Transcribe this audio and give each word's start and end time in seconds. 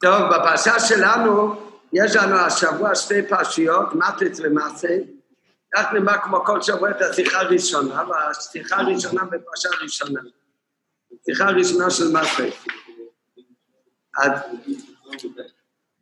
טוב, 0.00 0.22
בפרשה 0.34 0.80
שלנו 0.80 1.54
יש 1.92 2.16
לנו 2.16 2.36
השבוע 2.36 2.94
שתי 2.94 3.22
פרשיות, 3.28 3.94
מטריץ 3.94 4.40
ומעשה. 4.42 4.96
אנחנו 5.76 5.98
נלמד 5.98 6.16
כמו 6.22 6.44
כל 6.44 6.62
שבוע 6.62 6.90
את 6.90 7.02
השיחה 7.02 7.40
הראשונה, 7.40 8.02
והשיחה 8.08 8.76
הראשונה 8.76 9.24
בפרשה 9.24 9.68
הראשונה. 9.80 10.20
שיחה 11.24 11.44
הראשונה 11.44 11.90
של 11.90 12.04
מטריץ. 12.12 12.64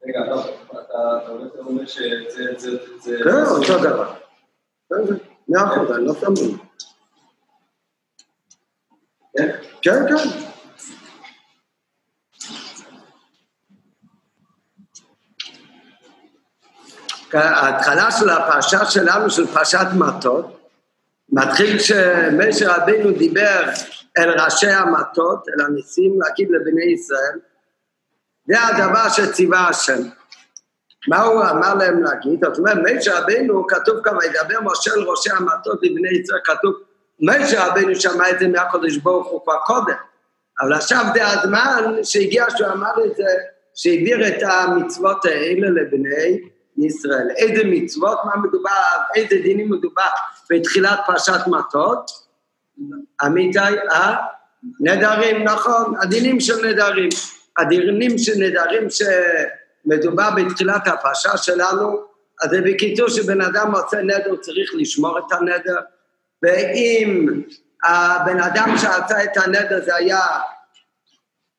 רגע, 0.06 0.20
לא, 0.30 0.44
אתה 0.70 1.58
אומר 1.58 1.86
שזה... 1.86 3.18
כן, 3.24 3.44
אותו 3.50 3.78
דבר. 3.78 4.14
מאה 5.48 5.64
אחוז, 5.64 5.90
אני 5.90 6.06
לא 6.06 6.14
שם 6.14 6.32
לב. 6.32 6.58
כן, 9.82 10.06
כן. 10.08 10.53
ההתחלה 17.34 18.10
של 18.10 18.30
הפרשה 18.30 18.84
שלנו, 18.84 19.30
של 19.30 19.46
פרשת 19.46 19.86
מטות, 19.94 20.70
מתחיל 21.28 21.78
כשמשה 21.78 22.76
רבינו 22.76 23.10
דיבר 23.10 23.64
אל 24.18 24.40
ראשי 24.40 24.70
המטות, 24.70 25.48
אל 25.48 25.64
הניסים, 25.64 26.18
להגיד 26.20 26.48
לבני 26.50 26.84
ישראל, 26.84 27.38
זה 28.48 28.54
הדבר 28.62 29.08
שציווה 29.08 29.68
השם. 29.68 30.00
מה 31.08 31.22
הוא 31.22 31.42
אמר 31.42 31.74
להם 31.74 32.02
להגיד? 32.02 32.44
זאת 32.44 32.58
אומרת, 32.58 32.76
משה 32.84 33.20
רבינו, 33.20 33.66
כתוב 33.66 34.00
כאן, 34.04 34.16
וידבר 34.16 34.60
משה 34.62 34.90
אל 34.94 35.02
ראשי 35.02 35.30
המטות 35.30 35.78
לבני 35.82 36.08
ישראל, 36.08 36.40
כתוב, 36.44 36.74
משה 37.20 37.66
רבינו 37.66 37.94
שמע 37.94 38.30
את 38.30 38.38
זה 38.38 38.48
מהקדוש 38.48 38.96
ברוך 38.96 39.28
הוא 39.28 39.42
כבר 39.44 39.58
קודם, 39.66 39.94
אבל 40.60 40.72
עכשיו 40.72 41.04
זה 41.14 41.26
הזמן 41.26 41.94
שהגיע 42.02 42.44
שהוא 42.56 42.68
אמר 42.68 43.04
את 43.06 43.16
זה, 43.16 43.24
שהעביר 43.74 44.28
את 44.28 44.42
המצוות 44.42 45.24
האלה 45.24 45.70
לבני 45.70 46.40
ישראל. 46.78 47.28
איזה 47.36 47.62
מצוות, 47.64 48.18
מה 48.24 48.36
מדובר, 48.36 48.70
איזה 49.16 49.36
דינים 49.42 49.70
מדובר 49.70 50.08
בתחילת 50.50 51.00
פרשת 51.06 51.40
מטות? 51.46 52.10
אמיתי, 53.26 53.58
אה? 53.90 54.16
נדרים, 54.80 55.44
נכון, 55.44 55.94
הדינים 56.02 56.40
של 56.40 56.66
נדרים. 56.66 57.08
הדינים 57.58 58.18
של 58.18 58.32
נדרים 58.38 58.88
שמדובר 58.90 60.30
בתחילת 60.36 60.88
הפרשה 60.88 61.36
שלנו, 61.36 62.00
אז 62.42 62.50
זה 62.50 62.60
בקיצור 62.64 63.08
שבן 63.08 63.40
אדם 63.40 63.74
עושה 63.74 64.02
נדר 64.02 64.36
צריך 64.36 64.70
לשמור 64.74 65.18
את 65.18 65.32
הנדר, 65.32 65.76
ואם 66.42 67.42
הבן 67.84 68.40
אדם 68.40 68.74
שעשה 68.78 69.24
את 69.24 69.36
הנדר 69.36 69.80
זה 69.84 69.96
היה, 69.96 70.20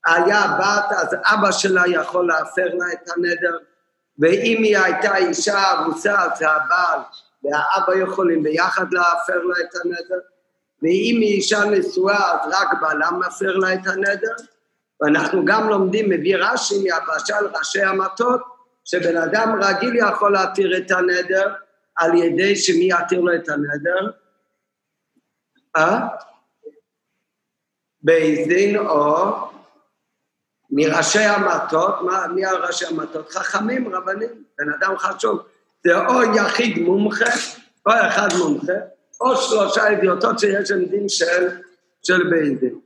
היה 0.05 0.57
בת, 0.59 0.97
אז 0.97 1.15
אבא 1.23 1.51
שלה 1.51 1.83
יכול 1.87 2.27
להפר 2.27 2.65
לה 2.73 2.85
את 2.93 3.09
הנדר, 3.15 3.57
ואם 4.19 4.63
היא 4.63 4.77
הייתה 4.77 5.17
אישה 5.17 5.63
אז 6.05 6.41
הבעל 6.41 6.99
והאבא 7.43 7.95
יכולים 7.95 8.43
ביחד 8.43 8.93
להפר 8.93 9.43
לה 9.43 9.55
את 9.59 9.75
הנדר, 9.83 10.19
ואם 10.81 11.17
היא 11.21 11.35
אישה 11.35 11.65
נשואה, 11.65 12.31
אז 12.31 12.51
רק 12.53 12.81
בעלה 12.81 13.11
מפר 13.11 13.57
לה 13.57 13.73
את 13.73 13.87
הנדר, 13.87 14.35
ואנחנו 15.01 15.45
גם 15.45 15.69
לומדים, 15.69 16.09
מביא 16.09 16.37
רש"י 16.37 16.83
מהפרשה 16.83 17.35
ראשי 17.59 17.83
המטות, 17.83 18.41
שבן 18.85 19.17
אדם 19.17 19.59
רגיל 19.61 19.95
יכול 19.95 20.33
להתיר 20.33 20.77
את 20.77 20.91
הנדר 20.91 21.53
על 21.95 22.15
ידי 22.15 22.55
שמי 22.55 22.89
יתיר 22.91 23.21
לו 23.21 23.35
את 23.35 23.49
הנדר? 23.49 24.11
אה? 25.75 26.07
בית 28.01 28.77
או 28.77 29.54
מראשי 30.71 31.19
המטות, 31.19 32.01
מה, 32.01 32.27
מי 32.27 32.45
הראשי 32.45 32.85
המטות? 32.85 33.31
חכמים, 33.31 33.95
רבנים, 33.95 34.43
בן 34.57 34.73
אדם 34.73 34.97
חשוב. 34.97 35.39
זה 35.85 36.05
או 36.05 36.23
יחיד 36.23 36.77
מומחה, 36.77 37.29
או 37.85 37.91
אחד 37.91 38.27
מומחה, 38.37 38.73
או 39.21 39.35
שלושה 39.35 39.91
אדיוטות 39.91 40.39
שיש 40.39 40.71
עם 40.71 40.85
דין 40.85 41.09
של, 41.09 41.49
של 42.03 42.29
בית 42.29 42.59
דין. 42.59 42.79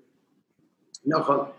נכון. 1.06 1.52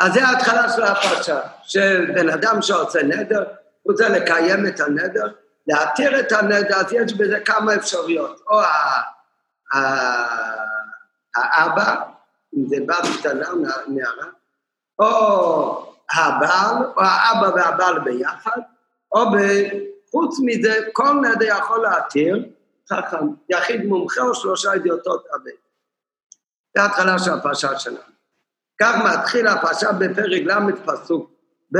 אז 0.00 0.12
זה 0.12 0.24
ההתחלה 0.24 0.68
של 0.68 0.82
הפרשה, 0.82 1.40
של 1.62 2.10
בן 2.14 2.28
אדם 2.28 2.62
שעושה 2.62 3.02
נדר, 3.02 3.44
הוא 3.82 3.92
רוצה 3.92 4.08
לקיים 4.08 4.66
את 4.66 4.80
הנדר, 4.80 5.26
להתיר 5.66 6.20
את 6.20 6.32
הנדר, 6.32 6.76
אז 6.76 6.92
יש 6.92 7.12
בזה 7.12 7.40
כמה 7.40 7.74
אפשרויות. 7.74 8.40
או 8.48 8.60
האבא, 11.36 11.96
אם 12.56 12.68
זה 12.68 12.76
בת 12.86 13.18
קטנה, 13.18 13.48
נערה, 13.88 14.26
או 14.98 15.94
הבעל, 16.12 16.76
או 16.96 17.02
האבא 17.02 17.50
והבעל 17.54 17.98
ביחד, 17.98 18.60
או 19.12 19.24
חוץ 20.10 20.36
מזה, 20.44 20.78
כל 20.92 21.12
נדר 21.12 21.46
יכול 21.46 21.82
להתיר, 21.82 22.44
חכם, 22.92 23.26
יחיד 23.50 23.84
מומחה 23.84 24.22
או 24.22 24.34
שלושה 24.34 24.76
ידיעותות 24.76 25.24
אבא. 25.36 25.50
זה 26.76 26.82
ההתחלה 26.82 27.18
של 27.18 27.30
הפרשה 27.30 27.78
שלנו. 27.78 27.98
כך 28.80 28.94
מתחיל 29.04 29.46
הפרשה 29.46 29.92
בפרק 29.92 30.42
ל' 30.42 30.72
פסוק 30.86 31.30
ב', 31.74 31.78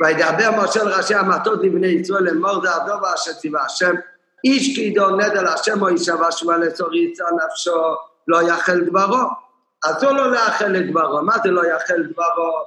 וידבר 0.00 0.62
משה 0.62 0.84
לראשי 0.84 1.14
המטות 1.14 1.60
לבני 1.62 1.86
ישראל 1.86 2.24
לאמור 2.24 2.62
זה 2.62 2.74
הדובר 2.74 3.14
אשר 3.14 3.32
ציווה 3.32 3.64
השם, 3.64 3.94
איש 4.44 4.74
כי 4.74 4.80
ידעו 4.80 5.16
נדר 5.16 5.42
להשם 5.42 5.82
או 5.82 5.90
ישבע 5.90 6.32
שמע 6.32 6.56
לצור 6.56 6.94
יצא 6.94 7.24
נפשו 7.44 7.94
לא 8.28 8.42
יחל 8.42 8.80
דברו. 8.80 9.47
אסור 9.84 10.12
לו 10.12 10.30
לאחל 10.30 10.76
את 10.76 10.90
דברו. 10.90 11.22
מה 11.22 11.38
זה 11.44 11.50
לא 11.50 11.66
יאכל 11.66 12.02
דברו? 12.02 12.66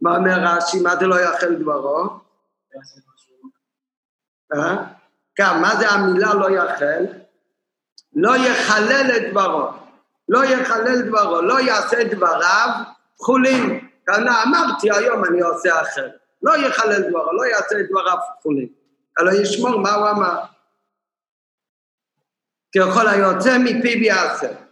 מה 0.00 0.16
אומר 0.16 0.38
רש"י? 0.40 0.80
מה 0.80 0.96
זה 0.96 1.06
לא 1.06 1.20
יאכל 1.20 1.54
דברו? 1.54 2.08
אה? 4.54 4.76
כאן, 5.36 5.60
מה 5.62 5.76
זה 5.76 5.88
המילה 5.88 6.34
לא 6.34 6.50
יאכל? 6.50 7.04
לא 8.14 8.36
יחלל 8.36 9.16
את 9.16 9.30
דברו. 9.30 9.68
לא 10.28 10.44
יחלל 10.44 11.02
דברו, 11.08 11.42
לא 11.42 11.60
יעשה 11.60 12.04
דבריו 12.04 12.68
כחולים. 13.18 13.88
כאן 14.06 14.28
אמרתי 14.28 14.90
היום 14.90 15.24
אני 15.24 15.40
עושה 15.40 15.82
אחר. 15.82 16.08
לא 16.42 16.56
יחלל 16.56 17.10
דברו, 17.10 17.32
לא 17.32 17.46
יעשה 17.46 17.76
דבריו 17.90 18.18
כחולים. 18.38 18.68
אלא 19.20 19.32
ישמור 19.32 19.80
מה 19.80 19.94
הוא 19.94 20.10
אמר. 20.10 20.42
ככל 22.76 23.08
היוצא 23.08 23.58
מפיו 23.58 24.02
יעשה. 24.02 24.65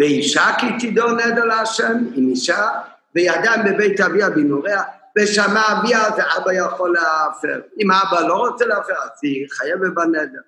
ואישה 0.00 0.46
כי 0.58 0.66
תדעו 0.90 1.10
נדר 1.10 1.44
להשם, 1.44 1.98
עם 2.14 2.28
אישה, 2.28 2.68
וידם 3.14 3.62
בבית 3.66 4.00
אביה 4.00 4.30
בנוריה, 4.30 4.82
ושמע 5.18 5.62
אביה 5.72 6.06
אז 6.06 6.12
אבא 6.36 6.52
יכול 6.52 6.92
להפר. 6.92 7.60
אם 7.80 7.90
אבא 7.90 8.20
לא 8.20 8.34
רוצה 8.34 8.66
להפר, 8.66 8.92
אז 8.92 9.10
היא 9.22 9.46
חייבת 9.50 9.94
בנדר. 9.94 10.40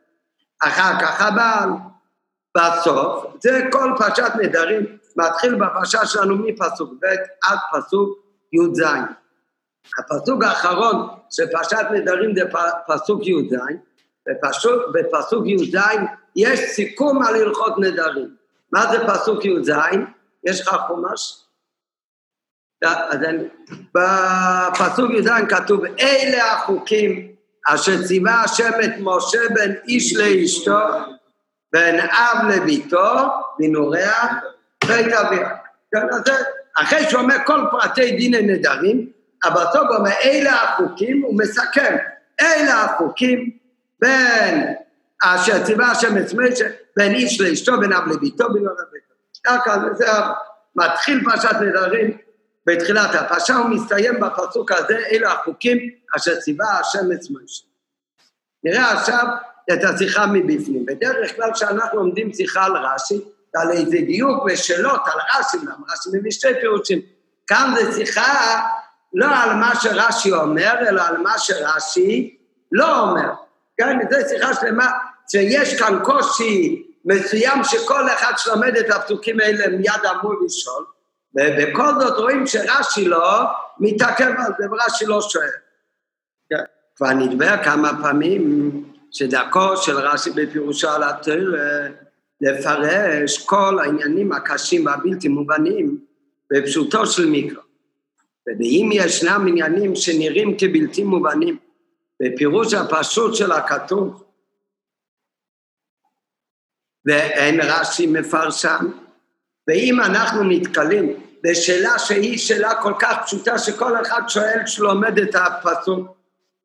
אחר 0.63 1.01
כך 1.01 1.21
הבעל. 1.21 1.69
בסוף, 2.57 3.25
זה 3.43 3.61
כל 3.73 3.93
פרשת 3.99 4.33
נדרים, 4.43 4.87
מתחיל 5.17 5.55
בפרשה 5.55 6.07
שלנו 6.07 6.37
מפסוק 6.37 6.93
ב' 7.03 7.07
עד 7.43 7.59
פסוק 7.73 8.19
י"ז. 8.53 8.83
הפסוק 9.99 10.45
האחרון 10.45 11.09
של 11.31 11.47
פרשת 11.53 11.87
נדרים 11.93 12.37
זה 12.37 12.43
פסוק 12.87 13.27
י"ז, 13.27 13.55
בפסוק 14.93 15.47
י"ז 15.47 15.77
יש 16.37 16.61
סיכום 16.61 17.23
על 17.23 17.35
הלכות 17.35 17.79
נדרים. 17.79 18.42
מה 18.73 18.93
זה 18.93 18.99
פסוק 19.09 19.45
י"ז? 19.45 19.71
יש 20.45 20.61
לך 20.61 20.77
חומש? 20.87 21.39
אז 22.85 23.19
בפסוק 23.95 25.11
י"ז 25.11 25.29
כתוב, 25.49 25.85
אלה 26.01 26.53
החוקים 26.53 27.33
אשר 27.69 28.07
ציווה 28.07 28.43
השם 28.43 28.71
את 28.85 28.91
משה 29.01 29.39
בין 29.55 29.75
איש 29.89 30.17
לאשתו, 30.17 30.79
בין 31.73 32.01
אב 32.01 32.49
לביתו, 32.51 33.07
מנוריה, 33.59 34.23
בית 34.87 35.13
אביה. 35.13 35.49
כן, 35.93 36.07
אחרי 36.77 37.11
שהוא 37.11 37.23
אומר 37.23 37.37
כל 37.47 37.61
פרטי 37.71 38.17
דין 38.17 38.35
הנדרים, 38.35 39.11
אבל 39.45 39.65
בסוף 39.65 39.89
הוא 39.89 39.97
אומר, 39.97 40.11
אלה 40.25 40.63
החוקים, 40.63 41.23
הוא 41.23 41.39
מסכם, 41.39 41.97
אלה 42.41 42.85
החוקים 42.85 43.51
בין 44.01 44.75
אשר 45.25 45.65
ציווה 45.65 45.91
השם 45.91 46.19
את 46.19 46.33
משה, 46.35 46.69
בין 46.97 47.15
איש 47.15 47.41
לאשתו, 47.41 47.81
בין 47.81 47.93
אב 47.93 48.09
לביתו, 48.09 48.53
בין 48.53 48.65
אב 48.67 48.75
לביתו. 48.89 49.95
זה 49.97 50.07
מתחיל 50.77 51.25
פרשת 51.25 51.55
נדרים 51.61 52.17
בתחילת 52.67 53.15
הפרשה, 53.15 53.57
הוא 53.57 53.69
מסתיים 53.71 54.21
בפסוק 54.21 54.73
הזה, 54.73 54.99
אלה 55.13 55.33
החוקים 55.33 55.79
אשר 56.17 56.41
ציווה 56.41 56.79
השם 56.81 57.13
את 57.13 57.21
משה. 57.31 57.65
נראה 58.65 58.93
עכשיו 58.93 59.27
את 59.73 59.85
השיחה 59.85 60.27
מבפנים. 60.27 60.87
בדרך 60.87 61.37
כלל 61.37 61.53
כשאנחנו 61.55 61.99
לומדים 61.99 62.33
שיחה 62.33 62.65
על 62.65 62.77
רש"י, 62.77 63.21
על 63.55 63.71
איזה 63.71 63.97
דיוק 64.07 64.45
ושאלות 64.47 65.01
על 65.07 65.21
רש"י, 65.39 65.57
למה 65.63 65.87
רש"י 65.93 66.11
מביא 66.13 66.31
שתי 66.31 66.55
פירושים. 66.61 67.01
כאן 67.47 67.75
זה 67.77 67.93
שיחה 67.93 68.61
לא 69.15 69.27
על 69.43 69.55
מה 69.55 69.73
שרש"י 69.81 70.33
אומר, 70.33 70.75
אלא 70.89 71.03
על 71.03 71.17
מה 71.17 71.39
שרש"י 71.39 72.37
לא 72.73 73.01
אומר. 73.01 73.33
כן, 73.77 73.99
זו 74.11 74.29
שיחה 74.29 74.55
שלמה 74.55 74.91
שיש 75.33 75.79
כאן 75.79 75.99
קושי 76.05 76.83
מסוים 77.05 77.65
שכל 77.65 78.09
אחד 78.09 78.33
שלומד 78.37 78.77
את 78.77 78.91
הפסוקים 78.91 79.41
האלה 79.41 79.69
מיד 79.69 80.01
אמור 80.11 80.35
לשאול, 80.45 80.85
ובכל 81.35 82.01
זאת 82.01 82.19
רואים 82.19 82.47
שרש"י 82.47 83.05
לא 83.05 83.45
מתעכב 83.81 84.33
על 84.39 84.53
זה, 84.59 84.65
ורש"י 84.71 85.07
לא 85.07 85.21
שואל. 85.21 85.49
כן. 86.51 86.65
כבר 86.97 87.13
נדבר 87.13 87.65
כמה 87.65 88.03
פעמים 88.03 88.71
שדרכו 89.11 89.77
של 89.77 89.99
רש"י 89.99 90.31
בפירושו 90.31 90.89
על 90.89 91.03
התרא 91.03 91.89
לפרש 92.41 93.47
כל 93.47 93.79
העניינים 93.83 94.33
הקשים 94.33 94.87
והבלתי 94.87 95.29
מובנים 95.29 95.99
בפשוטו 96.53 97.07
של 97.07 97.27
מיקרו. 97.27 97.63
ואם 98.47 98.91
ישנם 98.93 99.45
עניינים 99.49 99.97
שנראים 99.97 100.57
כבלתי 100.59 101.03
מובנים 101.03 101.57
בפירוש 102.23 102.75
הפשוט 102.75 103.35
של 103.35 103.53
הכתוב, 103.53 104.22
ואין 107.07 107.61
רש"י 107.61 108.07
מפרשם, 108.07 108.91
ואם 109.69 110.01
אנחנו 110.01 110.45
נתקלים 110.45 111.23
בשאלה 111.43 111.99
שהיא 111.99 112.39
שאלה 112.39 112.83
כל 112.83 112.93
כך 112.99 113.17
פשוטה 113.25 113.59
שכל 113.59 114.03
אחד 114.03 114.23
שואל 114.29 114.67
שלומד 114.67 115.19
את 115.19 115.35
הפסוק, 115.35 116.17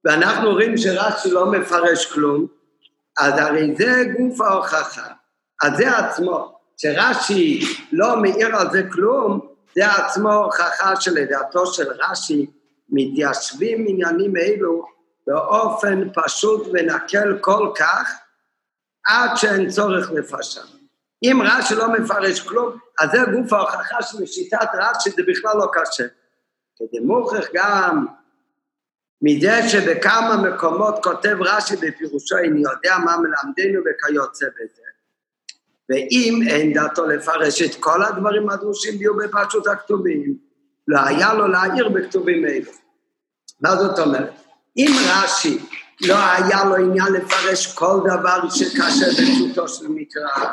ואנחנו 0.06 0.52
רואים 0.52 0.78
שרש"י 0.78 1.32
לא 1.32 1.52
מפרש 1.52 2.06
כלום, 2.06 2.48
אז 3.20 3.34
הרי 3.38 3.76
זה 3.78 4.04
גוף 4.18 4.42
ההוכחה. 4.42 5.08
אז 5.64 5.78
זה 5.78 5.98
עצמו, 5.98 6.60
שרש"י 6.78 7.62
לא 7.92 8.16
מעיר 8.16 8.56
על 8.56 8.72
זה 8.72 8.84
כלום, 8.92 9.40
זה 9.76 9.92
עצמו 9.92 10.34
הוכחה 10.34 11.02
שלדעתו 11.02 11.66
של 11.74 11.88
רש"י 12.00 12.46
מתיישבים 12.90 13.86
עניינים 13.90 14.38
אלו 14.38 14.86
באופן 15.28 16.10
פשוט 16.14 16.68
ונקל 16.74 17.38
כל 17.42 17.72
כך, 17.76 18.12
עד 19.08 19.30
שאין 19.36 19.70
צורך 19.70 20.12
לפרשם. 20.12 20.62
אם 21.24 21.42
רש"י 21.46 21.76
לא 21.76 21.88
מפרש 21.92 22.40
כלום, 22.40 22.78
אז 23.00 23.10
זה 23.12 23.18
גוף 23.32 23.54
ההוכחה 23.54 24.02
של 24.02 24.26
שיטת 24.26 24.68
רש"י, 24.74 25.10
זה 25.10 25.22
בכלל 25.28 25.58
לא 25.58 25.72
קשה. 25.74 26.04
כדי 26.76 27.00
מוכרח 27.00 27.46
גם 27.54 28.06
מזה 29.22 29.70
שבכמה 29.70 30.38
מקומות 30.38 31.04
כותב 31.04 31.38
רש"י 31.40 31.76
בפירושו, 31.76 32.38
אני 32.38 32.62
יודע 32.62 32.98
מה 33.06 33.18
מלמדנו 33.18 33.82
וכיוצא 33.86 34.46
בזה. 34.46 34.82
ואם 35.90 36.40
אין 36.48 36.74
דעתו 36.74 37.08
לפרש 37.08 37.62
את 37.62 37.76
כל 37.80 38.04
הדברים 38.04 38.50
הדרושים 38.50 38.94
יהיו 38.94 39.18
בפרשות 39.18 39.68
הכתובים, 39.68 40.38
לא 40.88 41.00
היה 41.06 41.34
לו 41.34 41.48
להעיר 41.48 41.90
בכתובים 41.90 42.46
אלו. 42.46 42.72
מה 43.62 43.76
זאת 43.76 44.00
אומרת? 44.00 44.34
אם 44.78 44.92
רש"י 45.10 45.60
לא 46.02 46.16
היה 46.32 46.64
לו 46.64 46.76
עניין 46.76 47.14
לפרש 47.14 47.74
כל 47.74 48.00
דבר 48.06 48.50
שקשה 48.50 49.06
בפשוטו 49.10 49.68
של 49.68 49.88
מקרא, 49.90 50.46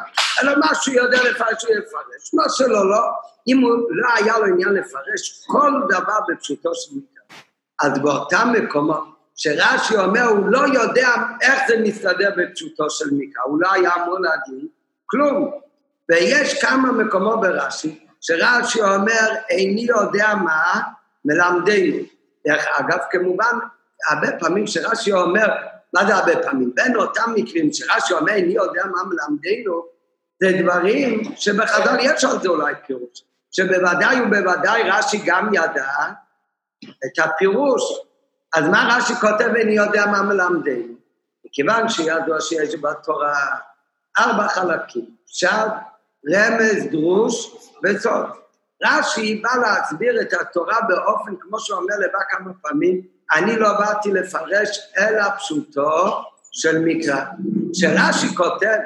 אלא 0.42 0.52
מה 0.58 0.74
שהוא 0.74 0.94
יודע 0.94 1.22
לפרש 1.30 1.64
הוא 1.64 1.76
יפרש, 1.76 2.34
מה 2.34 2.44
שלא 2.48 2.90
לא, 2.90 3.00
אם 3.48 3.58
הוא 3.58 3.70
לא 3.90 4.08
היה 4.16 4.38
לו 4.38 4.46
עניין 4.46 4.68
לפרש 4.68 5.44
כל 5.46 5.72
דבר 5.88 6.18
בפשוטו 6.28 6.70
של 6.74 6.96
מקרא, 6.96 7.38
אז 7.80 7.98
באותם 7.98 8.52
מקומות 8.52 9.14
שרש"י 9.36 9.96
אומר 9.96 10.22
הוא 10.22 10.46
לא 10.46 10.58
יודע 10.58 11.08
איך 11.40 11.54
זה 11.68 11.74
מסתדר 11.82 12.30
בפשוטו 12.36 12.90
של 12.90 13.06
מקרא, 13.12 13.42
הוא 13.44 13.58
לא 13.60 13.72
היה 13.72 13.90
אמור 13.94 14.18
להגיד 14.20 14.68
כלום. 15.06 15.50
ויש 16.08 16.64
כמה 16.64 16.92
מקומות 16.92 17.40
ברש"י, 17.40 18.06
שרש"י 18.20 18.82
אומר, 18.82 19.34
איני 19.50 19.80
יודע 19.80 20.34
מה 20.34 20.80
מלמדנו. 21.24 21.96
דרך 22.46 22.64
אגב, 22.78 22.98
כמובן, 23.10 23.58
הרבה 24.08 24.28
פעמים 24.38 24.66
שרש"י 24.66 25.12
אומר, 25.12 25.46
מה 25.94 26.06
זה 26.06 26.14
הרבה 26.14 26.42
פעמים? 26.42 26.72
בין 26.74 26.96
אותם 26.96 27.32
מקרים 27.34 27.72
שרש"י 27.72 28.14
אומר, 28.14 28.32
איני 28.32 28.52
יודע 28.52 28.82
מה 28.84 29.02
מלמדנו, 29.04 29.86
זה 30.42 30.62
דברים 30.62 31.22
שבחז"ל 31.36 31.96
יש 32.00 32.24
על 32.24 32.40
זה 32.40 32.48
אולי 32.48 32.74
פירוש. 32.86 33.24
שבוודאי 33.50 34.20
ובוודאי 34.20 34.82
רש"י 34.90 35.22
גם 35.26 35.54
ידע 35.54 35.88
את 36.84 37.18
הפירוש. 37.18 37.82
אז 38.54 38.64
מה 38.68 38.96
רש"י 38.96 39.14
כותב, 39.14 39.48
איני 39.56 39.72
יודע 39.72 40.06
מה 40.06 40.22
מלמדנו? 40.22 40.94
מכיוון 41.44 41.88
שידוע 41.88 42.40
שיש 42.40 42.74
בתורה 42.74 43.38
ארבע 44.18 44.48
חלקים, 44.48 45.06
פשט, 45.26 45.72
רמז, 46.34 46.86
דרוש 46.90 47.56
וסוד. 47.84 48.26
רש"י 48.84 49.42
בא 49.42 49.50
להסביר 49.62 50.20
את 50.20 50.32
התורה 50.32 50.78
באופן, 50.88 51.36
כמו 51.40 51.60
שהוא 51.60 51.78
אומר 51.78 51.94
לבא 51.98 52.18
כמה 52.30 52.50
פעמים, 52.62 53.13
אני 53.32 53.56
לא 53.56 53.72
באתי 53.78 54.12
לפרש 54.12 54.80
אלא 54.98 55.22
פשוטו 55.38 56.22
של 56.52 56.78
מקרא. 56.78 57.20
כשרש"י 57.72 58.34
כותב 58.36 58.78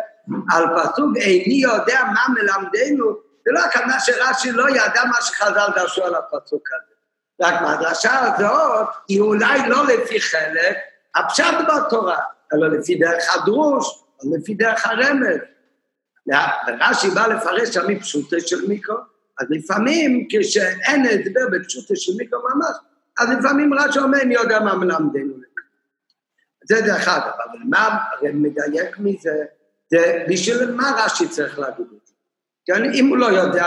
על 0.50 0.64
פסוק 0.76 1.17
איני 1.17 1.55
יודע 1.55 2.00
מה 2.14 2.35
מלמדנו, 2.35 3.06
זה 3.44 3.52
לא 3.52 3.61
הכוונה 3.61 4.00
שרש"י 4.00 4.52
לא 4.52 4.70
ידע 4.70 5.05
מה 5.05 5.20
שחז"ל 5.20 5.69
דרשו 5.76 6.05
על 6.05 6.14
הפסוק 6.14 6.69
הזה. 6.73 6.94
רק 7.40 7.62
מהדרשה 7.62 8.19
הזאת 8.20 8.88
היא 9.08 9.20
אולי 9.20 9.69
לא 9.69 9.87
לפי 9.87 10.20
חלק 10.20 10.76
הפשט 11.14 11.55
בתורה, 11.69 12.19
אלא 12.55 12.69
לפי 12.69 12.94
דרך 12.94 13.35
הדרוש, 13.35 14.05
לפי 14.32 14.55
דרך 14.55 14.87
הרמז. 14.87 15.38
רש"י 16.81 17.11
בא 17.11 17.26
לפרש 17.26 17.69
שם 17.69 17.90
מפשוטה 17.90 18.37
של 18.40 18.69
מיקרו, 18.69 18.96
אז 19.40 19.46
לפעמים 19.50 20.29
כשאין 20.31 21.06
הסבר 21.06 21.40
בפשוטה 21.52 21.96
של 21.96 22.12
מיקרו 22.17 22.40
ממש, 22.55 22.76
אז 23.19 23.29
לפעמים 23.38 23.75
רש"י 23.75 23.99
אומר, 23.99 24.23
אני 24.23 24.35
יודע 24.35 24.61
מה 24.61 24.75
מלמדנו. 24.75 25.35
זה 26.65 26.81
דרך 26.81 27.09
אגב, 27.09 27.32
אבל 27.44 27.59
מה 27.65 27.99
מדייק 28.35 28.99
מזה, 28.99 29.44
זה 29.91 30.25
בשביל 30.29 30.70
מה 30.75 31.05
רש"י 31.05 31.29
צריך 31.29 31.59
להגיד 31.59 31.87
את 31.87 32.06
זה? 32.06 32.15
כן, 32.67 32.93
אם 32.94 33.06
הוא 33.06 33.17
לא 33.17 33.26
יודע 33.26 33.67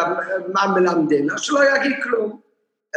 מה 0.54 0.68
מלמדנו, 0.68 1.38
שלא 1.38 1.76
יגיד 1.76 2.04
כלום. 2.04 2.42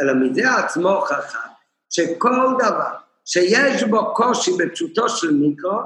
אלא 0.01 0.13
מזה 0.13 0.55
עצמו 0.55 0.89
הוכחה 0.89 1.47
שכל 1.89 2.53
דבר 2.57 2.93
שיש 3.25 3.83
בו 3.83 4.13
קושי 4.13 4.51
בפשוטו 4.59 5.09
של 5.09 5.33
מיקרו, 5.33 5.79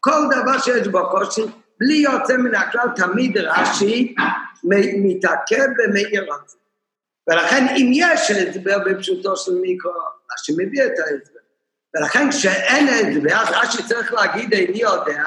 כל 0.00 0.20
דבר 0.30 0.58
שיש 0.58 0.88
בו 0.88 1.10
קושי, 1.10 1.42
בלי 1.80 1.94
יוצא 1.94 2.36
מן 2.36 2.54
הכלל, 2.54 2.88
תמיד 2.96 3.38
רש"י 3.38 4.14
מתעכב 5.02 5.66
ומאיר 5.78 6.32
על 6.32 6.40
זה. 6.46 6.56
ולכן 7.30 7.66
אם 7.68 7.90
יש 7.94 8.30
הסבר 8.30 8.78
בפשוטו 8.86 9.36
של 9.36 9.54
מיקרו, 9.54 9.92
רש"י 10.32 10.52
מביא 10.52 10.84
את 10.84 10.98
ההסבר. 10.98 11.40
ולכן 11.96 12.30
כשאין 12.30 12.88
הסבר, 12.88 13.58
רש"י 13.58 13.82
צריך 13.82 14.12
להגיד, 14.12 14.52
איני 14.54 14.78
יודע, 14.78 15.24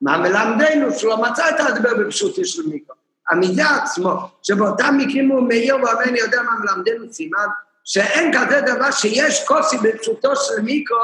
מה 0.00 0.18
מלמדנו 0.18 0.92
שלא 0.92 1.16
מצא 1.16 1.48
את 1.48 1.60
ההסבר 1.60 1.94
בפשוטו 1.98 2.44
של 2.44 2.62
מיקרו. 2.62 2.96
המידה 3.30 3.76
עצמו, 3.82 4.12
שבאותם 4.42 4.94
מקרים 4.98 5.28
הוא 5.28 5.48
מאיר 5.48 5.76
ואומר, 5.76 6.16
יודע 6.16 6.42
מה 6.42 6.50
מלמדנו, 6.58 7.12
סימן 7.12 7.46
שאין 7.84 8.32
כזה 8.38 8.60
דבר 8.60 8.90
שיש 8.90 9.44
קושי 9.46 9.76
בפשוטו 9.82 10.36
של 10.36 10.62
מיקרו, 10.62 10.98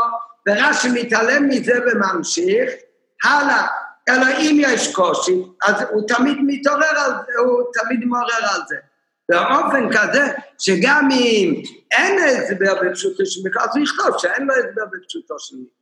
ורש"י 0.49 0.89
מתעלם 0.95 1.49
מזה 1.49 1.73
וממשיך, 1.87 2.71
הלאה. 3.25 3.67
אלא 4.09 4.27
אם 4.39 4.57
יש 4.61 4.95
קושי, 4.95 5.43
אז 5.63 5.75
הוא 5.91 6.03
תמיד 6.09 6.37
מתעורר 6.47 6.99
על 6.99 7.11
זה, 7.27 7.33
הוא 7.39 7.63
תמיד 7.75 8.05
מעורר 8.05 8.47
על 8.55 8.61
זה. 8.69 8.77
באופן 9.29 9.89
כזה, 9.93 10.25
שגם 10.59 11.09
אם 11.13 11.63
אין 11.93 12.19
הסבר 12.19 12.75
בפשוטו 12.83 13.27
של 13.27 13.41
מקרא, 13.49 13.63
אז 13.63 13.77
הוא 13.77 13.85
יכתוב 13.85 14.19
שאין 14.19 14.47
לו 14.47 14.55
הסבר 14.55 14.85
בפשוטו 14.93 15.35
של 15.39 15.57
מקרא. 15.57 15.77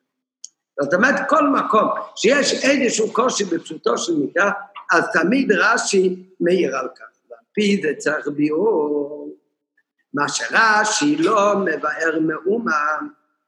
זאת 0.81 0.95
אומרת, 0.95 1.29
כל 1.29 1.49
מקום 1.49 1.89
שיש 2.17 2.65
איזשהו 2.65 3.13
קושי 3.13 3.45
בפשוטו 3.45 3.99
של 3.99 4.13
מקרא, 4.17 4.51
אז 4.93 5.05
תמיד 5.13 5.53
רש"י 5.53 6.17
מעיר 6.41 6.77
על 6.77 6.89
כך. 6.97 7.31
ועל 7.31 7.41
פי 7.53 7.81
זה 7.83 7.89
צריך 7.99 8.29
ביאור. 8.29 9.35
מה 10.15 10.29
שרש"י 10.29 11.17
לא 11.17 11.55
מבאר 11.59 12.19
מאומה 12.21 12.99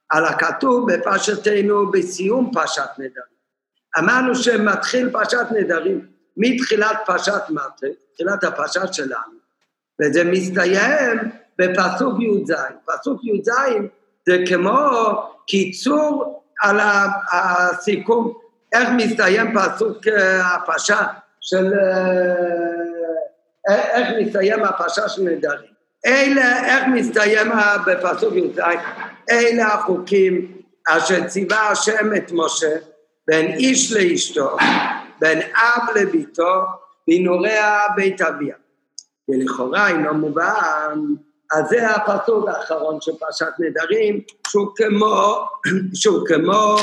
על 0.08 0.24
הכתוב 0.24 0.92
בפרשתנו 0.92 1.90
בסיום 1.90 2.50
פרשת 2.52 2.88
נדרים. 2.98 3.36
אמרנו 3.98 4.34
שמתחיל 4.34 5.10
פרשת 5.10 5.46
נדרים 5.50 6.06
מתחילת 6.36 6.96
פרשת 7.06 7.42
מטה, 7.50 7.86
תחילת 8.14 8.44
הפרשת 8.44 8.94
שלנו, 8.94 9.35
וזה 10.00 10.24
מסתיים 10.24 11.18
בפסוק 11.58 12.20
י"ז. 12.20 12.52
פסוק 12.86 13.20
י"ז 13.24 13.50
זה 14.26 14.38
כמו 14.48 14.78
קיצור 15.46 16.42
על 16.62 16.80
הסיכום, 17.32 18.32
איך 18.72 18.88
מסתיים 18.96 19.54
פסוק 19.54 20.08
אה, 20.08 20.54
הפרשה 20.54 21.02
של... 21.40 21.72
אה, 23.68 23.90
איך 23.92 24.08
מסתיים 24.20 24.64
הפרשה 24.64 25.08
של 25.08 25.22
נדרים. 25.22 25.70
אלה, 26.06 26.66
איך 26.66 26.84
מסתיים 26.94 27.48
בפסוק 27.86 28.34
י"ז? 28.34 28.60
אלה 29.30 29.66
החוקים 29.66 30.56
אשר 30.88 31.26
ציווה 31.26 31.68
השם 31.68 32.16
את 32.16 32.30
משה 32.32 32.76
בין 33.28 33.46
איש 33.46 33.92
לאשתו, 33.92 34.56
בין 35.20 35.40
אב 35.42 35.96
לביתו, 35.96 36.64
בנעוריה 37.08 37.80
בית 37.96 38.20
אביה. 38.20 38.54
ולכאורה 39.28 39.88
אינו 39.88 40.14
מובן, 40.14 41.00
אז 41.52 41.64
זה 41.68 41.90
הפסוק 41.90 42.48
האחרון 42.48 43.00
של 43.00 43.12
פרשת 43.18 43.52
נדרים, 43.58 44.20
שהוא 44.48 44.68
כמו, 44.76 45.46
שהוא 45.94 46.26
כמו 46.26 46.76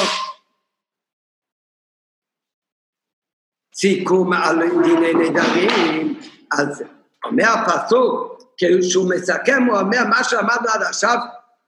סיכום 3.75 4.33
על 4.33 4.59
דיני 4.83 5.13
נדרים, 5.13 6.19
אז 6.51 6.83
אומר 7.25 7.50
הפסוק, 7.50 8.43
כשהוא 8.57 9.09
מסכם, 9.09 9.63
הוא 9.63 9.79
אומר, 9.79 10.03
מה 10.09 10.23
שלמדנו 10.23 10.69
עד 10.73 10.81
עכשיו, 10.81 11.17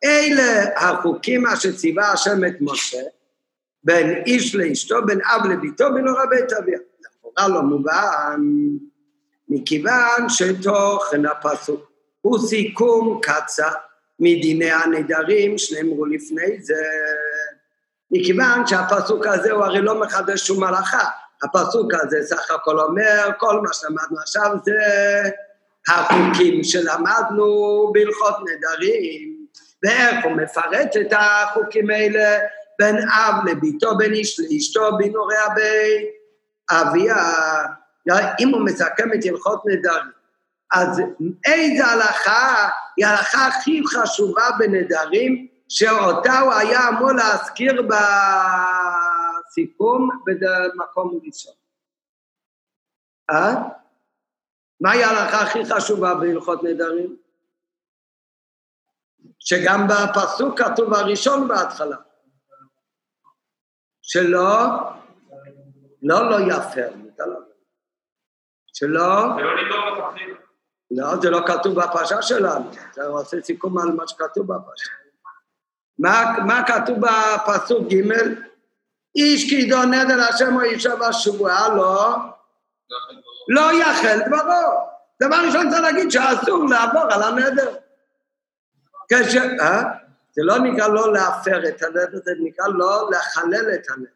אלה 0.04 0.64
החוקים 0.78 1.48
אשר 1.48 1.72
ציווה 1.72 2.12
השם 2.12 2.46
את 2.48 2.56
משה, 2.62 3.02
בין 3.84 4.24
איש 4.26 4.56
לאשתו, 4.56 4.96
בין 5.06 5.20
אב 5.22 5.46
לביתו, 5.46 5.86
בין 5.94 6.08
הורי 6.08 6.28
בית 6.30 6.54
אביה. 6.54 6.80
לכאורה 7.00 7.48
לא 7.48 7.62
מובן, 7.62 8.42
מכיוון 9.50 10.30
שתוכן 10.30 11.26
הפסוק 11.26 11.92
הוא 12.22 12.40
סיכום 12.48 13.20
קצר 13.22 13.72
מדיני 14.20 14.72
הנדרים 14.72 15.58
שנאמרו 15.58 16.06
לפני 16.06 16.62
זה, 16.62 16.84
מכיוון 18.12 18.68
שהפסוק 18.68 19.28
הזה 19.28 19.52
הוא 19.52 19.64
הרי 19.64 19.82
לא 19.82 20.00
מחדש 20.00 20.48
שום 20.48 20.64
הלכה, 20.64 21.10
הפסוק 21.44 21.94
הזה 21.94 22.18
סך 22.24 22.52
הכל 22.52 22.80
אומר, 22.80 23.30
כל 23.38 23.62
מה 23.62 23.74
שלמדנו 23.74 24.20
עכשיו 24.20 24.52
זה 24.66 24.74
החוקים 25.88 26.64
שלמדנו 26.64 27.92
בהלכות 27.94 28.36
נדרים, 28.40 29.36
ואיך 29.84 30.26
הוא 30.26 30.32
מפרט 30.32 30.98
את 31.02 31.14
החוקים 31.14 31.90
האלה? 31.90 32.40
בין 32.80 32.96
אב 32.98 33.46
לביתו, 33.46 33.98
בין 33.98 34.14
איש 34.14 34.40
לאשתו, 34.40 34.98
בין 34.98 35.16
הורי 35.16 35.38
הבית, 35.38 36.08
אביה, 36.72 37.16
אם 38.40 38.50
הוא 38.50 38.66
מסכם 38.66 39.14
את 39.14 39.20
הלכות 39.26 39.64
נדרים, 39.66 40.12
אז 40.74 41.02
איזה 41.46 41.86
הלכה 41.86 42.70
היא 42.98 43.06
ההלכה 43.06 43.48
הכי 43.48 43.82
חשובה 43.88 44.44
בנדרים, 44.60 45.48
שאותה 45.70 46.40
הוא 46.40 46.54
היה 46.54 46.90
אמור 46.90 47.12
להזכיר 47.12 47.88
בסיכום 49.48 50.10
במקום 50.26 51.20
ראשון. 51.26 51.54
אה? 53.30 53.56
מהי 54.82 55.04
ההלכה 55.04 55.42
הכי 55.42 55.60
חשובה 55.66 56.16
בהלכות 56.16 56.64
נדרים? 56.64 57.18
שגם 59.40 59.88
בפסוק 59.88 60.62
כתוב 60.62 60.94
הראשון 60.94 61.48
בהתחלה. 61.48 61.98
שלא, 64.02 64.68
לא 66.02 66.30
לא 66.30 66.38
יפר, 66.52 66.90
שלא... 68.76 69.26
לא, 70.92 71.22
זה 71.22 71.30
לא 71.30 71.40
כתוב 71.48 71.82
בפרשה 71.82 72.22
שלנו, 72.22 72.72
זה 72.94 73.04
עושה 73.06 73.38
סיכום 73.42 73.78
על 73.78 73.92
מה 73.92 74.08
שכתוב 74.08 74.46
בפרשה. 74.46 74.90
מה, 76.00 76.36
מה 76.48 76.64
כתוב 76.68 76.98
בפסוק 77.00 77.88
ג' 77.88 78.12
איש 79.16 79.50
כי 79.50 79.56
ידעו 79.56 79.84
נדר 79.84 80.22
השם 80.22 80.56
או 80.56 80.62
אישה 80.62 80.96
בשבועה, 80.96 81.76
לא, 81.76 82.16
לא 83.48 83.74
יחל 83.74 84.20
דברו. 84.28 84.90
דבר 85.24 85.36
ראשון 85.46 85.70
צריך 85.70 85.82
להגיד 85.82 86.12
שאסור 86.12 86.66
לעבור 86.70 87.02
על 87.02 87.24
הנדר. 87.24 87.76
כש... 89.10 89.36
אה? 89.36 89.84
זה 90.32 90.42
לא 90.44 90.58
נקרא 90.60 90.88
לא 90.88 91.14
להפר 91.14 91.68
את 91.68 91.84
הנדר, 91.84 92.20
זה 92.26 92.32
נקרא 92.40 92.66
לא 92.68 93.10
לחלל 93.12 93.74
את 93.74 93.90
הנדר. 93.90 94.15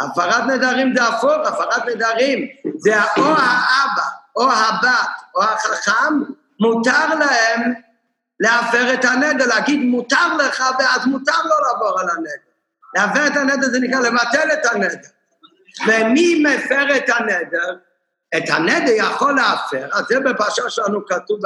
הפרת 0.00 0.44
נדרים 0.44 0.94
זה 0.96 1.04
הפוך, 1.04 1.46
הפרת 1.46 1.86
נדרים 1.86 2.48
זה 2.78 2.94
או 3.16 3.24
האבא 3.24 4.02
או 4.36 4.50
הבת 4.52 5.10
או 5.34 5.42
החכם, 5.42 6.14
מותר 6.60 7.14
להם 7.14 7.74
להפר 8.40 8.94
את 8.94 9.04
הנדר, 9.04 9.46
להגיד 9.46 9.80
מותר 9.80 10.36
לך 10.36 10.64
ואז 10.78 11.06
מותר 11.06 11.42
לו 11.44 11.54
לעבור 11.66 12.00
על 12.00 12.06
הנדר. 12.10 12.50
להפר 12.94 13.26
את 13.26 13.36
הנדר 13.36 13.68
זה 13.68 13.78
נקרא 13.80 14.00
לבטל 14.00 14.52
את 14.52 14.66
הנדר. 14.66 15.08
ומי 15.86 16.44
מפר 16.44 16.96
את 16.96 17.08
הנדר? 17.08 17.76
את 18.36 18.44
הנדר 18.48 18.92
יכול 18.92 19.36
להפר, 19.36 19.88
אז 19.92 20.04
זה 20.08 20.20
בפרשה 20.20 20.62
שלנו 20.68 21.06
כתוב 21.06 21.40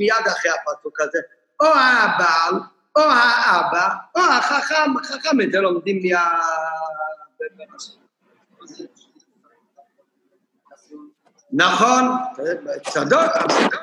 מיד 0.00 0.26
אחרי 0.26 0.50
הפסוק 0.50 1.00
הזה, 1.00 1.18
או 1.60 1.66
הבעל, 1.66 2.54
או 2.96 3.02
האבא, 3.02 3.88
או 4.14 4.20
החכם, 4.20 4.92
החכם 5.02 5.40
את 5.40 5.52
זה 5.52 5.60
לומדים 5.60 6.00
מה... 6.12 6.40
נכון, 11.52 12.04
צדוק, 12.90 13.30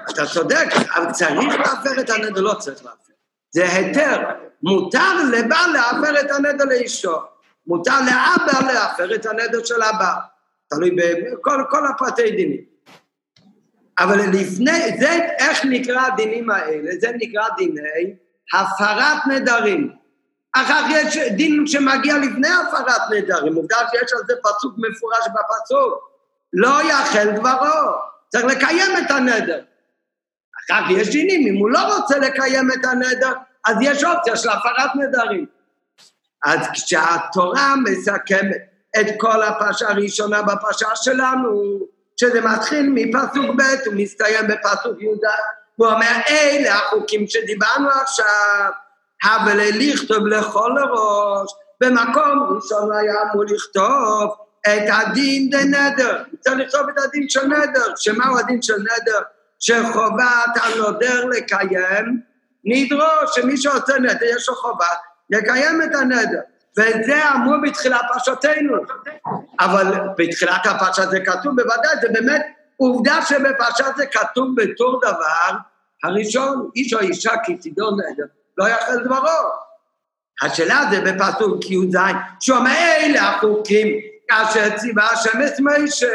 אתה 0.09 0.25
צודק, 0.25 0.67
אבל 0.95 1.11
צריך 1.11 1.59
להפר 1.59 2.01
את 2.01 2.09
הנדר, 2.09 2.41
לא 2.41 2.53
צריך 2.53 2.85
להפר. 2.85 3.13
זה 3.51 3.73
היתר, 3.73 4.29
מותר 4.63 5.23
לבעל 5.31 5.71
להפר 5.73 6.19
את 6.19 6.31
הנדר 6.31 6.65
לאשתו, 6.65 7.23
מותר 7.67 7.99
לאבא 7.99 8.73
להפר 8.73 9.15
את 9.15 9.25
הנדר 9.25 9.63
של 9.63 9.81
הבא, 9.81 10.13
תלוי 10.69 10.95
בכל 11.33 11.87
הפרטי 11.87 12.31
דינים. 12.31 12.61
אבל 13.99 14.19
לפני, 14.19 14.97
זה 14.99 15.27
איך 15.39 15.65
נקרא 15.65 16.07
הדינים 16.07 16.49
האלה? 16.49 16.91
זה 16.99 17.11
נקרא 17.15 17.43
דיני 17.57 18.15
הפרת 18.53 19.17
נדרים. 19.27 20.00
אחר 20.55 20.83
יש 20.89 21.17
דין 21.17 21.67
שמגיע 21.67 22.17
לפני 22.17 22.47
הפרת 22.47 23.01
נדרים, 23.11 23.55
עובדה 23.55 23.77
שיש 23.91 24.13
על 24.13 24.19
זה 24.27 24.33
פסוק 24.43 24.75
מפורש 24.77 25.25
בפסוק. 25.33 26.11
לא 26.53 26.83
יאכל 26.83 27.31
דברו, 27.31 27.91
צריך 28.29 28.45
לקיים 28.45 28.91
את 28.97 29.11
הנדר. 29.11 29.61
אחר 30.69 30.91
יש 30.91 31.09
דינים, 31.09 31.55
אם 31.55 31.61
הוא 31.61 31.69
לא 31.69 31.95
רוצה 31.95 32.19
לקיים 32.19 32.69
את 32.71 32.85
הנדר, 32.85 33.33
אז 33.65 33.75
יש 33.81 34.03
אופציה 34.03 34.35
של 34.35 34.49
הפרת 34.49 34.95
נדרים. 34.95 35.45
אז 36.45 36.59
כשהתורה 36.73 37.73
מסכמת 37.83 38.57
את 38.99 39.05
כל 39.17 39.43
הפרשה 39.43 39.89
הראשונה 39.89 40.41
בפרשה 40.41 40.95
שלנו, 40.95 41.79
שזה 42.19 42.41
מתחיל 42.41 42.89
מפסוק 42.93 43.55
ב' 43.57 43.87
ומסתיים 43.87 44.47
בפסוק 44.47 45.01
י"ד, 45.01 45.27
הוא 45.75 45.87
אומר, 45.87 46.11
אלה 46.29 46.75
החוקים 46.75 47.27
שדיברנו 47.27 47.89
עכשיו, 47.89 48.71
אבל 49.23 49.57
לכתוב 49.57 50.27
לכל 50.27 50.77
הראש, 50.77 51.51
במקום 51.81 52.55
ראשון 52.55 52.91
היה 52.91 53.13
אמור 53.21 53.43
לכתוב 53.43 54.35
את 54.61 54.89
הדין 54.89 55.49
דנדר, 55.49 56.23
צריך 56.39 56.59
לכתוב 56.59 56.89
את 56.89 57.03
הדין 57.03 57.29
של 57.29 57.47
נדר, 57.47 57.93
שמהו 57.95 58.37
הדין 58.37 58.61
של 58.61 58.77
נדר? 58.77 59.19
שחובת 59.59 60.63
הנודר 60.63 61.25
לקיים, 61.25 62.21
נדרוש 62.65 63.35
שמי 63.35 63.57
שעושה 63.57 63.99
נדר 63.99 64.25
יש 64.35 64.49
לו 64.49 64.55
חובה 64.55 64.87
לקיים 65.29 65.81
את 65.81 65.95
הנדר, 65.95 66.41
וזה 66.77 67.29
אמור 67.35 67.55
בתחילת 67.63 68.01
פרשתנו, 68.13 68.75
אבל 69.59 69.99
בתחילת 70.17 70.65
הפרשה 70.65 71.05
זה 71.07 71.19
כתוב 71.19 71.55
בוודאי, 71.55 71.95
זה 72.01 72.07
באמת 72.13 72.41
עובדה 72.77 73.21
שבפרשה 73.25 73.85
זה 73.97 74.05
כתוב 74.05 74.47
בתור 74.55 75.01
דבר 75.01 75.57
הראשון, 76.03 76.69
איש 76.75 76.93
או 76.93 76.99
אישה 76.99 77.31
כי 77.43 77.55
תדעו 77.55 77.91
נדר, 77.91 78.25
לא 78.57 78.69
יחל 78.69 79.03
דברו. 79.03 79.49
השאלה 80.41 80.83
זה 80.91 81.01
בפסוק 81.01 81.71
י"ז, 81.71 81.95
אומר 82.49 82.95
אלה 82.97 83.29
החוקים 83.29 83.87
כאשר 84.27 84.77
ציווה 84.77 85.09
השם 85.11 85.41
את 85.47 85.59
משה. 85.59 86.07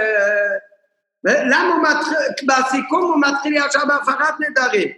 למה 1.25 1.75
הוא 1.75 1.83
מתחיל, 1.83 2.17
בסיכום 2.47 3.03
הוא 3.03 3.21
מתחיל 3.21 3.55
ישר 3.57 3.85
בהפרת 3.89 4.35
נדרים. 4.41 4.89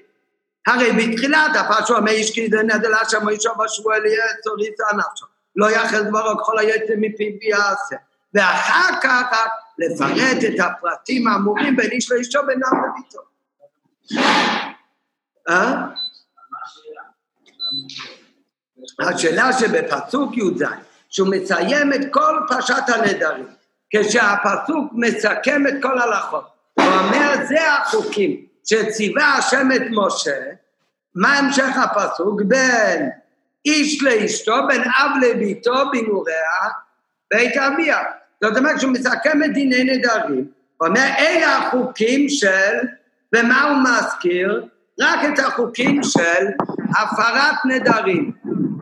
הרי 0.66 0.92
בתחילת 0.92 1.56
הפרשו 1.56 1.96
אומר 1.96 2.10
איש 2.10 2.34
כי 2.34 2.48
זה 2.50 2.62
נדל 2.62 2.94
השם 2.94 3.26
וישוב 3.26 3.52
בשבוע 3.64 3.96
אליעזר 3.96 4.50
יישא 4.58 4.96
נפשו. 4.96 5.26
לא 5.56 5.70
יחל 5.70 6.02
דברו 6.02 6.38
ככל 6.38 6.58
היתר 6.58 6.94
מפיו 6.96 7.32
ויעשה. 7.40 7.96
ואחר 8.34 9.00
כך 9.02 9.46
לפרט 9.78 10.44
את 10.48 10.60
הפרטים 10.60 11.28
האמורים 11.28 11.76
בין 11.76 11.90
איש 11.90 12.12
לאשתו 12.12 12.46
בין 12.46 12.60
עם 12.64 12.82
לביתו. 12.84 13.20
אה? 15.48 15.74
השאלה 19.00 19.52
שבפסוק 19.52 20.36
י"ז 20.36 20.62
שהוא 21.08 21.28
מסיים 21.28 21.92
את 21.92 22.00
כל 22.10 22.40
פרשת 22.48 22.82
הנדרים, 22.86 23.46
כשהפסוק 23.90 24.92
מסכם 24.92 25.66
את 25.66 25.74
כל 25.82 25.98
הלכות, 25.98 26.44
הוא 26.74 26.86
אומר 26.86 27.34
זה 27.48 27.72
החוקים 27.72 28.46
שציווה 28.64 29.34
השם 29.34 29.68
את 29.76 29.82
משה, 29.90 30.40
מה 31.14 31.38
המשך 31.38 31.76
הפסוק? 31.76 32.42
בין 32.42 33.10
איש 33.64 34.02
לאשתו, 34.02 34.54
בין 34.68 34.82
אב 34.82 35.10
לביתו, 35.22 35.74
בנוריה, 35.92 36.36
בית 37.30 37.56
אביה. 37.56 37.98
זאת 38.44 38.56
אומרת, 38.56 38.76
כשהוא 38.76 38.92
מסכם 38.92 39.44
את 39.44 39.52
דיני 39.54 39.84
נדרים, 39.84 40.48
הוא 40.76 40.88
אומר, 40.88 41.06
אלה 41.18 41.56
החוקים 41.56 42.28
של, 42.28 42.74
ומה 43.34 43.62
הוא 43.62 43.76
מזכיר? 43.78 44.64
רק 45.00 45.20
את 45.32 45.38
החוקים 45.38 46.02
של 46.02 46.46
הפרת 46.96 47.56
נדרים. 47.64 48.32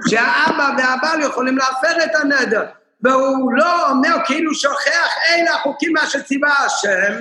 שהאבא 0.08 0.70
והבעל 0.78 1.20
יכולים 1.20 1.58
להפר 1.58 2.04
את 2.04 2.14
הנדר, 2.14 2.64
והוא 3.02 3.52
לא 3.52 3.90
אומר 3.90 4.16
כאילו 4.24 4.54
שוכח 4.54 5.08
אלה 5.28 5.54
החוקים 5.54 5.92
מה 5.92 6.06
שציווה 6.06 6.64
השם, 6.64 7.14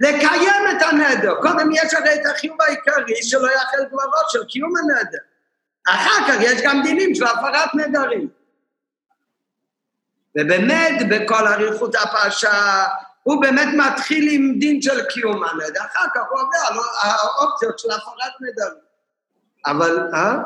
לקיים 0.00 0.76
את 0.76 0.82
הנדר. 0.82 1.34
קודם 1.34 1.70
יש 1.72 1.94
הרי 1.94 2.14
את 2.14 2.26
החיוב 2.26 2.62
העיקרי 2.62 3.22
שלא 3.22 3.48
יאכל 3.52 3.84
דברות 3.88 4.30
של 4.30 4.44
קיום 4.44 4.72
הנדר. 4.76 5.18
אחר 5.88 6.28
כך 6.28 6.34
יש 6.40 6.62
גם 6.62 6.82
דינים 6.82 7.14
של 7.14 7.24
הפרת 7.24 7.74
נדרים. 7.74 8.28
ובאמת 10.38 11.08
בכל 11.10 11.46
אריכות 11.46 11.94
הפרשה 11.94 12.84
הוא 13.22 13.42
באמת 13.42 13.68
מתחיל 13.76 14.28
עם 14.30 14.58
דין 14.58 14.82
של 14.82 15.04
קיום 15.04 15.44
הנדר, 15.44 15.80
אחר 15.80 16.06
כך 16.14 16.20
הוא 16.30 16.40
עובר 16.40 16.58
על 16.68 16.78
האופציות 17.02 17.78
של 17.78 17.90
הפרת 17.90 18.32
נדרים. 18.40 18.85
אבל, 19.66 20.14
אה? 20.14 20.36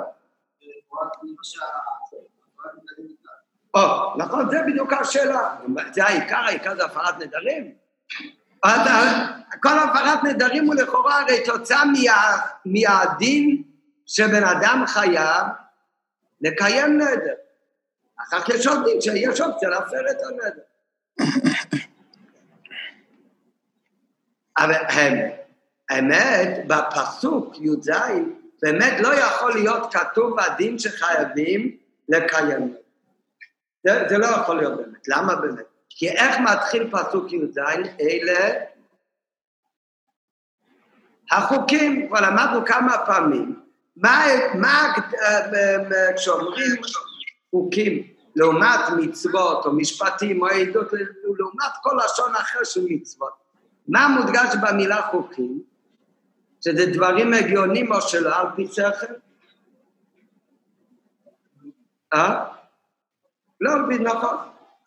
או, 3.75 4.17
נכון, 4.19 4.51
זה 4.51 4.57
בדיוק 4.67 4.93
השאלה. 4.93 5.57
זה 5.93 6.05
העיקר, 6.05 6.37
העיקר 6.37 6.77
זה 6.77 6.85
הפרת 6.85 7.19
נדרים. 7.19 7.75
כל 9.63 9.79
הפרת 9.79 10.25
נדרים 10.25 10.67
הוא 10.67 10.75
לכאורה 10.75 11.21
הרי 11.21 11.45
תוצאה 11.45 11.85
מה, 11.85 12.37
מהדין 12.65 13.63
שבן 14.07 14.45
אדם 14.45 14.85
חייב 14.87 15.47
לקיים 16.41 17.01
נדר. 17.01 17.35
אחר 18.23 18.41
כך 18.41 18.49
יש 18.49 18.67
עוד 18.67 18.85
דין 18.85 19.01
שיש 19.01 19.41
אופציה 19.41 19.69
להפר 19.69 20.11
את 20.11 20.17
הנדר. 20.23 20.63
אבל 24.59 24.75
האמת, 25.91 26.67
בפסוק 26.67 27.55
י"ז, 27.59 27.91
באמת 28.63 29.01
לא 29.01 29.15
יכול 29.15 29.53
להיות 29.53 29.95
כתוב 29.95 30.41
הדין 30.41 30.79
שחייבים 30.79 31.77
לקיים. 32.09 32.75
זה, 33.85 34.05
זה 34.09 34.19
לא 34.19 34.27
יכול 34.27 34.57
להיות 34.57 34.77
באמת. 34.77 35.09
למה 35.09 35.35
באמת? 35.35 35.65
כי 35.89 36.09
איך 36.09 36.37
מתחיל 36.41 36.91
פסוק 36.91 37.33
י"ז? 37.33 37.59
אלה 38.01 38.65
החוקים, 41.31 42.09
כבר 42.09 42.21
למדנו 42.21 42.65
כמה 42.67 42.97
פעמים. 43.07 43.61
מה, 43.97 44.25
מה 44.55 44.95
כשאומרים 46.17 46.81
חוקים 47.51 48.07
לעומת 48.37 48.81
מצוות 48.97 49.67
או 49.67 49.73
משפטים 49.73 50.43
או 50.43 50.47
עדות, 50.47 50.93
לעומת 51.39 51.73
כל 51.83 51.97
לשון 52.05 52.35
אחר 52.35 52.65
של 52.65 52.81
מצוות, 52.91 53.33
מה 53.89 54.09
מודגש 54.09 54.55
במילה 54.63 55.03
חוקים? 55.11 55.70
שזה 56.65 56.87
דברים 56.93 57.35
הגיונים 57.35 57.93
או 57.93 58.01
שלא 58.01 58.37
על 58.37 58.47
פי 58.57 58.67
שכל? 58.67 59.15
אה? 62.15 62.45
לא, 63.61 63.73
נכון. 64.01 64.37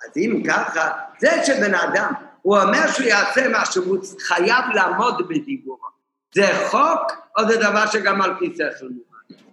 אז 0.03 0.17
אם 0.17 0.43
ככה, 0.47 0.91
זה 1.19 1.29
שבן 1.45 1.75
אדם, 1.75 2.13
הוא 2.41 2.57
אומר 2.57 2.87
שהוא 2.91 3.05
יעשה 3.05 3.45
משהו, 3.51 3.83
הוא 3.83 3.97
חייב 4.19 4.65
לעמוד 4.73 5.27
בדיבורו. 5.27 5.93
זה 6.35 6.47
חוק, 6.69 7.11
או 7.37 7.47
זה 7.47 7.57
דבר 7.57 7.87
שגם 7.87 8.21
על 8.21 8.35
פי 8.39 8.53
שכל 8.55 8.85
מובן? 8.85 9.43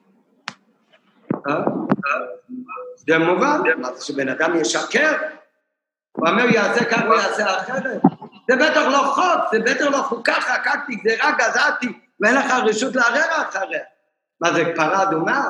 אה? 1.48 1.64
זה 2.96 3.18
מובן, 3.18 3.60
מה 3.78 3.94
זה 3.94 4.04
שבן 4.04 4.28
אדם 4.28 4.56
ישקר? 4.56 5.12
הוא 6.12 6.28
אומר, 6.28 6.44
יעשה 6.44 6.84
כך 6.84 7.02
ויעשה 7.10 7.60
אחרת. 7.60 8.02
זה 8.50 8.56
בטח 8.56 8.82
לא 8.92 8.98
חוק, 8.98 9.50
זה 9.52 9.58
בטח 9.58 9.84
לא 9.84 9.98
חוקה, 9.98 10.32
חקקתי 10.32 10.96
גזירה, 10.96 11.30
גזעתי, 11.38 12.00
ואין 12.20 12.34
לך 12.34 12.52
רשות 12.64 12.96
לערער 12.96 13.48
אחריה. 13.48 13.82
מה 14.40 14.52
זה, 14.52 14.64
פרה 14.76 15.02
אדומה? 15.02 15.48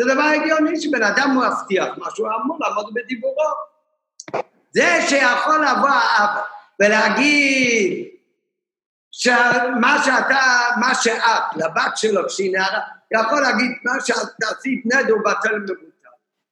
זה 0.00 0.14
דבר 0.14 0.22
הגיוני 0.22 0.80
שבן 0.80 1.02
אדם 1.02 1.38
מבטיח 1.38 1.88
משהו, 1.96 2.26
אמור 2.26 2.58
לעמוד 2.60 2.94
בדיבורו. 2.94 3.54
זה 4.70 4.98
שיכול 5.08 5.64
לבוא 5.66 5.88
האבא 5.88 6.42
ולהגיד 6.80 8.08
שמה 9.12 9.96
שאתה, 10.04 10.40
מה 10.80 10.94
שאת, 10.94 11.56
לבת 11.56 11.96
שלו 11.96 12.28
כשהיא 12.28 12.52
נערה, 12.52 12.80
יכול 13.12 13.40
להגיד 13.40 13.70
מה 13.84 13.92
שאת 14.04 14.42
עשית 14.42 14.82
נדר 14.86 15.14
בטל 15.24 15.58
מבוטל. 15.58 15.84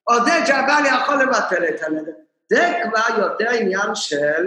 או 0.09 0.25
זה 0.25 0.47
שהבעל 0.47 0.87
יכול 0.87 1.23
לבטל 1.23 1.65
את 1.65 1.83
הנדר. 1.83 2.13
זה 2.51 2.81
כבר 2.85 3.19
יותר 3.19 3.51
עניין 3.51 3.95
של, 3.95 4.47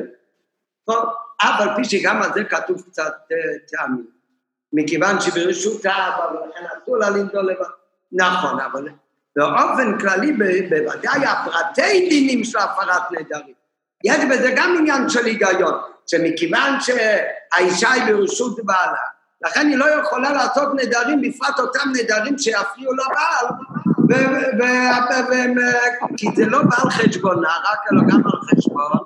אף 1.37 1.61
על 1.61 1.69
פי 1.75 1.85
שגם 1.85 2.21
על 2.21 2.33
זה 2.33 2.43
כתוב 2.43 2.81
קצת 2.81 3.13
אה, 3.31 3.37
טעמים. 3.71 4.14
מכיוון 4.75 5.21
שברשות 5.21 5.85
האבא 5.85 6.25
ולכן 6.31 6.65
אסור 6.77 6.97
לה 6.97 7.09
לנדול 7.09 7.51
לבד. 7.51 7.65
נכון, 8.11 8.59
אבל 8.59 8.87
באופן 9.35 9.99
כללי 9.99 10.31
בוודאי 10.69 11.25
הפרטי 11.25 12.09
דינים 12.09 12.43
של 12.43 12.57
הפרת 12.57 13.11
נדרים. 13.11 13.55
יש 14.03 14.25
בזה 14.31 14.53
גם 14.55 14.75
עניין 14.79 15.09
של 15.09 15.25
היגיון, 15.25 15.73
שמכיוון 16.07 16.79
שהאישה 16.79 17.91
היא 17.91 18.03
ברשות 18.13 18.65
בעלה, 18.65 18.99
לכן 19.45 19.67
היא 19.67 19.77
לא 19.77 19.85
יכולה 19.85 20.31
לעשות 20.33 20.73
נדרים, 20.73 21.21
בפרט 21.21 21.59
אותם 21.59 21.89
נדרים 21.93 22.37
שיפריעו 22.37 22.93
לבעל, 22.93 23.45
כי 26.17 26.27
זה 26.35 26.45
לא 26.45 26.59
בעל 26.63 26.89
חשבונה, 26.89 27.49
רק 27.49 27.79
אלא 27.91 28.01
גם 28.01 28.21
על 28.25 28.39
חשבון 28.41 28.97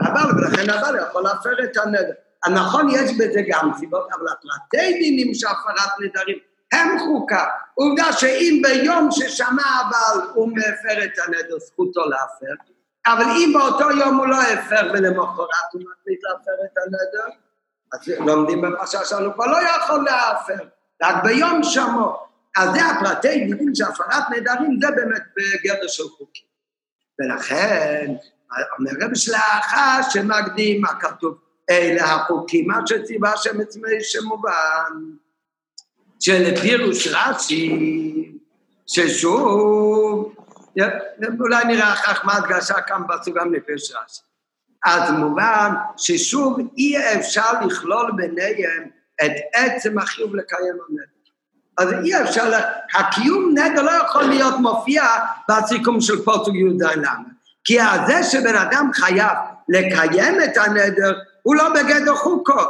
הבעל, 0.00 0.38
ולכן 0.38 0.70
הבעל 0.70 0.96
יכול 1.08 1.22
להפר 1.22 1.64
את 1.64 1.76
הנדר. 1.76 2.12
הנכון, 2.44 2.88
יש 2.90 3.10
בזה 3.18 3.40
גם 3.48 3.70
סיבות, 3.78 4.08
אבל 4.12 4.26
הפרטי 4.28 4.92
דינים 4.92 5.34
של 5.34 5.46
הפרת 5.46 5.90
נדרים 6.00 6.38
הם 6.72 6.98
חוקה. 6.98 7.46
עובדה 7.74 8.12
שאם 8.12 8.62
ביום 8.62 9.08
ששמע 9.10 9.62
הבעל 9.62 10.30
הוא 10.34 10.48
מפר 10.48 11.04
את 11.04 11.18
הנדר, 11.26 11.58
זכותו 11.58 12.00
להפר, 12.00 12.54
אבל 13.06 13.24
אם 13.24 13.52
באותו 13.54 13.90
יום 13.90 14.16
הוא 14.16 14.26
לא 14.26 14.42
הפר 14.42 14.90
ולמחרת 14.92 15.72
הוא 15.72 15.82
מחליט 15.82 16.20
להפר 16.24 16.64
את 16.64 16.78
הנדר, 16.86 17.34
אז 17.92 18.26
לומדים 18.26 18.60
בפרשה 18.60 19.04
שלנו, 19.04 19.34
כבר 19.34 19.46
לא 19.46 19.58
יכול 19.58 20.04
להפר, 20.04 20.64
רק 21.02 21.24
ביום 21.24 21.62
שמו. 21.62 22.28
אז 22.56 22.70
זה 22.72 22.86
הפרטי 22.86 23.28
דינים 23.28 23.74
של 23.74 23.84
הפרת 23.84 24.24
נדרים, 24.30 24.78
זה 24.80 24.90
באמת 24.90 25.22
בגדר 25.36 25.88
של 25.88 26.02
חוקים. 26.02 26.48
ולכן, 27.18 28.14
אומר 28.78 28.90
רב 29.00 29.14
שלאחר 29.14 30.00
שמקדים 30.10 30.80
מה 30.80 31.00
כתוב, 31.00 31.38
אלה 31.70 32.04
החוקים, 32.04 32.68
מה 32.68 32.86
שציווה 32.86 33.32
השם 33.32 33.60
עצמי 33.60 34.00
שמובן, 34.00 34.92
שלפירוש 36.20 37.08
רש"י, 37.12 38.32
ששוב, 38.86 40.34
אולי 41.40 41.64
נראה 41.64 41.92
אחר 41.92 42.14
כך 42.14 42.24
מה 42.24 42.36
הדגשה 42.36 42.80
כאן 42.80 43.02
בסוגם 43.08 43.54
לפרש 43.54 43.90
רש"י. 43.90 44.22
אז 44.84 45.10
מובן 45.10 45.74
ששוב 45.96 46.58
אי 46.76 46.96
אפשר 46.98 47.52
לכלול 47.66 48.12
ביניהם 48.16 48.88
את 49.24 49.32
עצם 49.54 49.98
החיוב 49.98 50.36
לקיים 50.36 50.74
הנדר. 50.88 51.18
אז 51.78 52.04
אי 52.04 52.22
אפשר, 52.22 52.58
הקיום 52.94 53.54
נדר 53.58 53.82
לא 53.82 53.90
יכול 53.90 54.22
להיות 54.22 54.54
מופיע 54.60 55.04
בסיכום 55.48 56.00
של 56.00 56.24
פוסק 56.24 56.52
י"ז 56.54 56.82
למה? 56.82 57.14
כי 57.64 57.78
זה 58.06 58.22
שבן 58.22 58.56
אדם 58.56 58.90
חייב 58.94 59.36
לקיים 59.68 60.42
את 60.44 60.56
הנדר, 60.56 61.18
הוא 61.48 61.56
לא 61.56 61.68
בגדר 61.68 62.14
חוקו. 62.14 62.62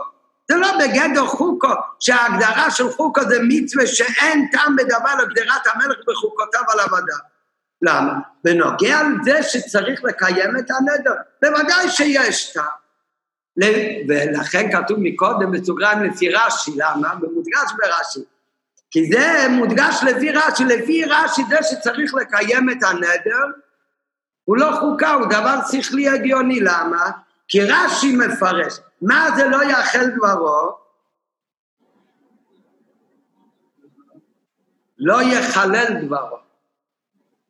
זה 0.50 0.56
לא 0.56 0.68
בגדר 0.78 1.26
חוקו, 1.26 1.68
שההגדרה 2.00 2.70
של 2.70 2.90
חוקו 2.90 3.20
זה 3.28 3.38
מצווה 3.48 3.86
שאין 3.86 4.48
טעם 4.52 4.76
בדבר 4.76 5.14
לגדרת 5.22 5.66
המלך 5.66 5.96
בחוקותיו 6.06 6.60
על 6.68 6.80
עבדיו. 6.80 7.16
למה? 7.82 8.12
בנוגע 8.44 9.00
לזה 9.02 9.42
שצריך 9.42 10.04
לקיים 10.04 10.56
את 10.58 10.70
הנדר, 10.70 11.14
בוודאי 11.42 11.88
שיש 11.88 12.52
טעם. 12.52 12.64
ולכן 14.08 14.72
כתוב 14.72 14.98
מקודם 15.00 15.50
בסוגריים 15.50 16.02
לפי 16.02 16.28
רש"י, 16.28 16.70
למה? 16.76 17.14
ומודגש 17.22 17.72
ברש"י. 17.78 18.20
כי 18.90 19.12
זה 19.12 19.46
מודגש 19.50 20.00
לפי 20.06 20.30
רש"י, 20.30 20.64
לפי 20.64 21.04
רש"י 21.04 21.42
זה 21.48 21.58
שצריך 21.62 22.14
לקיים 22.14 22.70
את 22.70 22.82
הנדר, 22.82 23.44
הוא 24.44 24.56
לא 24.56 24.70
חוקה, 24.80 25.12
הוא 25.12 25.26
דבר 25.26 25.58
שכלי 25.70 26.08
הגיוני, 26.08 26.60
למה? 26.60 27.10
כי 27.48 27.64
רש"י 27.64 28.16
מפרש, 28.16 28.80
מה 29.02 29.28
זה 29.36 29.48
לא 29.48 29.62
יאכל 29.62 30.06
דברו? 30.16 30.78
לא 34.98 35.22
יחלל 35.22 36.04
דברו. 36.04 36.38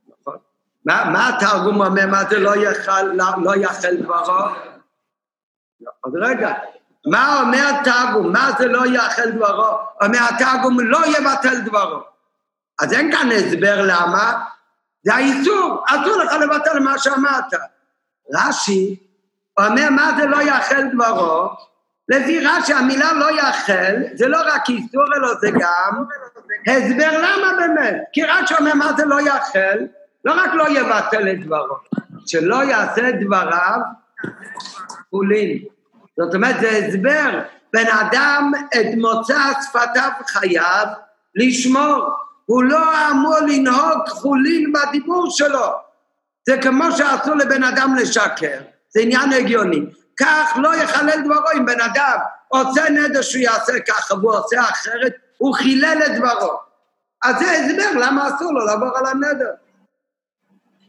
נכון? 0.09 0.37
מה, 0.85 1.11
מה 1.13 1.29
התרגום 1.29 1.81
אומר, 1.81 2.07
מה 2.07 2.25
זה 2.31 2.39
לא 2.39 2.57
יאכל, 2.57 3.03
לא, 3.03 3.25
לא 3.43 3.53
דברו? 4.01 4.45
אז 6.05 6.13
רגע, 6.21 6.55
מה 7.07 7.41
אומר 7.41 7.83
תרגום? 7.85 8.33
מה 8.33 8.51
זה 8.59 8.67
לא 8.67 8.87
יאכל 8.87 9.31
דברו? 9.31 9.79
אומר 10.03 10.19
התרגום 10.31 10.81
לא 10.81 10.99
יבטל 11.07 11.61
דברו. 11.61 12.01
אז 12.83 12.93
אין 12.93 13.13
כאן 13.13 13.29
הסבר 13.33 13.83
למה, 13.87 14.45
זה 15.03 15.15
האיסור, 15.15 15.85
אסור 15.87 16.17
לך 16.17 16.33
לבטל 16.33 16.79
מה 16.79 16.99
שאמרת. 16.99 17.53
רש"י 18.35 19.08
אומר 19.59 19.91
מה 19.91 20.11
זה 20.17 20.27
לא 20.27 20.43
יאכל 20.43 20.83
דברו, 20.93 21.49
לפי 22.09 22.41
רש"י 22.41 22.73
המילה 22.73 23.13
לא 23.13 23.31
יאכל, 23.31 23.97
זה 24.15 24.29
לא 24.29 24.39
רק 24.47 24.69
איסור 24.69 25.05
אלא 25.17 25.35
זה 25.41 25.51
גם 25.51 26.05
הסבר 26.67 27.19
למה 27.19 27.53
באמת, 27.59 27.97
כי 28.13 28.25
רש"י 28.25 28.55
אומר 28.59 28.75
מה 28.75 28.93
זה 28.97 29.05
לא 29.05 29.21
יאכל, 29.21 29.79
לא 30.25 30.33
רק 30.33 30.51
לא 30.55 30.69
יבטל 30.69 31.29
את 31.29 31.45
דברו, 31.45 31.77
שלא 32.27 32.65
יעשה 32.65 33.11
דבריו 33.21 33.81
חולין. 35.11 35.59
זאת 36.17 36.35
אומרת 36.35 36.61
זה 36.61 36.71
הסבר, 36.71 37.41
בן 37.73 37.87
אדם 37.87 38.53
את 38.75 38.87
מוצא 38.97 39.39
שפתיו 39.63 40.11
חייב 40.27 40.89
לשמור, 41.35 42.11
הוא 42.47 42.65
לא 42.65 43.11
אמור 43.11 43.39
לנהוג 43.47 44.09
חולין 44.09 44.73
בדיבור 44.73 45.31
שלו, 45.31 45.67
זה 46.47 46.59
כמו 46.63 46.93
שאסור 46.93 47.35
לבן 47.35 47.63
אדם 47.65 47.95
לשקר. 47.95 48.59
זה 48.89 49.01
עניין 49.01 49.33
הגיוני. 49.33 49.81
כך 50.21 50.57
לא 50.57 50.77
יחלל 50.77 51.21
דברו. 51.25 51.51
אם 51.57 51.67
בן 51.67 51.81
אדם 51.81 52.19
עושה 52.49 52.91
נדר 52.91 53.23
שהוא 53.23 53.43
יעשה 53.43 53.73
ככה 53.89 54.15
והוא 54.15 54.33
עושה 54.33 54.61
אחרת, 54.61 55.13
הוא 55.39 55.55
חילל 55.55 55.99
את 56.07 56.13
דברו. 56.19 56.53
אז 57.25 57.37
זה 57.39 57.51
הסבר 57.53 58.01
למה 58.01 58.29
אסור 58.29 58.53
לו 58.53 58.67
לעבור 58.67 58.99
על 58.99 59.07
הנדר. 59.07 59.51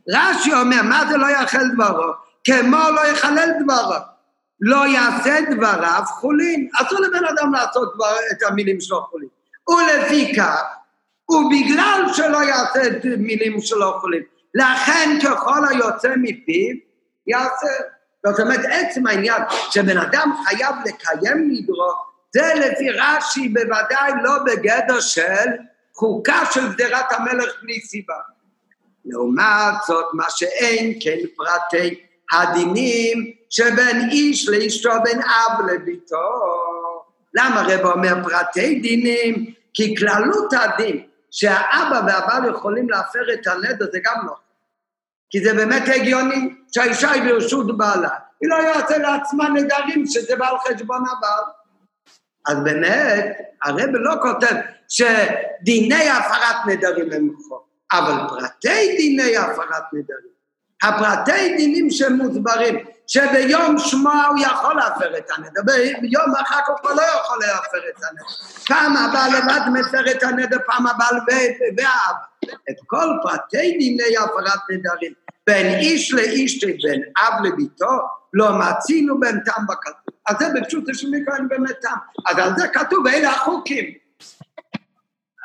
רש"י 0.10 0.54
אומר, 0.54 0.82
מה 0.84 1.04
זה 1.10 1.18
לא 1.18 1.28
יאכל 1.28 1.70
דברו? 1.74 2.14
כמו 2.44 2.90
לא 2.96 3.08
יחלל 3.08 3.50
דברו. 3.64 3.96
לא 4.62 4.88
יעשה 4.88 5.40
דבריו 5.52 6.04
חולין. 6.06 6.70
אסור 6.82 7.00
לבן 7.00 7.26
אדם 7.26 7.54
לעשות 7.54 7.96
דבר, 7.96 8.16
את 8.32 8.44
המילים 8.44 8.82
שלו 8.82 9.02
חולין. 9.02 9.30
ולפי 9.70 10.36
כך, 10.38 10.62
ובגלל 11.30 12.04
שלא 12.14 12.44
יעשה 12.44 12.88
את 12.88 13.06
מילים 13.18 13.62
שלו 13.62 14.00
חולין, 14.00 14.24
לכן 14.56 15.20
ככל 15.24 15.68
היוצא 15.70 16.14
מפיו, 16.18 16.76
יעשה. 17.30 17.68
זאת 18.26 18.40
אומרת, 18.40 18.60
עצם 18.72 19.08
העניין 19.08 19.42
שבן 19.72 19.98
אדם 19.98 20.34
חייב 20.46 20.76
לקיים 20.86 21.48
נדרו, 21.52 21.92
זה 22.34 22.54
לפי 22.56 22.90
רש"י 22.90 23.50
בוודאי 23.50 24.12
לא 24.24 24.32
בגדר 24.46 25.00
של 25.00 25.48
חוקה 25.94 26.42
של 26.52 26.74
גדרת 26.74 27.12
המלך 27.12 27.54
בלי 27.62 27.82
סיבה. 27.82 28.14
לעומת 29.06 29.74
זאת, 29.88 30.06
מה 30.14 30.26
שאין 30.30 30.94
כן 31.02 31.18
פרטי 31.38 32.00
הדינים 32.32 33.34
שבין 33.50 34.10
איש 34.12 34.50
לאשתו, 34.50 34.90
בין 35.04 35.22
אב 35.22 35.66
לביתו. 35.66 36.16
למה 37.34 37.64
רב 37.68 37.86
אומר 37.86 38.14
פרטי 38.24 38.80
דינים? 38.80 39.54
כי 39.74 39.96
כללות 39.96 40.54
הדין 40.54 41.04
שהאבא 41.32 42.02
והבעל 42.08 42.50
יכולים 42.50 42.90
להפר 42.90 43.34
את 43.34 43.48
הנדר 43.48 43.86
זה 43.92 44.00
גם 44.04 44.28
לא. 44.28 44.34
כי 45.30 45.44
זה 45.44 45.54
באמת 45.54 45.84
הגיוני 45.96 46.54
שהאישה 46.72 47.12
היא 47.12 47.24
ברשות 47.24 47.78
בעלה. 47.78 48.10
היא 48.42 48.50
לא 48.50 48.56
יעשה 48.56 48.98
לעצמה 48.98 49.50
נדרים 49.50 50.06
שזה 50.08 50.36
בא 50.36 50.48
על 50.48 50.58
חשבון 50.58 51.04
הבעל. 51.12 51.44
אז 52.48 52.58
באמת, 52.64 53.38
הרב 53.64 53.90
לא 53.94 54.14
כותב 54.22 54.56
שדיני 54.90 56.10
הפרת 56.10 56.56
נדרים 56.68 57.12
הם 57.12 57.30
חוק, 57.48 57.68
אבל 57.92 58.14
פרטי 58.30 58.96
דיני 58.98 59.38
הפרת 59.38 59.84
נדרים, 59.94 60.40
הפרטי 60.84 61.56
דינים 61.58 61.90
שמוסברים, 61.90 62.86
שביום 63.08 63.80
שמוע 63.80 64.26
הוא 64.26 64.40
יכול 64.40 64.76
להפר 64.76 65.18
את 65.18 65.30
הנדר, 65.38 65.62
ביום 66.02 66.36
אחר 66.42 66.60
כך 66.68 66.84
הוא 66.84 66.92
לא 66.92 67.02
יכול 67.02 67.40
להפר 67.40 67.78
את 67.90 68.04
הנדר. 68.04 68.24
פעם 68.68 68.98
הבא 68.98 69.28
לבד 69.28 69.80
מפר 69.80 70.12
את 70.12 70.24
הנדר, 70.24 70.58
פעם 70.66 70.88
הבא 70.88 71.06
ואבא. 71.78 72.54
את 72.70 72.76
כל 72.88 73.08
פרטי 73.24 73.78
דיני 73.78 74.18
הפרת 74.18 74.60
נדרים, 74.70 75.14
בין 75.50 75.80
איש 75.80 76.14
לאיש, 76.14 76.64
בין 76.64 77.02
אב 77.18 77.46
לביתו, 77.46 77.92
לא 78.34 78.50
מצינו 78.60 79.20
בין 79.20 79.40
טעם 79.40 79.66
בכתוב. 79.68 80.16
אז 80.28 80.36
זה 80.40 80.46
בפשוט 80.56 80.84
של 80.94 81.10
מיקרון 81.10 81.48
באמת 81.48 81.80
טעם. 81.82 81.98
אז 82.28 82.38
על 82.38 82.52
זה 82.58 82.68
כתוב, 82.68 83.08
אלה 83.08 83.30
החוקים. 83.30 83.86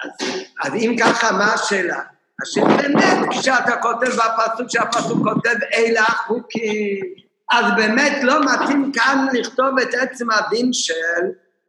אז, 0.04 0.28
אז 0.64 0.74
אם 0.74 0.96
ככה, 1.00 1.32
מה 1.32 1.52
השאלה? 1.52 2.00
השאלה 2.42 2.76
באמת, 2.76 3.28
כשאתה 3.30 3.76
כותב 3.76 4.06
בפסוק, 4.06 4.68
שהפסוק 4.68 5.28
כותב 5.28 5.56
אלה 5.74 6.02
החוקים, 6.02 7.04
אז 7.52 7.64
באמת 7.76 8.18
לא 8.22 8.40
מתאים 8.44 8.92
כאן 8.92 9.26
לכתוב 9.32 9.78
את 9.78 9.94
עצם 9.94 10.30
הדין 10.30 10.72
של 10.72 11.24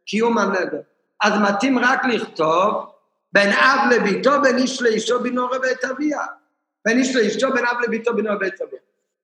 קיום 0.06 0.38
הנדר. 0.38 0.80
אז 1.22 1.32
מתאים 1.40 1.78
רק 1.78 2.04
לכתוב 2.04 2.86
בין 3.32 3.52
אב 3.52 3.92
לביתו, 3.92 4.42
בין 4.42 4.58
איש 4.58 4.82
לאישו, 4.82 5.20
בינו 5.20 5.42
ובית 5.42 5.84
אביה. 5.84 6.20
בין 6.86 6.98
איש 6.98 7.16
לאשתו, 7.16 7.52
בין 7.52 7.66
אב 7.66 7.76
לביתו, 7.84 8.14
בינו 8.14 8.32
ובית 8.32 8.60
אביה. 8.60 8.78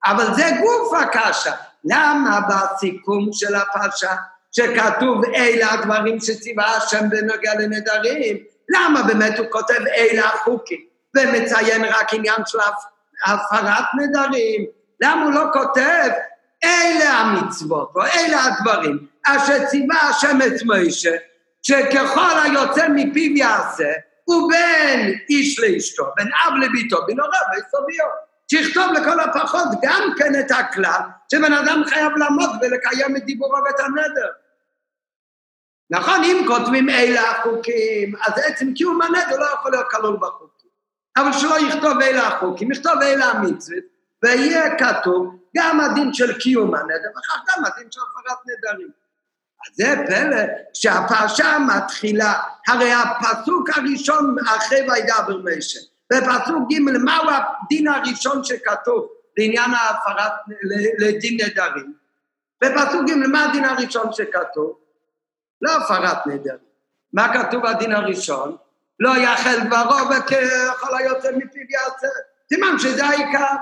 אבל 0.05 0.35
זה 0.35 0.45
גוף 0.61 0.93
הקשה. 0.95 1.53
למה 1.85 2.41
בסיכום 2.49 3.29
של 3.33 3.55
הפרשה, 3.55 4.15
שכתוב 4.53 5.25
אלה 5.25 5.73
הדברים 5.73 6.21
שציווה 6.21 6.77
השם 6.77 7.11
בנוגע 7.11 7.55
לנדרים, 7.55 8.37
למה 8.69 9.03
באמת 9.03 9.39
הוא 9.39 9.47
כותב 9.51 9.81
אלה 9.97 10.25
החוקים, 10.25 10.81
ומציין 11.17 11.85
רק 11.85 12.15
עניין 12.15 12.43
של 12.47 12.59
הפרת 13.27 13.85
נדרים? 14.01 14.67
למה 15.03 15.25
הוא 15.25 15.33
לא 15.33 15.45
כותב 15.53 16.09
אלה 16.65 17.11
המצוות, 17.11 17.93
או 17.95 18.03
אלה 18.03 18.45
הדברים, 18.45 19.07
אשר 19.27 19.67
ציווה 19.67 20.01
השם 20.01 20.39
את 20.47 20.63
מוישה, 20.63 21.17
שככל 21.63 22.39
היוצא 22.45 22.89
מפיו 22.89 23.37
יעשה, 23.37 23.93
ובין 24.29 25.19
איש 25.29 25.61
לאשתו, 25.61 26.05
בין 26.17 26.29
אב 26.47 26.53
לביתו, 26.55 27.07
בין 27.07 27.21
הוריו 27.21 27.41
וסוביו. 27.53 28.07
שיכתוב 28.51 28.93
לכל 28.93 29.21
הפחות 29.21 29.69
גם 29.83 30.11
כן 30.19 30.41
את 30.41 30.51
הכלל 30.51 31.01
שבן 31.33 31.53
אדם 31.53 31.83
חייב 31.87 32.13
לעמוד 32.17 32.51
ולקיים 32.63 33.17
את 33.17 33.25
דיבורו 33.25 33.57
ואת 33.65 33.81
הנדר. 33.81 34.29
נכון, 35.91 36.25
אם 36.25 36.45
כותבים 36.47 36.91
אלה 36.91 37.31
החוקים, 37.31 38.15
אז 38.27 38.33
עצם 38.45 38.75
קיום 38.75 39.03
הנדר 39.03 39.39
לא 39.39 39.47
יכול 39.47 39.71
להיות 39.71 39.87
כלול 39.91 40.17
בחוקים. 40.21 40.71
אבל 41.17 41.33
שלא 41.33 41.55
יכתוב 41.69 42.01
אלה 42.01 42.29
החוקים, 42.29 42.73
יכתוב 42.73 42.93
אלה 43.03 43.25
המצוות, 43.25 43.85
ויהיה 44.23 44.79
כתוב 44.79 45.37
גם 45.57 45.81
הדין 45.81 46.15
של 46.15 46.39
קיום 46.39 46.75
הנדר, 46.75 47.09
ואחר 47.17 47.41
גם 47.49 47.65
הדין 47.65 47.91
של 47.91 48.01
הפרת 48.01 48.39
נדרים. 48.47 49.02
זה 49.73 49.95
פלא 50.07 50.37
שהפרשה 50.75 51.59
מתחילה, 51.59 52.35
הרי 52.69 52.93
הפסוק 52.93 53.71
הראשון 53.77 54.37
אחרי 54.47 54.81
וידבר 54.81 55.41
משה, 55.45 55.79
בפסוק 56.13 56.69
ג' 56.73 56.79
מהו 56.81 57.31
הדין 57.31 57.89
הראשון 57.89 58.45
שכתוב 58.45 59.09
לעניין 59.37 59.71
ההפרת, 59.75 60.33
לדין 60.99 61.39
נדרים? 61.47 61.93
בפסוק 62.65 63.09
ג' 63.09 63.13
מה 63.13 63.45
הדין 63.45 63.65
הראשון 63.65 64.13
שכתוב? 64.13 64.79
לא 65.63 65.77
הפרת 65.77 66.27
נדרים. 66.27 66.73
מה 67.13 67.35
כתוב 67.35 67.67
הדין 67.67 67.93
הראשון? 67.93 68.57
לא 69.01 69.17
יחל 69.17 69.59
דברו 69.67 69.97
וככל 70.11 70.97
היוצא 70.99 71.31
מפיו 71.37 71.63
יעשה. 71.71 72.07
סימן 72.49 72.79
שזה 72.79 73.05
העיקר. 73.05 73.57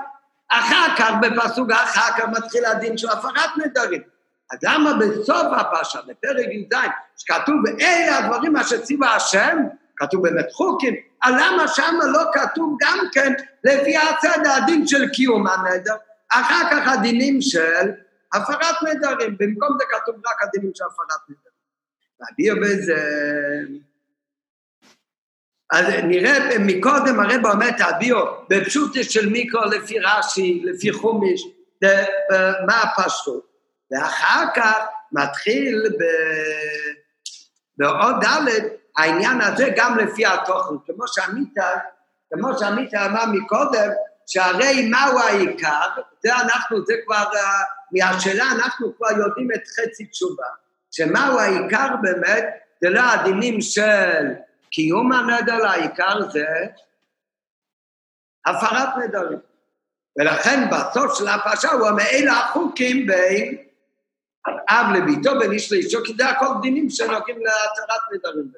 אחר 0.49 0.95
כך, 0.97 1.11
בפסוק 1.21 1.71
אחר 1.71 2.17
כך 2.17 2.23
מתחיל 2.29 2.65
הדין 2.65 2.97
של 2.97 3.09
הפרת 3.09 3.49
נדרים. 3.57 4.01
אז 4.51 4.57
למה 4.63 4.93
בסוף 4.93 5.47
הפרשה, 5.57 5.99
בפרק 6.01 6.45
י"ז, 6.51 6.75
שכתוב 7.17 7.55
אלה 7.81 8.17
הדברים 8.17 8.55
אשר 8.55 8.81
ציווה 8.81 9.15
השם, 9.15 9.57
כתוב 9.95 10.23
באמת 10.23 10.51
חוקים, 10.51 10.95
אז 11.23 11.33
למה 11.33 11.67
שם 11.67 11.95
לא 12.13 12.21
כתוב 12.33 12.77
גם 12.81 12.97
כן 13.11 13.33
לפי 13.63 13.97
הצד 13.97 14.39
הדין 14.45 14.87
של 14.87 15.09
קיום 15.09 15.47
הנדר, 15.47 15.95
אחר 16.31 16.63
כך 16.71 16.87
הדינים 16.87 17.41
של 17.41 17.91
הפרת 18.33 18.75
נדרים, 18.83 19.35
במקום 19.39 19.77
זה 19.79 19.85
כתוב 19.91 20.15
רק 20.15 20.43
הדינים 20.43 20.71
של 20.75 20.83
הפרת 20.83 21.21
נדרים. 21.29 21.51
להביע 22.19 22.55
בזה... 22.55 22.95
אז 25.73 25.85
נראה 26.03 26.59
מקודם 26.59 27.19
הרב 27.19 27.45
אומר 27.45 27.69
תביאו 27.71 28.17
בפשוט 28.49 28.91
של 29.01 29.29
מיקרו 29.29 29.61
לפי 29.65 29.99
רש"י, 29.99 30.61
לפי 30.63 30.93
חומיש, 30.93 31.47
מה 32.67 32.81
הפשטות. 32.81 33.50
ואחר 33.91 34.45
כך 34.55 34.77
מתחיל 35.11 35.83
ב... 35.99 36.03
בעוד 37.77 38.15
ד' 38.23 38.47
העניין 38.97 39.41
הזה 39.41 39.69
גם 39.75 39.97
לפי 39.97 40.25
התוכן, 40.25 40.75
כמו 40.85 41.07
שעמית, 41.07 41.53
כמו 42.33 42.59
שעמית 42.59 42.93
אמר 42.93 43.25
מקודם, 43.25 43.89
שהרי 44.27 44.89
מהו 44.89 45.19
העיקר, 45.19 45.87
זה 46.23 46.35
אנחנו, 46.35 46.85
זה 46.85 46.93
כבר, 47.05 47.23
מהשאלה 47.91 48.45
אנחנו 48.51 48.97
כבר 48.97 49.11
יודעים 49.17 49.47
את 49.55 49.61
חצי 49.67 50.05
תשובה, 50.05 50.45
שמהו 50.91 51.39
העיקר 51.39 51.87
באמת, 52.01 52.45
זה 52.81 52.89
לא 52.89 53.01
הדינים 53.01 53.61
של 53.61 54.27
קיום 54.71 55.11
הנדר, 55.11 55.67
העיקר 55.67 56.29
זה 56.29 56.45
הפרת 58.45 58.89
נדרים. 59.03 59.39
ולכן 60.17 60.69
בסוף 60.71 61.17
של 61.17 61.27
הפרשה 61.27 61.71
הוא 61.71 61.89
אומר, 61.89 62.03
אלה 62.03 62.39
החוקים 62.39 63.07
בין 63.07 63.57
אב 64.47 64.85
לביתו, 64.95 65.39
בין 65.39 65.51
איש 65.51 65.71
לאישו, 65.71 65.99
כי 66.05 66.13
זה 66.17 66.29
הכל 66.29 66.47
דינים 66.61 66.89
שנוגעים 66.89 67.37
להתרת 67.37 68.01
נדרים. 68.13 68.51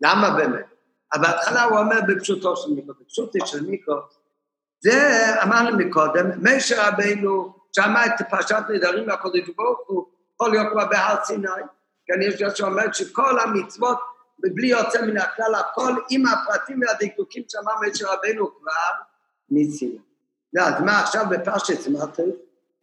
למה 0.00 0.30
באמת? 0.30 0.66
אבל 1.12 1.22
בהתחלה 1.22 1.64
הוא 1.64 1.78
אומר 1.78 2.00
בפשוטו 2.08 2.56
של 2.56 2.70
מיקרו, 2.70 2.94
בפשוטו 3.00 3.46
של 3.46 3.62
מיקרו, 3.62 3.94
זה 4.80 5.24
אמרנו 5.42 5.78
מקודם, 5.78 6.30
משה 6.42 6.88
רבינו 6.88 7.54
שמע 7.76 8.06
את 8.06 8.12
פרשת 8.30 8.62
נדרים 8.68 9.06
מהקודש 9.06 9.48
ברוך 9.56 9.78
הוא, 9.86 10.06
להיות 10.50 10.66
כבר 10.72 10.86
בהר 10.86 11.16
סיני, 11.24 11.48
כן, 12.06 12.22
יש 12.22 12.42
לי 12.42 12.48
שאומר 12.54 12.92
שכל 12.92 13.40
המצוות, 13.40 13.98
בלי 14.38 14.66
יוצא 14.66 15.02
מן 15.02 15.18
הכלל, 15.18 15.54
הכל 15.54 15.92
עם 16.10 16.22
הפרטים 16.26 16.80
והדקדוקים 16.80 17.42
שמע 17.48 17.72
משה 17.82 18.12
רבינו 18.12 18.54
כבר 18.54 18.72
ניסינו. 19.50 19.98
אז 20.60 20.82
מה 20.82 21.00
עכשיו 21.00 21.24
בפרשת 21.30 21.80
סמרטי? 21.80 22.22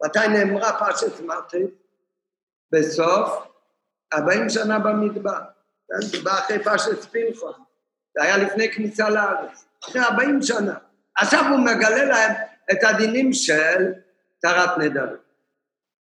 מתי 0.04 0.28
נאמרה 0.28 0.78
פרשת 0.78 1.16
סמרטי? 1.16 1.64
בסוף 2.72 3.46
40 4.14 4.48
שנה 4.48 4.78
במדבר. 4.78 5.38
זה 6.00 6.22
בא 6.22 6.38
אחרי 6.38 6.64
פרשת 6.64 7.04
פנחון, 7.04 7.52
זה 8.16 8.22
היה 8.22 8.36
לפני 8.36 8.72
כניסה 8.72 9.10
לארץ, 9.10 9.64
אחרי 9.84 10.02
40 10.02 10.42
שנה. 10.42 10.74
עכשיו 11.16 11.44
הוא 11.50 11.58
מגלה 11.58 12.04
להם 12.04 12.32
את 12.72 12.78
הדינים 12.82 13.32
של 13.32 13.92
טהרת 14.40 14.78
נדרים. 14.78 15.16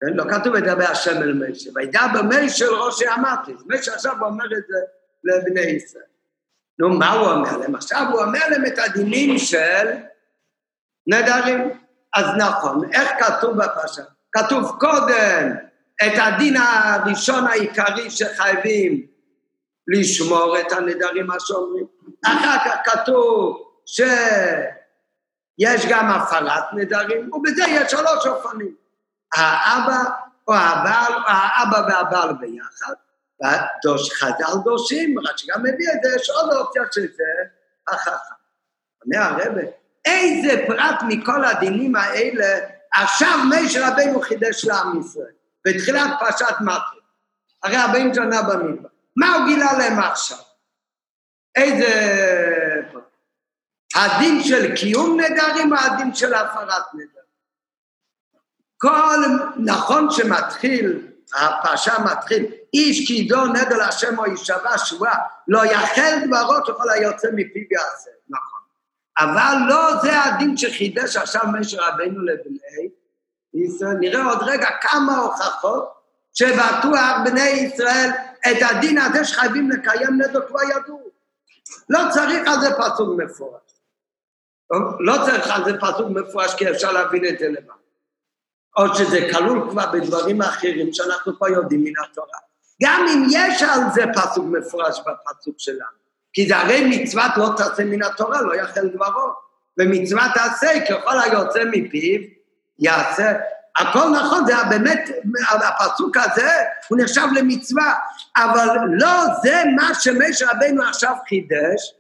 כן? 0.01 0.13
לא 0.15 0.25
כתוב 0.31 0.55
וידבר 0.55 0.85
השם 0.85 1.23
אל 1.23 1.33
משה, 1.33 1.71
וידבר 1.75 2.23
משה 2.23 2.65
אל 2.65 2.71
ראשי 2.71 3.09
המטריס. 3.09 3.63
משה 3.67 3.95
עכשיו 3.95 4.15
אומר 4.21 4.45
את 4.45 4.63
זה 4.69 4.79
לבני 5.25 5.61
ישראל. 5.61 6.05
נו, 6.79 6.99
מה 6.99 7.13
הוא 7.13 7.29
אומר 7.29 7.57
להם? 7.57 7.75
עכשיו 7.75 8.07
הוא 8.13 8.21
אומר 8.23 8.49
להם 8.51 8.67
את 8.67 8.79
הדינים 8.79 9.39
של 9.39 9.89
נדרים. 11.07 11.81
אז 12.15 12.27
נכון, 12.39 12.93
איך 12.93 13.09
כתוב 13.19 13.57
בפרשה? 13.57 14.03
כתוב 14.33 14.77
קודם 14.81 15.55
את 16.03 16.13
הדין 16.17 16.57
הראשון 16.57 17.47
העיקרי 17.47 18.11
שחייבים 18.11 19.07
לשמור 19.89 20.57
את 20.61 20.73
הנדרים, 20.73 21.27
מה 21.27 21.35
שאומרים. 21.39 21.87
אחר 22.25 22.59
כך 22.65 22.77
כתוב 22.85 23.63
שיש 23.87 24.07
גם 25.89 26.11
הפרת 26.11 26.65
נדרים, 26.73 27.33
ובזה 27.33 27.65
יש 27.69 27.91
שלוש 27.91 28.27
אופנים. 28.27 28.75
האבא 29.35 30.05
או 30.49 30.55
הבעל, 30.55 31.13
או 31.15 31.21
האבא 31.27 31.87
והבעל 31.89 32.33
ביחד, 32.33 32.95
והדוש 33.41 34.13
חז"ל 34.13 34.59
דושים, 34.65 35.19
רק 35.19 35.37
שגם 35.37 35.61
מביא 35.63 35.89
את 35.97 36.03
זה, 36.03 36.17
יש 36.17 36.31
עוד 36.31 36.53
אופציה 36.53 36.83
שזה 36.93 37.25
החכם. 37.89 38.35
אומר 39.05 39.19
הרבה, 39.19 39.63
איזה 40.05 40.65
פרט 40.67 41.03
מכל 41.09 41.45
הדינים 41.45 41.97
האלה 41.97 42.59
עכשיו 42.93 43.39
משה 43.51 43.89
רבינו 43.89 44.21
חידש 44.21 44.65
לעם 44.65 45.01
ישראל, 45.01 45.33
בתחילת 45.65 46.11
פרשת 46.21 46.55
מטרי, 46.61 47.01
הרי 47.63 47.77
40 47.77 48.15
שנה 48.15 48.43
במדבר. 48.43 48.89
מה 49.17 49.35
הוא 49.35 49.47
גילה 49.47 49.73
להם 49.79 49.99
עכשיו? 49.99 50.39
איזה... 51.57 51.91
הדין 53.95 54.43
של 54.43 54.77
קיום 54.77 55.21
נדרים 55.21 55.73
או 55.73 55.79
הדין 55.79 56.15
של 56.15 56.35
הפרת 56.35 56.85
נדרים? 56.95 57.25
כל, 58.77 59.21
נכון 59.57 60.11
שמתחיל, 60.11 61.09
הפרשה 61.35 61.93
מתחיל, 61.99 62.47
איש 62.75 63.07
כי 63.07 63.13
ידור 63.13 63.47
נדר 63.47 63.77
להשם 63.77 64.19
או 64.19 64.27
יישבע 64.27 64.79
שבועה, 64.79 65.19
לא 65.49 65.65
יחל 65.65 66.19
דברו 66.27 66.55
ככל 66.67 66.91
היוצא 66.91 67.29
מפיו 67.35 67.63
יעשה, 67.71 68.11
נכון. 68.29 68.61
אבל 69.19 69.55
לא 69.69 69.97
זה 70.03 70.23
הדין 70.23 70.57
שחידש 70.57 71.17
עכשיו 71.17 71.43
משה 71.53 71.83
רבנו 71.83 72.23
לבני 72.23 72.89
ישראל. 73.55 73.97
נראה 74.01 74.25
עוד 74.25 74.39
רגע 74.43 74.69
כמה 74.81 75.19
הוכחות 75.19 75.95
שבטוח 76.35 77.17
בני 77.25 77.49
ישראל 77.49 78.11
את 78.51 78.57
הדין 78.71 78.99
הזה 78.99 79.25
שחייבים 79.25 79.71
לקיים 79.71 80.23
נדר 80.23 80.49
כבר 80.49 80.63
ידעו. 80.63 81.11
לא 81.89 81.99
צריך 82.11 82.49
על 82.49 82.61
זה 82.61 82.69
פסוק 82.79 83.09
מפורש. 83.19 83.61
לא 85.01 85.17
צריך 85.25 85.51
על 85.51 85.65
זה 85.65 85.73
פסוק 85.81 86.09
מפורש 86.11 86.55
כי 86.55 86.71
אפשר 86.71 86.93
להבין 86.93 87.25
את 87.25 87.39
זה 87.39 87.49
לבד. 87.49 87.75
או 88.77 88.95
שזה 88.95 89.29
כלול 89.33 89.71
כבר 89.71 89.93
בדברים 89.93 90.43
אחרים 90.43 90.93
שאנחנו 90.93 91.39
פה 91.39 91.51
יודעים 91.51 91.85
מן 91.85 91.93
התורה. 92.05 92.39
גם 92.83 93.07
אם 93.09 93.27
יש 93.31 93.63
על 93.63 93.81
זה 93.95 94.03
פסוק 94.15 94.45
מפורש 94.45 95.01
בפסוק 95.01 95.55
שלנו. 95.59 96.05
כי 96.33 96.49
זה 96.49 96.57
הרי 96.57 96.85
מצוות 96.91 97.33
לא 97.37 97.49
תעשה 97.57 97.85
מן 97.85 98.03
התורה, 98.03 98.43
לא 98.43 98.55
יחל 98.55 98.89
דברו. 98.89 99.33
ומצוות 99.79 100.31
תעשה 100.35 100.69
ככל 100.89 101.21
היוצא 101.21 101.65
מפיו, 101.73 102.21
יעשה. 102.79 103.33
הכל 103.79 104.09
נכון, 104.09 104.47
זה 104.47 104.55
באמת, 104.69 105.11
הפסוק 105.49 106.17
הזה, 106.17 106.51
הוא 106.89 106.99
נחשב 107.03 107.27
למצווה, 107.35 107.95
אבל 108.37 108.69
לא 108.91 109.25
זה 109.43 109.63
מה 109.77 109.95
שמשה 109.95 110.47
רבנו 110.51 110.83
עכשיו 110.83 111.15
חידש 111.29 111.95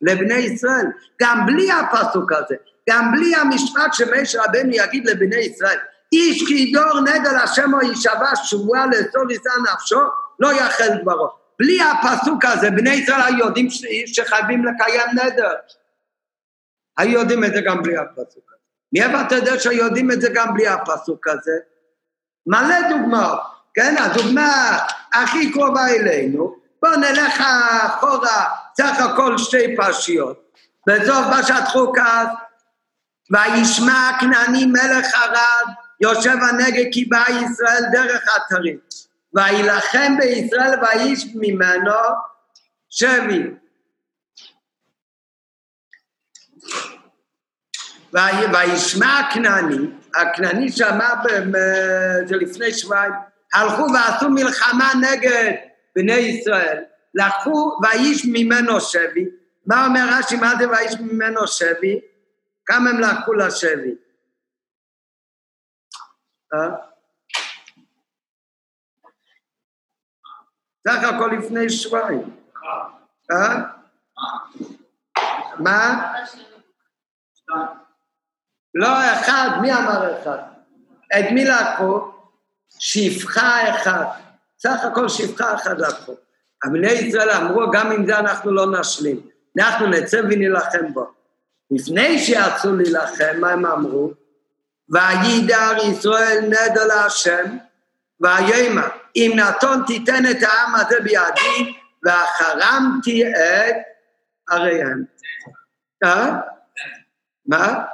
לבני 0.00 0.34
ישראל. 0.34 0.86
גם 1.22 1.46
בלי 1.46 1.72
הפסוק 1.72 2.32
הזה, 2.32 2.54
גם 2.90 3.12
בלי 3.12 3.34
המשפט 3.36 3.92
שמשה 3.92 4.42
רבנו 4.42 4.70
יגיד 4.72 5.06
לבני 5.06 5.36
ישראל, 5.36 5.78
איש 6.12 6.44
כי 6.46 6.54
ידור 6.54 7.00
נדר 7.00 7.36
השם 7.42 7.74
או 7.74 7.80
יישבע 7.80 8.36
שבועה 8.44 8.86
לאסור 8.86 9.30
יישא 9.30 9.72
נפשו, 9.72 10.00
לא 10.38 10.52
יחל 10.52 10.88
דברו. 11.02 11.28
בלי 11.58 11.78
הפסוק 11.82 12.44
הזה, 12.44 12.70
בני 12.70 12.90
ישראל 12.90 13.20
היו 13.20 13.38
יודעים 13.38 13.68
שחייבים 14.06 14.64
לקיים 14.64 15.10
נדר. 15.12 15.54
היו 16.98 17.20
יודעים 17.20 17.44
את 17.44 17.52
זה 17.52 17.60
גם 17.60 17.82
בלי 17.82 17.96
הפסוק 17.96 18.44
הזה. 18.48 18.57
מאיפה 18.92 19.20
אתה 19.20 19.34
יודע 19.34 19.58
שיודעים 19.58 20.12
את 20.12 20.20
זה 20.20 20.28
גם 20.34 20.54
בלי 20.54 20.68
הפסוק 20.68 21.26
הזה? 21.28 21.58
מלא 22.46 22.88
דוגמאות, 22.88 23.40
כן? 23.74 23.94
הדוגמה 23.98 24.78
הכי 25.14 25.52
קרובה 25.52 25.86
אלינו, 25.88 26.56
בואו 26.82 26.96
נלך 26.96 27.42
אחורה, 27.86 28.44
סך 28.76 29.00
הכל 29.00 29.38
שתי 29.38 29.76
פרשיות. 29.76 30.52
בסוף 30.86 31.26
פרשת 31.30 31.62
חוקת, 31.66 32.28
וישמע 33.30 34.10
כנעני 34.20 34.66
מלך 34.66 35.14
ערד, 35.14 35.74
יושב 36.00 36.36
הנגד 36.50 36.84
כי 36.92 37.04
בא 37.04 37.24
ישראל 37.28 37.82
דרך 37.92 38.24
אתרים. 38.36 38.78
ויילחם 39.34 40.16
בישראל 40.18 40.74
ואיש 40.82 41.26
ממנו 41.34 41.92
שבי. 42.90 43.50
וישמע 48.12 49.18
הכנעני, 49.18 49.76
הכנעני 50.14 50.72
שמע, 50.72 51.08
זה 52.26 52.36
לפני 52.36 52.72
שבועיים, 52.72 53.12
הלכו 53.54 53.86
ועשו 53.94 54.30
מלחמה 54.30 54.90
נגד 55.00 55.52
בני 55.96 56.12
ישראל, 56.12 56.84
לקחו 57.14 57.78
ואיש 57.82 58.26
ממנו 58.32 58.80
שבי, 58.80 59.24
מה 59.66 59.86
אומר 59.86 60.08
רש"י, 60.12 60.36
מה 60.36 60.52
זה 60.58 60.70
ואיש 60.70 60.94
ממנו 61.00 61.46
שבי? 61.46 62.00
כמה 62.66 62.90
הם 62.90 63.00
לקחו 63.00 63.32
לשבי? 63.32 63.94
אה? 66.54 66.68
סך 70.88 71.04
הכל 71.04 71.30
לפני 71.38 71.70
שבועיים. 71.70 72.36
אה? 73.30 73.62
מה? 75.58 76.12
לא 78.78 79.12
אחד, 79.12 79.48
מי 79.60 79.72
אמר 79.72 80.22
אחד? 80.22 80.38
את 81.18 81.24
מי 81.32 81.44
לקחו? 81.44 82.00
שפחה 82.78 83.70
אחד. 83.70 84.04
סך 84.58 84.84
הכל 84.84 85.08
שפחה 85.08 85.54
אחת 85.54 85.78
לקחו. 85.78 86.14
בני 86.64 86.92
ישראל 86.92 87.30
אמרו, 87.30 87.70
גם 87.70 87.92
עם 87.92 88.06
זה 88.06 88.18
אנחנו 88.18 88.50
לא 88.52 88.80
נשלים. 88.80 89.20
אנחנו 89.58 89.86
נצא 89.86 90.20
ונילחם 90.30 90.92
בו. 90.92 91.06
לפני 91.70 92.18
שיצאו 92.18 92.76
להילחם, 92.76 93.40
מה 93.40 93.50
הם 93.50 93.66
אמרו? 93.66 94.12
וידר 94.88 95.76
ישראל 95.92 96.40
נדר 96.46 96.86
להשם, 96.86 97.56
ויאמר, 98.20 98.88
אם 99.16 99.32
נתון 99.36 99.82
תיתן 99.86 100.22
את 100.30 100.42
העם 100.42 100.74
הזה 100.74 101.00
בידי, 101.00 101.74
ואחרמתי 102.04 103.26
את 103.26 103.76
עריהם. 104.50 105.04
אה? 106.04 106.40
מה? 107.46 107.84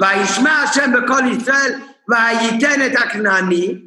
וישמע 0.00 0.50
השם 0.50 0.92
בכל 0.92 1.22
ישראל, 1.32 1.80
וייתן 2.08 2.86
את 2.86 2.92
הכנעני, 2.98 3.78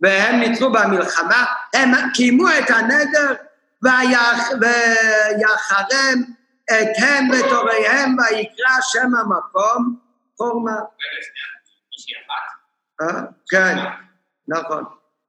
והם 0.00 0.40
ניצחו 0.40 0.72
במלחמה, 0.72 1.44
הם 1.74 1.92
קיימו 2.14 2.48
את 2.48 2.70
הנדר, 2.70 3.34
ויחרם 3.82 4.98
את 6.64 6.88
הם 6.98 7.28
בתוריהם, 7.30 8.16
ויקרא 8.18 8.80
שם 8.80 9.14
המקום 9.14 9.96
חורמה. 10.36 10.76
אה? 13.00 13.20
כן, 13.50 13.76
נכון. 14.48 14.84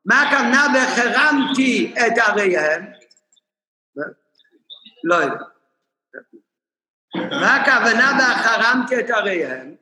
מה 0.06 0.22
הכוונה 0.22 0.68
והחרמתי 0.74 1.94
את 2.08 2.18
עריהם? 2.18 2.86
לא 5.04 5.16
יודע. 5.16 5.51
מה 7.16 7.56
הכוונה 7.56 8.12
והחרמתי 8.20 9.00
את 9.00 9.10
עריהם? 9.10 9.76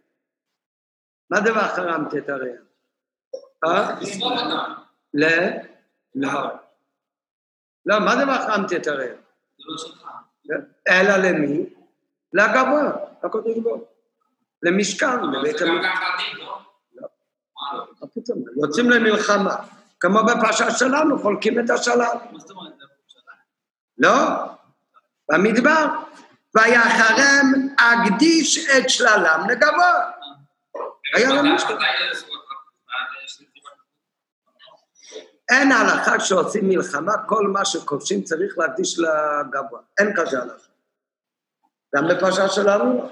מה 1.30 1.42
זה 1.42 1.54
והחרמתי 1.54 2.18
את 2.18 2.30
עריהם? 2.30 2.64
אה? 3.66 3.96
ל? 5.14 5.26
לא. 6.16 6.42
לא, 7.86 8.00
מה 8.00 8.18
זה 8.18 8.28
והחרמתי 8.28 8.78
את 8.78 8.88
עריהם? 8.88 9.18
אלא 10.90 11.18
למי? 11.18 11.66
לגבוה, 12.34 12.92
לקדוש 13.24 13.58
ברוך 13.58 13.84
למשכן, 14.64 15.20
לבית 15.34 15.62
המקדש. 15.62 16.36
יוצאים 18.62 18.90
למלחמה. 18.90 19.56
כמו 20.00 20.20
בפרשה 20.24 20.72
שלנו, 20.72 21.20
חולקים 21.20 21.60
את 21.60 21.70
השלל. 21.70 22.18
לא, 23.98 24.12
במדבר. 25.32 25.86
ויחרם 26.56 27.68
אקדיש 27.78 28.70
את 28.70 28.90
שללם 28.90 29.48
לגבוה. 29.50 30.12
היה 31.16 31.30
לו 31.30 31.54
משקל. 31.56 31.78
אין 35.50 35.72
הלכה 35.72 36.20
שעושים 36.20 36.70
מלחמה, 36.70 37.14
כל 37.28 37.48
מה 37.48 37.66
שכובשים 37.66 38.24
צריך 38.24 38.58
להקדיש 38.58 39.00
לגבוה. 39.00 39.80
אין 40.00 40.14
כזה 40.16 40.42
הלכה. 40.42 40.68
גם 41.96 42.08
בפרשה 42.08 42.50
שלנו 42.50 43.10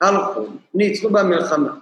הלכו, 0.00 0.46
ניצחו 0.74 1.10
במלחמה. 1.10 1.74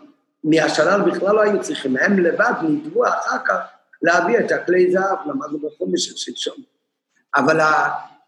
מהשלל 0.44 1.10
בכלל 1.10 1.34
לא 1.34 1.40
היו 1.40 1.62
צריכים, 1.62 1.96
הם 1.96 2.18
לבד 2.18 2.52
נדבו 2.62 3.08
אחר 3.08 3.36
כך 3.44 3.58
להביא 4.02 4.38
את 4.38 4.52
הכלי 4.52 4.92
זהב, 4.92 5.18
למדנו 5.26 5.58
בחומש 5.58 6.06
של 6.06 6.16
שלשום. 6.16 6.56
אבל 7.36 7.60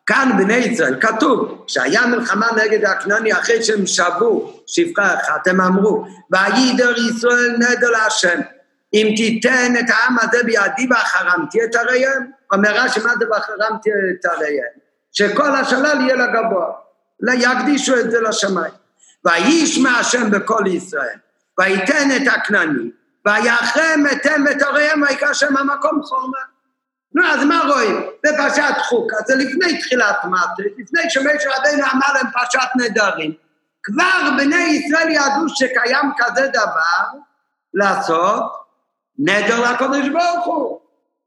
כאן 0.06 0.30
בני 0.38 0.54
ישראל, 0.54 1.00
כתוב, 1.00 1.64
שהיה 1.66 2.06
מלחמה 2.06 2.46
נגד 2.56 2.84
הכנעני 2.84 3.32
אחרי 3.32 3.62
שהם 3.62 3.86
שבו 3.86 4.62
שפחה 4.66 5.14
אחת, 5.14 5.46
הם 5.46 5.60
אמרו, 5.60 6.06
וידר 6.30 6.94
ישראל 6.98 7.56
נדר 7.58 7.90
להשם, 7.90 8.40
אם 8.94 9.12
תיתן 9.16 9.72
את 9.80 9.90
העם 9.90 10.16
הזה 10.22 10.42
בידי 10.44 10.86
ואחרמתי 10.90 11.64
את 11.64 11.74
עריהם, 11.74 12.30
אומר 12.52 12.70
רש"י 12.74 13.00
מה 13.00 13.12
זה 13.18 13.24
ואחרמתי 13.30 13.90
את 13.90 14.24
עריהם? 14.24 14.72
שכל 15.12 15.56
השלל 15.56 16.00
יהיה 16.00 16.14
לגבוה, 16.14 16.66
יקדישו 17.32 17.98
את 17.98 18.10
זה 18.10 18.20
לשמיים. 18.20 18.72
וישמע 19.24 19.90
השם 19.90 20.30
בכל 20.30 20.64
ישראל, 20.66 21.18
ויתן 21.58 22.08
את 22.16 22.32
הכנעני, 22.34 22.90
ויחרם 23.26 24.04
אתם 24.12 24.44
את 24.50 24.62
עריהם 24.62 25.02
ויקרא 25.02 25.32
שם 25.32 25.56
המקום 25.56 26.02
חורמה. 26.02 26.51
נו, 27.14 27.26
אז 27.26 27.44
מה 27.44 27.62
רואים? 27.68 28.06
בפרשת 28.24 28.74
חוקה, 28.88 29.16
זה 29.26 29.34
לפני 29.34 29.78
תחילת 29.78 30.24
מטה, 30.24 30.62
לפני 30.78 31.10
שמשה 31.10 31.50
רבינו 31.58 31.82
אמר 31.92 32.12
להם 32.14 32.26
פרשת 32.32 32.68
נדרים. 32.76 33.32
כבר 33.82 34.30
בני 34.36 34.56
ישראל 34.56 35.08
ידעו 35.08 35.48
שקיים 35.48 36.10
כזה 36.18 36.48
דבר 36.48 37.18
לעשות 37.74 38.52
נדר 39.18 39.72
לקודש 39.72 40.08
ברוך 40.08 40.46
הוא. 40.46 40.80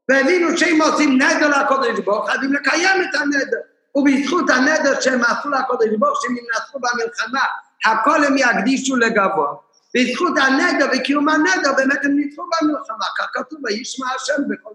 והבינו 0.08 0.58
שאם 0.58 0.82
עושים 0.82 1.22
נדר 1.22 1.48
לקודש 1.60 1.98
ברוך 2.04 2.22
הוא, 2.22 2.30
חייבים 2.30 2.52
לקיים 2.52 3.02
את 3.02 3.14
הנדר. 3.14 3.60
ובזכות 3.94 4.50
הנדר 4.50 5.00
שהם 5.00 5.20
עשו 5.24 5.48
לקודש 5.50 5.88
ברוך 5.98 6.18
שהם 6.22 6.36
ינצחו 6.36 6.78
במלחמה, 6.78 7.44
הכל 7.84 8.24
הם 8.24 8.36
יקדישו 8.38 8.96
לגבוה. 8.96 9.54
בזכות 9.94 10.38
הנדר 10.38 10.86
וקיום 10.94 11.28
הנדר 11.28 11.72
באמת 11.76 12.04
הם 12.04 12.16
ניצחו 12.16 12.42
במלחמה, 12.42 13.04
כך 13.18 13.26
כתוב 13.32 13.58
וישמע 13.64 14.06
השם 14.16 14.42
בכל. 14.48 14.70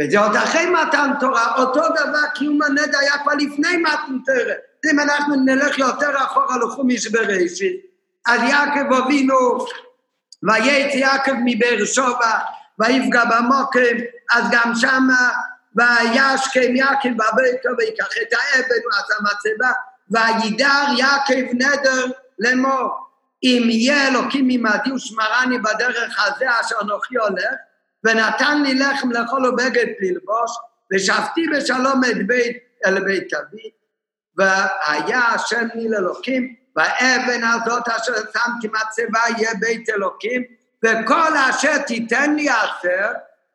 וזה 0.00 0.18
עוד 0.18 0.36
אחרי 0.36 0.66
מתן 0.70 1.10
תורה, 1.20 1.54
אותו 1.56 1.80
דבר 1.80 2.26
קיום 2.34 2.62
הנדר 2.62 2.98
היה 2.98 3.18
כבר 3.18 3.32
לפני 3.34 3.76
מתן 3.76 4.18
תורה. 4.26 4.54
אם 4.92 5.00
אנחנו 5.00 5.34
נלך 5.34 5.78
יותר 5.78 6.10
אחורה 6.16 6.56
לחומיש 6.58 7.06
בראשית, 7.10 7.76
אז 8.26 8.40
יעקב 8.42 8.92
אבינו, 8.92 9.66
וייץ 10.42 10.94
יעקב 10.94 11.32
מבאר 11.44 11.84
שבע, 11.84 12.38
ויפגע 12.78 13.24
במוקם, 13.24 13.96
אז 14.32 14.44
גם 14.50 14.72
שמה, 14.74 15.30
וישכם 15.74 16.76
יעקב 16.76 17.08
בביתו 17.08 17.68
ויקח 17.78 18.08
את 18.22 18.32
האבן 18.32 18.80
ועשה 18.86 19.14
מצבה, 19.22 19.72
וידר 20.10 20.98
יעקב 20.98 21.52
נדר 21.52 22.06
לאמור, 22.38 22.90
אם 23.42 23.66
יהיה 23.70 24.08
אלוקים 24.08 24.48
עמדי 24.50 24.92
ושמרני 24.92 25.58
בדרך 25.58 26.26
הזה 26.26 26.46
אשר 26.60 26.76
אנוכי 26.82 27.16
הולך, 27.16 27.54
ונתן 28.04 28.62
לי 28.62 28.74
לחם 28.74 29.10
לאכול 29.10 29.46
ובגד 29.46 29.86
ללבוש, 30.00 30.50
ושבתי 30.92 31.46
בשלום 31.48 32.00
את 32.10 32.26
בית, 32.26 32.56
אל 32.86 33.04
בית 33.04 33.34
אבי, 33.34 33.70
והיה 34.36 35.20
השם 35.20 35.68
לי 35.74 35.88
לאלוקים, 35.88 36.54
והאבן 36.76 37.40
הזאת 37.44 37.88
אשר 37.88 38.12
שמתי 38.14 38.68
מצבה 38.68 39.20
יהיה 39.36 39.50
בית 39.60 39.90
אלוקים, 39.90 40.42
וכל 40.84 41.36
אשר 41.50 41.78
תיתן 41.78 42.34
לי 42.34 42.48
עשר, 42.48 43.12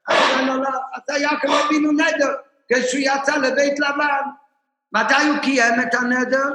אז 0.08 1.22
יעקב 1.22 1.52
אבינו 1.66 1.92
נדר, 1.92 2.36
כשהוא 2.74 3.02
יצא 3.02 3.38
לבית 3.38 3.80
לבן. 3.80 4.22
מתי 4.92 5.28
הוא 5.28 5.38
קיים 5.42 5.82
את 5.82 5.94
הנדר? 5.94 6.50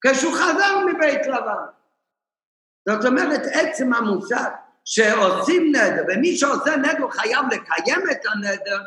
כשהוא 0.00 0.32
חזר 0.32 0.78
מבית 0.86 1.26
לבן. 1.26 1.66
זאת 2.88 3.04
אומרת, 3.04 3.40
עצם 3.52 3.94
המושג 3.94 4.50
שעושים 4.84 5.72
נדר, 5.76 6.02
ומי 6.08 6.36
שעושה 6.36 6.76
נדר 6.76 7.10
חייב 7.10 7.46
לקיים 7.46 8.00
את 8.10 8.26
הנדר, 8.26 8.80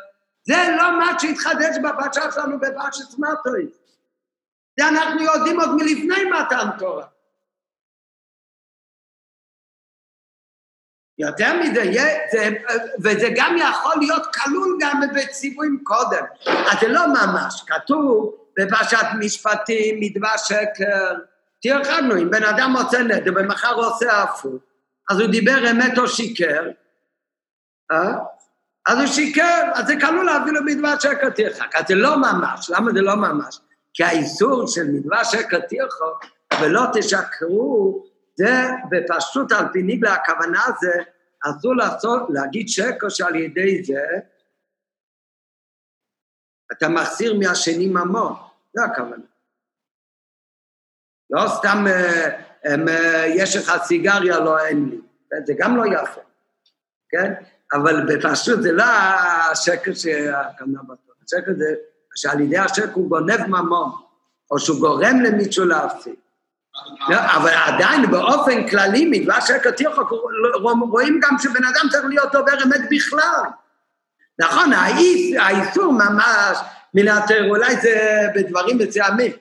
זה 0.44 0.76
לא 0.78 1.00
מה 1.00 1.20
שהתחדש 1.20 1.78
בפרשה 1.84 2.32
שלנו 2.32 2.60
בפרשת 2.60 3.20
מטויס. 3.20 3.84
זה 4.80 4.88
אנחנו 4.88 5.22
יודעים 5.22 5.60
עוד 5.60 5.70
מלפני 5.76 6.24
מתן 6.24 6.68
תורה. 6.80 7.06
יותר 11.18 11.60
מזה, 11.60 11.84
זה, 12.32 12.50
וזה 13.04 13.28
גם 13.36 13.56
יכול 13.58 13.94
להיות 14.00 14.36
כלול 14.36 14.78
גם 14.82 15.02
בציוויים 15.16 15.84
קודם. 15.84 16.26
אז 16.46 16.80
זה 16.82 16.88
לא 16.88 17.08
ממש, 17.08 17.64
כתוב 17.68 18.36
בפרשת 18.60 19.06
משפטים, 19.20 20.00
מדבר 20.00 20.38
שקר. 20.38 21.14
תרחקנו, 21.62 22.18
אם 22.18 22.32
בן 22.32 22.44
אדם 22.44 22.76
עושה 22.78 23.04
נדר 23.04 23.32
ומחר 23.36 23.74
עושה 23.74 24.24
הפוך, 24.24 24.62
אז 25.10 25.20
הוא 25.20 25.32
דיבר 25.32 25.72
אמת 25.72 25.98
או 25.98 26.08
שיקר, 26.08 26.70
אה? 27.92 28.14
אז 28.88 28.98
הוא 28.98 29.08
שיקר, 29.08 29.72
אז 29.74 29.88
זה 29.88 29.94
כלול 30.00 30.30
אפילו 30.30 30.64
מדבר 30.66 31.00
שקר 31.00 31.30
תרחק. 31.30 31.76
אז 31.76 31.84
זה 31.88 31.96
לא 31.96 32.18
ממש, 32.18 32.70
למה 32.70 32.92
זה 32.92 33.02
לא 33.02 33.16
ממש? 33.16 33.60
כי 33.94 34.04
האיסור 34.04 34.68
של 34.68 34.84
מדבר 34.84 35.24
שקר 35.24 35.60
תרחק, 35.60 36.32
ולא 36.62 36.82
תשקרו, 36.94 38.04
זה 38.36 38.52
בפשטות 38.90 39.52
על 39.52 39.66
פי 39.74 39.82
ניגלה, 39.82 40.14
הכוונה 40.14 40.64
זה, 40.82 41.04
אסור 41.44 41.76
לעשות, 41.76 42.22
להגיד 42.30 42.70
שקר 42.70 43.10
שעל 43.10 43.36
ידי 43.36 43.84
זה 43.84 44.02
אתה 46.72 46.90
מחסיר 46.90 47.40
מהשני 47.40 47.88
ממון, 47.88 48.34
זה 48.74 48.84
הכוונה. 48.84 49.24
לא 51.30 51.42
סתם 51.48 51.86
אה, 51.88 52.53
יש 53.28 53.56
לך 53.56 53.74
סיגריה, 53.84 54.40
לא 54.40 54.66
אין 54.66 54.90
לי, 54.90 54.98
זה 55.46 55.54
גם 55.58 55.78
לא 55.78 55.84
יפה, 55.86 56.22
כן? 57.10 57.34
אבל 57.74 58.06
בפשוט 58.08 58.62
זה 58.62 58.72
לא 58.72 58.84
השקר 58.84 59.94
שהכוונה 59.94 60.80
בתורה, 60.84 61.16
השקר 61.26 61.52
זה 61.58 61.74
שעל 62.16 62.40
ידי 62.40 62.58
השקר 62.58 62.94
הוא 62.94 63.10
גונב 63.10 63.48
ממון, 63.48 63.92
או 64.52 64.60
שהוא 64.60 64.80
גורם 64.80 65.22
למישהו 65.22 65.66
להפסיק. 65.66 66.20
לא, 67.10 67.18
אבל 67.36 67.52
עדיין 67.66 68.12
באופן 68.12 68.68
כללי, 68.68 69.06
מדבר 69.06 69.40
שקר 69.40 69.72
תיכוק, 69.72 70.12
רואים 70.92 71.20
גם 71.24 71.38
שבן 71.40 71.64
אדם 71.64 71.90
צריך 71.92 72.06
להיות 72.06 72.32
דובר 72.32 72.64
אמת 72.66 72.82
בכלל. 72.92 73.50
נכון, 74.40 74.74
האיסור 75.38 75.94
ממש 75.94 76.58
מן 76.94 77.06
אולי 77.50 77.76
זה 77.82 78.28
בדברים 78.36 78.78
מסוימים, 78.78 79.32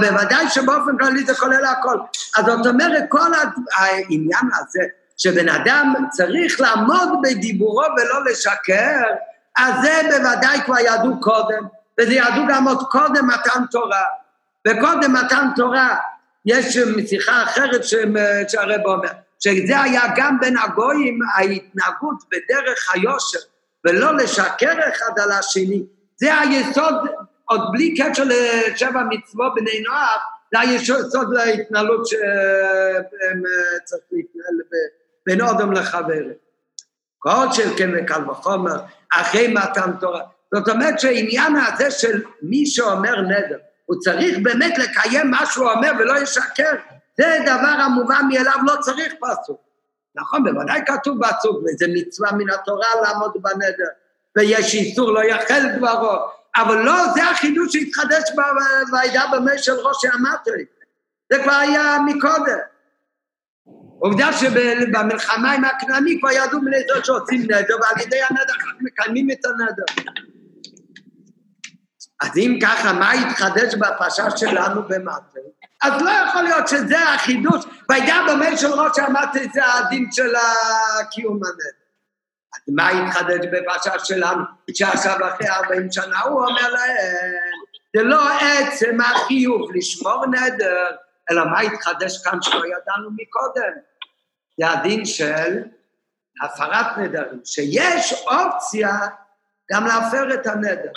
בוודאי 0.00 0.50
שבאופן 0.50 0.98
כללי 0.98 1.24
זה 1.24 1.34
כולל 1.34 1.64
הכל. 1.64 1.98
אז 2.36 2.44
זאת 2.44 2.66
אומרת, 2.66 3.04
כל 3.08 3.30
העניין 3.72 4.48
הזה, 4.60 4.82
שבן 5.16 5.48
אדם 5.48 5.94
צריך 6.10 6.60
לעמוד 6.60 7.08
בדיבורו 7.22 7.82
ולא 7.96 8.24
לשקר, 8.24 9.02
אז 9.58 9.74
זה 9.82 10.00
בוודאי 10.10 10.60
כבר 10.64 10.78
ידעו 10.78 11.20
קודם, 11.20 11.66
וזה 12.00 12.14
ידעו 12.14 12.42
גם 12.48 12.68
עוד 12.68 12.82
קודם 12.90 13.26
מתן 13.26 13.64
תורה. 13.70 14.04
וקודם 14.68 15.12
מתן 15.12 15.48
תורה, 15.56 15.96
יש 16.46 16.78
שיחה 17.08 17.42
אחרת 17.42 17.84
שהרב 18.48 18.80
אומר, 18.86 19.08
שזה 19.38 19.80
היה 19.80 20.02
גם 20.16 20.40
בין 20.40 20.56
הגויים 20.58 21.18
ההתנהגות 21.34 22.24
בדרך 22.28 22.94
היושר, 22.94 23.38
ולא 23.84 24.16
לשקר 24.16 24.74
אחד 24.88 25.18
על 25.18 25.32
השני. 25.32 25.82
זה 26.16 26.40
היסוד, 26.40 26.94
עוד 27.48 27.60
בלי 27.72 27.94
קשר 27.98 28.22
לשבע 28.26 29.02
מצוות 29.10 29.54
בני 29.54 29.80
נוער, 29.80 30.16
זה 30.52 30.60
היסוד 30.60 31.34
להתנהלות 31.34 32.06
שהם 32.06 33.42
צריך 33.84 34.02
להתנהל 34.12 34.54
בין 35.26 35.40
אודם 35.40 35.72
לחבר. 35.72 36.22
כל 37.18 37.52
של 37.52 37.76
כן 37.78 37.90
וקל 37.96 38.30
וחומר, 38.30 38.76
אחרי 39.12 39.48
מתן 39.48 39.92
תורה. 40.00 40.20
זאת 40.54 40.68
אומרת 40.68 41.00
שהעניין 41.00 41.56
הזה 41.56 41.90
של 41.90 42.22
מי 42.42 42.66
שאומר 42.66 43.20
נדר, 43.20 43.58
הוא 43.86 43.96
צריך 44.00 44.38
באמת 44.42 44.78
לקיים 44.78 45.30
מה 45.30 45.46
שהוא 45.46 45.70
אומר 45.70 45.90
ולא 45.98 46.22
ישקר. 46.22 46.72
זה 47.18 47.38
דבר 47.42 47.82
המובן 47.84 48.22
מאליו, 48.28 48.56
לא 48.66 48.74
צריך 48.80 49.14
פסוק. 49.20 49.60
נכון, 50.14 50.44
בוודאי 50.44 50.80
כתוב 50.86 51.18
פסוק, 51.26 51.56
וזה 51.56 51.86
מצווה 51.94 52.32
מן 52.32 52.50
התורה 52.50 52.88
לעמוד 53.02 53.32
בנדר, 53.34 53.88
ויש 54.36 54.74
איסור 54.74 55.12
לא 55.12 55.24
יחל 55.24 55.60
דברו, 55.76 56.16
אבל 56.60 56.82
לא, 56.82 57.04
זה 57.14 57.24
החידוש 57.24 57.72
שהתחדש 57.72 58.22
בעדה 58.90 59.24
במי 59.32 59.58
של 59.58 59.72
ראש 59.72 60.04
המטרי. 60.04 60.64
זה 61.32 61.42
כבר 61.42 61.52
היה 61.52 61.98
מקודם. 62.06 62.58
עובדה 63.98 64.32
שבמלחמה 64.32 65.52
עם 65.52 65.64
הכנעני 65.64 66.18
כבר 66.20 66.30
ידעו 66.30 66.60
בני 66.60 66.76
ישראל 66.76 67.04
שעושים 67.04 67.42
נדר, 67.42 67.76
ועל 67.80 68.06
ידי 68.06 68.22
הנדר 68.30 68.52
מקיימים 68.80 69.30
את 69.30 69.44
הנדר. 69.44 70.12
אז 72.22 72.36
אם 72.36 72.58
ככה, 72.62 72.92
מה 72.92 73.12
התחדש 73.12 73.74
בפרשה 73.74 74.36
שלנו 74.36 74.82
במטה? 74.88 75.40
אז 75.82 76.02
לא 76.02 76.10
יכול 76.10 76.42
להיות 76.42 76.68
שזה 76.68 77.08
החידוש, 77.14 77.64
וידע 77.90 78.16
במייל 78.28 78.56
של 78.56 78.66
ראש 78.66 78.98
המטה 78.98 79.38
זה 79.54 79.60
הדין 79.74 80.08
של 80.12 80.32
הקיום 81.00 81.34
הנדר. 81.34 81.77
אז 82.54 82.74
מה 82.74 82.88
התחדש 82.88 83.46
בפרשה 83.52 83.98
שלנו, 84.04 84.44
שעכשיו 84.74 85.16
אחרי 85.28 85.48
40 85.48 85.92
שנה 85.92 86.20
הוא 86.20 86.44
אומר 86.44 86.70
להם, 86.72 86.96
זה 87.96 88.02
לא 88.02 88.20
עצם 88.40 89.00
החיוב 89.00 89.70
לשמור 89.74 90.26
נדר, 90.26 90.86
אלא 91.30 91.44
מה 91.44 91.60
התחדש 91.60 92.22
כאן 92.24 92.42
שלא 92.42 92.64
ידענו 92.66 93.10
מקודם? 93.16 93.72
זה 94.58 94.70
הדין 94.70 95.04
של 95.04 95.62
הפרת 96.42 96.98
נדרים, 96.98 97.40
שיש 97.44 98.12
אופציה 98.12 98.98
גם 99.72 99.86
להפר 99.86 100.34
את 100.34 100.46
הנדר, 100.46 100.90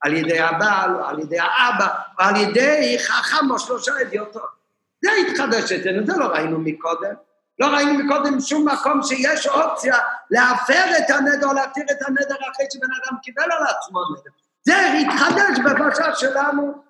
על 0.00 0.14
ידי 0.14 0.40
הבעל, 0.40 0.94
או 0.94 1.04
על 1.04 1.20
ידי 1.20 1.38
האבא, 1.38 1.88
או 2.18 2.24
על 2.24 2.36
ידי 2.36 2.96
חכם 2.98 3.50
או 3.50 3.58
שלושה 3.58 3.92
אדיוטות. 4.00 4.58
זה 5.04 5.10
התחדש 5.12 5.72
אצלנו, 5.72 6.06
זה 6.06 6.12
לא 6.18 6.24
ראינו 6.24 6.58
מקודם. 6.58 7.14
לא 7.58 7.66
ראינו 7.66 8.04
מקודם 8.04 8.40
שום 8.40 8.68
מקום 8.68 9.02
שיש 9.02 9.46
אופציה 9.46 9.96
להפר 10.30 10.84
את 10.98 11.10
הנדר 11.10 11.46
או 11.46 11.52
להתיר 11.52 11.84
את 11.90 12.06
הנדר 12.06 12.34
אחרי 12.52 12.66
שבן 12.72 12.86
אדם 12.86 13.18
קיבל 13.22 13.42
על 13.42 13.62
עצמו 13.62 14.00
נדר. 14.12 14.30
זה 14.64 14.92
התחדש 14.92 15.58
בפרשה 15.58 16.14
שלנו. 16.14 16.82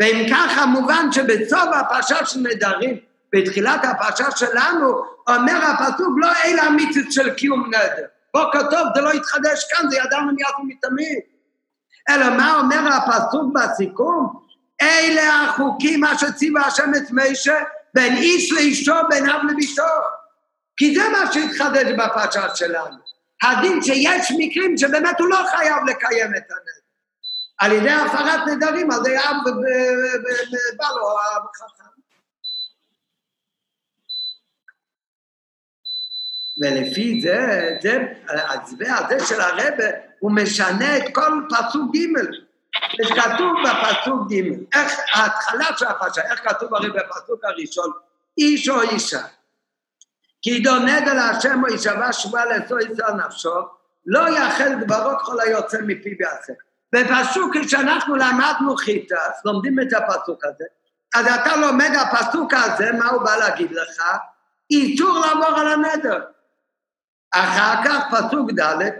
ואם 0.00 0.26
ככה 0.30 0.66
מובן 0.66 1.12
שבסוף 1.12 1.68
הפרשה 1.80 2.26
של 2.26 2.40
נדרים, 2.40 2.98
בתחילת 3.32 3.84
הפרשה 3.84 4.30
שלנו, 4.30 5.02
אומר 5.28 5.58
הפסוק 5.64 6.14
לא 6.16 6.28
אלה 6.44 6.62
המיצוס 6.62 7.14
של 7.14 7.34
קיום 7.34 7.66
נדר. 7.66 8.06
בוקר 8.34 8.70
טוב, 8.70 8.88
זה 8.94 9.00
לא 9.00 9.10
התחדש 9.10 9.64
כאן, 9.72 9.90
זה 9.90 9.96
ידענו 9.96 10.32
מיד 10.32 10.46
ומתמיד. 10.58 11.18
אלא 12.08 12.36
מה 12.36 12.60
אומר 12.60 12.88
הפסוק 12.92 13.52
בסיכום? 13.54 14.42
אלה 14.82 15.42
החוקים 15.42 16.04
אשר 16.04 16.30
ציווה 16.30 16.66
השם 16.66 16.90
את 16.96 17.10
מישה 17.10 17.56
בין 17.96 18.16
איש 18.16 18.52
לאשתו, 18.52 18.94
בין 19.10 19.28
אב 19.28 19.40
לביתו. 19.50 19.82
כי 20.76 20.94
זה 20.94 21.08
מה 21.08 21.32
שהתחדש 21.32 21.92
בפרשה 21.92 22.56
שלנו. 22.56 22.96
הדין 23.42 23.82
שיש 23.82 24.32
מקרים 24.38 24.76
שבאמת 24.76 25.20
הוא 25.20 25.28
לא 25.28 25.38
חייב 25.50 25.76
לקיים 25.86 26.34
את 26.36 26.50
הנדר. 26.50 26.86
על 27.58 27.72
ידי 27.72 27.90
הפרת 27.90 28.48
נדרים, 28.48 28.90
על 28.90 28.98
ידי 29.00 29.18
אב 29.18 29.36
ובעל 29.46 30.98
או 31.00 31.18
החכם. 31.20 31.84
ולפי 36.62 37.20
זה, 37.20 37.70
זה, 37.82 37.98
ההצבע 38.28 38.94
הזה 38.98 39.26
של 39.26 39.40
הרבה, 39.40 39.84
הוא 40.18 40.32
משנה 40.34 40.96
את 40.96 41.02
כל 41.14 41.40
פסוק 41.50 41.96
ג' 41.96 42.45
זה 43.02 43.14
כתוב 43.14 43.54
בפסוק 43.64 44.32
ג', 44.32 44.74
איך 44.74 44.92
ההתחלה 45.12 45.66
של 45.76 45.86
הפרשה, 45.86 46.22
איך 46.22 46.48
כתוב 46.48 46.74
הרי 46.74 46.90
בפסוק 46.90 47.44
הראשון, 47.44 47.90
איש 48.38 48.68
או 48.68 48.82
אישה. 48.82 49.22
כי 50.42 50.50
ידעו 50.50 50.78
נגע 50.78 51.14
להשם 51.14 51.62
או 51.64 51.74
ישבע 51.74 52.12
שבועה 52.12 52.44
לעשו 52.44 52.78
ישראל 52.78 53.12
נפשו, 53.12 53.54
לא 54.06 54.28
יאכל 54.28 54.74
דברו 54.80 55.18
כל 55.18 55.40
היוצא 55.40 55.78
מפי 55.82 56.16
ויעשה. 56.18 56.52
בפסוק 56.92 57.56
כשאנחנו 57.62 58.16
למדנו 58.16 58.76
חיטס, 58.76 59.44
לומדים 59.44 59.80
את 59.80 59.92
הפסוק 59.92 60.44
הזה, 60.44 60.64
אז 61.14 61.26
אתה 61.26 61.56
לומד 61.56 61.90
הפסוק 62.00 62.54
הזה, 62.54 62.92
מה 62.92 63.08
הוא 63.08 63.22
בא 63.22 63.36
להגיד 63.36 63.72
לך? 63.72 64.02
איתור 64.70 65.18
לעבור 65.18 65.60
על 65.60 65.68
הנדר. 65.68 66.24
אחר 67.34 67.84
כך 67.84 68.04
פסוק 68.10 68.50
ד', 68.50 68.90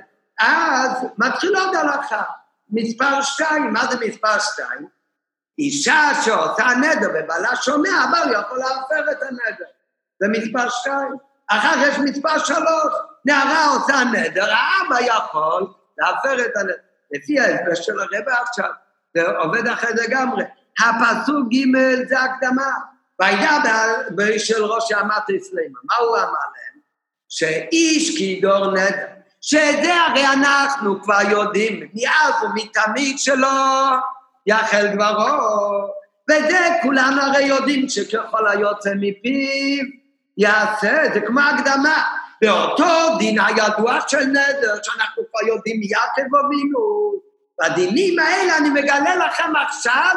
אז 0.40 0.90
מתחיל 1.18 1.56
עוד 1.56 1.74
הלכה. 1.74 2.22
מספר 2.70 3.22
שתיים, 3.22 3.72
מה 3.72 3.86
זה 3.90 4.06
מספר 4.06 4.38
שתיים? 4.38 4.86
אישה 5.58 6.10
שעושה 6.24 6.66
נדר 6.80 7.08
ובעלה 7.14 7.56
שומע, 7.56 8.04
אבל 8.04 8.32
יכול 8.32 8.58
להפר 8.58 9.12
את 9.12 9.22
הנדר. 9.22 9.64
זה 10.20 10.28
מספר 10.28 10.68
שתיים. 10.68 11.16
אחר 11.48 11.74
כך 11.74 11.88
יש 11.88 11.98
מספר 11.98 12.38
שלוש, 12.38 12.92
נערה 13.24 13.74
עושה 13.74 14.04
נדר, 14.12 14.46
האבא 14.52 15.00
יכול 15.00 15.66
להפר 15.98 16.46
את 16.46 16.56
הנדר. 16.56 16.74
לפי 17.12 17.40
ההסבר 17.40 17.74
של 17.74 18.00
הרבה 18.00 18.32
עכשיו, 18.42 18.70
זה 19.14 19.22
עובד 19.26 19.66
אחרי 19.66 19.90
לגמרי. 19.94 20.44
הפסוק 20.80 21.48
ג' 21.52 22.08
זה 22.08 22.20
הקדמה. 22.20 22.72
וידע 23.20 23.82
של 24.38 24.64
ראש 24.64 24.92
אמרת 24.92 25.30
אצלנו, 25.36 25.78
מה 25.84 25.96
הוא 25.96 26.16
אמר 26.16 26.26
להם? 26.26 26.80
שאיש 27.28 28.18
כי 28.18 28.40
דור 28.42 28.72
נדר. 28.72 29.15
שאת 29.48 29.84
זה 29.84 29.94
הרי 29.94 30.26
אנחנו 30.26 31.02
כבר 31.02 31.20
יודעים 31.30 31.88
מאז 31.94 32.34
ומתמיד 32.42 33.18
שלא 33.18 33.48
יחל 34.46 34.86
דברו, 34.94 35.88
וזה 36.30 36.68
כולנו 36.82 37.22
הרי 37.22 37.42
יודעים 37.42 37.88
שככל 37.88 38.48
היוצא 38.48 38.90
מפיו 38.96 39.84
יעשה, 40.38 41.02
זה 41.14 41.20
כמו 41.20 41.40
הקדמה. 41.40 42.02
באותו 42.42 43.18
דין 43.18 43.40
הידוע 43.40 43.98
של 44.08 44.24
נדר, 44.24 44.74
שאנחנו 44.82 45.22
כבר 45.30 45.48
יודעים 45.48 45.80
מיעקב 45.80 46.36
אבינו, 46.46 47.12
בדינים 47.60 48.18
האלה 48.18 48.58
אני 48.58 48.70
מגלה 48.70 49.16
לכם 49.16 49.52
עכשיו 49.66 50.14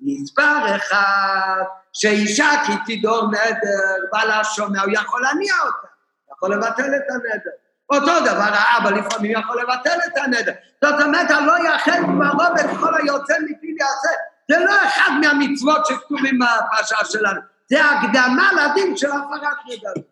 מספר 0.00 0.76
אחד, 0.76 1.62
שאישה 1.92 2.50
כי 2.66 2.98
תדור 2.98 3.26
נדר, 3.26 4.06
בעלה 4.12 4.44
שומע, 4.44 4.82
הוא 4.82 4.92
יכול 4.92 5.22
להניע 5.22 5.54
אותה, 5.66 5.88
יכול 6.32 6.54
לבטל 6.54 6.94
את 6.96 7.10
הנדר. 7.10 7.65
אותו 7.90 8.20
דבר 8.20 8.50
האבא 8.52 8.90
לפעמים 8.90 9.30
יכול 9.30 9.62
לבטל 9.62 9.98
את 10.06 10.16
הנדר. 10.16 10.52
זאת 10.84 11.02
אומרת, 11.02 11.30
הלא 11.30 11.52
יאכל 11.68 12.02
דברו 12.02 12.74
וכל 12.74 12.94
היוצא 12.94 13.34
מפיו 13.40 13.76
יעשה. 13.80 14.10
זה 14.50 14.64
לא 14.64 14.72
אחד 14.86 15.10
מהמצוות 15.20 15.86
שכתובים 15.86 16.38
בפרשה 16.38 17.04
שלנו, 17.04 17.40
זה 17.70 17.84
הקדמה 17.84 18.50
לדין 18.52 18.96
של 18.96 19.10
הפרת 19.10 19.56
נדר. 19.66 20.02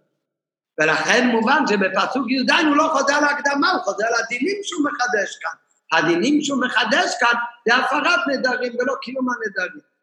ולכן 0.80 1.26
מובן 1.26 1.66
שבפסוק 1.66 2.30
י"ד 2.30 2.50
הוא 2.50 2.76
לא 2.76 2.88
חוזר 2.92 3.20
להקדמה, 3.20 3.70
הוא 3.70 3.82
חוזר 3.82 4.06
לדינים 4.20 4.56
שהוא 4.62 4.84
מחדש 4.84 5.38
כאן. 5.40 5.98
הדינים 5.98 6.40
שהוא 6.42 6.60
מחדש 6.60 7.14
כאן 7.20 7.38
זה 7.68 7.74
הפרת 7.76 8.20
נדרים 8.28 8.72
ולא 8.78 8.94
קיום 9.02 9.26
הנדרים. 9.30 9.94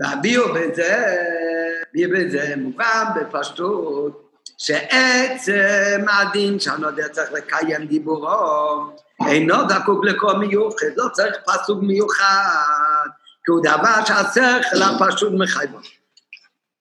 והביאו 0.00 0.54
בזה, 0.54 1.16
בזה 1.94 2.54
מובן 2.56 3.04
בפשטות 3.16 4.21
שעצם 4.58 6.04
הדין 6.08 6.60
שהנודע 6.60 7.08
צריך 7.08 7.32
לקיים 7.32 7.86
דיבורו, 7.86 8.92
אינו 9.28 9.54
זקוק 9.68 10.04
לכל 10.04 10.36
מיוחד, 10.36 10.86
לא 10.96 11.08
צריך 11.12 11.36
פסוק 11.46 11.78
מיוחד, 11.82 13.08
כי 13.44 13.52
הוא 13.52 13.60
דבר 13.62 14.04
שהשכל 14.04 14.82
הפשוט 14.82 15.32
מחייבו. 15.38 15.78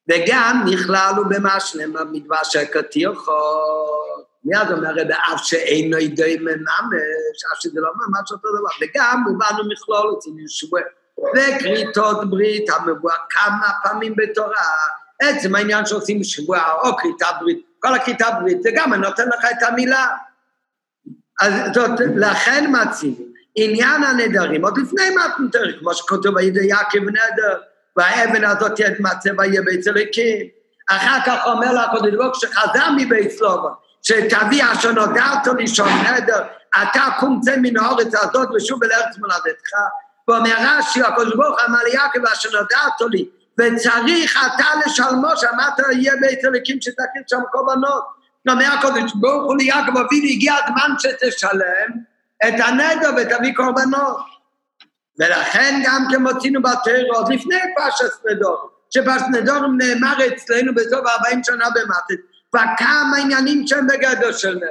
וגם 0.10 0.64
נכלל 0.74 1.14
הוא 1.18 1.26
במשלם 1.30 1.94
במדבר 1.94 2.44
שכתיר 2.44 3.16
חוק. 3.16 4.12
מיד 4.44 4.72
אומר 4.72 4.92
רבי 4.92 5.14
אף 5.14 5.44
שאינו 5.44 5.98
ידעי 5.98 6.38
מממש, 6.38 7.38
אף 7.54 7.60
שזה 7.60 7.80
לא 7.82 7.92
ממש 7.96 8.32
אותו 8.32 8.48
דבר, 8.50 8.70
וגם 8.82 9.24
מובן 9.28 9.60
ומכלול 9.60 10.16
אצל 10.18 10.30
ישוע, 10.46 10.80
וכריתות 11.36 12.30
ברית 12.30 12.70
המבואה 12.70 13.16
כמה 13.30 13.68
פעמים 13.84 14.14
בתורה, 14.18 14.74
עצם 15.22 15.56
העניין 15.56 15.86
שעושים 15.86 16.24
שבוע 16.24 16.60
או 16.84 16.98
כריתה 16.98 17.26
ברית, 17.40 17.60
כל 17.80 17.96
הכיתה 17.96 18.32
ברית, 18.32 18.64
זה 18.64 18.70
גם 18.76 18.94
אני 18.94 19.02
נותן 19.02 19.28
לך 19.28 19.46
את 19.52 19.64
המילה. 19.64 20.08
אז 21.42 21.54
זאת, 21.74 22.00
לכן 22.16 22.72
מצינו, 22.72 23.26
עניין 23.56 24.04
הנדרים, 24.04 24.66
עוד 24.66 24.78
לפני 24.78 25.10
מתנתר, 25.10 25.80
כמו 25.80 25.94
שכתוב 25.94 26.38
על 26.38 26.44
ידי 26.44 26.66
יעקב 26.66 27.00
נדר, 27.00 27.60
והאבן 27.98 28.46
הזאת 28.46 28.72
תתמצא 28.76 29.30
ויהיה 29.38 29.62
בית 29.62 29.88
אלוקים. 29.88 30.46
אחר 30.90 31.18
כך 31.26 31.46
אומר 31.46 31.72
לה 31.72 31.84
הקדוש 31.84 32.12
ברוך 32.16 32.36
שחזר 32.36 32.92
מבית 32.98 33.32
סלובון, 33.32 33.74
שתביא 34.02 34.64
אשר 34.74 34.92
נודעת 34.92 35.48
לי 35.58 35.68
שם 35.68 35.86
נדר, 35.86 36.44
אתה 36.82 37.04
קום 37.20 37.42
צא 37.44 37.56
מן 37.58 37.78
האורץ 37.78 38.16
הזאת 38.16 38.50
ושוב 38.56 38.84
אל 38.84 38.92
ארץ 38.92 39.18
מולדתך. 39.18 39.72
ואומר 40.28 40.54
רש"י, 40.60 41.02
הקדוש 41.02 41.36
ברוך 41.36 41.60
אמר 41.70 41.80
ליעקב 41.84 42.26
אשר 42.26 42.50
נודעת 42.52 43.02
לי, 43.12 43.30
וצריך 43.60 44.40
אתה 44.46 44.66
לשלמו, 44.86 45.28
שאמרת 45.38 45.80
יהיה 45.92 46.14
בית 46.22 46.46
אלוקים 46.46 46.82
שתקריב 46.82 47.24
שם 47.28 47.42
קורבנות. 47.52 48.04
אומר 48.50 48.66
הקודש 48.66 49.12
ברוך 49.16 49.44
הוא 49.44 49.58
ליעקב 49.58 49.98
אבינו, 49.98 50.28
הגיע 50.30 50.54
הזמן 50.54 50.96
שתשלם 51.00 51.90
את 52.48 52.54
הנדר 52.58 53.10
ותביא 53.18 53.54
קורבנות. 53.56 54.18
ולכן 55.20 55.82
גם 55.86 56.06
כן 56.12 56.22
מוצאינו 56.22 56.62
בתורה 56.62 57.00
עוד 57.14 57.34
לפני 57.34 57.56
פרשת 57.76 58.12
נדור, 58.32 58.70
שפרשת 58.90 59.26
נדור 59.32 59.68
נאמר 59.78 60.16
אצלנו 60.28 60.76
בסוף 60.76 61.08
40 61.08 61.44
שנה 61.44 61.66
במטת, 61.76 62.24
וכמה 62.50 63.18
עניינים 63.22 63.68
שהם 63.68 63.88
בגדר 63.88 64.32
של 64.32 64.56
נדר. 64.56 64.68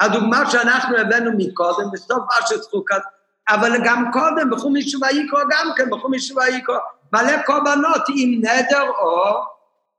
הדוגמה 0.00 0.50
שאנחנו 0.50 0.96
הבאנו 0.96 1.30
מקודם, 1.36 1.90
בסוף 1.92 2.18
פרשת 2.28 2.64
חוקת, 2.70 3.02
אבל 3.48 3.72
גם 3.84 4.12
קודם, 4.12 4.50
בחום 4.50 4.76
ישוב 4.76 5.04
היקרו 5.04 5.38
גם 5.50 5.70
כן, 5.76 5.90
בחום 5.90 6.14
ישוב 6.14 6.38
היקרו, 6.38 6.76
מלא 7.12 7.42
קורבנות 7.46 8.02
עם 8.14 8.40
נדר 8.44 8.88
או 8.88 9.44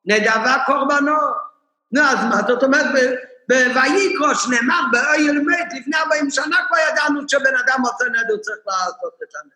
נדבה 0.06 0.56
קורבנות. 0.66 1.34
נו, 1.92 2.02
אז 2.02 2.18
מה 2.30 2.42
זאת 2.48 2.64
אומרת, 2.64 2.86
בויקרו 3.48 4.36
שנאמר 4.36 4.82
באויל 4.92 5.40
מת, 5.40 5.74
לפני 5.80 5.98
40 5.98 6.30
שנה 6.30 6.58
כבר 6.68 6.78
ידענו 6.90 7.22
שבן 7.28 7.56
אדם 7.66 7.82
עושה 7.82 8.06
נדר 8.06 8.38
צריך 8.38 8.58
לעשות 8.66 9.14
את 9.24 9.36
הנדר. 9.36 9.56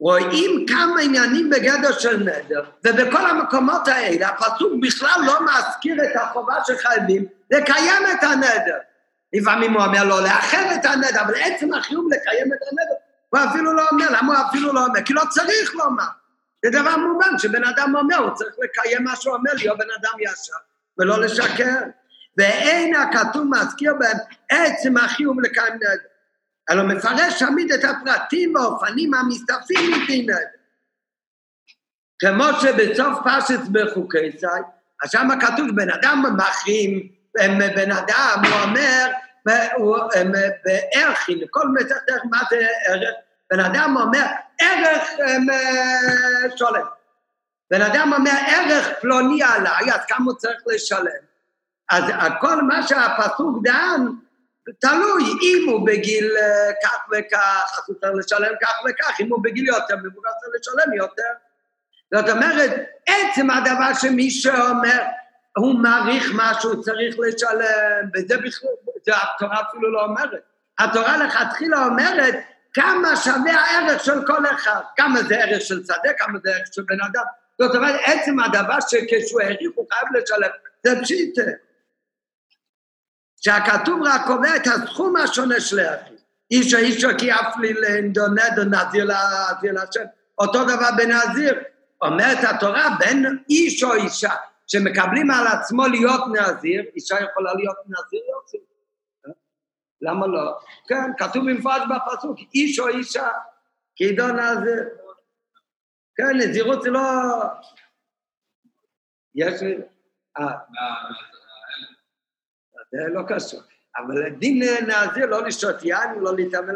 רואים 0.00 0.66
כמה 0.66 1.00
עניינים 1.00 1.50
בגדר 1.50 1.92
של 1.92 2.16
נדר, 2.16 2.64
ובכל 2.86 3.30
המקומות 3.30 3.88
האלה 3.88 4.28
הפסוק 4.28 4.72
בכלל 4.82 5.20
לא 5.26 5.38
מזכיר 5.44 6.04
את 6.04 6.16
החובה 6.16 6.54
שחייבים 6.64 7.24
לקיים 7.50 8.02
את 8.12 8.22
הנדר. 8.22 8.78
לפעמים 9.32 9.72
הוא 9.72 9.82
אומר 9.84 10.04
לו 10.04 10.20
לאחר 10.20 10.74
את 10.74 10.84
הנדר, 10.84 11.20
אבל 11.20 11.34
עצם 11.34 11.74
החיוב 11.74 12.12
לקיים 12.12 12.52
את 12.52 12.58
הנדר 12.70 12.99
הוא 13.30 13.40
אפילו 13.50 13.72
לא 13.72 13.88
אומר, 13.92 14.06
למה 14.10 14.38
הוא 14.38 14.48
אפילו 14.48 14.72
לא 14.72 14.86
אומר? 14.86 15.02
כי 15.02 15.12
לא 15.12 15.22
צריך 15.30 15.74
לומר. 15.74 16.04
זה 16.64 16.70
דבר 16.70 16.96
מובן 16.96 17.38
שבן 17.38 17.64
אדם 17.64 17.96
אומר, 17.96 18.16
הוא 18.16 18.34
צריך 18.34 18.54
לקיים 18.62 19.04
מה 19.04 19.16
שהוא 19.16 19.34
אומר, 19.34 19.50
להיות 19.54 19.78
בן 19.78 19.90
אדם 20.00 20.12
ישר, 20.20 20.56
ולא 20.98 21.20
לשקר. 21.20 21.80
ואין 22.36 22.94
הכתוב 22.94 23.46
מזכיר 23.50 23.94
בהם 23.94 24.16
עצם 24.48 24.96
החיוב 24.96 25.40
לקיים 25.40 25.74
נדר. 25.74 25.88
אלא 26.70 26.82
מפרש 26.82 27.42
תמיד 27.42 27.72
את 27.72 27.84
הפרטים 27.84 28.54
והאופנים 28.54 29.14
המסתפים 29.14 29.90
מדין 29.90 30.22
נדר. 30.22 30.60
כמו 32.18 32.44
שבסוף 32.60 33.18
פשט 33.24 33.60
בחוקי 33.72 34.32
צי, 34.36 34.46
אז 35.02 35.10
שם 35.10 35.28
כתוב 35.40 35.66
בן 35.74 35.90
אדם 35.90 36.22
מחרים, 36.36 37.08
בן 37.76 37.92
אדם, 37.92 38.42
הוא 38.44 38.62
אומר, 38.62 39.10
בערך, 39.46 41.26
לכל 41.28 41.68
מסכת 41.68 42.24
מה 42.30 42.38
זה 42.50 42.66
ערך, 42.86 43.14
בן 43.50 43.60
אדם 43.60 43.96
אומר 44.00 44.26
ערך 44.60 45.08
שולם. 46.56 46.86
בן 47.70 47.82
אדם 47.82 48.12
אומר 48.16 48.30
ערך 48.46 48.88
פלוני 49.00 49.42
עליי, 49.42 49.92
אז 49.94 50.00
כמה 50.08 50.24
הוא 50.26 50.34
צריך 50.34 50.62
לשלם? 50.66 51.30
אז 51.90 52.04
כל 52.40 52.62
מה 52.62 52.82
שהפסוק 52.82 53.62
דן, 53.64 54.06
תלוי, 54.80 55.24
אם 55.42 55.68
הוא 55.68 55.86
בגיל 55.86 56.36
כך 56.82 56.98
וכך, 57.12 57.72
אז 57.78 57.84
הוא 57.86 57.96
צריך 58.00 58.12
לשלם 58.18 58.52
כך 58.62 58.72
וכך, 58.88 59.20
אם 59.20 59.28
הוא 59.28 59.42
בגיל 59.42 59.66
יותר 59.66 59.96
מבוגר 59.96 60.30
צריך 60.40 60.52
לשלם 60.60 60.92
יותר. 60.92 61.32
זאת 62.14 62.28
אומרת, 62.28 62.70
עצם 63.06 63.50
הדבר 63.50 63.94
שמי 63.94 64.30
שאומר, 64.30 65.02
הוא 65.56 65.78
מעריך 65.78 66.30
מה 66.34 66.52
שהוא 66.60 66.82
צריך 66.82 67.16
לשלם, 67.18 68.08
וזה 68.14 68.36
בכלל, 68.36 68.70
זה 69.06 69.12
התורה 69.16 69.60
אפילו 69.68 69.92
לא 69.92 70.04
אומרת. 70.04 70.42
התורה 70.78 71.16
לכתחילה 71.16 71.86
אומרת 71.86 72.34
כמה 72.72 73.16
שווה 73.16 73.60
הערך 73.60 74.04
של 74.04 74.26
כל 74.26 74.46
אחד, 74.46 74.80
כמה 74.96 75.22
זה 75.22 75.36
ערך 75.36 75.62
של 75.62 75.84
שדה, 75.84 76.12
כמה 76.18 76.38
זה 76.44 76.56
ערך 76.56 76.68
של 76.72 76.82
בן 76.82 77.00
אדם. 77.00 77.24
זאת 77.58 77.74
אומרת, 77.74 78.00
עצם 78.04 78.40
הדבר 78.40 78.80
שכשהוא 78.80 79.40
העריך 79.40 79.70
הוא 79.74 79.86
חייב 79.92 80.22
לשלם, 80.22 80.50
זה 80.84 81.00
פשיטה. 81.02 81.42
שהכתוב 83.40 84.02
רק 84.02 84.20
קובע 84.26 84.56
את 84.56 84.66
הסכום 84.66 85.16
השונה 85.16 85.60
של 85.60 85.78
היחיד. 85.78 86.20
איש 86.50 86.74
האיש 86.74 87.04
כי 87.18 87.32
אף 87.32 87.56
לי 87.60 87.72
לנדונד 87.72 88.60
נזיר 88.60 89.04
להשם. 89.62 90.04
אותו 90.38 90.64
דבר 90.64 90.88
בנזיר. 90.96 91.54
אומרת 92.02 92.38
התורה, 92.44 92.88
בין 92.98 93.38
איש 93.50 93.82
או 93.82 93.94
אישה, 93.94 94.34
שמקבלים 94.72 95.30
על 95.30 95.46
עצמו 95.46 95.86
להיות 95.86 96.20
נזיר, 96.32 96.82
אישה 96.94 97.14
יכולה 97.14 97.54
להיות 97.54 97.76
נזיר 97.86 98.20
יוצא. 98.30 98.58
למה 100.00 100.26
לא? 100.26 100.58
כן, 100.88 101.12
כתוב 101.18 101.50
במפורש 101.50 101.82
בפסוק, 101.90 102.38
איש 102.54 102.78
או 102.78 102.88
אישה, 102.88 103.28
כי 103.96 104.04
עידו 104.04 104.28
נזיר. 104.28 104.88
כן, 106.16 106.36
נזירות 106.36 106.82
זה 106.82 106.90
לא... 106.90 107.00
יש. 109.34 109.62
אה. 110.38 110.58
זה 112.92 112.98
לא 113.14 113.22
קשור. 113.28 113.60
אבל 113.96 114.30
דין 114.30 114.62
נזיר 114.62 115.26
לא 115.26 115.46
לשתות 115.46 115.82
יין, 115.82 116.18
לא 116.20 116.36
להתאמן, 116.36 116.74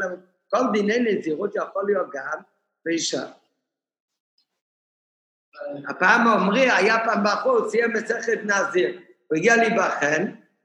כל 0.50 0.58
דיני 0.72 0.98
נזירות 0.98 1.56
יכול 1.56 1.82
להיות 1.86 2.06
גם 2.12 2.42
באישה. 2.84 3.26
הפעם 5.88 6.28
עמרי 6.28 6.70
היה 6.70 6.98
פעם 7.04 7.24
בחור, 7.24 7.70
סיים 7.70 7.92
מסכת 7.92 8.38
נזיר. 8.44 8.98
הוא 9.26 9.36
הגיע 9.36 9.56
להיבחן, 9.56 10.24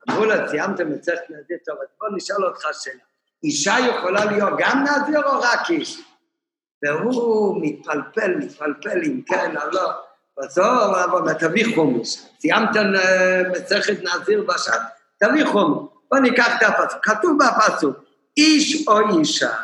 אמרו 0.09 0.25
לו, 0.25 0.33
סיימת 0.49 0.81
מסכת 0.81 1.29
נזיר, 1.29 1.57
טוב, 1.65 1.77
אז 1.81 1.87
בוא 1.99 2.07
נשאל 2.15 2.45
אותך 2.45 2.61
שאלה. 2.73 3.01
אישה 3.43 3.75
יכולה 3.89 4.25
להיות 4.25 4.53
גם 4.57 4.83
נזיר 4.83 5.23
או 5.25 5.39
רק 5.39 5.69
איש? 5.69 6.01
והוא 6.83 7.61
מתפלפל, 7.61 8.35
מתפלפל 8.35 9.01
אם 9.05 9.21
כן 9.21 9.57
או 9.57 9.71
לא. 9.71 9.91
בסוף, 10.37 10.95
אבל 11.05 11.33
תביא 11.33 11.75
חומש. 11.75 12.25
סיימת 12.39 12.69
מסכת 13.51 13.97
נזיר 14.03 14.43
בשעת, 14.47 14.81
תביא 15.19 15.45
חומש. 15.45 15.89
בוא 16.11 16.19
ניקח 16.19 16.47
את 16.57 16.63
הפסוק. 16.67 16.99
כתוב 17.03 17.37
בפסוק, 17.39 17.95
איש 18.37 18.87
או 18.87 19.19
אישה, 19.19 19.55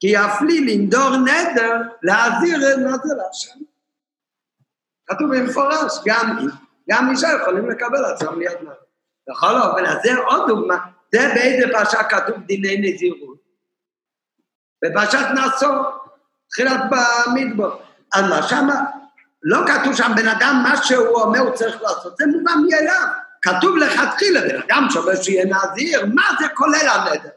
כי 0.00 0.06
יפלי 0.06 0.60
לנדור 0.60 1.16
נדר 1.16 1.76
להזיר 2.02 2.58
נזיר 2.58 3.14
להשם. 3.16 3.58
כתוב 5.08 5.36
במפורש, 5.36 5.92
גם 6.06 6.48
גם 6.90 7.10
אישה 7.10 7.28
יכולים 7.42 7.70
לקבל 7.70 8.04
עצמם 8.04 8.38
להיות 8.38 8.60
נזיר. 8.60 8.72
בכל 9.28 9.60
אופן, 9.60 9.86
אז 9.86 9.96
זה 10.02 10.18
עוד 10.26 10.48
דוגמה, 10.48 10.76
זה 11.12 11.32
באיזה 11.34 11.66
פרשה 11.72 12.02
כתוב 12.02 12.36
דיני 12.46 12.76
נזירות. 12.76 13.38
בפרשת 14.84 15.26
נשוא, 15.34 15.74
תחילת 16.50 16.80
במדבר. 16.90 17.76
אז 18.14 18.24
מה 18.30 18.42
שמה? 18.42 18.84
לא 19.42 19.58
כתוב 19.66 19.94
שם 19.94 20.12
בן 20.16 20.28
אדם, 20.28 20.60
מה 20.62 20.82
שהוא 20.82 21.20
אומר 21.20 21.38
הוא 21.38 21.54
צריך 21.54 21.82
לעשות, 21.82 22.16
זה 22.16 22.24
מובן 22.26 22.58
מאליו. 22.70 23.06
כתוב 23.42 23.76
לכתחילה, 23.76 24.40
בן 24.40 24.62
אדם 24.62 24.86
שאומר 24.90 25.22
שיהיה 25.22 25.44
נזיר, 25.44 26.06
מה 26.14 26.22
זה 26.40 26.46
כולל 26.54 26.88
הנדר? 26.88 27.30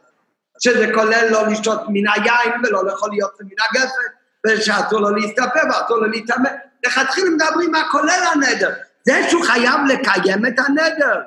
שזה 0.59 0.91
כולל 0.93 1.28
לא 1.32 1.47
לשתות 1.47 1.82
מן 1.88 2.07
היין 2.07 2.51
ולא 2.63 2.86
לאכול 2.86 3.09
להיות 3.11 3.41
מן 3.41 3.49
הגפן, 3.69 4.11
ושאסור 4.47 4.99
לו 4.99 5.09
להסתפר 5.09 5.59
ואסור 5.69 5.97
לו 5.97 6.07
להתאמן. 6.07 6.55
לכתחילה 6.86 7.30
מדברים 7.30 7.72
מה 7.72 7.90
כולל 7.92 8.24
הנדר. 8.34 8.74
זה 9.06 9.30
שהוא 9.30 9.46
חייב 9.46 9.80
לקיים 9.88 10.46
את 10.46 10.60
הנדר. 10.60 11.22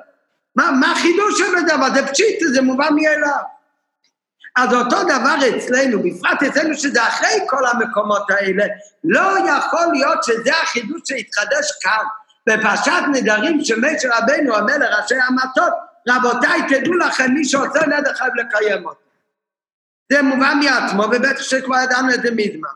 מה, 0.55 0.71
מה 0.71 0.91
החידוש 0.91 1.37
של 1.39 1.57
הדבר? 1.57 1.93
זה 1.93 2.07
פשיט, 2.07 2.39
זה 2.53 2.61
מובן 2.61 2.95
מאליו. 2.95 3.43
אז 4.55 4.73
אותו 4.73 5.03
דבר 5.03 5.35
אצלנו, 5.57 6.03
בפרט 6.03 6.43
אצלנו 6.43 6.77
שזה 6.77 7.07
אחרי 7.07 7.39
כל 7.47 7.65
המקומות 7.65 8.31
האלה, 8.31 8.65
לא 9.03 9.37
יכול 9.49 9.85
להיות 9.93 10.23
שזה 10.23 10.51
החידוש 10.63 11.01
שהתחדש 11.05 11.71
כאן. 11.81 12.05
בפרשת 12.49 13.03
נדרים 13.13 13.63
שמשה 13.63 14.17
רבנו 14.17 14.55
אומר 14.55 14.77
לראשי 14.77 15.15
המטות, 15.27 15.73
רבותיי, 16.07 16.61
תדעו 16.69 16.93
לכם, 16.93 17.31
מי 17.31 17.45
שעושה 17.45 17.85
נדר 17.85 18.13
חייב 18.13 18.33
לקיים 18.35 18.85
אותו. 18.85 18.99
זה 20.11 20.21
מובן 20.21 20.59
מעצמו, 20.63 21.03
ובטח 21.03 21.41
שכבר 21.41 21.75
ידענו 21.83 22.13
את 22.13 22.21
זה 22.21 22.31
מזמן. 22.31 22.69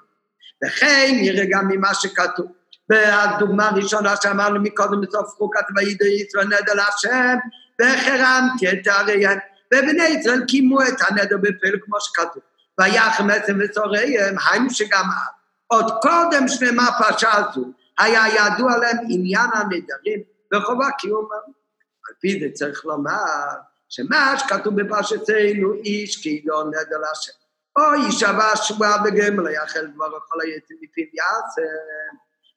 וכן 0.65 1.11
נראה 1.11 1.43
גם 1.49 1.67
ממה 1.67 1.93
שכתוב. 1.93 2.51
והדוגמה 2.89 3.67
הראשונה 3.67 4.15
שאמרנו 4.21 4.59
מקודם 4.59 5.01
בסוף 5.01 5.27
חוקת 5.27 5.65
וידע 5.75 6.05
ישראל 6.05 6.47
נדר 6.47 6.73
להשם, 6.73 7.37
וחרמתי 7.81 8.69
את 8.69 8.87
האריהם. 8.87 9.37
ובני 9.73 10.03
ישראל 10.03 10.45
קיימו 10.47 10.81
את 10.81 11.01
הנדר 11.07 11.37
בפלא 11.37 11.77
כמו 11.85 12.01
שכתוב. 12.01 12.43
ויחם 12.79 13.29
עצם 13.29 13.57
וצוריהם, 13.59 14.35
היינו 14.51 14.69
שגם 14.69 15.03
עוד 15.67 15.91
קודם 16.01 16.47
שלמה 16.47 16.87
פרשה 16.97 17.29
הזו, 17.35 17.65
היה 17.99 18.23
ידוע 18.27 18.77
להם 18.77 18.97
עניין 19.09 19.49
הנדרים 19.53 20.21
וחובה 20.53 20.91
קיומם. 20.97 21.53
על 22.09 22.15
פי 22.19 22.39
זה 22.39 22.45
צריך 22.53 22.85
לומר 22.85 23.23
שמה 23.89 24.35
שכתוב 24.37 24.81
בפרשתנו 24.81 25.73
איש 25.73 26.23
כי 26.23 26.43
לא 26.45 26.63
נדר 26.63 26.97
להשם. 26.97 27.31
או 27.77 27.93
איש 27.93 28.23
עבר 28.23 28.55
שבועה 28.55 28.97
בגמל 28.97 29.49
יאכל 29.51 29.85
דבר 29.85 30.07
וכל 30.07 30.41
היצא 30.41 30.73
מפיו 30.81 31.05
יעשה. 31.13 31.61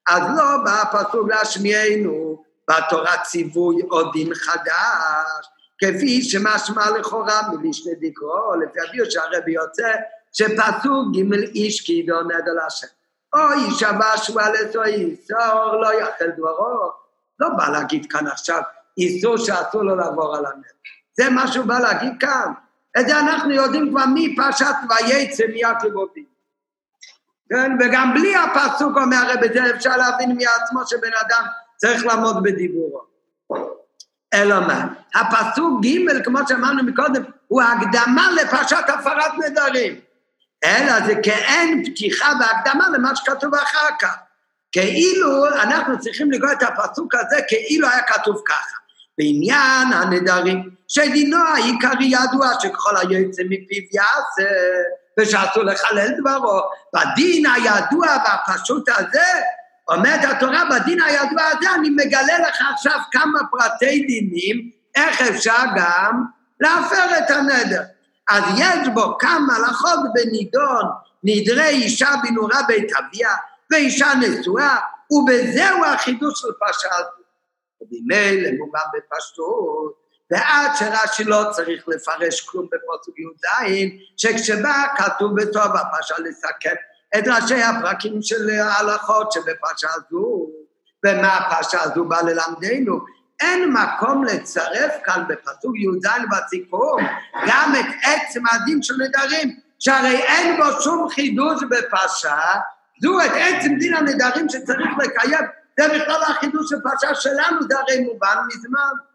אז 0.07 0.23
לא 0.37 0.57
בא 0.65 0.81
הפסוק 0.81 1.29
להשמיענו 1.29 2.43
בתורה 2.69 3.17
ציווי 3.23 3.81
או 3.91 4.11
דין 4.11 4.33
חדש, 4.35 5.47
כפי 5.79 6.21
שמשמע 6.21 6.89
לכאורה 6.99 7.41
מלישנה 7.51 7.93
דקרו, 8.01 8.55
לפי 8.55 8.79
הביור 8.89 9.09
שהרבי 9.09 9.51
יוצא, 9.51 9.93
שפסוק 10.33 11.07
ג' 11.15 11.33
איש 11.33 11.81
כי 11.81 11.93
ידעו 11.93 12.21
נדר 12.21 12.53
להשם. 12.63 12.87
או 13.33 13.39
איש 13.53 13.83
הבא 13.83 14.17
שבועה 14.17 14.49
לסו 14.49 14.83
איסור 14.83 15.75
לא 15.81 15.99
יאכל 15.99 16.29
דברו. 16.37 16.91
לא 17.39 17.49
בא 17.57 17.69
להגיד 17.69 18.11
כאן 18.11 18.27
עכשיו 18.27 18.61
איסור 18.97 19.37
שאסור 19.37 19.83
לו 19.83 19.95
לעבור 19.95 20.35
על 20.35 20.45
הנדר. 20.45 20.69
זה 21.17 21.29
מה 21.29 21.47
שהוא 21.47 21.65
בא 21.65 21.79
להגיד 21.79 22.13
כאן. 22.19 22.51
את 22.99 23.07
זה 23.07 23.19
אנחנו 23.19 23.51
יודעים 23.51 23.89
כבר 23.89 24.03
מפרשת 24.13 24.75
ויצא 24.89 25.43
מיעקב 25.53 25.95
עובדים. 25.95 26.32
כן? 27.49 27.71
וגם 27.79 28.13
בלי 28.13 28.35
הפסוק 28.35 28.97
אומר 28.97 29.17
הרבי, 29.17 29.47
זה 29.53 29.75
אפשר 29.75 29.97
להבין 29.97 30.37
מעצמו 30.37 30.87
שבן 30.87 31.11
אדם 31.21 31.43
צריך 31.77 32.05
לעמוד 32.05 32.43
בדיבורו. 32.43 33.01
אלא 34.33 34.59
מה? 34.59 34.85
הפסוק 35.15 35.85
ג', 35.85 36.23
כמו 36.23 36.39
שאמרנו 36.47 36.83
מקודם, 36.83 37.23
הוא 37.47 37.61
הקדמה 37.61 38.31
לפרשת 38.31 38.89
הפרת 38.89 39.31
נדרים. 39.45 39.99
אלא 40.63 41.05
זה 41.05 41.13
כאין 41.23 41.83
פתיחה 41.85 42.31
והקדמה 42.39 42.89
למה 42.89 43.15
שכתוב 43.15 43.55
אחר 43.55 43.87
כך. 43.99 44.15
כאילו 44.71 45.45
אנחנו 45.47 45.99
צריכים 45.99 46.31
לקרוא 46.31 46.51
את 46.51 46.63
הפסוק 46.63 47.15
הזה 47.15 47.35
כאילו 47.47 47.87
היה 47.89 48.01
כתוב 48.01 48.41
ככה. 48.45 48.77
בעניין 49.17 49.93
הנדרים, 49.93 50.69
שדינו 50.87 51.37
העיקרי 51.37 52.05
ידוע 52.05 52.47
שככל 52.59 52.97
היוצא 52.97 53.43
מפיו 53.49 53.83
יעשה, 53.91 54.49
ושאסור 55.19 55.63
לחלל 55.63 56.07
דברו. 56.19 56.61
בדין 56.93 57.45
הידוע 57.45 58.07
והפשוט 58.25 58.89
הזה, 58.89 59.41
אומרת 59.87 60.19
התורה, 60.23 60.63
בדין 60.71 61.01
הידוע 61.01 61.43
הזה 61.51 61.75
אני 61.75 61.89
מגלה 61.89 62.39
לך 62.47 62.57
עכשיו 62.73 62.99
כמה 63.11 63.39
פרטי 63.51 64.05
דינים, 64.05 64.69
איך 64.95 65.21
אפשר 65.21 65.63
גם 65.75 66.23
להפר 66.59 67.17
את 67.17 67.31
הנדר. 67.31 67.81
אז 68.29 68.43
יש 68.57 68.87
בו 68.93 69.17
כמה 69.17 69.55
הלכות 69.55 69.99
בנידון, 70.13 70.85
נדרי 71.23 71.67
אישה 71.67 72.09
בנורה 72.23 72.61
בית 72.67 72.91
אביה, 72.93 73.35
ואישה 73.71 74.07
נשואה, 74.19 74.77
ובזהו 75.11 75.85
החידוש 75.85 76.41
של 76.41 76.47
פרשה 76.59 76.89
הזו. 76.91 77.23
ובמילא 77.81 78.49
מובן 78.59 78.79
בפשטות, 78.93 80.02
ועד 80.33 80.71
שרש"י 80.75 81.23
לא 81.23 81.43
צריך 81.51 81.83
לפרש 81.87 82.41
כלום 82.41 82.65
בפסוק 82.65 83.19
י"ז, 83.19 83.45
שכשבא 84.17 84.83
כתוב 84.97 85.41
בטוב 85.41 85.75
הפרשה 85.75 86.15
לסכם 86.19 86.75
את 87.17 87.27
ראשי 87.27 87.63
הפרקים 87.63 88.21
של 88.21 88.49
ההלכות 88.49 89.31
שבפרשה 89.31 89.87
הזו, 89.95 90.47
ומה 91.05 91.37
הפרשה 91.37 91.81
הזו 91.81 92.05
באה 92.05 92.21
ללמדנו. 92.21 92.99
אין 93.41 93.73
מקום 93.73 94.23
לצרף 94.23 94.93
כאן 95.03 95.23
בפסוק 95.27 95.75
י"ז 95.75 96.07
בסיכום 96.31 97.01
גם 97.47 97.73
את 97.79 97.95
עצם 98.03 98.41
הדין 98.51 98.83
של 98.83 98.93
נדרים, 98.93 99.59
שהרי 99.79 100.17
אין 100.17 100.57
בו 100.57 100.81
שום 100.81 101.09
חידוש 101.09 101.63
בפרשה, 101.69 102.39
זו 103.01 103.21
את 103.21 103.31
עצם 103.35 103.75
דין 103.79 103.95
הנדרים 103.95 104.49
שצריך 104.49 104.89
לקיים, 104.97 105.45
זה 105.79 105.87
בכלל 105.87 106.23
החידוש 106.23 106.69
של 106.69 106.75
פרשה 106.83 107.15
שלנו, 107.15 107.61
זה 107.69 107.79
הרי 107.79 107.99
מובן 107.99 108.35
מזמן. 108.47 109.12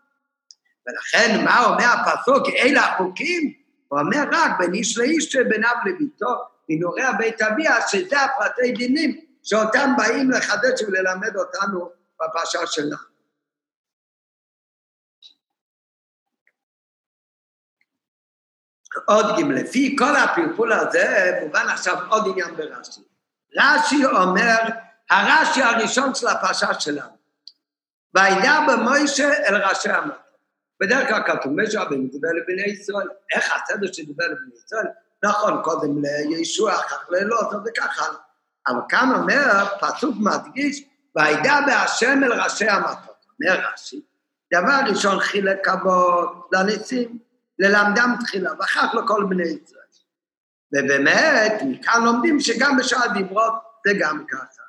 ולכן 0.89 1.45
מה 1.45 1.65
אומר 1.65 1.85
הפסוק, 1.85 2.47
אלה 2.49 2.81
החוקים? 2.81 3.53
הוא 3.89 4.01
אומר 4.01 4.25
רק 4.33 4.59
בין 4.59 4.75
איש 4.75 4.99
לאיש 4.99 5.25
שבין 5.25 5.65
אב 5.65 5.77
לביתו, 5.87 6.45
מנורי 6.69 7.03
בית 7.19 7.43
אביה, 7.43 7.89
שזה 7.89 8.21
הפרטי 8.21 8.73
דינים 8.73 9.21
שאותם 9.43 9.91
באים 9.97 10.31
לחדש 10.31 10.83
וללמד 10.83 11.37
אותנו 11.37 11.91
בפרשה 12.21 12.67
שלנו. 12.67 12.97
עוד 19.07 19.37
גימל, 19.37 19.55
לפי 19.55 19.97
כל 19.99 20.17
הפלפול 20.17 20.73
הזה 20.73 21.39
מובן 21.43 21.67
עכשיו 21.69 21.97
עוד 22.09 22.25
עניין 22.29 22.57
ברש"י. 22.57 23.01
רש"י 23.57 24.05
אומר, 24.07 24.57
הרש"י 25.11 25.63
הראשון 25.63 26.15
של 26.15 26.27
הפרשה 26.27 26.81
שלנו, 26.81 27.19
וידע 28.15 28.61
במוישה 28.69 29.29
אל 29.49 29.57
ראשי 29.57 29.91
המטה. 29.91 30.28
בדרך 30.81 31.09
כלל 31.09 31.23
כתוב, 31.27 31.53
משה 31.53 31.83
רבינו 31.83 32.09
דיבר 32.09 32.29
לבני 32.29 32.73
ישראל. 32.73 33.09
איך 33.35 33.53
הסדר 33.53 33.93
שדיבר 33.93 34.25
לבני 34.25 34.55
ישראל? 34.65 34.87
נכון, 35.25 35.61
קודם 35.63 36.03
לישוע, 36.29 36.75
אחר 36.75 36.97
ללוט, 37.09 37.47
וכך 37.67 37.99
הלאה. 37.99 38.21
אבל 38.69 38.81
כאן 38.89 39.09
אומר, 39.15 39.65
פסוק 39.81 40.15
מדגיש, 40.19 40.85
וידע 41.17 41.61
בהשם 41.67 42.21
אל 42.25 42.43
ראשי 42.43 42.69
המטות. 42.69 43.27
אומר 43.41 43.61
רש"י, 43.73 44.01
דבר 44.55 44.81
ראשון 44.91 45.21
חילק 45.21 45.69
כבוד 45.69 46.29
לניסים, 46.53 47.19
ללמדם 47.59 48.15
תחילה, 48.21 48.51
ואחר 48.59 48.89
כך 48.89 48.95
לכל 48.95 49.27
בני 49.29 49.43
ישראל. 49.43 49.79
ובאמת, 50.73 51.63
מכאן 51.67 52.05
לומדים 52.05 52.41
שגם 52.41 52.77
בשאר 52.77 53.13
דיברות 53.15 53.55
זה 53.87 53.93
גם 54.01 54.25
ככה. 54.31 54.63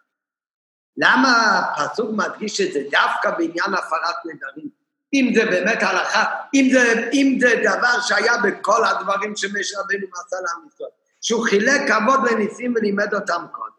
למה 0.98 1.60
הפסוק 1.78 2.10
מדגיש 2.14 2.62
את 2.62 2.74
זה 2.74 2.80
דווקא 2.92 3.32
בעניין 3.32 3.74
הפרת 3.74 4.16
נדרים? 4.26 4.79
אם 5.14 5.32
זה 5.36 5.46
באמת 5.46 5.84
הלכה, 5.84 6.26
אם 6.54 6.70
זה, 6.74 7.10
אם 7.14 7.38
זה 7.42 7.62
דבר 7.64 8.02
שהיה 8.02 8.34
בכל 8.38 8.86
הדברים 8.86 9.36
שמשה 9.36 9.80
רבינו 9.80 10.08
מסר 10.12 10.38
לעם 10.38 10.68
ישראל, 10.68 10.90
שהוא 11.22 11.46
חילק 11.46 11.82
כבוד 11.88 12.32
לניסים 12.32 12.74
ולימד 12.76 13.14
אותם 13.14 13.46
קודם. 13.52 13.70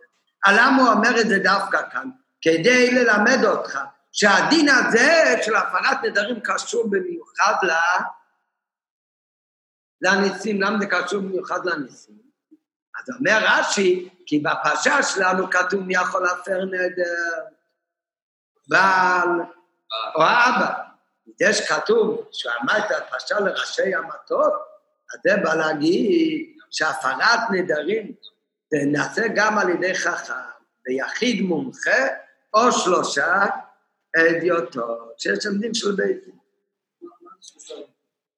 למה 0.48 0.82
הוא 0.82 0.92
אומר 0.92 1.20
את 1.20 1.28
זה 1.28 1.38
דווקא 1.38 1.78
כאן? 1.92 2.10
כדי 2.42 2.90
ללמד 2.90 3.44
אותך 3.44 3.78
שהדין 4.12 4.68
הזה 4.68 5.36
של 5.42 5.56
הפרת 5.56 6.04
נדרים 6.04 6.40
קשור 6.40 6.90
במיוחד 6.90 7.54
ל... 7.62 7.70
לניסים. 10.02 10.62
למה 10.62 10.78
זה 10.78 10.86
קשור 10.86 11.20
במיוחד 11.20 11.66
לניסים? 11.66 12.14
אז 13.00 13.16
אומר 13.18 13.38
רש"י, 13.42 14.08
כי 14.26 14.38
בפרשה 14.38 15.02
שלנו 15.02 15.50
כתוב 15.50 15.80
מי 15.80 15.94
יכול 15.94 16.22
להפר 16.22 16.64
נדר? 16.64 17.44
בעל 18.68 19.28
או 20.16 20.22
אבא. 20.22 20.89
שהוא 22.32 22.52
אמר 22.62 22.78
את 22.78 22.90
הפרשה 22.90 23.40
לראשי 23.40 23.94
המטות, 23.94 24.52
אז 25.14 25.20
זה 25.24 25.36
בא 25.42 25.54
להגיד 25.54 26.56
שהפרת 26.70 27.40
נדרים 27.50 28.12
זה 28.70 28.78
נעשה 28.86 29.22
גם 29.34 29.58
על 29.58 29.68
ידי 29.68 29.94
חכם, 29.94 30.34
ביחיד 30.84 31.42
מומחה 31.42 32.06
או 32.54 32.72
שלושה 32.72 33.46
אדיוטות, 34.16 35.14
שיש 35.18 35.38
שם 35.42 35.58
דין 35.60 35.74
של 35.74 35.92
בית 35.92 36.24
דין. 36.24 36.34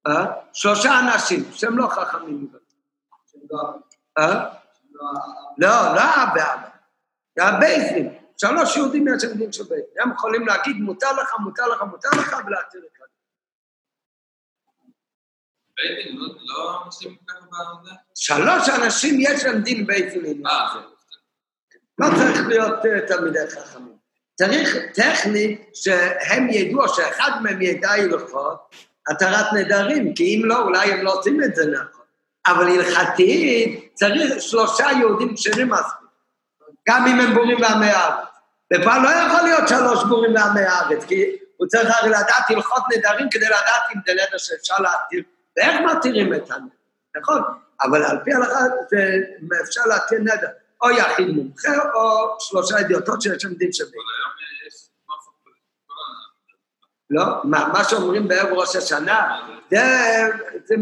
אה? 0.06 0.26
שלושה 0.52 1.00
אנשים 1.00 1.44
שהם 1.52 1.78
לא 1.78 1.88
חכמים. 1.88 2.52
אה? 4.18 4.48
לא, 5.58 5.94
לא 5.94 6.02
אבא, 6.22 6.56
זה 7.36 7.44
הבית 7.44 7.92
דין. 7.92 8.21
שלוש 8.42 8.76
יהודים 8.76 9.08
יש 9.08 9.24
להם 9.24 9.38
דין 9.38 9.50
בית. 9.68 9.84
הם 10.00 10.12
יכולים 10.12 10.46
להגיד, 10.46 10.76
מותר 10.76 11.12
לך, 11.12 11.34
מותר 11.38 11.68
לך, 11.68 11.82
מותר 11.82 12.08
לך, 12.08 12.36
ולהתיר 12.46 12.80
את 12.80 12.90
זה. 12.98 13.04
בית 15.76 16.06
דין 16.06 16.18
לא 16.44 16.82
עושים 16.86 17.16
ככה 17.28 17.46
בעבודה? 17.50 17.92
שלוש 18.14 18.68
אנשים 18.68 19.20
יש 19.20 19.44
להם 19.44 19.62
דין 19.62 19.86
בית 19.86 20.12
דין. 20.22 20.42
לא 21.98 22.06
צריך 22.16 22.46
להיות 22.48 22.74
תלמידי 23.08 23.50
חכמים. 23.50 23.96
צריך 24.34 24.76
טכנית 24.94 25.70
שהם 25.74 26.48
ידעו, 26.50 26.88
שאחד 26.88 27.30
מהם 27.42 27.62
ידע 27.62 27.90
הלכות 27.90 28.74
התרת 29.10 29.46
נדרים, 29.52 30.14
כי 30.14 30.36
אם 30.36 30.44
לא, 30.44 30.62
אולי 30.62 30.92
הם 30.92 31.04
לא 31.04 31.12
עושים 31.12 31.44
את 31.44 31.54
זה 31.54 31.66
נכון. 31.66 32.04
אבל 32.46 32.68
הלכתית 32.68 33.90
צריך 33.94 34.42
שלושה 34.42 34.86
יהודים 34.98 35.34
כשרים 35.34 35.70
מספיק, 35.70 36.08
גם 36.88 37.06
אם 37.06 37.20
הם 37.20 37.34
בורים 37.34 37.58
לעמי 37.58 37.86
הארץ. 37.86 38.31
ופה 38.74 38.98
לא 39.02 39.08
יכול 39.08 39.42
להיות 39.42 39.68
שלוש 39.68 40.04
בורים 40.04 40.32
לעמי 40.32 40.60
הארץ, 40.60 41.04
כי 41.04 41.36
הוא 41.56 41.66
צריך 41.68 41.90
הרי 41.98 42.10
לדעת 42.10 42.50
הלכות 42.50 42.82
נדרים 42.96 43.30
כדי 43.30 43.46
לדעת 43.46 43.82
אם 43.94 44.00
זה 44.06 44.12
נדר 44.12 44.38
שאפשר 44.38 44.74
להתיר, 44.78 45.22
ואיך 45.56 45.80
מתירים 45.80 46.34
את 46.34 46.50
הנדר, 46.50 46.74
נכון? 47.20 47.42
אבל 47.82 48.04
על 48.04 48.18
פי 48.24 48.32
ההלכה 48.32 48.58
אפשר 49.64 49.80
להתיר 49.86 50.18
נדר, 50.18 50.48
או 50.82 50.90
יחיד 50.90 51.28
מומחה 51.28 51.92
או 51.94 52.36
שלושה 52.40 52.80
אדיוטות 52.80 53.22
שיש 53.22 53.42
שם 53.42 53.54
דין 53.54 53.72
שווה. 53.72 53.90
לא, 57.10 57.24
מה, 57.44 57.68
מה 57.72 57.84
שאומרים 57.84 58.28
בערב 58.28 58.52
ראש 58.52 58.76
השנה, 58.76 59.40
זה, 59.70 59.80
זה, 60.64 60.74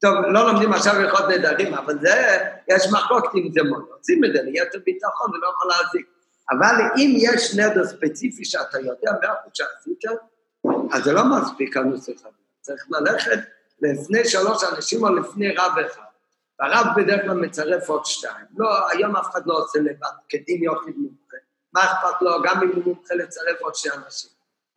טוב, 0.00 0.14
לא 0.14 0.46
לומדים 0.46 0.72
עכשיו 0.72 0.94
הלכות 0.94 1.24
נדרים, 1.28 1.74
אבל 1.74 1.98
זה, 2.00 2.38
יש 2.68 2.92
מחלוקת 2.92 3.34
אם 3.34 3.50
זה 3.52 3.62
מון, 3.62 3.86
עושים 3.98 4.24
את 4.24 4.30
זה 4.32 4.42
ליתר 4.42 4.78
ביטחון, 4.84 5.30
זה 5.32 5.38
לא 5.42 5.48
יכול 5.48 5.68
להזיק. 5.68 6.06
אבל 6.50 6.74
אם 6.96 7.14
יש 7.16 7.54
נדר 7.54 7.84
ספציפי 7.84 8.44
שאתה 8.44 8.78
יודע 8.80 9.12
מאה 9.22 9.32
אחוז 9.32 9.52
שעשית, 9.54 10.04
אז 10.92 11.04
זה 11.04 11.12
לא 11.12 11.22
מספיק 11.24 11.76
הנושא 11.76 12.12
הזה. 12.12 12.28
צריך 12.60 12.86
ללכת 12.90 13.38
לפני 13.82 14.24
שלוש 14.24 14.64
אנשים 14.72 15.04
או 15.04 15.14
לפני 15.14 15.54
רב 15.56 15.72
אחד. 15.86 16.02
והרב 16.60 16.86
בדרך 16.96 17.20
כלל 17.22 17.36
מצרף 17.36 17.88
עוד 17.88 18.06
שתיים. 18.06 18.46
לא, 18.56 18.90
היום 18.90 19.16
אף 19.16 19.30
אחד 19.30 19.46
לא 19.46 19.54
עושה 19.54 19.78
לבד, 19.78 20.08
כדין 20.28 20.62
יוכי 20.62 20.90
מומחה. 20.90 21.36
מה 21.72 21.84
אכפת 21.84 22.22
לו, 22.22 22.42
גם 22.42 22.62
אם 22.62 22.70
הוא 22.74 22.84
מומחה 22.84 23.14
לצרף 23.14 23.60
עוד 23.60 23.74
שתי 23.74 23.88
אנשים. 23.90 24.30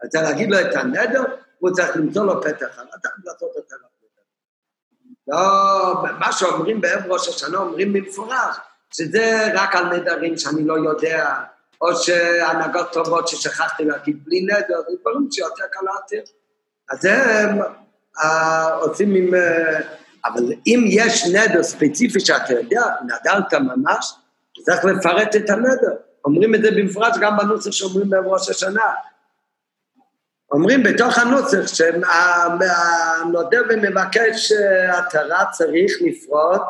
אז 0.04 0.10
צריך 0.10 0.24
להגיד 0.24 0.52
לו 0.52 0.60
את 0.60 0.76
הנדר, 0.76 1.24
הוא 1.60 1.72
צריך 1.72 1.98
למצוא 1.98 2.26
לו 2.26 2.42
פתח 2.42 2.68
חלטה 2.76 3.10
ולעשות 3.24 3.52
את 3.58 3.72
הרב. 3.72 3.96
לא, 5.28 6.04
מה 6.20 6.32
שאומרים 6.32 6.82
בערב 6.82 7.12
ראש 7.12 7.28
השנה 7.28 7.58
אומרים 7.58 7.94
במפורש, 7.94 8.58
שזה 8.94 9.52
רק 9.54 9.76
על 9.76 9.98
נדרים 9.98 10.38
שאני 10.38 10.66
לא 10.66 10.74
יודע, 10.74 11.44
או 11.86 11.96
שהנהגות 11.96 12.94
טובות 12.94 13.28
ששכחתי 13.28 13.86
להגיד 13.86 14.26
בלי 14.26 14.42
נדר, 14.42 14.82
זה 14.90 14.96
דברים 15.02 15.28
שיותר 15.32 15.64
קל 15.72 15.86
להתיר. 15.86 16.24
אז 16.92 17.06
הם 17.06 17.62
אה, 18.24 18.74
עושים 18.74 19.16
עם... 19.16 19.36
אה, 19.36 19.80
אבל 20.26 20.54
אם 20.68 20.86
יש 20.90 21.26
נדר 21.26 21.64
ספציפי 21.64 22.20
שאתה 22.20 22.54
יודע, 22.54 22.84
נדרת 23.04 23.54
ממש, 23.54 24.14
צריך 24.66 24.86
לפרט 24.86 25.36
את 25.36 25.50
הנדר. 25.50 25.96
אומרים 26.26 26.56
את 26.56 26.62
זה 26.62 26.72
במפורש 26.72 27.18
גם 27.22 27.38
בנוסח 27.38 27.72
שאומרים 27.72 28.10
בראש 28.10 28.50
השנה. 28.50 28.94
אומרים 30.52 30.84
בתוך 30.84 31.18
הנוסח 31.18 31.68
שהנודר 31.68 33.62
ומבקש 33.70 34.52
התרה 34.90 35.46
צריך 35.52 35.94
לפרוט 36.02 36.62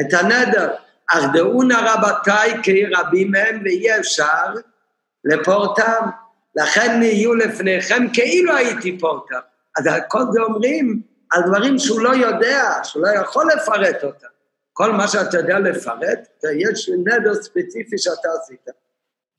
את 0.00 0.14
הנדר. 0.14 0.74
אך 1.10 1.24
דאונה 1.32 1.94
רבותיי 1.94 2.62
כי 2.62 2.84
רבים 2.86 3.30
מהם 3.30 3.62
ואי 3.64 3.98
אפשר 4.00 4.54
לפורטם. 5.24 6.06
לכן 6.56 7.02
יהיו 7.02 7.34
לפניכם 7.34 8.06
כאילו 8.12 8.56
הייתי 8.56 8.98
פורטם. 8.98 9.40
אז 9.78 9.84
כל 10.08 10.22
זה 10.32 10.40
אומרים 10.40 11.02
על 11.32 11.42
דברים 11.46 11.78
שהוא 11.78 12.00
לא 12.00 12.10
יודע, 12.10 12.72
שהוא 12.82 13.02
לא 13.02 13.08
יכול 13.08 13.48
לפרט 13.52 14.04
אותם. 14.04 14.26
כל 14.72 14.92
מה 14.92 15.08
שאתה 15.08 15.38
יודע 15.38 15.58
לפרט, 15.58 16.44
יש 16.56 16.90
נדר 17.04 17.34
ספציפי 17.34 17.98
שאתה 17.98 18.28
עשית. 18.42 18.68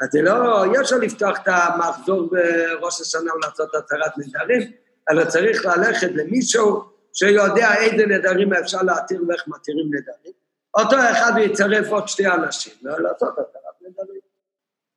אז 0.01 0.07
זה 0.11 0.21
לא, 0.21 0.63
אי 0.63 0.81
אפשר 0.81 0.95
לפתוח 0.95 1.37
את 1.43 1.47
המחזור 1.47 2.29
בראש 2.31 3.01
השנה 3.01 3.33
ולעשות 3.35 3.75
הצהרת 3.75 4.17
נדרים, 4.17 4.71
אלא 5.11 5.25
צריך 5.25 5.65
ללכת 5.65 6.09
למישהו 6.13 6.83
שיודע 7.13 7.75
איזה 7.75 8.05
נדרים 8.05 8.53
אפשר 8.53 8.81
להתיר 8.81 9.23
ואיך 9.27 9.43
מתירים 9.47 9.85
נדרים. 9.85 10.38
אותו 10.77 10.95
אחד 11.11 11.31
יצרף 11.37 11.87
עוד 11.91 12.07
שתי 12.07 12.27
אנשים, 12.27 12.73
לא 12.81 12.99
לעשות 13.01 13.37
התרת 13.39 13.81
נדרים. 13.81 14.21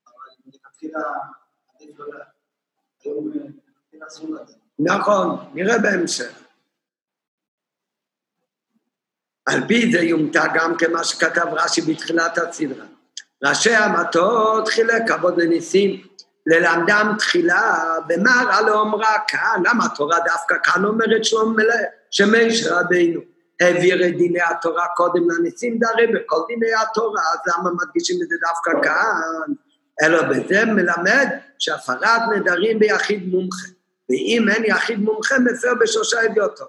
אבל 0.07 0.15
מלכתחילה 0.47 1.01
עדיף 1.75 1.99
לא 1.99 2.07
לה- 2.15 2.25
היום 3.05 3.29
מלכתחילה 3.29 4.07
אסור 4.07 4.31
לזה. 4.35 4.55
נכון, 4.79 5.51
נראה 5.55 5.79
בהמשך. 5.79 6.39
על 9.47 9.69
פי 9.69 9.93
זה 9.93 9.99
יומתע 9.99 10.45
גם 10.55 10.77
כמה 10.79 11.05
שכתב 11.05 11.47
רש"י 11.53 11.81
בתחילת 11.81 12.39
הסדרה. 12.39 12.87
ראשי 13.45 13.75
המטות 13.75 14.69
חילק 14.69 15.03
כבוד 15.09 15.41
לניסים, 15.41 16.07
ללמדם 16.47 17.15
תחילה 17.19 17.75
במראה 18.07 18.61
לאומרה 18.63 19.15
כאן, 19.29 19.63
למה 19.67 19.85
התורה 19.87 20.19
דווקא 20.25 20.55
כאן 20.65 20.85
אומרת 20.85 21.25
שלום 21.25 21.57
מלא, 21.57 21.75
שמשה 22.11 22.81
רבינו 22.81 23.21
העביר 23.63 24.07
את 24.09 24.17
דיני 24.17 24.41
התורה 24.41 24.87
קודם 24.97 25.31
לניסים 25.31 25.79
דרי 25.79 26.07
בכל 26.07 26.41
דיני 26.49 26.75
התורה, 26.83 27.23
אז 27.33 27.39
למה 27.47 27.71
מדגישים 27.71 28.17
את 28.23 28.29
זה 28.29 28.37
דווקא 28.41 28.89
כאן? 28.89 29.53
אלא 30.03 30.23
בזה 30.23 30.65
מלמד 30.65 31.29
שהפרת 31.59 32.23
נדרים 32.37 32.79
ביחיד 32.79 33.29
מומחה. 33.29 33.67
ואם 34.11 34.47
אין 34.49 34.65
יחיד 34.65 34.99
מומחה, 34.99 35.35
מפר 35.39 35.75
בשלושה 35.81 36.17
אביותו. 36.31 36.65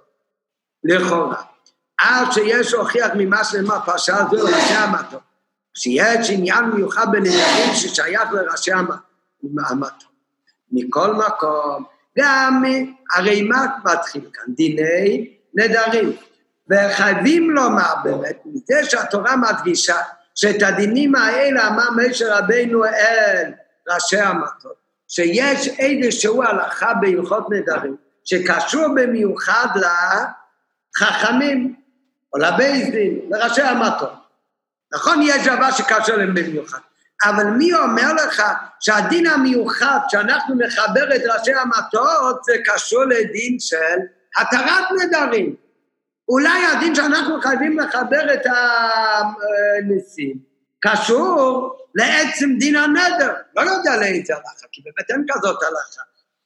לכאורה. 0.83 1.41
עד 1.97 2.31
שיש 2.31 2.73
להוכיח 2.73 3.11
ממה 3.15 3.43
שנאמר 3.43 3.79
פרשה 3.85 4.17
זו 4.31 4.35
לראשי 4.47 4.73
המטות. 4.73 5.21
שיש 5.75 6.29
עניין 6.29 6.65
מיוחד 6.65 7.05
בנדרים 7.11 7.73
ששייך 7.73 8.31
לראשי 8.31 8.71
המ- 8.71 8.89
המטות. 9.69 10.13
מכל 10.71 11.13
מקום, 11.13 11.83
גם 12.17 12.63
הרי 13.15 13.41
מה 13.41 13.65
מתחיל 13.85 14.29
כאן? 14.33 14.53
דיני 14.53 15.33
נדרים. 15.53 16.11
וחייבים 16.69 17.51
לומר 17.51 17.93
באמת, 18.03 18.39
מזה 18.45 18.89
שהתורה 18.89 19.35
מדגישה 19.35 19.97
שאת 20.35 20.63
הדינים 20.63 21.15
האלה 21.15 21.67
אמר 21.67 21.89
משה 21.91 22.37
רבינו 22.37 22.85
אל 22.85 23.51
ראשי 23.89 24.19
המטות, 24.19 24.75
שיש 25.07 25.67
איזשהו 25.79 26.43
הלכה 26.43 26.93
בהלכות 26.93 27.47
נדרים, 27.51 27.95
שקשור 28.23 28.87
במיוחד 28.95 29.67
לחכמים, 30.95 31.75
או 32.33 32.39
לבית 32.39 32.91
דין, 32.91 33.19
לראשי 33.29 33.61
המטות. 33.61 34.13
נכון, 34.93 35.19
יש 35.23 35.47
דבר 35.47 35.71
שקשור 35.71 36.15
להם 36.15 36.33
במיוחד, 36.33 36.79
אבל 37.23 37.43
מי 37.43 37.73
אומר 37.73 38.13
לך 38.13 38.43
שהדין 38.79 39.27
המיוחד 39.27 39.99
שאנחנו 40.07 40.55
נחבר 40.55 41.15
את 41.15 41.21
ראשי 41.33 41.53
המטות 41.53 42.43
זה 42.43 42.53
קשור 42.65 43.03
לדין 43.03 43.59
של 43.59 43.75
התרת 44.37 44.85
נדרים. 45.01 45.62
אולי 46.29 46.65
הדין 46.65 46.95
שאנחנו 46.95 47.41
חייבים 47.41 47.79
לחבר 47.79 48.33
את 48.33 48.41
הניסים 48.45 50.37
קשור 50.79 51.75
לעצם 51.95 52.49
דין 52.59 52.75
הנדר. 52.75 53.33
לא 53.55 53.61
יודע 53.61 53.97
לאיזה 53.97 54.35
הלכה, 54.35 54.67
כי 54.71 54.81
באמת 54.81 55.11
אין 55.11 55.25
כזאת 55.29 55.63
הלכה. 55.63 56.01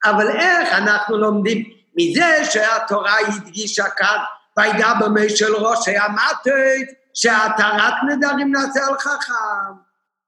אבל 0.06 0.30
איך 0.30 0.74
אנחנו 0.74 1.18
לומדים 1.18 1.64
מזה 1.96 2.46
שהתורה 2.46 3.16
הדגישה 3.28 3.90
כאן, 3.90 4.18
וידע 4.58 4.94
במי 5.00 5.30
של 5.30 5.56
ראשי 5.56 5.98
המטות, 5.98 6.88
שהתרת 7.14 7.94
נדרים 8.10 8.52
נעשה 8.52 8.80
על 8.88 8.98
חכם. 9.00 9.74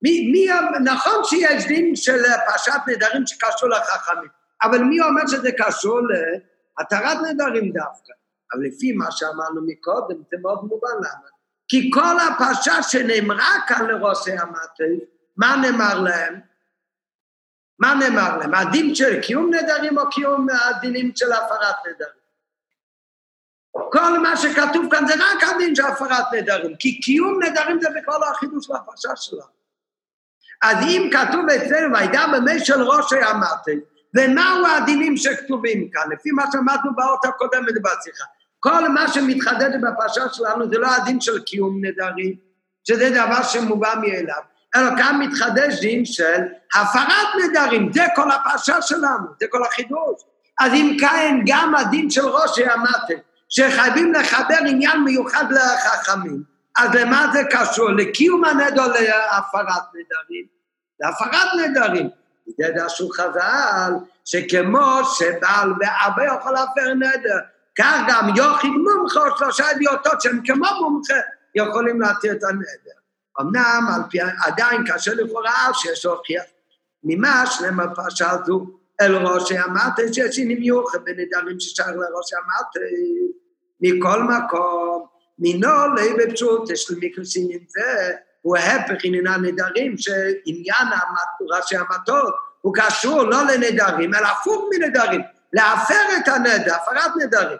מי, 0.01 0.31
מי, 0.31 0.47
נכון 0.83 1.23
שיש 1.23 1.65
דין 1.65 1.95
של 1.95 2.23
פרשת 2.47 2.81
נדרים 2.87 3.27
שקשור 3.27 3.69
לחכמים, 3.69 4.29
אבל 4.61 4.79
מי 4.79 5.01
אומר 5.01 5.27
שזה 5.27 5.49
קשור 5.57 5.99
להתרת 6.79 7.17
נדרים 7.29 7.71
דווקא? 7.71 8.18
אבל 8.53 8.63
לפי 8.63 8.91
מה 8.91 9.11
שאמרנו 9.11 9.61
מקודם, 9.65 10.15
זה 10.31 10.37
מאוד 10.41 10.63
מובן 10.63 10.95
למה. 10.97 11.29
כי 11.67 11.91
כל 11.93 12.19
הפרשה 12.19 12.83
שנאמרה 12.83 13.55
כאן 13.67 13.87
לראשי 13.87 14.31
המטות, 14.31 15.09
מה 15.37 15.55
נאמר 15.61 15.99
להם? 15.99 16.39
מה 17.79 17.93
נאמר 17.93 18.37
להם? 18.37 18.53
הדין 18.53 18.95
של 18.95 19.21
קיום 19.21 19.53
נדרים 19.53 19.97
או 19.97 20.09
קיום 20.09 20.47
הדינים 20.49 21.11
של 21.15 21.31
הפרת 21.31 21.75
נדרים? 21.87 22.19
כל 23.71 24.19
מה 24.19 24.37
שכתוב 24.37 24.91
כאן 24.91 25.07
זה 25.07 25.13
רק 25.13 25.43
הדין 25.43 25.75
של 25.75 25.85
הפרת 25.85 26.25
נדרים, 26.33 26.75
כי 26.75 27.01
קיום 27.01 27.43
נדרים 27.43 27.81
זה 27.81 27.87
בכל 27.95 28.23
החידוש 28.23 28.65
של 28.65 28.73
הפרשה 28.75 29.15
שלנו. 29.15 29.59
אז 30.61 30.77
אם 30.83 31.09
כתוב 31.13 31.49
אצלנו, 31.49 31.95
וידע 31.95 32.27
במי 32.33 32.65
של 32.65 32.81
ראש 32.81 33.13
המטות, 33.13 33.89
ומהו 34.17 34.65
הדינים 34.67 35.17
שכתובים 35.17 35.89
כאן, 35.91 36.09
לפי 36.11 36.31
מה 36.31 36.43
שאמרנו 36.51 36.95
באות 36.95 37.25
הקודמת 37.25 37.73
בשיחה. 37.83 38.25
כל 38.59 38.87
מה 38.87 39.07
שמתחדד 39.07 39.81
בפרשה 39.81 40.21
שלנו 40.31 40.69
זה 40.71 40.77
לא 40.77 40.87
הדין 40.95 41.21
של 41.21 41.43
קיום 41.43 41.85
נדרים, 41.85 42.35
שזה 42.87 43.09
דבר 43.09 43.43
שמובן 43.43 44.01
מאליו, 44.01 44.41
אלא 44.75 44.89
כאן 44.97 45.19
מתחדש 45.19 45.79
דין 45.79 46.05
של 46.05 46.41
הפרת 46.75 47.27
נדרים, 47.43 47.93
זה 47.93 48.03
כל 48.15 48.31
הפרשה 48.31 48.81
שלנו, 48.81 49.27
זה 49.39 49.45
כל 49.49 49.63
החידוש. 49.63 50.21
אז 50.59 50.73
אם 50.73 50.97
כן, 50.99 51.35
גם 51.47 51.75
הדין 51.75 52.09
של 52.09 52.25
ראש 52.25 52.59
המטות, 52.59 53.23
שחייבים 53.49 54.13
לחבר 54.13 54.57
עניין 54.67 55.03
מיוחד 55.03 55.45
לחכמים, 55.51 56.43
אז 56.77 56.89
למה 56.93 57.27
זה 57.33 57.39
קשור? 57.49 57.89
לקיום 57.89 58.45
הנדר 58.45 58.87
להפרת 58.87 59.83
נדרים? 59.93 60.45
להפרת 60.99 61.47
נדרים. 61.57 62.09
זה 62.57 62.71
דרשו 62.75 63.09
חז"ל, 63.09 63.93
שכמו 64.25 65.01
שבעל 65.17 65.73
ואבא 65.79 66.23
יכול 66.25 66.51
להפר 66.51 66.93
נדר, 66.93 67.39
כך 67.79 68.01
גם 68.07 68.29
יוחיד 68.35 68.71
מומחה 68.71 69.19
או 69.19 69.37
שלושה 69.37 69.71
אדיוטות 69.71 70.21
שהם 70.21 70.41
כמו 70.45 70.67
מומחה 70.81 71.13
יכולים 71.55 72.01
להתיר 72.01 72.31
את 72.31 72.43
הנדר. 72.43 72.99
אמנם 73.41 73.87
על 73.95 74.01
פי 74.09 74.17
עדיין 74.45 74.83
קשה 74.87 75.13
לכאורה 75.13 75.69
שיש 75.73 76.05
להוכיח 76.05 76.43
ממה 77.03 77.45
שנאמר 77.45 77.85
פרשה 77.95 78.29
זו 78.45 78.65
אל 79.01 79.15
ראש 79.15 79.51
המטה 79.51 80.13
שיש 80.13 80.39
מיוחד 80.39 80.99
בנדרים 81.03 81.59
ששייך 81.59 81.87
לראש 81.87 82.33
המטה 82.33 82.79
מכל 83.81 84.23
מקום 84.23 85.05
מינו 85.39 85.67
לא 85.95 86.01
בפשוט 86.17 86.69
יש 86.69 86.91
למקרס 86.91 87.37
עניין 87.37 87.59
זה 87.67 88.11
הוא 88.41 88.57
ההפך 88.57 89.03
עניין 89.03 89.27
הנדרים 89.27 89.97
שעניין 89.97 90.87
ראשי 91.49 91.75
המטות 91.77 92.33
הוא 92.61 92.73
קשור 92.75 93.23
לא 93.23 93.43
לנדרים 93.43 94.13
אלא 94.13 94.27
הפוך 94.27 94.65
מנדרים 94.73 95.21
להפר 95.53 96.17
את 96.17 96.27
הנדר, 96.27 96.75
הפרת 96.75 97.11
נדרים 97.19 97.57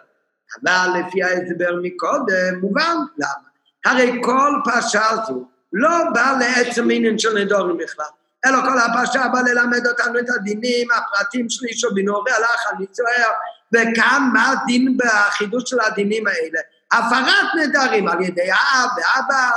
אבל 0.62 1.00
לפי 1.00 1.22
ההסבר 1.22 1.78
מקודם, 1.82 2.60
מובן 2.60 2.96
למה. 3.18 3.50
הרי 3.84 4.20
כל 4.24 4.52
פרשה 4.64 5.04
זו 5.28 5.48
לא 5.72 5.90
באה 6.14 6.38
לעצם 6.38 6.88
עניין 6.90 7.18
של 7.18 7.38
נדורים 7.38 7.76
בכלל, 7.76 8.04
אלא 8.46 8.60
כל 8.60 8.78
הפרשה 8.78 9.28
באה 9.32 9.42
ללמד 9.42 9.86
אותנו 9.86 10.18
את 10.18 10.30
הדינים, 10.36 10.88
הפרטים 10.90 11.50
של 11.50 11.66
איש 11.66 11.84
ובינורי 11.84 12.32
הלך 12.32 12.66
על 12.70 12.76
ניצוער, 12.78 13.30
וכאן 13.74 14.30
מה 14.32 14.52
הדין 14.52 14.96
בחידוש 14.96 15.62
של 15.66 15.80
הדינים 15.80 16.26
האלה? 16.26 16.60
הפרת 16.92 17.54
נדרים 17.56 18.08
על 18.08 18.22
ידי 18.22 18.50
האב 18.50 18.90
והאבא. 18.96 19.50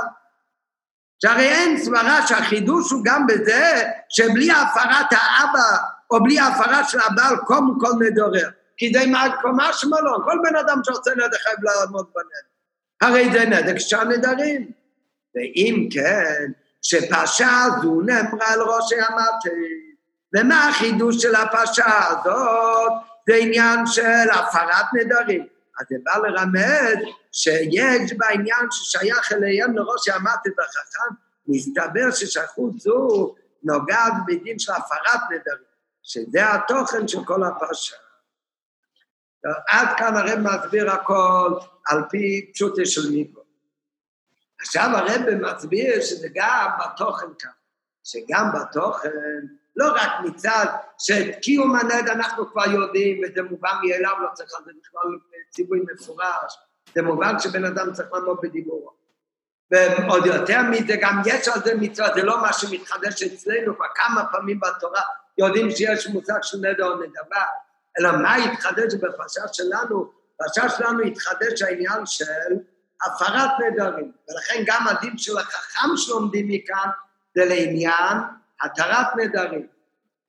שהרי 1.22 1.50
אין 1.50 1.78
סברה 1.78 2.28
שהחידוש 2.28 2.92
הוא 2.92 3.02
גם 3.06 3.28
בזה 3.28 3.84
שבלי 4.10 4.52
הפרת 4.52 5.12
האבא 5.12 5.78
או 6.12 6.24
בלי 6.24 6.40
הפרה 6.40 6.84
של 6.84 7.00
הבעל 7.00 7.36
קום 7.38 7.78
כל 7.82 7.92
נדורר. 8.00 8.50
כי 8.78 8.92
זה 8.94 9.00
מקומה 9.08 9.74
שמלון, 9.74 10.22
כל 10.24 10.38
בן 10.44 10.56
אדם 10.56 10.80
שעושה 10.84 11.12
נדר 11.12 11.38
חייב 11.44 11.58
לעמוד 11.64 12.06
בנדר. 12.16 12.54
הרי 13.02 13.32
זה 13.32 13.46
נדר 13.46 13.78
כשהנדרים. 13.78 14.72
ואם 15.36 15.88
כן, 15.92 16.52
שפרשה 16.82 17.64
הזו 17.64 18.02
נאמרה 18.02 18.54
על 18.54 18.62
ראשי 18.62 18.96
המטה, 18.96 19.50
ומה 20.36 20.70
החידוש 20.70 21.22
של 21.22 21.36
הפרשה 21.36 22.08
הזאת? 22.08 22.92
זה 23.28 23.36
עניין 23.36 23.86
של 23.86 24.30
הפרת 24.34 24.86
נדרים. 24.94 25.48
אז 25.80 25.86
זה 25.90 25.96
בא 26.04 26.18
לרמז 26.18 26.98
שיש 27.32 28.14
בעניין 28.18 28.68
ששייך 28.72 29.32
אליהם 29.32 29.78
לראש 29.78 30.10
המטה 30.10 30.50
והחכם, 30.58 31.16
מסתבר 31.48 32.12
ששייכות 32.12 32.80
זו 32.80 33.36
נוגעת 33.64 34.14
בדין 34.28 34.60
של 34.60 34.72
הפרת 34.72 35.22
נדרים, 35.32 35.74
שזה 36.04 36.54
התוכן 36.54 37.08
של 37.08 37.26
כל 37.26 37.44
הפרשה. 37.44 37.96
עד 39.70 39.88
כאן 39.98 40.16
הרב 40.16 40.40
מסביר 40.40 40.92
הכל 40.92 41.54
על 41.88 42.04
פי 42.10 42.52
פשוטה 42.54 42.82
של 42.86 43.12
מיקרו. 43.12 43.44
עכשיו 44.62 44.90
הרב 44.94 45.22
מסביר 45.42 46.02
שזה 46.02 46.28
גם 46.36 46.70
בתוכן 46.80 47.28
כאן, 47.40 47.52
שגם 48.04 48.50
בתוכן, 48.54 49.10
לא 49.76 49.92
רק 49.96 50.12
מצד 50.24 50.66
שאת 50.98 51.36
קיום 51.42 51.76
הנד 51.76 52.08
אנחנו 52.10 52.52
כבר 52.52 52.72
יודעים, 52.72 53.22
וזה 53.24 53.42
מובן 53.42 53.74
מאליו, 53.84 54.14
לא 54.20 54.30
צריך 54.34 54.52
על 54.58 54.64
זה 54.66 54.72
בכלל 54.82 55.18
ציווי 55.50 55.80
מפורש, 55.94 56.58
זה 56.96 57.02
מובן 57.02 57.40
שבן 57.40 57.66
אדם 57.66 57.94
צריך 57.94 58.14
לעמוד 58.14 58.38
בדיבורו. 58.44 58.94
ועוד 59.72 60.26
יותר 60.26 60.62
מזה, 60.62 60.96
גם 61.02 61.22
יש 61.26 61.48
על 61.48 61.62
זה 61.64 61.76
מצווה, 61.76 62.14
זה 62.16 62.24
לא 62.24 62.42
מה 62.42 62.54
שמתחדש 62.54 63.24
אצלנו, 63.24 63.76
כבר 63.76 63.86
כמה 63.96 64.26
פעמים 64.32 64.60
בתורה 64.60 65.02
יודעים 65.38 65.72
שיש 65.72 66.08
מושג 66.08 66.40
של 66.42 66.58
נדר 66.58 66.86
או 66.86 66.96
נדבה, 66.96 67.44
אלא 68.00 68.12
מה 68.12 68.36
התחדש 68.36 68.94
בפרשה 68.94 69.42
שלנו? 69.54 70.12
בפרשה 70.36 70.70
שלנו 70.70 71.00
התחדש 71.04 71.62
העניין 71.62 72.06
של 72.06 72.26
הפרת 73.06 73.52
נדרים. 73.60 74.12
ולכן 74.30 74.64
גם 74.66 74.88
הדין 74.88 75.18
של 75.18 75.38
החכם 75.38 75.98
שלומדים 75.98 76.48
מכאן 76.48 76.90
זה 77.36 77.46
לעניין 77.46 78.18
התרת 78.62 79.08
נדרים. 79.18 79.68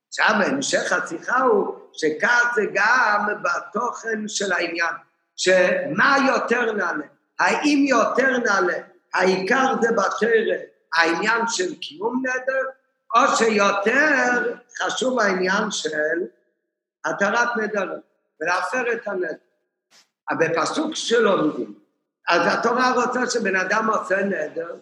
עכשיו, 0.07 0.35
המשך 0.45 0.93
השיחה 0.93 1.41
הוא 1.41 1.75
שכך 1.93 2.51
זה 2.55 2.61
גם 2.73 3.27
בתוכן 3.41 4.27
של 4.27 4.53
העניין, 4.53 4.93
שמה 5.35 6.17
יותר 6.27 6.71
נעלה? 6.71 7.05
האם 7.39 7.85
יותר 7.87 8.37
נעלה? 8.37 8.77
העיקר 9.13 9.73
זה 9.81 9.87
בתרא, 9.91 10.55
העניין 10.95 11.41
של 11.47 11.75
קיום 11.75 12.23
נדר, 12.25 12.69
או 13.15 13.37
שיותר 13.37 14.55
חשוב 14.81 15.19
העניין 15.19 15.71
של 15.71 16.21
התרת 17.05 17.57
נדרים, 17.57 17.99
ולהפר 18.41 18.93
את 18.93 19.07
הנדר. 19.07 19.33
בפסוק 20.39 20.95
שלומדים, 20.95 21.73
אז 22.29 22.41
התורה 22.53 22.93
רוצה 22.93 23.29
שבן 23.29 23.55
אדם 23.55 23.89
עושה 23.89 24.23
נדר, 24.23 24.75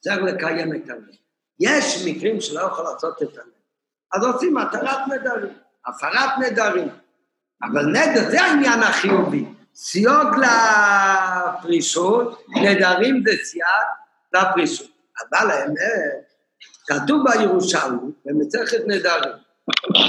צריך 0.00 0.18
לקיים 0.18 0.74
את 0.74 0.90
הנדר. 0.90 1.12
יש 1.60 2.04
מקרים 2.06 2.40
שלא 2.40 2.60
יכול 2.60 2.84
לעשות 2.84 3.22
את 3.22 3.28
הנדר. 3.28 3.50
אז 4.12 4.24
עושים 4.24 4.58
התרת 4.58 5.08
נדרים, 5.08 5.58
הפרת 5.86 6.30
נדרים. 6.38 6.88
אבל 7.62 7.86
נדר 7.86 8.30
זה 8.30 8.42
העניין 8.42 8.82
החיובי. 8.82 9.44
סיוג 9.74 10.28
לפרישות, 11.54 12.46
נדרים 12.48 13.22
זה 13.26 13.32
סייג 13.44 13.86
לפרישות. 14.32 14.90
אבל 15.20 15.50
האמת, 15.50 16.32
כתוב 16.86 17.24
בירושלמי, 17.30 18.12
במסכת 18.24 18.80
נדרים, 18.86 19.32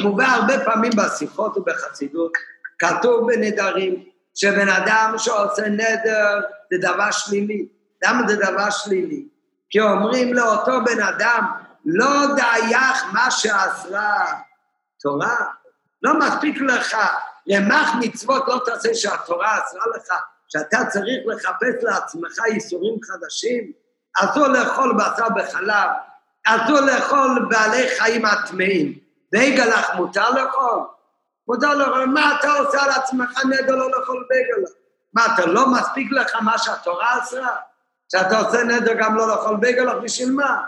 מובא 0.04 0.26
הרבה 0.26 0.66
פעמים 0.66 0.92
בשיחות 0.98 1.58
ובחסידות, 1.58 2.32
כתוב 2.80 3.28
בנדרים, 3.28 4.04
שבן 4.36 4.70
אדם 4.70 5.14
שעושה 5.18 5.70
נדר 5.70 6.40
זה 6.72 6.78
דבר 6.82 7.12
שלילי. 7.12 7.68
למה 8.06 8.28
זה 8.28 8.36
דבר 8.36 8.70
שלילי? 8.70 9.28
כי 9.70 9.82
אומרים 9.82 10.34
לאותו 10.34 10.84
בן 10.86 11.02
אדם, 11.02 11.52
לא 11.86 12.36
דייך 12.36 13.04
מה 13.14 13.32
שאסרה 13.32 14.26
תורה, 15.02 15.38
לא 16.04 16.20
מספיק 16.20 16.62
לך, 16.62 16.98
רמ"ח 17.52 17.96
מצוות 18.00 18.44
לא 18.48 18.62
תעשה 18.66 18.94
שהתורה 18.94 19.58
אסרה 19.58 19.84
לך, 19.96 20.14
שאתה 20.48 20.78
צריך 20.90 21.24
לחפש 21.26 21.84
לעצמך 21.84 22.38
ייסורים 22.54 22.94
חדשים, 23.04 23.72
אסור 24.16 24.48
לאכול 24.48 24.94
בשר 24.94 25.30
בחלב, 25.36 25.90
אסור 26.46 26.80
לאכול 26.80 27.48
בעלי 27.50 27.88
חיים 27.98 28.26
הטמאים, 28.26 29.03
בייגלח 29.34 29.96
מותר 29.96 30.30
לאכול? 30.30 30.80
מותר 31.48 31.74
לאכול, 31.74 32.06
מה 32.06 32.36
אתה 32.40 32.52
עושה 32.52 32.84
על 32.84 32.90
עצמך 32.90 33.46
נדר 33.46 33.76
לא 33.76 33.92
לאכול 33.92 34.26
בייגלח? 34.30 34.70
מה, 35.14 35.26
אתה 35.34 35.46
לא 35.46 35.68
מספיק 35.68 36.12
לך 36.12 36.36
מה 36.42 36.58
שהתורה 36.58 37.20
אסרה? 37.20 37.56
שאתה 38.12 38.40
עושה 38.40 38.64
נדר 38.64 38.94
גם 38.94 39.16
לא 39.16 39.28
לאכול 39.28 39.58
בייגלח, 39.58 39.94
בשביל 40.04 40.32
מה? 40.32 40.64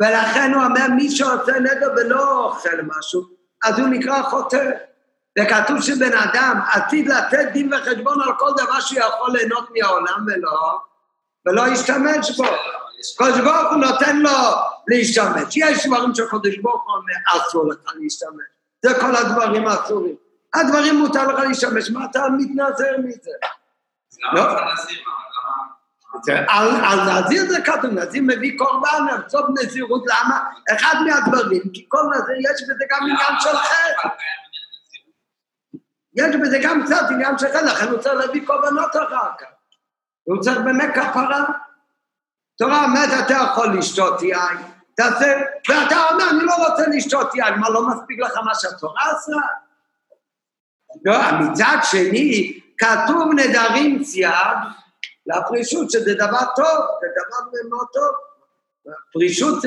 ולכן 0.00 0.52
הוא 0.54 0.64
אומר, 0.64 0.86
מי 0.96 1.10
שעושה 1.10 1.52
נדר 1.60 1.92
ולא 1.96 2.44
אוכל 2.44 2.82
משהו, 2.82 3.22
אז 3.64 3.78
הוא 3.78 3.88
נקרא 3.88 4.22
חוטא. 4.22 4.70
וכתוב 5.38 5.80
שבן 5.80 6.18
אדם 6.18 6.60
עתיד 6.72 7.08
לתת 7.08 7.52
דין 7.52 7.74
וחשבון 7.74 8.22
על 8.22 8.32
כל 8.38 8.50
דבר 8.56 8.80
שהוא 8.80 9.00
יכול 9.00 9.32
ליהנות 9.32 9.68
מהעולם 9.70 10.26
ולא, 10.26 10.78
ולא 11.46 11.68
ישתמש 11.68 12.36
בו. 12.36 12.44
קדוש 13.18 13.40
ברוך 13.40 13.72
הוא 13.72 13.78
נותן 13.78 14.16
לו 14.16 14.30
להשתמש. 14.88 15.56
יש 15.56 15.86
דברים 15.86 16.14
שקדוש 16.14 16.56
ברוך 16.56 16.82
הוא 16.86 16.96
אומר, 16.96 17.46
אסור 17.46 17.68
לך 17.68 17.78
להשתמש. 18.00 18.46
זה 18.82 19.00
כל 19.00 19.16
הדברים 19.16 19.66
האסורים. 19.66 20.16
הדברים 20.54 20.94
מותר 20.94 21.26
לך 21.26 21.38
להשתמש, 21.38 21.90
מה 21.90 22.04
אתה 22.04 22.22
מתנזר 22.38 22.96
מזה? 23.04 23.30
לא. 24.32 24.42
על 26.48 27.00
נזיר 27.10 27.48
זה 27.48 27.60
כתוב, 27.60 27.90
נזיר 27.90 28.22
מביא 28.22 28.58
קורבן, 28.58 29.06
ארצות 29.12 29.44
נזירות, 29.58 30.04
למה? 30.06 30.40
אחד 30.72 30.94
מהדברים, 31.06 31.62
כי 31.74 31.84
כל 31.88 32.02
נזיר 32.10 32.36
יש 32.38 32.62
בזה 32.62 32.84
גם 32.90 33.02
עניין 33.02 33.40
של 33.40 33.56
חטא. 33.56 34.08
יש 36.14 36.36
בזה 36.42 36.58
גם 36.62 36.82
קצת 36.84 37.06
עניין 37.10 37.38
של 37.38 37.48
חטא, 37.48 37.58
לכן 37.58 37.88
הוא 37.88 37.98
צריך 37.98 38.14
להביא 38.14 38.46
קורבנות 38.46 38.96
אחר 38.96 39.30
כך. 39.38 39.46
הוא 40.24 40.40
צריך 40.42 40.58
באמת 40.58 40.94
כפרה. 40.94 41.44
תורה 42.62 42.84
אומרת, 42.84 43.26
אתה 43.26 43.34
יכול 43.34 43.78
לשתות 43.78 44.22
יין, 44.22 44.56
תעשה, 44.94 45.40
ואתה 45.68 45.96
אומר, 46.10 46.30
אני 46.30 46.44
לא 46.44 46.54
רוצה 46.54 46.82
לשתות 46.86 47.34
יין, 47.34 47.54
מה, 47.54 47.70
לא 47.70 47.86
מספיק 47.88 48.20
לך 48.20 48.36
מה 48.44 48.54
שהתורה 48.54 49.02
עשה? 49.10 49.32
לא, 51.04 51.18
מצד 51.40 51.76
שני, 51.82 52.60
כתוב 52.78 53.32
נדרים 53.36 54.04
סייג, 54.04 54.58
לפרישות, 55.26 55.90
שזה 55.90 56.14
דבר 56.14 56.44
טוב, 56.56 56.86
זה 57.00 57.06
דבר 57.16 57.58
מאוד 57.70 57.86
טוב. 57.92 58.14
פרישות 59.12 59.64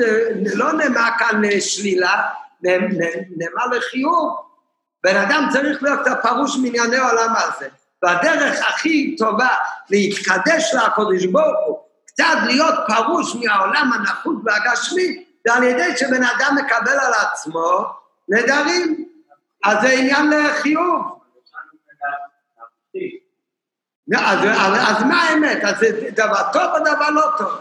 לא 0.54 0.72
נאמר 0.72 1.08
כאן 1.18 1.42
שלילה, 1.60 2.22
נאמר 2.62 3.66
לחיוב. 3.72 4.36
בן 5.04 5.16
אדם 5.16 5.48
צריך 5.52 5.82
להיות 5.82 6.06
הפרוש 6.06 6.56
מענייני 6.56 6.96
העולם 6.96 7.34
הזה. 7.36 7.68
והדרך 8.02 8.60
הכי 8.68 9.16
טובה 9.18 9.48
להתקדש 9.90 10.74
לקודש 10.74 11.24
ברוך 11.24 11.66
הוא, 11.66 11.85
קצת 12.16 12.38
להיות 12.46 12.74
פרוש 12.86 13.34
מהעולם 13.34 13.90
הנחות 13.92 14.36
והגשמי, 14.44 15.24
זה 15.46 15.54
על 15.54 15.62
ידי 15.62 15.96
שבן 15.96 16.22
אדם 16.22 16.56
מקבל 16.64 16.98
על 17.00 17.12
עצמו 17.14 17.84
נדרים. 18.28 19.08
אז 19.64 19.78
זה 19.82 19.88
עניין 19.88 20.30
לחיוב. 20.30 21.20
אז, 24.16 24.38
אז, 24.38 24.72
אז 24.88 25.02
מה 25.02 25.22
האמת? 25.22 25.64
אז 25.64 25.78
זה 25.78 26.10
דבר 26.12 26.52
טוב 26.52 26.62
או 26.62 26.78
דבר 26.80 27.10
לא 27.10 27.26
טוב? 27.38 27.58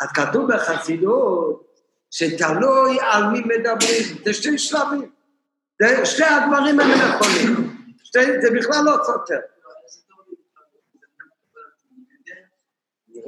אז 0.00 0.08
כתוב 0.14 0.52
בחסידות 0.54 1.64
שתלוי 2.10 2.98
על 3.00 3.26
מי 3.26 3.40
מדברים, 3.40 4.02
זה 4.24 4.34
שתי 4.34 4.58
שלבים. 4.58 5.10
שתי 6.04 6.24
הדברים 6.24 6.80
הם 6.80 6.90
נכונים, 6.90 7.76
זה 8.14 8.50
בכלל 8.58 8.84
לא 8.84 8.96
סותר. 9.04 9.40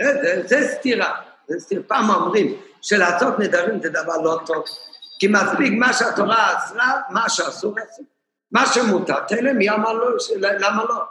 זה, 0.03 0.43
זה 0.47 0.69
סתירה, 0.69 1.21
זה 1.49 1.61
סתירה. 1.61 1.83
פעם 1.83 2.11
אומרים 2.11 2.57
שלעשות 2.83 3.39
נדרים 3.39 3.83
זה 3.83 3.89
דבר 3.89 4.17
לא 4.17 4.41
טוב, 4.47 4.65
כי 5.19 5.29
מספיק 5.29 5.73
מה 5.79 5.93
שהתורה 5.93 6.59
אסרה, 6.59 7.01
מה 7.11 7.29
שאסור 7.29 7.75
אסור. 7.79 8.05
מה 8.53 8.67
שמותר, 8.67 9.15
להם 9.41 9.59
מי 9.59 9.71
אמר 9.71 9.93
לו, 9.93 10.07
למה 10.41 10.85
לא? 10.85 11.03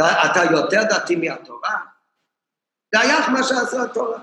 אתה 0.00 0.44
יותר 0.50 0.82
דתי 0.90 1.16
מהתורה? 1.16 1.76
זה 2.94 3.00
היה 3.00 3.28
מה 3.28 3.42
שעשה 3.42 3.82
התורה. 3.82 4.18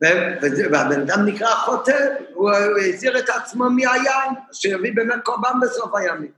והבן 0.00 1.00
אדם 1.00 1.26
נקרא 1.26 1.54
חוטא, 1.54 2.14
הוא 2.34 2.50
הזהיר 2.88 3.18
את 3.18 3.28
עצמו 3.28 3.70
מהיין, 3.70 4.32
שיביא 4.52 4.92
באמת 4.94 5.24
קורבן 5.24 5.60
בסוף 5.62 5.94
הימים. 5.94 6.32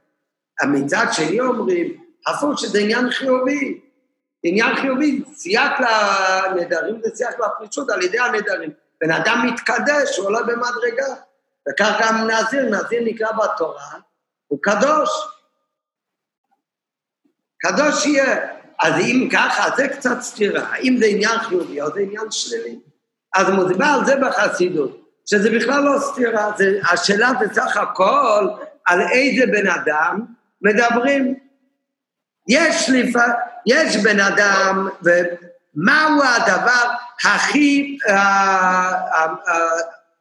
מצד 0.69 1.07
שני 1.13 1.41
אומרים, 1.41 2.01
הפוך 2.27 2.61
שזה 2.61 2.79
עניין 2.79 3.11
חיובי. 3.11 3.81
עניין 4.49 4.77
חיובי, 4.77 5.23
סייג 5.35 5.71
לנדרים 5.81 7.01
זה 7.05 7.11
סייג 7.15 7.35
לפרישות 7.39 7.91
על 7.91 8.03
ידי 8.03 8.19
הנדרים. 8.19 8.71
בן 9.01 9.11
אדם 9.11 9.47
מתקדש, 9.47 10.19
הוא 10.19 10.27
עולה 10.27 10.43
במדרגה. 10.43 11.15
וכך 11.69 12.01
גם 12.03 12.31
נזיר, 12.31 12.63
נזיר 12.63 13.03
נקרא 13.05 13.33
בתורה, 13.33 13.91
הוא 14.47 14.59
קדוש. 14.63 15.11
קדוש 17.59 18.07
יהיה. 18.07 18.57
אז 18.83 18.95
אם 18.95 19.29
ככה, 19.33 19.77
זה 19.77 19.89
קצת 19.89 20.21
סתירה. 20.21 20.69
האם 20.71 20.97
זה 20.99 21.07
עניין 21.07 21.39
חיובי 21.39 21.81
או 21.81 21.91
זה 21.91 22.01
עניין 22.01 22.31
שלילי? 22.31 22.79
אז 23.35 23.51
מוסבר 23.51 23.85
על 23.85 24.07
זה 24.07 24.17
בחסידות, 24.17 25.11
שזה 25.27 25.51
בכלל 25.51 25.83
לא 25.83 25.99
סתירה, 26.01 26.51
זה, 26.57 26.81
השאלה 26.93 27.31
זה 27.41 27.55
סך 27.55 27.77
הכל 27.77 28.49
על 28.87 29.01
איזה 29.13 29.47
בן 29.47 29.69
אדם 29.69 30.21
מדברים. 30.63 31.39
יש 32.49 32.91
לפ... 32.91 33.17
יש 33.67 33.97
בן 33.97 34.21
אדם, 34.21 34.89
ומהו 35.03 36.23
הדבר 36.23 36.91
הכי, 37.25 37.99
uh, 38.07 38.11
uh, 38.11 39.49
uh, 39.49 39.53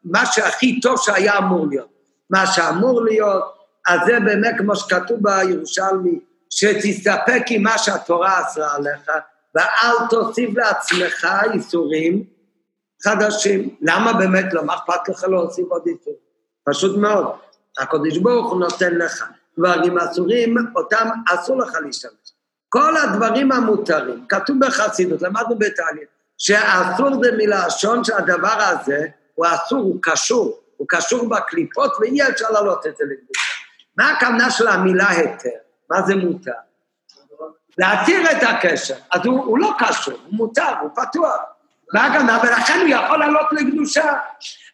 מה 0.03 0.25
שהכי 0.25 0.79
טוב 0.81 0.95
שהיה 1.01 1.37
אמור 1.37 1.67
להיות. 1.67 1.95
מה 2.29 2.47
שאמור 2.47 3.03
להיות, 3.03 3.55
אז 3.87 3.99
זה 4.05 4.19
באמת 4.19 4.55
כמו 4.57 4.75
שכתוב 4.75 5.19
בירושלמי, 5.21 6.19
שתסתפק 6.49 7.43
עם 7.49 7.63
מה 7.63 7.77
שהתורה 7.77 8.41
אסרה 8.41 8.75
עליך, 8.75 9.11
ואל 9.55 10.07
תוסיף 10.09 10.49
לעצמך 10.55 11.27
איסורים 11.53 12.23
חדשים. 13.03 13.75
למה 13.81 14.13
באמת 14.13 14.53
לא? 14.53 14.63
מה 14.63 14.75
אכפת 14.75 15.09
לך 15.09 15.23
להוסיף 15.23 15.65
עוד 15.69 15.81
איסורים? 15.87 16.19
פשוט 16.63 16.97
מאוד. 16.97 17.27
הקדוש 17.79 18.17
ברוך 18.17 18.51
הוא 18.51 18.59
נותן 18.59 18.95
לך. 18.95 19.25
דברים 19.57 19.97
אסורים, 19.97 20.55
אותם 20.75 21.09
אסור 21.33 21.57
לך 21.57 21.73
להשתמש. 21.85 22.24
כל 22.75 22.97
הדברים 22.97 23.51
המותרים, 23.51 24.25
כתוב 24.29 24.57
בחסידות, 24.59 25.21
למדנו 25.21 25.55
בתהליך, 25.59 26.07
שאסור 26.37 27.23
זה 27.23 27.31
מלשון 27.37 28.03
שהדבר 28.03 28.57
הזה 28.57 29.07
הוא 29.35 29.45
אסור, 29.45 29.79
הוא 29.79 29.99
קשור, 30.01 30.59
הוא 30.77 30.87
קשור 30.89 31.29
בקליפות 31.29 31.91
ואי 31.99 32.29
אפשר 32.29 32.45
להעלות 32.51 32.85
את 32.87 32.97
זה 32.97 33.03
לגבול. 33.03 33.27
מה 33.97 34.11
הכוונה 34.11 34.51
של 34.51 34.67
המילה 34.67 35.09
היתר? 35.09 35.49
מה 35.89 36.01
זה 36.01 36.15
מותר? 36.15 36.51
להתיר 37.77 38.31
את 38.31 38.43
הקשר. 38.43 38.95
אז 39.11 39.25
הוא, 39.25 39.45
הוא 39.45 39.59
לא 39.59 39.71
קשור, 39.79 40.13
הוא 40.13 40.33
מותר, 40.35 40.73
הוא 40.81 40.89
פתוח. 40.95 41.37
בהגנה, 41.93 42.39
ולכן 42.43 42.79
הוא 42.81 42.87
יכול 42.87 43.19
לעלות 43.19 43.47
לקדושה. 43.51 44.13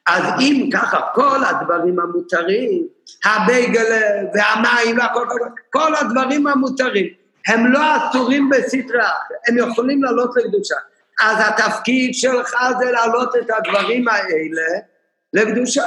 אז 0.06 0.24
אם 0.40 0.70
ככה, 0.74 1.02
כל 1.14 1.44
הדברים 1.46 2.00
המותרים, 2.00 2.88
הבייגלה 3.26 4.02
והמים 4.34 4.98
והכל, 4.98 5.26
כל, 5.30 5.40
כל 5.70 5.96
הדברים 5.96 6.48
המותרים, 6.48 7.21
הם 7.48 7.72
לא 7.72 7.80
אסורים 7.98 8.50
בסטרה, 8.50 9.12
הם 9.48 9.58
יכולים 9.58 10.04
לעלות 10.04 10.36
לקדושה. 10.36 10.76
אז 11.22 11.38
התפקיד 11.48 12.14
שלך 12.14 12.56
זה 12.80 12.92
להעלות 12.92 13.36
את 13.36 13.50
הדברים 13.58 14.08
האלה 14.08 14.80
לקדושה. 15.34 15.86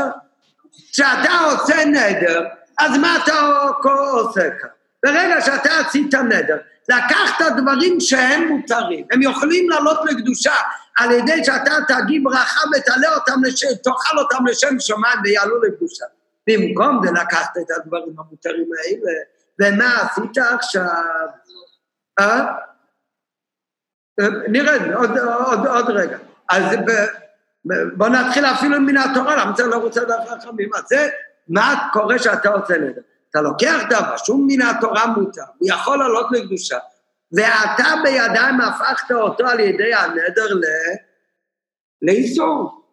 כשאתה 0.92 1.38
עושה 1.50 1.84
נדר, 1.84 2.44
אז 2.78 2.98
מה 2.98 3.18
אתה 3.24 3.40
עושה 3.82 4.50
כאן? 4.61 4.68
ברגע 5.05 5.40
שאתה 5.40 5.70
עשית 5.78 6.14
נדר, 6.14 6.57
לקחת 6.88 7.44
דברים 7.57 8.00
שהם 8.00 8.48
מותרים, 8.48 9.07
הם 9.11 9.22
יכולים 9.22 9.70
לעלות 9.70 9.98
לקדושה 10.05 10.55
על 10.96 11.11
ידי 11.11 11.44
שאתה 11.44 11.74
תגיד 11.88 12.24
ברכה 12.24 12.61
ותעלה 12.76 13.14
אותם, 13.14 13.44
לש... 13.44 13.64
תאכל 13.64 14.18
אותם 14.18 14.46
לשם 14.46 14.80
שמיים 14.80 15.18
ויעלו 15.24 15.62
לקדושה. 15.62 16.05
במקום 16.46 17.00
זה 17.07 17.12
לקחת 17.12 17.57
את 17.57 17.70
הדברים 17.76 18.14
המותרים 18.18 18.68
האלה, 18.78 19.12
ומה 19.61 19.96
עשית 20.02 20.38
עכשיו? 20.38 20.84
אה? 22.19 22.53
נראה, 24.49 24.97
עוד, 24.97 25.19
עוד, 25.19 25.67
עוד 25.67 25.91
רגע. 25.91 26.19
אז 26.51 26.62
ב, 26.87 26.91
בוא 27.97 28.09
נתחיל 28.09 28.45
אפילו 28.45 28.81
מן 28.81 28.97
התורה, 28.97 29.37
למה 29.37 29.55
אתה 29.55 29.67
לא 29.67 29.77
רוצה 29.77 30.03
לדעת 30.03 30.29
חכמים? 30.29 30.71
אז 30.75 30.85
זה, 30.89 31.09
מה 31.49 31.89
קורה 31.93 32.19
שאתה 32.19 32.49
עושה 32.49 32.79
נדר? 32.79 33.01
אתה 33.31 33.41
לוקח 33.41 33.83
דבר 33.91 34.17
שום 34.17 34.47
מן 34.51 34.62
התורה 34.62 35.07
מותר, 35.07 35.43
הוא 35.59 35.69
יכול 35.69 35.99
לעלות 35.99 36.27
לקדושה, 36.33 36.79
ואתה 37.33 37.85
בידיים 38.05 38.61
הפכת 38.61 39.12
אותו 39.12 39.47
על 39.47 39.61
ידי 39.61 39.95
הנדר 39.95 40.55
ל... 40.55 40.65
לאיסור. 42.03 42.85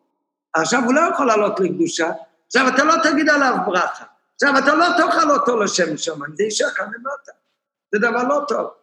עכשיו 0.53 0.83
הוא 0.83 0.93
לא 0.93 1.01
יכול 1.13 1.27
לעלות 1.27 1.59
לקדושה, 1.59 2.11
עכשיו 2.47 2.67
אתה 2.67 2.83
לא 2.83 2.93
תגיד 3.03 3.29
עליו 3.29 3.53
ברכה, 3.65 4.05
עכשיו 4.35 4.57
אתה 4.57 4.75
לא 4.75 4.85
תאכל 4.97 5.31
אותו 5.31 5.63
לשם 5.63 5.97
שמיים, 5.97 6.35
זה 6.35 6.43
יישאר 6.43 6.69
כאן 6.69 6.85
למטה, 6.85 7.31
זה 7.91 7.99
דבר 7.99 8.23
לא 8.23 8.45
טוב. 8.47 8.80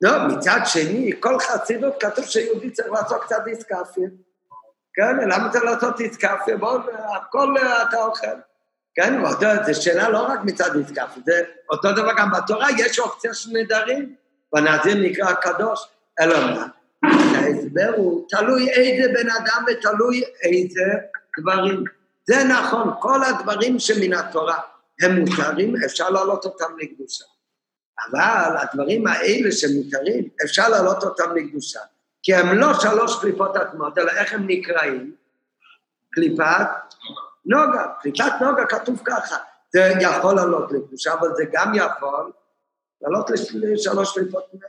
לא, 0.00 0.28
מצד 0.28 0.60
שני, 0.64 1.12
כל 1.20 1.38
חסידות 1.38 1.94
כתוב 2.00 2.24
שיהודי 2.24 2.70
צריך 2.70 2.92
לעשות 2.92 3.22
קצת 3.22 3.36
דיסקאפיה. 3.44 4.08
כן, 4.94 5.28
למה 5.28 5.50
צריך 5.52 5.64
לעשות 5.64 5.96
דיסקאפיה? 5.96 6.56
בואו, 6.56 6.78
הכל 7.16 7.54
אתה 7.88 7.96
אוכל. 7.96 8.26
כן, 8.94 9.14
זו 9.66 9.82
שאלה 9.82 10.08
לא 10.08 10.18
רק 10.18 10.40
מצד 10.44 10.72
דיסקאפיה, 10.72 11.22
זה 11.26 11.42
אותו 11.70 11.92
דבר 11.92 12.10
גם 12.18 12.30
בתורה, 12.30 12.68
יש 12.78 12.98
אופציה 12.98 13.34
של 13.34 13.50
נדרים, 13.52 14.14
והנזיר 14.52 14.94
נקרא 14.94 15.32
קדוש, 15.32 15.88
אלא 16.20 16.38
מה? 16.40 16.66
ההסבר 17.02 17.92
הוא 17.96 18.26
תלוי 18.28 18.70
איזה 18.70 19.12
בן 19.12 19.30
אדם 19.30 19.64
ותלוי 19.66 20.22
איזה 20.42 20.84
דברים. 21.40 21.84
זה 22.26 22.44
נכון, 22.44 22.90
כל 23.00 23.24
הדברים 23.24 23.78
שמן 23.78 24.12
התורה 24.12 24.58
הם 25.02 25.18
מותרים, 25.18 25.74
אפשר 25.84 26.10
להעלות 26.10 26.44
אותם 26.44 26.78
לקדושה. 26.78 27.24
אבל 28.06 28.56
הדברים 28.56 29.06
האלה 29.06 29.52
שמותרים, 29.52 30.28
אפשר 30.44 30.68
להעלות 30.68 31.04
אותם 31.04 31.36
לקדושה. 31.36 31.80
כי 32.22 32.34
הם 32.34 32.58
לא 32.58 32.74
שלוש 32.80 33.20
קליפות 33.20 33.56
עצמות, 33.56 33.98
אלא 33.98 34.10
איך 34.10 34.32
הם 34.32 34.44
נקראים? 34.46 35.14
קליפת 36.10 36.66
נוגה. 37.46 37.86
קליפת 38.00 38.32
נוגה 38.40 38.66
כתוב 38.66 39.02
ככה. 39.04 39.36
זה 39.72 39.92
יכול 40.00 40.34
לעלות 40.34 40.72
לקדושה, 40.72 41.12
אבל 41.12 41.34
זה 41.34 41.44
גם 41.52 41.72
יכול 41.74 42.32
לעלות 43.02 43.30
לשלוש 43.54 44.18
קליפות 44.18 44.44
נוגה. 44.54 44.66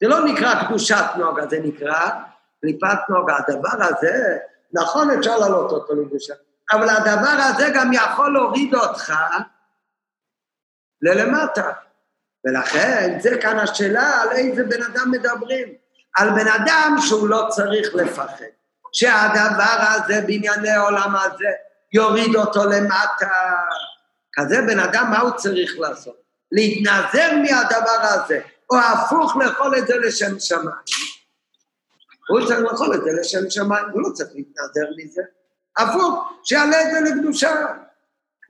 זה 0.00 0.08
לא 0.08 0.24
נקרא 0.24 0.64
קדושת 0.64 1.04
נוגה, 1.16 1.46
זה 1.50 1.60
נקרא 1.62 2.10
קליפת 2.60 2.98
נוגה. 3.08 3.36
הדבר 3.36 3.84
הזה, 3.84 4.38
נכון 4.72 5.10
אפשר 5.10 5.38
להעלות 5.38 5.70
אותו 5.70 5.94
לקדושה, 5.94 6.34
אבל 6.72 6.88
הדבר 6.88 7.36
הזה 7.48 7.70
גם 7.74 7.92
יכול 7.92 8.32
להוריד 8.32 8.74
אותך 8.74 9.12
ללמטה. 11.02 11.72
ולכן, 12.44 13.18
זה 13.20 13.38
כאן 13.42 13.58
השאלה 13.58 14.22
על 14.22 14.32
איזה 14.32 14.64
בן 14.64 14.82
אדם 14.82 15.10
מדברים. 15.10 15.68
על 16.16 16.30
בן 16.30 16.48
אדם 16.48 16.96
שהוא 17.00 17.28
לא 17.28 17.46
צריך 17.50 17.94
לפחד. 17.94 18.44
שהדבר 18.92 19.76
הזה 19.80 20.20
בענייני 20.26 20.70
העולם 20.70 21.16
הזה 21.16 21.50
יוריד 21.92 22.36
אותו 22.36 22.64
למטה. 22.64 23.28
כזה 24.32 24.62
בן 24.62 24.78
אדם, 24.78 25.06
מה 25.10 25.20
הוא 25.20 25.30
צריך 25.30 25.78
לעשות? 25.78 26.20
להתנזר 26.52 27.32
מהדבר 27.42 28.00
הזה, 28.00 28.40
או 28.70 28.76
הפוך 28.78 29.36
לאכול 29.36 29.78
את 29.78 29.86
זה 29.86 29.98
לשם 29.98 30.38
שמיים. 30.38 30.70
הוא 32.28 32.46
צריך 32.46 32.60
לאכול 32.60 32.94
את 32.94 33.00
זה 33.04 33.10
לשם 33.20 33.50
שמיים, 33.50 33.84
הוא 33.92 34.02
לא 34.02 34.08
צריך 34.14 34.30
להתנזר 34.34 34.90
מזה. 34.96 35.22
הפוך, 35.78 36.32
שיעלה 36.44 36.82
את 36.82 36.86
זה 36.92 37.00
לקדושה. 37.00 37.66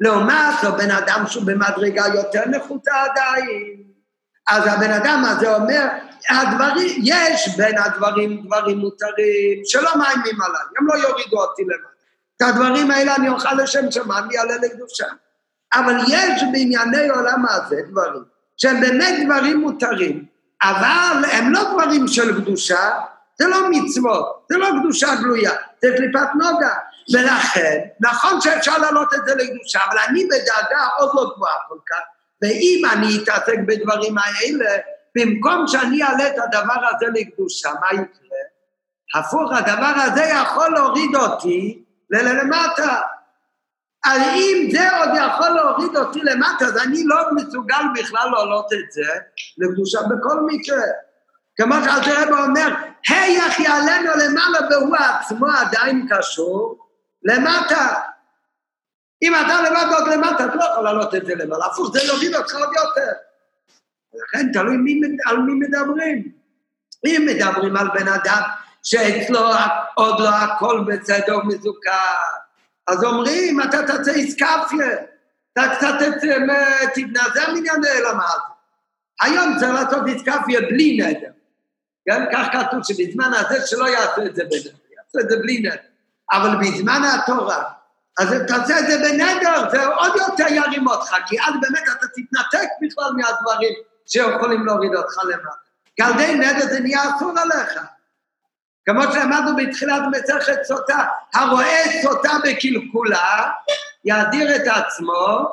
לעומת 0.01 0.55
זאת, 0.62 0.74
בן 0.76 0.90
אדם 0.90 1.24
שהוא 1.26 1.44
במדרגה 1.46 2.05
יותר 2.14 2.42
נחותה 2.46 2.94
עדיין, 3.03 3.82
אז 4.48 4.66
הבן 4.66 4.92
אדם 4.92 5.24
הזה 5.28 5.57
אומר, 5.57 5.88
הדברים, 6.28 7.01
יש 7.05 7.57
בין 7.57 7.78
הדברים 7.78 8.42
דברים 8.46 8.78
מותרים 8.78 9.62
שלא 9.64 9.90
מאיימים 9.98 10.42
עליי, 10.42 10.62
הם 10.78 10.86
לא 10.86 10.94
יורידו 10.94 11.40
אותי 11.40 11.62
למטה. 11.62 11.90
את 12.36 12.42
הדברים 12.42 12.90
האלה 12.90 13.16
אני 13.16 13.28
אוכל 13.28 13.55
לשם 13.55 13.90
שמיים 13.90 14.28
ויעלה 14.28 14.57
לקדושה. 14.57 15.07
אבל 15.74 15.96
יש 16.09 16.42
בענייני 16.53 17.09
עולם 17.09 17.44
הזה 17.48 17.76
דברים 17.90 18.22
שהם 18.57 18.80
באמת 18.80 19.26
דברים 19.26 19.61
מותרים, 19.61 20.24
אבל 20.62 21.24
הם 21.32 21.53
לא 21.53 21.72
דברים 21.72 22.09
של 22.09 22.40
קדושה, 22.40 22.90
זה 23.38 23.48
לא 23.48 23.70
מצוות, 23.70 24.46
זה 24.51 24.59
לא 24.59 24.68
קדושה 24.80 25.14
גלויה, 25.14 25.53
זה 25.82 25.88
קליפת 25.96 26.28
נוגה. 26.34 26.74
ולכן, 27.12 27.78
נכון 28.01 28.40
שאפשר 28.40 28.78
להעלות 28.78 29.14
את 29.14 29.24
זה 29.26 29.34
לקדושה, 29.34 29.78
אבל 29.90 29.98
אני 30.09 30.24
בדאגה 30.24 30.86
עוד 30.98 31.11
לא 31.14 31.32
גבוהה 31.34 31.57
כל 31.68 31.78
כך, 31.88 32.01
ואם 32.42 32.82
אני 32.92 33.22
אתעסק 33.22 33.59
בדברים 33.66 34.14
האלה, 34.18 34.70
במקום 35.14 35.66
שאני 35.66 36.03
אעלה 36.03 36.26
את 36.28 36.34
הדבר 36.38 36.86
הזה 36.88 37.07
לקדושה, 37.14 37.70
מה 37.80 37.92
יקרה? 37.92 38.40
הפוך, 39.14 39.53
הדבר 39.53 39.92
הזה 39.96 40.22
יכול 40.22 40.68
להוריד 40.74 41.16
אותי 41.16 41.84
ללמטה. 42.11 43.01
אז 44.05 44.22
אם 44.22 44.68
זה 44.72 44.96
עוד 44.96 45.09
יכול 45.09 45.48
להוריד 45.48 45.96
אותי 45.96 46.20
למטה, 46.22 46.64
אז 46.64 46.78
אני 46.86 47.05
לא 47.05 47.16
מסוגל 47.34 47.82
בכלל 47.94 48.30
להעלות 48.32 48.72
את 48.72 48.92
זה 48.92 49.12
לקדושה 49.59 49.98
בכל 50.03 50.40
מקרה. 50.46 50.82
כמו 51.57 51.74
שאלתר 51.84 52.44
אומר, 52.44 52.74
היח 53.09 53.61
יעלנו 53.61 54.11
למעלה 54.11 54.59
והוא 54.70 54.96
עצמו 54.96 55.46
עדיין 55.46 56.09
קשור 56.11 56.89
למטה. 57.23 58.01
אם 59.23 59.35
אתה 59.35 59.62
לבד 59.62 59.87
עוד 59.93 60.09
למטה, 60.09 60.45
אתה 60.45 60.55
לא 60.55 60.64
יכול 60.64 60.85
להעלות 60.85 61.14
את 61.14 61.27
זה 61.27 61.35
למעלה, 61.35 61.66
הפוך, 61.66 61.93
זה 61.93 62.01
יוריד 62.07 62.35
אותך 62.35 62.55
עוד 62.55 62.71
יותר. 62.77 63.12
ולכן 64.14 64.53
תלוי 64.53 64.77
מי, 64.77 65.01
על 65.27 65.37
מי 65.37 65.53
מדברים. 65.66 66.33
אם 67.07 67.27
מדברים 67.27 67.77
על 67.77 67.89
בן 67.95 68.09
אדם 68.09 68.43
שאצלו 68.83 69.41
עוד 69.95 70.21
לא 70.21 70.29
הכל 70.29 70.85
בסדר 70.87 71.39
ומזוכר, 71.39 72.16
אז 72.87 73.05
אומרים, 73.05 73.61
אתה 73.62 73.87
תעשה 73.87 74.11
איסקפיה, 74.11 74.89
אתה 75.53 75.62
קצת 75.77 75.95
תתנזר 76.95 77.53
מענייני 77.53 78.01
למעלה. 78.01 78.51
היום 79.21 79.59
צריך 79.59 79.73
לעשות 79.73 80.07
איסקפיה 80.07 80.61
בלי 80.61 80.99
נדר. 81.01 81.31
כן, 82.05 82.25
כך 82.33 82.49
כתוב 82.53 82.81
שבזמן 82.85 83.31
הזה 83.35 83.66
שלא 83.66 83.89
יעשו 83.89 84.27
את 84.27 84.35
זה 84.35 84.45
בנדר, 84.45 84.71
יעשו 84.97 85.18
את 85.21 85.31
זה 85.31 85.37
בלי 85.37 85.59
נדר. 85.59 85.89
אבל 86.33 86.57
בזמן 86.61 87.03
התורה, 87.14 87.62
אז 88.18 88.35
תעשה 88.49 88.78
את 88.78 88.87
זה 88.87 88.99
בנדר, 88.99 89.70
זה 89.70 89.87
עוד 89.87 90.12
יותר 90.16 90.47
ירים 90.53 90.89
אותך, 90.89 91.14
כי 91.26 91.41
אז 91.41 91.55
באמת 91.61 91.83
אתה 91.83 92.07
תתנתק 92.07 92.68
בכלל 92.83 93.12
מהדברים 93.16 93.72
שיכולים 94.07 94.66
להוריד 94.66 94.95
אותך 94.95 95.18
למטה. 95.24 95.49
כי 95.97 96.03
על 96.03 96.12
ידי 96.12 96.35
נדר 96.35 96.66
זה 96.66 96.81
נהיה 96.81 97.03
אסור 97.16 97.33
עליך. 97.39 97.81
כמו 98.89 99.03
שאמרנו 99.12 99.57
בתחילת 99.57 100.03
מסכת 100.11 100.62
סוטה, 100.64 101.05
הרואה 101.35 101.83
סוטה 102.03 102.33
בקלקולה, 102.45 103.51
יאדיר 104.05 104.57
את 104.57 104.62
עצמו, 104.66 105.51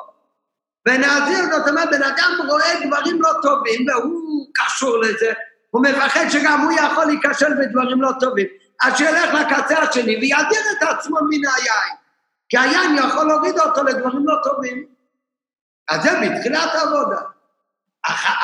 ונאדיר, 0.88 1.44
זאת 1.50 1.68
אומרת, 1.68 1.88
בן 1.90 2.02
אדם 2.02 2.48
רואה 2.48 2.86
דברים 2.86 3.22
לא 3.22 3.30
טובים, 3.42 3.86
והוא 3.88 4.46
קשור 4.54 4.98
לזה, 4.98 5.32
הוא 5.70 5.82
מפחד 5.82 6.28
שגם 6.28 6.60
הוא 6.60 6.72
יכול 6.72 7.04
להיכשל 7.04 7.54
בדברים 7.54 8.02
לא 8.02 8.10
טובים. 8.20 8.46
אז 8.82 8.96
שילך 8.98 9.34
לקצה 9.34 9.78
השני 9.78 10.16
ויאדיר 10.16 10.60
את 10.72 10.82
עצמו 10.82 11.16
מן 11.30 11.48
היין. 11.56 11.96
כי 12.48 12.58
היין 12.58 12.96
יכול 12.96 13.28
להוריד 13.28 13.58
אותו 13.58 13.84
לדברים 13.84 14.26
לא 14.26 14.34
טובים. 14.44 14.86
אז 15.88 16.02
זה 16.02 16.10
בתחילת 16.20 16.74
העבודה. 16.74 17.20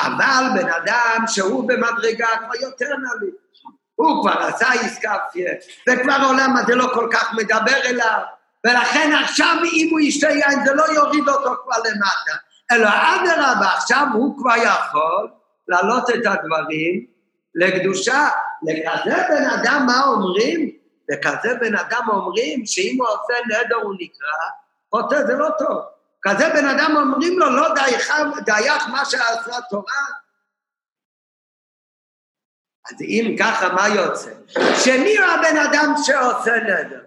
אבל 0.05 0.45
בן 0.55 0.69
אדם 0.69 1.23
שהוא 1.27 1.67
במדרגה 1.67 2.27
כבר 2.39 2.55
יותר 2.61 2.85
נביא. 2.85 3.31
הוא 3.95 4.21
כבר 4.21 4.39
עשה 4.39 4.67
עסקפיה, 4.67 5.51
וכבר 5.89 6.13
העולם 6.13 6.57
הזה 6.57 6.75
לא 6.75 6.91
כל 6.93 7.09
כך 7.11 7.33
מדבר 7.33 7.81
אליו, 7.85 8.19
ולכן 8.65 9.11
עכשיו 9.23 9.55
אם 9.73 9.87
הוא 9.91 9.99
ישתה 9.99 10.29
יין 10.29 10.65
זה 10.65 10.73
לא 10.73 10.83
יוריד 10.83 11.29
אותו 11.29 11.55
כבר 11.63 11.77
למטה, 11.77 12.37
אלא 12.71 12.89
אדרבה, 12.89 13.73
עכשיו 13.73 14.07
הוא 14.13 14.37
כבר 14.37 14.55
יכול 14.55 15.29
להעלות 15.67 16.09
את 16.09 16.25
הדברים 16.25 17.05
לקדושה. 17.55 18.27
לכזה 18.65 19.15
בן 19.29 19.45
אדם 19.49 19.83
מה 19.85 20.03
אומרים? 20.03 20.77
לכזה 21.09 21.55
בן 21.59 21.75
אדם 21.75 22.05
אומרים 22.09 22.65
שאם 22.65 22.97
הוא 22.99 23.07
עושה 23.07 23.33
נדר 23.45 23.75
הוא 23.75 23.95
נקרא, 23.99 24.33
חוטא 24.91 25.25
זה 25.27 25.33
לא 25.33 25.49
טוב. 25.59 25.83
כזה 26.21 26.49
בן 26.49 26.65
אדם 26.65 26.95
אומרים 26.97 27.39
לו 27.39 27.49
לא 27.49 27.73
דייך, 27.75 28.13
דייך 28.45 28.87
מה 28.87 29.05
שעשה 29.05 29.61
תורה. 29.69 30.05
אז 32.91 33.01
אם 33.01 33.35
ככה, 33.39 33.69
מה 33.69 33.87
יוצא? 33.87 34.31
שמי 34.83 35.17
הוא 35.17 35.25
הבן 35.25 35.57
אדם 35.57 35.93
שעושה 36.03 36.55
נדר? 36.55 37.01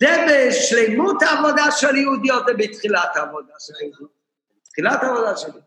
זה 0.00 0.26
בשלמות 0.28 1.22
העבודה 1.22 1.70
של 1.70 1.96
יהודי 1.96 2.30
או 2.30 2.36
זה 2.46 2.52
בתחילת 2.58 3.16
העבודה 3.16 3.54
של 3.58 3.74
יהודי? 3.82 4.14
בתחילת 4.66 5.02
העבודה 5.02 5.36
של 5.36 5.48
יהודי. 5.48 5.66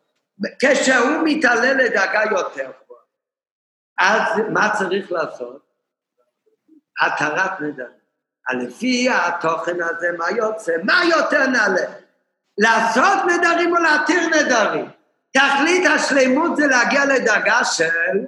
כשהוא 0.59 1.21
מתעלה 1.23 1.73
לדאגה 1.73 2.21
יותר 2.31 2.71
אז 3.99 4.39
מה 4.49 4.69
צריך 4.77 5.11
לעשות? 5.11 5.63
התרת 7.01 7.61
נדרים. 7.61 8.03
לפי 8.51 9.09
התוכן 9.09 9.77
הזה, 9.81 10.07
מה 10.17 10.31
יוצא? 10.31 10.71
מה 10.83 11.01
יותר 11.05 11.47
נעלה? 11.47 11.85
לעשות 12.57 13.19
נדרים 13.27 13.77
או 13.77 13.81
להתיר 13.81 14.27
נדרים? 14.27 14.89
תכלית 15.33 15.85
השלמות 15.85 16.55
זה 16.55 16.67
להגיע 16.67 17.05
לדאגה 17.05 17.63
של 17.63 18.25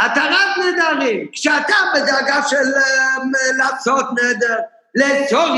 התרת 0.00 0.58
נדרים. 0.58 1.28
כשאתה 1.32 1.74
בדאגה 1.94 2.42
של 2.42 2.56
um, 2.56 3.56
לעשות 3.56 4.06
נדר, 4.12 4.58
לאסור 4.94 5.54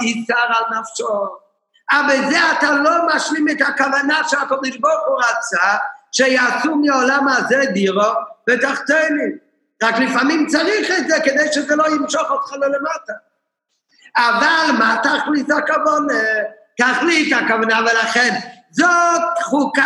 איסר 0.00 0.38
על 0.38 0.78
נפשו, 0.78 1.26
אבל 1.90 2.26
בזה 2.26 2.38
אתה 2.58 2.70
לא 2.72 3.06
משלים 3.06 3.48
את 3.48 3.60
הכוונה 3.60 4.28
שהקדוש 4.28 4.76
ברוך 4.76 5.06
הוא 5.06 5.18
רצה 5.18 5.76
שיעשו 6.12 6.76
מעולם 6.76 7.28
הזה 7.28 7.62
דירו 7.72 8.12
ותחתנים. 8.50 9.38
רק 9.82 9.94
לפעמים 9.98 10.46
צריך 10.46 10.90
את 10.98 11.08
זה 11.08 11.16
כדי 11.24 11.52
שזה 11.52 11.76
לא 11.76 11.84
ימשוך 11.88 12.30
אותך 12.30 12.52
ללמטה. 12.52 13.12
אבל 14.16 14.72
מה 14.78 14.96
תכלית 15.02 15.50
הכוונה? 15.50 16.14
תכלית 16.76 17.32
הכוונה 17.32 17.80
ולכן 17.80 18.30
זאת 18.70 19.22
חוקת 19.42 19.82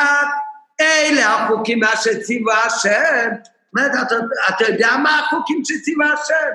אלה 0.81 1.35
החוקים 1.35 1.81
מה 1.81 1.97
שציווה 1.97 2.59
השם. 2.65 3.29
אומרת, 3.77 3.93
אתה, 4.07 4.15
אתה 4.49 4.65
יודע 4.65 4.97
מה 4.97 5.19
החוקים 5.19 5.63
שציווה 5.65 6.13
השם? 6.13 6.51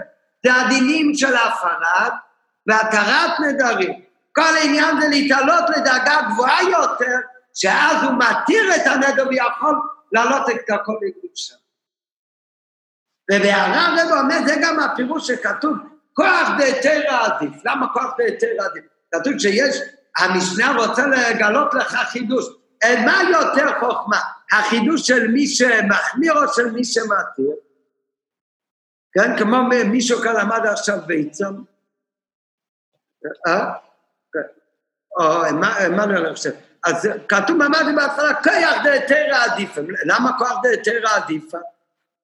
זה 0.45 0.53
הדינים 0.53 1.13
של 1.13 1.35
הפרת 1.35 2.13
והתרת 2.67 3.39
נדרים. 3.39 4.01
כל 4.35 4.57
העניין 4.57 5.01
זה 5.01 5.07
להתעלות 5.07 5.63
לדאגה 5.77 6.21
גבוהה 6.29 6.63
יותר, 6.63 7.15
שאז 7.53 8.03
הוא 8.03 8.11
מתיר 8.13 8.75
את 8.75 8.87
הנדר 8.87 9.27
ויכול 9.29 9.75
להעלות 10.11 10.49
את 10.49 10.69
הכל 10.69 10.93
לקדושה. 11.01 11.55
ובהערה 13.31 13.95
רב 13.97 14.23
אומר, 14.23 14.37
זה 14.47 14.55
גם 14.61 14.79
הפירוש 14.79 15.27
שכתוב, 15.27 15.77
כוח 16.13 16.49
דהיתרא 16.57 17.25
עדיף. 17.25 17.65
למה 17.65 17.87
כוח 17.93 18.13
דהיתרא 18.17 18.65
עדיף? 18.65 18.83
כתוב 19.15 19.33
שיש, 19.39 19.79
המשנה 20.17 20.75
רוצה 20.77 21.07
לגלות 21.07 21.73
לך 21.73 21.95
חידוש. 21.95 22.45
מה 23.05 23.19
יותר 23.31 23.79
חוכמה? 23.79 24.19
החידוש 24.51 25.07
של 25.07 25.27
מי 25.27 25.47
שמחמיר 25.47 26.33
או 26.33 26.53
של 26.53 26.71
מי 26.71 26.83
שמתיר? 26.83 27.55
כן, 29.13 29.37
כמו 29.37 29.57
מישהו 29.91 30.21
כאן 30.21 30.35
למד 30.35 30.65
עכשיו 30.65 30.97
ביצום. 31.05 31.65
אה? 33.47 33.71
או 35.19 35.43
עמנואל 35.43 36.25
אני 36.25 36.35
חושב. 36.35 36.51
אז 36.85 37.09
כתוב 37.29 37.57
ממש 37.57 37.81
בהתחלה, 37.95 38.43
כוח 38.43 38.83
דהיתרא 38.83 39.43
עדיפה. 39.45 39.81
למה 40.05 40.37
כוח 40.37 40.59
דהיתרא 40.63 41.15
עדיפה? 41.15 41.57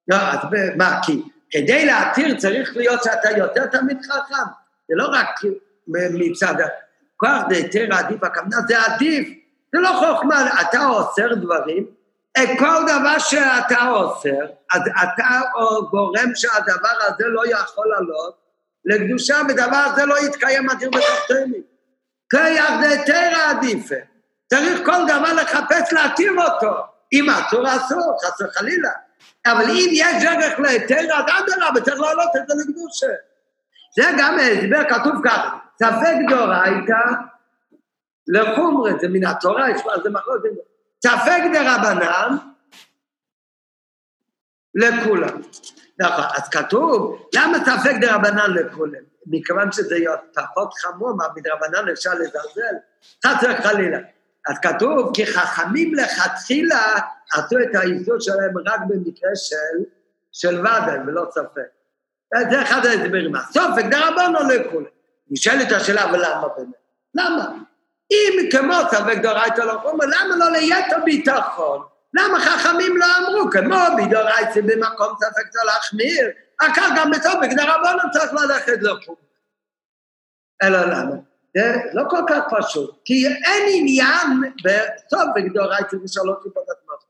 לא, 0.07 0.15
אז 0.15 0.39
מה, 0.77 0.99
כי 1.05 1.21
כדי 1.51 1.85
להתיר 1.85 2.37
צריך 2.37 2.77
להיות 2.77 3.03
שאתה 3.03 3.31
יותר 3.37 3.65
תמיד 3.65 3.97
חכם, 4.05 4.49
זה 4.89 4.95
לא 4.95 5.07
רק 5.11 5.27
מצד 5.87 6.55
כוח 7.17 7.41
דהיתרא 7.49 7.99
עדיף, 7.99 8.23
הכוונה 8.23 8.57
זה 8.67 8.81
עדיף, 8.81 9.27
זה 9.75 9.81
לא 9.81 9.89
חוכמה, 9.89 10.61
אתה 10.61 10.85
אוסר 10.85 11.33
דברים, 11.33 11.85
כל 12.59 12.83
דבר 12.87 13.19
שאתה 13.19 13.89
אוסר, 13.89 14.45
אז 14.73 14.81
אתה 15.03 15.41
גורם 15.91 16.31
שהדבר 16.35 16.97
הזה 17.07 17.23
לא 17.27 17.41
יכול 17.47 17.87
לעלות 17.87 18.41
לקדושה, 18.85 19.35
ודבר 19.49 19.85
הזה 19.91 20.05
לא 20.05 20.15
יתקיים 20.25 20.69
אדיר 20.69 20.89
בתחתינו. 20.89 21.57
כיח 22.29 22.71
דהיתרא 22.81 23.49
עדיפה, 23.49 23.95
צריך 24.49 24.85
כל 24.85 25.03
דבר 25.07 25.33
לחפש 25.33 25.93
להתיר 25.93 26.31
אותו, 26.37 26.71
אם 27.13 27.29
אסור 27.29 27.75
אסור, 27.75 28.17
חס 28.23 28.41
וחלילה. 28.41 28.91
אבל 29.45 29.63
אם 29.63 29.89
יש 29.91 30.23
דרך 30.23 30.59
להיתר, 30.59 30.95
אז 30.95 31.23
אדרבה, 31.23 31.81
צריך 31.81 31.99
להעלות 31.99 32.29
את 32.35 32.47
זה 32.47 32.53
לקדושה. 32.59 33.07
זה 33.95 34.03
גם 34.19 34.37
הסבר, 34.39 34.89
כתוב 34.89 35.13
כך, 35.25 35.41
ספק 35.79 36.15
דאורייתא 36.29 37.03
לחומרת, 38.27 38.99
זה 38.99 39.07
מן 39.07 39.25
התורה, 39.25 39.69
יש 39.69 39.81
פה, 39.81 39.89
זה 40.03 40.09
מחלוקת, 40.09 40.49
ספק 41.03 41.41
דרבנן 41.53 42.37
לכולם. 44.75 45.41
נכון, 45.99 46.25
אז 46.35 46.49
כתוב, 46.49 47.27
למה 47.35 47.57
ספק 47.65 47.95
דרבנן 48.01 48.53
לכולם? 48.53 49.01
מכיוון 49.25 49.71
שזה 49.71 49.95
פחות 50.33 50.73
חמור, 50.73 51.13
מה 51.17 51.25
מדרבנן 51.35 51.91
אפשר 51.91 52.13
לזלזל? 52.13 52.75
חס 53.25 53.43
וחלילה. 53.43 53.99
אז 54.49 54.55
כתוב, 54.61 55.11
כי 55.13 55.25
חכמים 55.25 55.93
לכתחילה 55.95 56.93
עשו 57.33 57.55
את 57.59 57.75
האיסור 57.75 58.15
שלהם 58.19 58.57
רק 58.65 58.79
במקרה 58.87 59.29
של, 59.35 59.83
של 60.31 60.59
ודאי, 60.59 60.99
ולא 61.07 61.25
ספק. 61.31 61.69
זה 62.51 62.61
אחד 62.61 62.85
ההסברים. 62.85 63.35
הסופק 63.35 63.85
דרבנו 63.91 64.39
לכולי. 64.49 64.89
נשאלת 65.31 65.71
השאלה, 65.71 66.03
אבל 66.03 66.19
למה 66.19 66.47
באמת? 66.57 66.75
למה? 67.15 67.57
אם 68.11 68.49
כמו 68.51 68.73
ספק 68.91 69.17
דורייתא 69.21 69.61
לא 69.61 69.79
חומר, 69.81 70.05
למה 70.05 70.35
לא 70.35 70.51
ליתר 70.51 70.97
ביטחון? 71.05 71.81
למה 72.13 72.39
חכמים 72.39 72.97
לא 72.97 73.05
אמרו, 73.17 73.51
כמו 73.51 73.77
בדורייתא 73.97 74.61
במקום 74.61 75.15
ספק 75.19 75.47
צריך 75.49 75.65
להחמיר, 75.65 76.29
אחר 76.61 76.87
גם 76.97 77.11
בסופק 77.11 77.49
דרבנו 77.55 78.11
צריך 78.13 78.33
ללכת 78.33 78.77
לחומר. 78.81 79.17
אלא 80.63 80.81
למה? 80.85 81.15
זה 81.57 81.75
לא 81.93 82.03
כל 82.09 82.21
כך 82.29 82.39
פשוט, 82.49 83.01
כי 83.05 83.27
אין 83.27 83.63
עניין 83.67 84.53
בסופק 84.63 85.53
דאורייתא 85.53 85.97
בשלוש 86.03 86.37
טיפות 86.43 86.63
עצמות. 86.63 87.03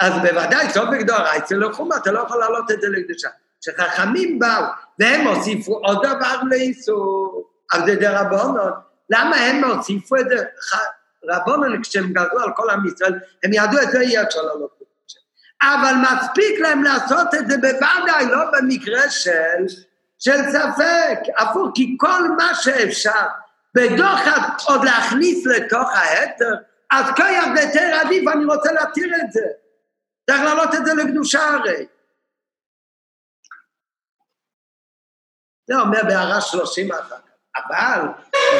אז 0.00 0.12
בוודאי 0.22 0.70
סופק 0.70 1.00
דאורייתא 1.06 1.54
לחומה, 1.54 1.96
אתה 1.96 2.12
לא 2.12 2.20
יכול 2.20 2.38
להעלות 2.38 2.70
את 2.70 2.80
זה 2.80 2.88
לקדושה. 2.88 3.28
כשחכמים 3.60 4.38
באו 4.38 4.64
והם 4.98 5.26
הוסיפו 5.26 5.72
עוד 5.72 6.06
דבר 6.06 6.42
לאיסור, 6.50 7.50
על 7.72 7.86
זה 7.86 7.94
דרבנון, 7.94 8.72
למה 9.10 9.36
הם 9.36 9.64
הוסיפו 9.64 10.16
את 10.16 10.28
זה? 10.28 10.44
רבונון, 11.28 11.82
כשהם 11.82 12.12
גזרו 12.12 12.40
על 12.40 12.50
כל 12.56 12.70
עם 12.70 12.86
ישראל, 12.86 13.18
הם 13.44 13.50
ידעו 13.52 13.82
את 13.82 13.90
זה 13.90 14.00
אי 14.00 14.22
אפשר 14.22 14.42
לעלות 14.42 14.70
לקדושה. 14.80 15.18
אבל 15.62 15.94
מספיק 16.02 16.60
להם 16.60 16.82
לעשות 16.82 17.34
את 17.34 17.50
זה 17.50 17.56
בוודאי, 17.56 18.26
לא 18.26 18.38
במקרה 18.52 19.10
של, 19.10 19.66
של 20.18 20.36
ספק, 20.52 21.18
הפוך, 21.38 21.70
כי 21.74 21.96
כל 21.98 22.28
מה 22.36 22.54
שאפשר 22.54 23.26
בדוחק 23.74 24.40
עוד 24.66 24.84
להכניס 24.84 25.46
לתוך 25.46 25.90
ההתר, 25.94 26.54
אז 26.90 27.04
כיח 27.16 27.44
בהיתר 27.54 28.00
עדיף, 28.00 28.28
אני 28.32 28.44
רוצה 28.44 28.72
להתיר 28.72 29.14
את 29.24 29.32
זה. 29.32 29.46
צריך 30.30 30.42
להעלות 30.42 30.74
את 30.74 30.86
זה 30.86 30.94
לקדושה 30.94 31.48
הרי. 31.48 31.86
זה 35.66 35.80
אומר 35.80 36.00
בהערה 36.08 36.40
שלושים 36.40 36.92
אחר 36.92 37.00
כך. 37.08 37.34
אבל 37.56 38.00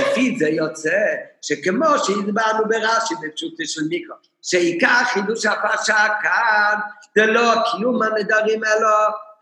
לפי 0.00 0.36
זה 0.38 0.48
יוצא 0.48 1.00
שכמו 1.42 1.98
שהדברנו 1.98 2.68
ברש"י 2.68 3.14
בפשוט 3.22 3.54
של 3.64 3.80
מיקרו, 3.88 4.16
שעיקר 4.42 5.04
חידוש 5.04 5.46
הפרשה 5.46 6.06
כאן 6.22 6.78
זה 7.16 7.26
לא 7.26 7.54
קיום 7.70 8.02
הנדרים 8.02 8.64
אלא 8.64 8.88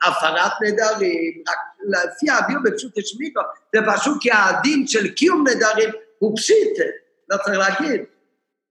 הפרת 0.03 0.53
נדרים, 0.63 1.43
רק 1.49 1.59
לפי 1.89 2.31
האוויר 2.31 2.59
בפשוט 2.65 2.99
השמיטו, 2.99 3.41
זה 3.75 3.81
פשוט 3.93 4.19
כי 4.21 4.31
הדין 4.33 4.87
של 4.87 5.09
קיום 5.09 5.45
נדרים 5.49 5.91
הוא 6.19 6.37
פשיט, 6.37 6.79
לא 7.31 7.37
צריך 7.37 7.59
להגיד. 7.59 8.01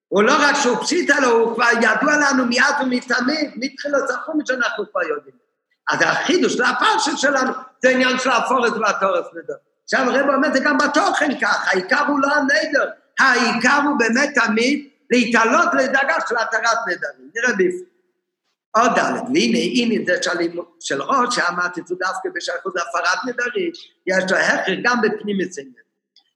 הוא 0.08 0.24
לא 0.24 0.34
רק 0.40 0.56
שהוא 0.56 0.78
פשיט, 0.78 1.10
אלא 1.10 1.28
הוא 1.28 1.56
כבר 1.56 1.70
ידוע 1.78 2.14
לנו 2.18 2.46
מיד 2.46 2.76
ומתמיד, 2.82 3.52
מתחילת 3.56 4.10
החומש 4.10 4.48
שאנחנו 4.48 4.92
כבר 4.92 5.04
יודעים. 5.04 5.36
אז 5.92 6.00
החידוש 6.02 6.60
לפרשת 6.60 7.18
שלנו 7.18 7.52
זה 7.84 7.90
עניין 7.90 8.20
של 8.20 8.30
הפורס 8.30 8.72
והתורס 8.72 9.26
נדר. 9.34 9.54
עכשיו 9.84 10.10
הרב 10.10 10.36
אומר 10.36 10.54
זה 10.54 10.60
גם 10.60 10.78
בתוכן 10.78 11.40
ככה, 11.42 11.72
העיקר 11.72 12.06
הוא 12.08 12.20
לא 12.20 12.28
הנדר, 12.36 12.90
העיקר 13.20 13.80
הוא 13.86 14.00
באמת 14.00 14.30
תמיד 14.36 14.88
להתעלות 15.12 15.68
לדאגה 15.74 16.16
של 16.30 16.36
התרת 16.38 16.78
נדרים. 16.88 17.30
נראה 17.36 17.54
בפנים. 17.54 17.91
עוד 18.72 18.91
ד', 18.91 19.14
והנה, 19.34 19.57
הנה 19.57 20.06
זה 20.06 20.31
של 20.80 21.02
ראש, 21.02 21.35
שאמרתי, 21.35 21.81
זה 21.85 21.95
דווקא 21.99 22.30
בשייכות 22.35 22.73
להפרת 22.76 23.19
נדרים, 23.26 23.72
יש 24.07 24.31
לו 24.31 24.38
הכר 24.38 24.73
גם 24.84 25.02
בפנים 25.02 25.41
אצלנו. 25.41 25.69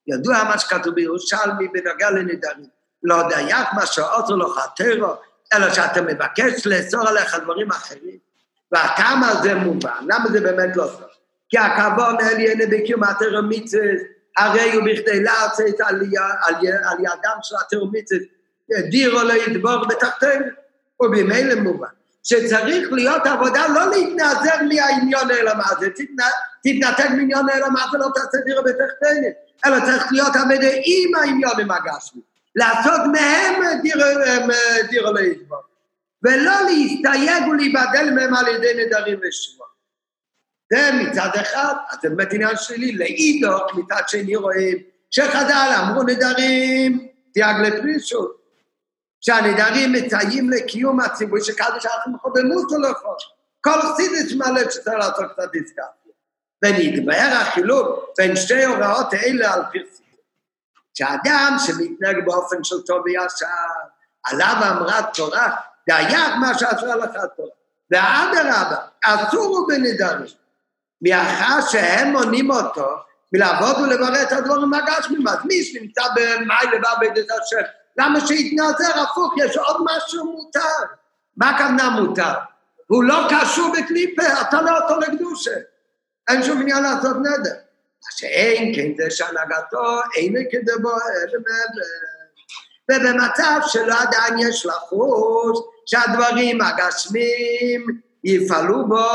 ידוע 0.07 0.43
מה 0.43 0.59
שכתוב 0.59 0.95
בירושלמי 0.95 1.67
בנוגע 1.67 2.11
לנדרים, 2.11 2.69
לא 3.03 3.29
דייק 3.29 3.67
מה 3.75 3.85
שעוצר 3.85 4.35
לו 4.35 4.49
חטרו, 4.49 5.15
אלא 5.53 5.73
שאתה 5.73 6.01
מבקש 6.01 6.67
לאסור 6.67 7.07
עליך 7.07 7.35
דברים 7.43 7.71
אחרים. 7.71 8.17
והכמה 8.71 9.35
זה 9.43 9.55
מובן, 9.55 10.01
למה 10.01 10.25
זה 10.31 10.41
באמת 10.41 10.75
לא 10.75 10.83
טוב? 10.83 11.01
כי 11.49 11.57
הכבוד 11.57 12.15
עליין 12.21 12.59
בקיום 12.71 13.03
התרמיצת, 13.03 13.77
הרי 14.37 14.73
הוא 14.73 14.83
בכדי 14.83 15.23
לעצת 15.23 15.81
על, 15.83 16.01
על, 16.45 16.55
על 16.65 16.97
ידם 16.99 17.37
של 17.41 17.55
התרמיצת, 17.61 18.15
דירו 18.91 19.23
לא 19.23 19.33
ידבור 19.33 19.87
בתחתינו, 19.87 20.45
ובמילא 21.01 21.55
מובן. 21.55 21.87
שצריך 22.25 22.91
להיות 22.91 23.27
עבודה 23.27 23.67
לא 23.67 23.89
להתנעזר 23.91 24.55
מהעניון 24.69 25.31
זה, 25.79 25.87
תתנ- 25.89 26.63
תתנתק 26.63 27.09
מעניון 27.09 27.49
אלא 27.49 27.69
מה 27.69 27.85
זה 27.91 27.97
לא 27.97 28.07
תעשה 28.15 28.37
דירו 28.45 28.63
בתחתינו, 28.63 29.27
אלא 29.65 29.79
צריך 29.79 30.11
להיות 30.11 30.35
עבודה 30.35 30.69
עם 30.85 31.15
העניונים 31.15 31.71
הגשמי, 31.71 32.21
לעשות 32.55 33.01
מהם 33.11 33.81
דירו, 33.81 34.01
הם, 34.25 34.49
דירו 34.89 35.13
לא 35.13 35.19
ידבור, 35.19 35.57
ולא 36.23 36.53
להסתייג 36.61 37.47
ולהיבדל 37.51 38.11
מהם 38.15 38.33
על 38.33 38.47
ידי 38.47 38.85
נדרים 38.85 39.19
ושמות. 39.23 39.75
זה 40.73 40.91
מצד 40.91 41.29
אחד, 41.35 41.73
אז 41.89 41.97
זה 42.01 42.09
באמת 42.09 42.33
עניין 42.33 42.55
שלי, 42.57 42.91
לאידוך 42.91 43.75
מצד 43.75 44.01
שני 44.07 44.35
רואים 44.35 44.77
שחז"ל 45.11 45.75
אמרו 45.79 46.03
נדרים, 46.03 47.07
תיאג 47.33 47.55
לפרישות. 47.61 48.44
שהנדרים 49.25 49.93
מציים 49.93 50.49
לקיום 50.49 50.99
הציבור 50.99 51.39
שקדוש 51.39 51.83
שאנחנו 51.83 52.13
מחובמות 52.13 52.71
או 52.71 52.81
לכל. 52.81 53.15
כל 53.61 53.81
חסידס 53.81 54.33
מלא 54.33 54.69
שצריך 54.71 54.97
לעשות 54.97 55.31
קצת 55.31 55.49
עסקה. 55.53 55.83
ונתבהר 56.65 57.37
החילוק 57.41 58.09
בין 58.17 58.35
שתי 58.35 58.65
הוראות 58.65 59.13
אלה 59.13 59.53
על 59.53 59.61
פרסום. 59.71 60.05
שאדם 60.93 61.55
שמתנהג 61.65 62.25
באופן 62.25 62.63
של 62.63 62.81
טוב 62.81 63.01
וישר, 63.05 63.45
עליו 64.25 64.55
אמרה 64.71 65.01
תורה, 65.13 65.55
דייך 65.87 66.35
מה 66.39 66.57
שאסרה 66.57 66.95
לך 66.95 67.09
התורה. 67.23 67.49
ואדרבה, 67.91 68.77
אסור 69.05 69.57
הוא 69.57 69.67
בנדרים. 69.67 70.35
מאחר 71.01 71.61
שהם 71.61 72.11
מונים 72.11 72.51
אותו 72.51 72.87
מלעבוד 73.33 73.77
ולברר 73.77 74.23
את 74.23 74.31
הדברים 74.31 74.73
הגשמים, 74.73 75.27
אז 75.27 75.37
מי 75.45 75.63
שנמצא 75.63 76.03
במאי 76.15 76.65
לבד 76.73 77.17
את 77.17 77.31
השם, 77.31 77.65
למה 77.97 78.27
שיתנעזר? 78.27 78.99
הפוך, 78.99 79.33
יש 79.37 79.57
עוד 79.57 79.77
משהו 79.85 80.31
מותר. 80.31 80.85
מה 81.37 81.49
הכוונה 81.49 81.89
מותר? 81.89 82.33
הוא 82.87 83.03
לא 83.03 83.27
קשור 83.29 83.73
בקליפה, 83.77 84.41
אתה 84.41 84.61
לא 84.61 84.77
אותו 84.77 84.99
לקדושה. 84.99 85.55
אין 86.27 86.43
שום 86.43 86.61
עניין 86.61 86.83
לעשות 86.83 87.17
נדר. 87.17 87.55
מה 88.03 88.11
שאין 88.11 88.75
כן 88.75 89.03
זה 89.03 89.11
שהנהגתו 89.11 90.01
אין 90.15 90.35
כדבו 90.51 90.91
אלא. 90.91 91.39
ובמצב 92.91 93.59
שלא 93.67 93.95
עדיין 94.01 94.39
יש 94.39 94.65
לחוש 94.65 95.59
שהדברים 95.85 96.61
הגשמים 96.61 98.01
יפעלו 98.23 98.87
בו 98.87 99.05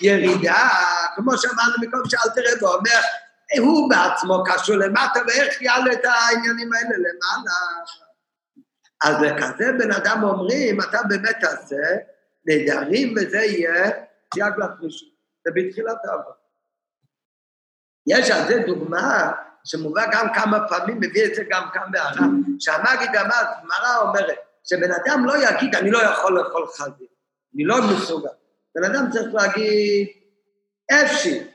ירידה, 0.00 0.68
כמו 1.14 1.38
שאמרנו 1.38 1.74
מקום 1.80 2.00
שאל 2.08 2.30
תראה 2.34 2.56
בו, 2.60 2.74
אומר, 2.74 3.00
הוא 3.58 3.90
בעצמו 3.90 4.44
קשור 4.44 4.76
למטה, 4.76 5.20
ואיך 5.26 5.62
יעלה 5.62 5.92
את 5.92 6.04
העניינים 6.04 6.72
האלה 6.72 6.96
למעלה? 6.96 7.84
אז 9.04 9.16
לכזה 9.22 9.72
בן 9.78 9.92
אדם 9.92 10.22
אומרים, 10.22 10.80
אתה 10.80 10.98
באמת 11.08 11.36
תעשה 11.40 11.76
נדרים 12.46 13.14
וזה 13.16 13.38
יהיה 13.38 13.90
סייג 14.34 14.54
לפרישות. 14.58 15.08
זה 15.44 15.50
בתחילת 15.54 16.04
העבודה. 16.04 16.34
יש 18.06 18.30
על 18.30 18.48
זה 18.48 18.62
דוגמה 18.66 19.32
שמובא 19.64 20.04
גם 20.12 20.26
כמה 20.34 20.68
פעמים, 20.68 20.96
מביא 21.00 21.26
את 21.26 21.34
זה 21.34 21.42
גם 21.50 21.68
כאן 21.72 21.82
בהערה, 21.90 22.26
שהמגיד 22.58 23.16
אמר, 23.16 23.42
גמרא 23.62 23.98
אומרת, 24.00 24.38
שבן 24.64 24.92
אדם 24.92 25.24
לא 25.24 25.32
יגיד, 25.36 25.74
אני 25.74 25.90
לא 25.90 25.98
יכול 25.98 26.38
לאכול 26.38 26.66
חזיר, 26.66 27.08
אני 27.54 27.64
לא 27.64 27.76
מסוגל. 27.92 28.28
בן 28.74 28.84
אדם 28.84 29.10
צריך 29.10 29.34
להגיד, 29.34 30.08
אפשי, 30.92 31.50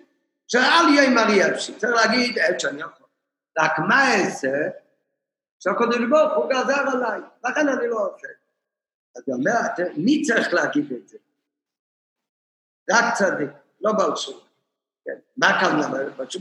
שאל 0.47 0.89
יהיה 0.93 1.09
מרי 1.09 1.51
אפשי, 1.51 1.75
צריך 1.75 1.93
להגיד, 1.93 2.39
אפשי, 2.39 2.59
שאני 2.59 2.81
יכול. 2.81 3.07
רק 3.59 3.79
מה 3.79 4.15
אעשה? 4.15 4.69
שהקודם 5.59 6.09
ברוך 6.09 6.33
הוא 6.33 6.49
גזר 6.49 6.83
עליי, 6.91 7.21
לכן 7.45 7.67
אני 7.67 7.87
לא 7.87 7.95
עושה. 7.95 8.27
אז 9.15 9.23
הוא 9.25 9.35
אומר, 9.35 9.51
מי 9.97 10.21
צריך 10.21 10.53
להגיד 10.53 10.93
את 10.93 11.07
זה? 11.07 11.17
רק 12.91 13.13
צדיק, 13.13 13.49
לא 13.81 13.91
בעל 13.91 14.15
שום. 14.15 14.39
כן. 15.05 15.17
מה 15.37 15.59
כאן 15.61 15.79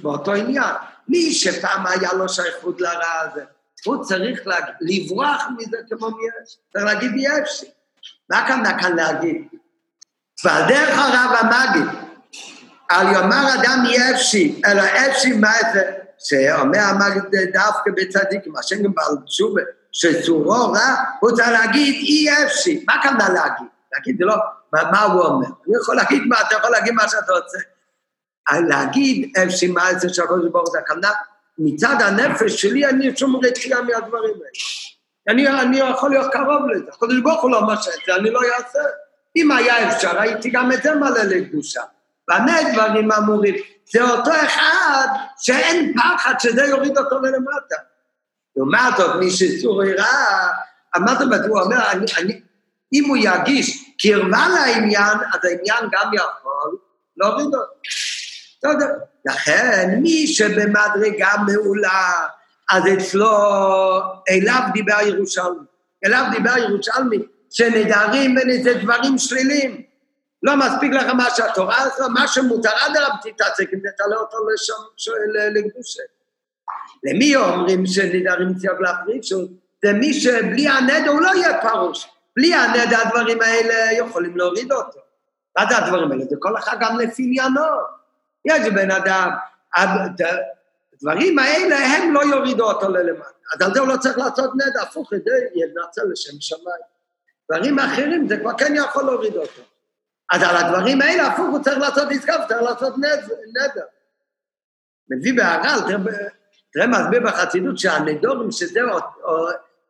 באותו 0.02 0.32
עניין? 0.32 0.74
מי 1.08 1.32
שפעם 1.32 1.86
היה 1.86 2.12
לו 2.12 2.28
שייכות 2.28 2.80
לרע 2.80 3.20
הזה, 3.20 3.44
הוא 3.84 4.04
צריך 4.04 4.46
להגיד, 4.46 4.74
לברוח 4.80 5.44
מזה 5.56 5.76
כמו 5.88 6.10
מיש, 6.10 6.56
צריך 6.72 6.84
להגיד 6.84 7.10
יפשי. 7.16 7.66
מה 8.30 8.48
כאן 8.48 8.80
כאן 8.80 8.96
להגיד? 8.96 9.48
ועל 10.44 10.68
דרך 10.68 10.98
הרב 10.98 11.36
המגיד, 11.40 12.03
על 12.88 13.06
יאמר 13.12 13.54
אדם 13.54 13.84
יפשי, 13.90 14.62
אלא 14.66 14.82
אפשי 14.82 15.32
מה 15.32 15.52
זה? 15.72 15.92
שאומר 16.18 16.78
המגיד 16.78 17.22
דווקא 17.52 17.90
בצדיק, 17.96 18.46
מה 18.46 18.62
שאין 18.62 18.82
גם 18.82 18.94
בעל 18.94 19.16
תשובה, 19.26 19.62
שצורו 19.92 20.72
רע, 20.72 20.94
הוא 21.20 21.30
צריך 21.30 21.48
להגיד 21.48 21.94
אי 21.94 22.28
אפשי. 22.44 22.84
מה 22.88 22.94
כאן 23.02 23.18
להגיד? 23.18 23.66
להגיד 23.92 24.16
לא, 24.20 24.34
מה, 24.72 24.90
מה 24.90 25.02
הוא 25.02 25.22
אומר? 25.22 25.46
אני 25.46 25.76
יכול 25.80 25.96
להגיד 25.96 26.22
מה, 26.26 26.36
אתה 26.40 26.56
יכול 26.56 26.70
להגיד 26.70 26.94
מה 26.94 27.08
שאתה 27.08 27.32
רוצה. 27.32 27.58
להגיד 28.68 29.32
אפשי 29.44 29.66
מה 29.66 29.94
זה 29.94 30.08
שהקדוש 30.08 30.50
ברוך 30.52 30.68
הוא 30.68 30.76
הכוונה, 30.78 31.10
מצד 31.58 31.96
הנפש 32.00 32.62
שלי 32.62 32.86
אני 32.86 33.16
שום 33.16 33.40
רתיעה 33.44 33.82
מהדברים 33.82 34.34
האלה. 34.34 34.48
אני, 35.28 35.48
אני 35.48 35.78
יכול 35.78 36.10
להיות 36.10 36.32
קרוב 36.32 36.70
לזה, 36.70 36.90
הקדוש 36.94 37.20
ברוך 37.22 37.42
הוא 37.42 37.50
לא 37.50 37.66
מרשה 37.66 37.90
את 37.90 38.00
זה, 38.06 38.16
אני 38.16 38.30
לא 38.30 38.40
אעשה. 38.42 38.78
אם 39.36 39.52
היה 39.52 39.88
אפשר, 39.88 40.20
הייתי 40.20 40.50
גם 40.50 40.72
את 40.72 40.82
זה 40.82 40.94
מלא 40.94 41.22
לקדושה. 41.22 41.80
במה 42.28 42.56
דברים 42.72 43.12
אמורים? 43.12 43.54
זה 43.92 44.02
אותו 44.02 44.30
אחד 44.30 45.06
שאין 45.38 45.94
פחד 45.96 46.34
שזה 46.38 46.64
יוריד 46.64 46.98
אותו 46.98 47.20
ללמטה. 47.20 47.76
לעומת 48.56 48.96
זאת, 48.96 49.16
מי 49.16 49.30
שסור 49.30 49.84
יראה, 49.84 50.48
מה 50.96 51.14
זאת 51.14 51.22
אומרת, 51.22 51.46
הוא 51.48 51.60
אומר, 51.60 51.90
אני, 51.90 52.06
אני, 52.18 52.40
אם 52.92 53.04
הוא 53.08 53.16
ירגיש 53.16 53.94
קרבה 54.02 54.46
לעניין, 54.48 55.18
אז 55.32 55.40
העניין 55.44 55.90
גם 55.92 56.10
יכול 56.14 56.76
להוריד 57.16 57.46
אותו. 57.46 57.58
בסדר. 58.58 58.88
לכן, 59.26 59.98
מי 60.02 60.26
שבמדרגה 60.26 61.32
מעולה, 61.46 62.12
אז 62.70 62.82
אצלו, 62.98 63.30
אליו 64.30 64.60
דיבר 64.72 65.00
ירושלמי. 65.06 65.66
אליו 66.06 66.24
דיבר 66.30 66.58
ירושלמי, 66.58 67.18
שנדרים 67.50 68.38
איזה 68.38 68.74
דברים 68.74 69.18
שליליים. 69.18 69.82
לא 70.44 70.56
מספיק 70.56 70.92
לך 70.92 71.06
מה 71.06 71.30
שהתורה 71.36 71.84
עושה, 71.84 72.08
מה 72.08 72.28
שמותר 72.28 72.70
הרב 72.80 73.12
תתעסק 73.22 73.72
אם 73.72 73.78
תעלה 73.96 74.16
אותו 74.16 74.36
לקדושה. 75.54 76.02
למי 77.04 77.36
אומרים 77.36 77.86
שנדרים 77.86 78.54
ציוג 78.54 78.78
לפרישות? 78.80 79.50
זה 79.84 79.92
מי 79.92 80.14
שבלי 80.14 80.68
הנדר 80.68 81.10
הוא 81.10 81.20
לא 81.20 81.30
יהיה 81.34 81.60
פרוש. 81.60 82.08
בלי 82.36 82.54
הנדר 82.54 82.96
הדברים 83.06 83.40
האלה 83.40 83.92
יכולים 83.92 84.36
להוריד 84.36 84.72
אותו. 84.72 85.00
מה 85.58 85.64
זה 85.70 85.76
הדברים 85.78 86.12
האלה? 86.12 86.24
זה 86.24 86.36
כל 86.38 86.58
אחד 86.58 86.76
גם 86.80 86.98
לפי 86.98 87.22
עניינו. 87.22 87.60
יש 88.44 88.68
בן 88.74 88.90
אדם, 88.90 89.30
הדברים 89.76 91.38
האלה 91.38 91.76
הם 91.76 92.14
לא 92.14 92.20
יורידו 92.20 92.70
אותו 92.70 92.88
ללמטה. 92.88 93.28
אז 93.54 93.62
על 93.62 93.74
זה 93.74 93.80
הוא 93.80 93.88
לא 93.88 93.96
צריך 93.96 94.18
לעשות 94.18 94.50
נדר, 94.54 94.82
הפוך, 94.82 95.10
זה 95.10 95.32
ינצל 95.54 96.02
לשם 96.12 96.40
שמיים. 96.40 96.84
דברים 97.50 97.78
אחרים 97.78 98.28
זה 98.28 98.36
כבר 98.36 98.52
כן 98.58 98.72
יכול 98.76 99.04
להוריד 99.04 99.36
אותו. 99.36 99.62
אז 100.32 100.42
על 100.42 100.56
הדברים 100.56 101.02
האלה, 101.02 101.26
הפוך, 101.26 101.46
הוא 101.50 101.62
צריך 101.62 101.78
לעשות 101.78 102.08
עסקה 102.10 102.32
וצריך 102.44 102.62
לעשות 102.62 102.94
נדר. 102.98 103.84
מביא 105.10 105.36
בהר"ל, 105.36 105.80
תראה, 105.86 106.28
תראה 106.72 106.86
מסביר 106.86 107.20
בחסידות 107.26 107.78
שהנדורים 107.78 108.50
שזה, 108.50 108.80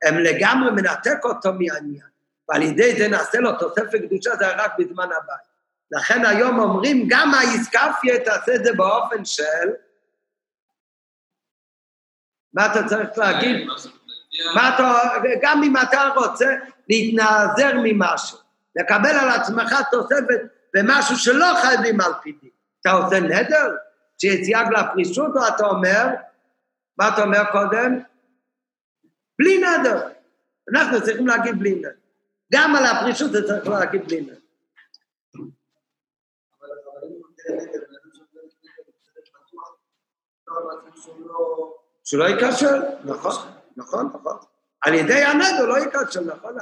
הם 0.05 0.19
לגמרי 0.19 0.71
מנתק 0.71 1.25
אותו 1.25 1.53
מהעניין, 1.53 2.07
ועל 2.49 2.63
ידי 2.63 2.97
זה 2.99 3.09
נעשה 3.09 3.39
לו 3.39 3.59
תוספת 3.59 3.99
קדושה, 4.07 4.37
זה 4.37 4.57
רק 4.57 4.73
בזמן 4.79 5.05
הבית. 5.05 5.55
לכן 5.91 6.27
היום 6.27 6.59
אומרים, 6.59 7.07
גם 7.09 7.35
האיסקפיה 7.35 8.25
תעשה 8.25 8.55
את 8.55 8.65
זה 8.65 8.73
באופן 8.73 9.25
של... 9.25 9.71
מה 12.55 12.67
אתה 12.67 12.89
צריך 12.89 13.19
להגיד? 13.19 13.67
מה 14.55 14.75
אתה, 14.75 14.95
גם 15.43 15.63
אם 15.63 15.77
אתה 15.77 16.09
רוצה 16.17 16.55
להתנעזר 16.89 17.73
ממשהו, 17.83 18.39
לקבל 18.77 19.09
על 19.09 19.29
עצמך 19.29 19.75
תוספת 19.91 20.41
במשהו 20.75 21.17
שלא 21.17 21.47
חייבים 21.63 22.01
על 22.01 22.13
פי 22.23 22.33
דין. 22.33 22.51
אתה 22.81 22.91
עושה 22.93 23.21
נדר? 23.21 23.77
שיציאג 24.21 24.67
לפרישות, 24.73 25.37
או 25.37 25.49
אתה 25.49 25.67
אומר, 25.67 26.07
מה 26.99 27.09
אתה 27.09 27.23
אומר 27.23 27.45
קודם? 27.53 27.99
בלי 29.39 29.59
נדר. 29.59 30.09
אנחנו 30.75 31.03
צריכים 31.03 31.27
להגיד 31.27 31.59
בלי 31.59 31.75
נדר. 31.75 31.91
גם 32.53 32.77
על 32.77 32.85
הפרישות 32.87 33.33
זה 33.33 33.47
צריך 33.47 33.69
להגיד 33.69 34.05
בלי 34.05 34.21
נדר. 34.21 34.35
שהוא 42.05 42.21
לא 42.21 42.25
ייכשל, 42.25 42.83
נכון, 43.05 43.33
נכון, 43.77 44.11
נכון. 44.15 44.37
על 44.81 44.95
ידי 44.95 45.23
הנדר 45.23 45.67
לא 45.67 45.79
ייכשל, 45.79 46.21
נכון. 46.21 46.57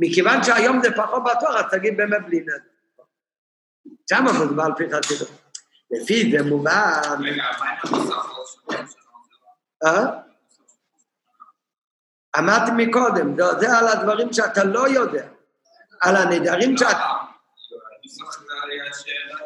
היום 0.00 0.10
מכיוון 0.10 0.42
שהיום 0.42 0.80
זה 0.82 0.88
פחות 0.96 1.22
בטוח, 1.24 1.56
אז 1.56 1.64
תגיד 1.70 1.96
באמת 1.96 2.26
בלי 2.26 2.40
נדר. 2.40 3.04
שם 4.10 4.24
מדובר 4.44 4.62
על 4.62 4.72
פי 4.76 4.84
חסידות. 4.92 5.30
לפי 5.90 6.32
זה 6.38 6.42
מובן? 6.50 7.00
אה? 9.84 10.04
אמרתי 12.38 12.70
מקודם, 12.76 13.36
זה- 13.60 13.78
על 13.78 13.88
הדברים 13.88 14.32
שאתה 14.32 14.64
לא 14.64 14.88
יודע, 14.88 15.26
על 16.00 16.16
הנדרים 16.16 16.76
שאתה... 16.76 16.88
היה 18.70 18.94
שאלה, 18.94 19.38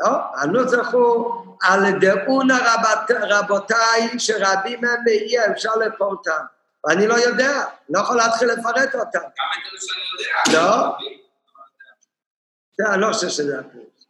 לא, 0.00 0.08
הנוסח 0.42 0.92
הוא 0.94 1.44
על 1.62 1.80
דאונה 2.00 2.58
רבותיי 3.10 4.18
שרבים 4.18 4.80
מהם 4.80 5.00
ואי 5.06 5.52
אפשר 5.52 5.76
לפורטם. 5.76 6.44
ואני 6.86 7.06
לא 7.06 7.14
יודע, 7.14 7.64
לא 7.88 8.00
יכול 8.00 8.16
להתחיל 8.16 8.48
לפרט 8.48 8.94
אותם. 8.94 9.18
גם 9.18 9.28
את 9.28 9.66
אלו 9.70 9.80
שאני 9.80 10.02
יודע. 10.12 10.58
לא. 10.58 10.96
זה, 12.78 12.94
אני 12.94 13.00
לא 13.02 13.12
חושב 13.12 13.28
שזה 13.28 13.58
הפירוש. 13.58 14.06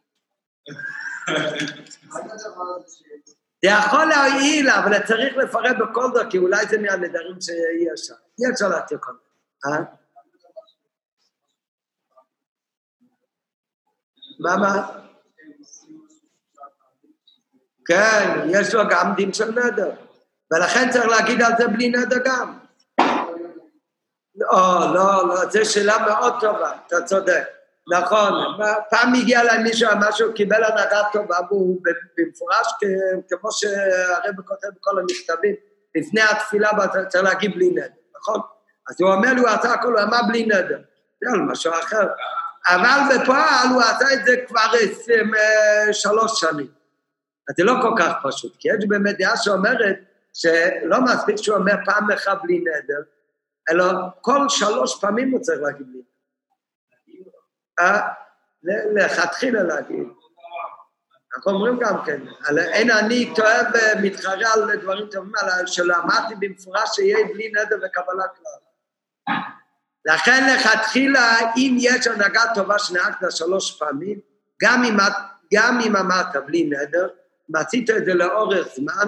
זה 3.65 3.69
יכול 3.69 4.05
להועיל, 4.05 4.69
אבל 4.69 5.05
צריך 5.07 5.37
לפרט 5.37 5.75
בכל 5.79 6.11
זאת, 6.13 6.27
כי 6.29 6.37
אולי 6.37 6.67
זה 6.67 6.77
מהנדרים 6.77 7.41
שאי 7.41 7.93
אפשר. 7.93 8.13
אי 8.39 8.53
אפשר 8.53 8.67
להתיר 8.67 8.97
כל 9.01 9.11
זה. 9.11 9.69
אה? 9.69 9.83
מה, 14.39 14.57
מה? 14.57 14.99
כן, 17.85 18.47
יש 18.49 18.73
לו 18.73 18.83
גם 18.89 19.13
דין 19.15 19.33
של 19.33 19.51
נדר. 19.51 20.08
ולכן 20.51 20.89
צריך 20.91 21.07
להגיד 21.07 21.41
על 21.41 21.51
זה 21.57 21.67
בלי 21.67 21.89
נדר 21.89 22.17
גם. 22.25 22.59
לא, 24.35 24.93
לא, 24.93 25.27
לא, 25.27 25.49
זו 25.49 25.71
שאלה 25.73 25.97
מאוד 26.07 26.33
טובה, 26.39 26.71
אתה 26.87 27.01
צודק. 27.01 27.43
נכון, 27.91 28.33
פעם 28.89 29.13
הגיע 29.13 29.41
אליי 29.41 29.63
מישהו, 29.63 29.91
אמר 29.91 30.11
שהוא 30.11 30.33
קיבל 30.33 30.63
הנהגה 30.63 31.01
טובה, 31.13 31.37
והוא 31.49 31.81
במפורש, 32.17 32.67
כמו 33.29 33.51
שהרב 33.51 34.41
כותב 34.45 34.67
בכל 34.75 34.99
המכתבים, 34.99 35.55
לפני 35.95 36.21
התפילה 36.21 36.69
צריך 37.07 37.23
להגיד 37.23 37.55
בלי 37.55 37.69
נדר, 37.69 37.87
נכון? 38.19 38.39
אז 38.89 39.01
הוא 39.01 39.13
אומר 39.13 39.33
לי, 39.33 39.39
הוא 39.39 39.49
עשה 39.49 39.73
הכל, 39.73 39.91
הוא 39.91 40.01
אמר 40.01 40.19
בלי 40.27 40.45
נדר. 40.45 40.79
זה 41.23 41.29
על 41.33 41.41
משהו 41.41 41.71
אחר. 41.73 42.07
אבל 42.67 43.15
בפועל 43.15 43.67
הוא 43.73 43.81
עשה 43.81 44.13
את 44.13 44.25
זה 44.25 44.35
כבר 44.47 44.71
עשרים, 44.81 45.35
אה, 45.35 45.93
שלוש 45.93 46.39
שנים. 46.39 46.67
אז 47.49 47.55
זה 47.57 47.63
לא 47.63 47.73
כל 47.81 47.93
כך 47.97 48.13
פשוט, 48.23 48.55
כי 48.59 48.67
יש 48.69 48.85
באמת 48.87 49.17
דעה 49.17 49.37
שאומרת 49.37 49.95
שלא 50.33 51.01
מספיק 51.01 51.35
שהוא 51.35 51.57
אומר 51.57 51.75
פעם 51.85 52.11
אחת 52.11 52.37
בלי 52.43 52.59
נדר, 52.59 53.01
אלא 53.69 53.85
כל 54.21 54.49
שלוש 54.49 55.01
פעמים 55.01 55.31
הוא 55.31 55.41
צריך 55.41 55.61
להגיד 55.61 55.87
נדר. 55.87 55.99
אה, 57.79 58.07
לכתחילה 58.95 59.63
להגיד. 59.63 60.07
אנחנו 61.35 61.51
אומרים 61.51 61.79
גם 61.79 62.05
כן, 62.05 62.21
אין 62.57 62.91
אני 62.91 63.33
טועה 63.35 63.59
ומתחרה 63.73 64.53
על 64.53 64.75
דברים 64.75 65.07
טובים, 65.11 65.31
על 65.41 65.67
שלא 65.67 65.95
אמרתי 66.03 66.35
במפורש 66.39 66.89
שיהיה 66.95 67.17
בלי 67.33 67.51
נדר 67.51 67.75
וקבלה 67.75 68.23
כלל. 68.27 69.35
לכן 70.05 70.55
לכתחילה, 70.55 71.39
אם 71.55 71.77
יש 71.79 72.07
הנהגה 72.07 72.41
טובה 72.55 72.79
שנהגת 72.79 73.31
שלוש 73.31 73.79
פעמים, 73.79 74.19
גם 74.61 74.83
אם, 74.83 74.97
גם 75.53 75.79
אם 75.85 75.95
אמרת 75.95 76.35
בלי 76.45 76.63
נדר, 76.63 77.07
עשית 77.55 77.89
את 77.89 78.05
זה 78.05 78.13
לאורך 78.13 78.67
זמן, 78.75 79.07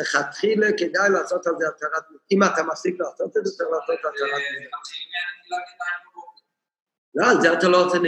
לכתחילה 0.00 0.66
כדאי 0.78 1.10
לעשות 1.10 1.46
על 1.46 1.52
זה 1.58 1.68
התרת, 1.68 2.02
אם 2.30 2.42
אתה 2.42 2.62
מפסיק 2.62 3.00
לעשות 3.00 3.36
את 3.36 3.44
זה, 3.46 3.52
צריך 3.52 3.68
לעשות 3.72 3.98
התרת 3.98 4.14
נדר. 4.24 4.68
לא, 7.14 7.30
על 7.30 7.40
זה 7.40 7.52
אתה 7.52 7.68
לא 7.68 7.84
עושה 7.84 7.98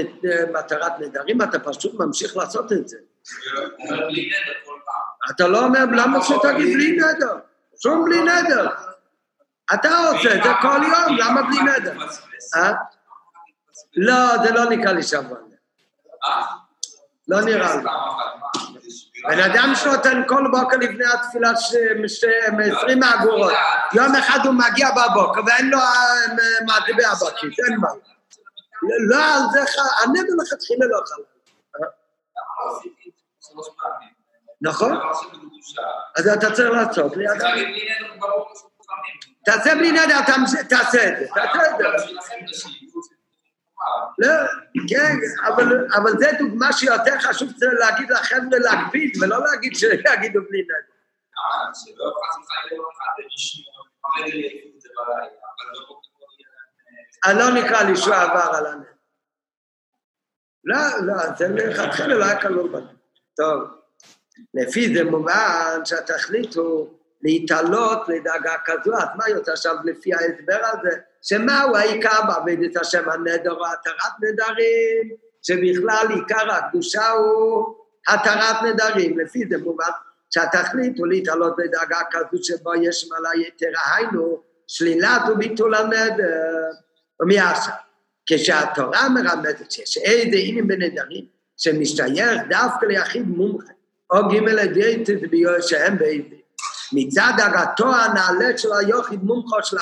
מטרת 0.52 0.92
נדרים, 1.00 1.42
אתה 1.42 1.58
פשוט 1.58 1.94
ממשיך 1.94 2.36
לעשות 2.36 2.72
את 2.72 2.88
זה. 2.88 2.98
אתה 5.30 5.48
לא 5.48 5.64
אומר, 5.64 5.84
למה 5.96 6.24
שתגיד 6.24 6.74
בלי 6.74 6.96
נדר? 6.96 7.38
שום 7.82 8.04
בלי 8.04 8.22
נדר. 8.22 8.68
אתה 9.74 9.88
עושה 9.88 10.34
את 10.34 10.42
זה 10.42 10.50
כל 10.62 10.80
יום, 10.82 11.16
למה 11.18 11.42
בלי 11.42 11.58
נדר? 11.62 11.92
אה? 12.56 12.72
לא, 13.96 14.44
זה 14.44 14.50
לא 14.50 14.70
נקרא 14.70 14.92
לי 14.92 15.02
שבוע. 15.02 15.38
לא 17.28 17.40
נראה 17.40 17.76
לי. 17.76 17.82
בן 19.28 19.40
אדם 19.40 19.72
שנותן 19.74 20.22
כל 20.26 20.44
בוקר 20.52 20.76
לפני 20.76 21.04
התפילה 21.14 21.56
ש- 21.56 21.74
ש- 22.06 22.24
20 22.78 23.02
אגורות, 23.02 23.52
יום 23.92 24.14
אחד 24.16 24.38
הוא 24.46 24.54
מגיע 24.54 24.88
בבוקר 24.90 25.40
ואין 25.46 25.70
לו 25.70 25.78
אה, 25.78 25.84
מטבע 26.62 27.08
בכיס, 27.14 27.58
אין 27.68 27.78
מה. 27.80 27.88
לא, 29.10 29.24
על 29.34 29.40
זה, 29.52 29.60
ח- 29.66 30.02
הנבל 30.04 30.42
לכתחילה 30.42 30.86
לא 30.86 31.00
חל. 31.06 31.22
נכון? 34.62 34.98
אז 36.16 36.28
אתה 36.28 36.52
צריך 36.52 36.70
לעשות 36.70 37.16
ליד... 37.16 37.30
תעשה 39.44 39.74
בלי 39.74 39.92
נדר, 39.92 40.20
תעשה 40.22 40.42
את 40.42 40.48
זה, 40.48 40.64
תעשה 40.68 41.08
את 41.08 41.18
זה. 41.18 41.26
לא, 44.18 44.32
כן, 44.88 45.16
אבל, 45.48 45.86
אבל 45.96 46.10
זה 46.18 46.30
דוגמה 46.38 46.72
שיותר 46.72 47.20
חשוב 47.20 47.48
להגיד 47.78 48.10
לחבר'ה 48.10 48.58
להקפיד, 48.58 49.12
ולא 49.22 49.44
להגיד 49.44 49.76
שיגידו 49.76 50.40
בלי 50.48 50.62
נדר. 50.62 51.00
אני 57.24 57.38
לא 57.38 57.50
נקרא 57.50 57.82
לי 57.82 57.96
שהוא 57.96 58.14
עבר 58.14 58.56
על 58.56 58.66
הנדר. 58.66 58.90
לא, 60.64 60.76
לא, 61.06 61.14
זה 61.38 61.48
מלכתחילה 61.48 62.14
לא 62.14 62.24
היה 62.24 62.40
כלול 62.40 62.68
בזה. 62.68 62.92
טוב, 63.36 63.68
לפי 64.54 64.94
זה 64.94 65.04
מובן 65.04 65.80
שהתכלית 65.84 66.54
הוא 66.54 66.98
להתעלות 67.22 68.08
לדאגה 68.08 68.54
כזו, 68.64 68.94
אז 68.94 69.08
מה 69.16 69.28
יוצא 69.28 69.52
עכשיו 69.52 69.74
לפי 69.84 70.14
ההסבר 70.14 70.60
הזה? 70.62 71.00
שמהו 71.22 71.76
העיקר 71.76 72.20
בעבודת 72.28 72.76
השם 72.76 73.10
הנדר 73.10 73.52
או 73.52 73.66
התרת 73.66 74.12
נדרים? 74.22 75.16
שבכלל 75.42 76.06
עיקר 76.14 76.52
הקדושה 76.52 77.10
הוא 77.10 77.74
התרת 78.08 78.62
נדרים. 78.62 79.18
לפי 79.18 79.44
זה 79.50 79.58
מובן 79.58 79.84
שהתכלית 80.30 80.98
הוא 80.98 81.06
להתעלות 81.06 81.54
לדאגה 81.58 81.98
כזו 82.10 82.44
שבו 82.44 82.74
יש 82.74 83.08
מעלה 83.10 83.30
יתרה, 83.46 83.96
היינו 83.96 84.40
שלילת 84.66 85.22
וביטול 85.32 85.74
הנדר. 85.74 86.70
ומי 87.20 87.38
עכשיו? 87.38 87.74
כשהתורה 88.26 89.08
מרמזת 89.08 89.70
שיש 89.70 89.98
איזה 89.98 90.36
עניינים 90.36 90.68
בנדרים 90.68 91.24
שמשתייך 91.56 92.40
דווקא 92.48 92.86
ליחיד 92.86 93.28
מומחה, 93.28 93.72
או 94.10 94.28
ג' 94.28 94.34
לדייטת 94.34 95.20
שהם 95.60 95.98
בית 95.98 96.30
דין. 96.30 96.38
מצד 96.92 97.32
הגתו 97.38 97.94
הנעלה 97.94 98.58
של 98.58 98.68
היחיד 98.72 99.22
מומחו 99.22 99.56
של 99.62 99.76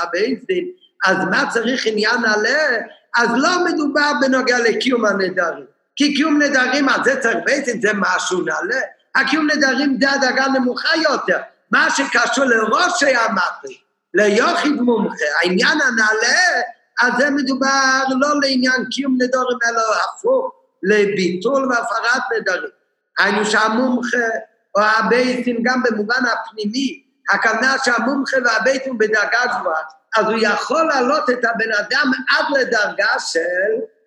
דין, 0.48 0.72
אז 1.04 1.16
מה 1.30 1.44
צריך 1.50 1.86
עניין 1.86 2.20
נעלה? 2.22 2.78
אז 3.16 3.28
לא 3.36 3.64
מדובר 3.64 4.12
בנוגע 4.20 4.58
לקיום 4.58 5.04
הנדרים. 5.04 5.64
כי 5.96 6.14
קיום 6.14 6.42
נדרים, 6.42 6.88
אז 6.88 7.00
זה 7.04 7.20
צריך 7.20 7.36
דין, 7.46 7.80
זה 7.80 7.90
משהו 7.94 8.40
נעלה. 8.40 8.80
הקיום 9.14 9.50
נדרים 9.50 9.98
זה 10.00 10.12
הדרגה 10.12 10.46
נמוכה 10.48 10.96
יותר. 11.02 11.38
מה 11.70 11.90
שקשור 11.90 12.44
לראשי 12.44 13.16
המטרי, 13.16 13.78
ליחיד 14.14 14.80
מומחה, 14.80 15.24
העניין 15.40 15.78
הנעלה, 15.80 16.62
אז 17.00 17.12
זה 17.18 17.30
מדובר 17.30 18.02
לא 18.20 18.28
לעניין 18.42 18.84
קיום 18.90 19.14
נדרים, 19.14 19.58
אלא 19.68 19.82
הפוך, 20.04 20.52
לביטול 20.82 21.68
והפרת 21.68 22.22
נדרים. 22.36 22.70
היינו 23.18 23.44
שהמומחה 23.44 24.26
או 24.74 24.80
הבייסים 24.80 25.62
גם 25.62 25.82
במובן 25.82 26.22
הפנימי, 26.32 27.02
הכוונה 27.30 27.76
שהמומחה 27.84 28.36
והבייסים 28.44 28.98
בדרגה 28.98 29.46
גבוהה, 29.46 29.82
אז 30.16 30.26
הוא 30.26 30.38
יכול 30.40 30.82
להעלות 30.86 31.30
את 31.30 31.44
הבן 31.44 31.72
אדם 31.78 32.12
עד 32.28 32.44
לדרגה 32.60 33.18
של 33.18 33.40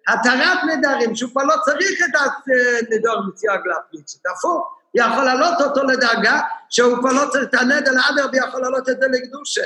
התרת 0.07 0.57
נדרים, 0.67 1.15
שהוא 1.15 1.31
כבר 1.31 1.43
לא 1.43 1.55
צריך 1.65 2.01
את 2.09 2.15
הנדור 2.91 3.15
מסייג 3.33 3.61
להפליץ, 3.65 4.15
הפוך, 4.37 4.77
יכול 4.95 5.23
להעלות 5.23 5.61
אותו 5.61 5.83
לדרגה 5.83 6.41
שהוא 6.69 6.97
כבר 6.97 7.11
לא 7.11 7.29
צריך 7.31 7.43
את 7.43 7.53
הנדר 7.53 7.91
לאדר 7.91 8.29
ויכול 8.33 8.61
להעלות 8.61 8.89
את 8.89 8.99
זה 9.01 9.07
לקדושה. 9.07 9.61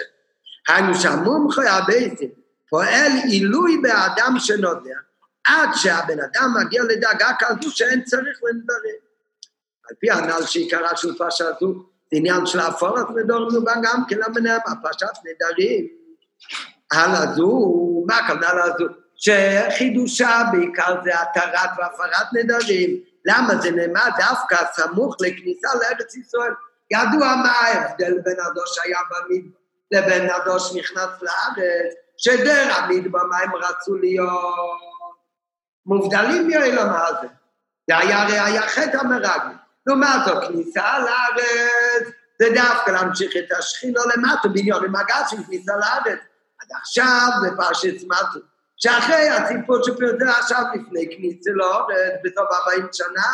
היינו 0.68 0.95
שהמומחה 0.95 1.72
הבייסים 1.72 2.30
פועל 2.70 3.12
עילוי 3.24 3.78
באדם 3.84 4.36
שנודע, 4.40 4.95
עד 5.48 5.70
שהבן 5.76 6.20
אדם 6.20 6.53
מגיע 6.60 6.84
לדאגה 6.84 7.30
כזו 7.40 7.72
שאין 7.72 8.03
צריך 8.03 8.40
לנדרים. 8.44 9.06
על 9.90 9.95
פי 9.99 10.12
הנ"ל 10.12 10.45
שעיקרה 10.45 10.98
של 10.98 11.18
פרשה 11.18 11.45
זו, 11.60 11.74
זה 12.12 12.18
עניין 12.18 12.45
של 12.45 12.60
הפורת 12.60 13.07
נדור 13.16 13.52
מובן 13.52 13.82
גם 13.84 14.03
כן 14.07 14.18
למנהל 14.18 14.60
בפרשת 14.60 15.07
נדרים. 15.26 16.05
הלאה 16.91 17.34
זו, 17.34 18.03
מה 18.07 18.17
הכוונה 18.17 18.47
לזו? 18.53 18.85
שחידושה 19.15 20.41
בעיקר 20.51 20.95
זה 21.03 21.22
התרת 21.22 21.69
והפרת 21.77 22.27
נדרים. 22.34 22.99
למה 23.26 23.55
זה 23.55 23.72
נאמר 23.72 24.05
דווקא 24.17 24.57
סמוך 24.73 25.15
לכניסה 25.19 25.67
לארץ 25.73 26.15
ישראל? 26.15 26.53
ידוע 26.91 27.35
מה 27.35 27.51
ההבדל 27.51 28.13
בין 28.23 28.35
הדוש 28.39 28.76
שהיה 28.76 28.99
במדבר 29.09 29.65
לבין 29.91 30.30
הדוש 30.30 30.69
שנכנס 30.69 31.22
לארץ, 31.22 31.93
שדר 32.17 32.73
המדבר, 32.73 33.23
מה 33.30 33.38
הם 33.38 33.55
רצו 33.55 33.95
להיות 33.95 34.55
מובדלים 35.85 36.47
מאלו 36.47 36.85
מה 36.85 37.07
זה. 37.22 37.27
זה 37.89 37.97
היה 37.97 38.22
הרי 38.22 38.39
היה 38.39 38.61
חטא 38.61 38.97
המרגל. 38.97 39.38
לעומת 39.88 40.09
זאת, 40.26 40.43
כניסה 40.47 40.99
לארץ, 40.99 42.13
זה 42.41 42.49
דווקא 42.55 42.91
להמשיך 42.91 43.31
את 43.38 43.51
השכינה 43.59 43.99
למטה, 44.15 44.47
מיליון 44.47 44.84
למגע 44.84 45.27
של 45.30 45.38
כניסה 45.47 45.73
לארץ. 45.76 46.19
עד 46.72 46.78
עכשיו 46.80 47.28
זה 47.42 47.50
פרשת 47.58 48.00
סמטו. 48.00 48.40
שאחרי 48.78 49.30
הסיפור 49.30 49.78
שפרטה 49.84 50.32
עכשיו 50.40 50.64
לפני 50.74 51.06
כניסה 51.18 51.52
לארץ, 51.54 52.20
בסוף 52.24 52.48
40 52.68 52.88
שנה, 52.94 53.28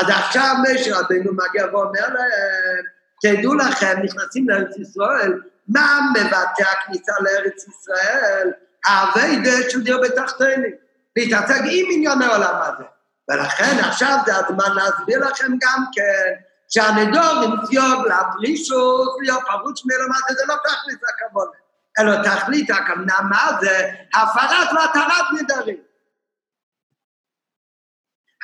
אז 0.00 0.06
עכשיו 0.08 0.54
משה 0.62 0.98
רבנו 0.98 1.32
מגיע 1.32 1.66
ואומר 1.72 2.08
להם, 2.08 2.84
תדעו 3.22 3.54
לכם, 3.54 3.94
נכנסים 4.02 4.48
לארץ 4.48 4.76
ישראל, 4.76 5.40
מה 5.68 6.00
מבטא 6.14 6.64
הכניסה 6.72 7.12
לארץ 7.20 7.68
ישראל? 7.68 8.52
האביידה 8.86 9.70
של 9.70 9.82
דיר 9.82 10.00
בתחתינו. 10.02 10.68
להתעסק 11.16 11.60
עם 11.70 11.86
עניין 11.90 12.22
העולם 12.22 12.60
הזה. 12.62 12.84
ולכן 13.28 13.78
עכשיו 13.78 14.18
זה 14.26 14.32
הזמן 14.36 14.74
להסביר 14.74 15.18
לכם 15.18 15.52
גם 15.60 15.84
כן, 15.92 16.32
שהנדור 16.68 17.46
נמציוב 17.46 18.04
לפרישוס, 18.06 19.08
להיות 19.22 19.42
פרוץ 19.46 19.82
מלמטה, 19.84 20.34
זה 20.34 20.42
לא 20.48 20.54
תכלית 20.54 20.98
הכבוד, 21.08 21.48
אלא 21.98 22.22
תכלית 22.22 22.70
הכוונה, 22.70 23.14
מה 23.30 23.58
זה? 23.60 23.90
הפרת 24.14 24.68
והתרת 24.72 25.26
נדרים. 25.40 25.76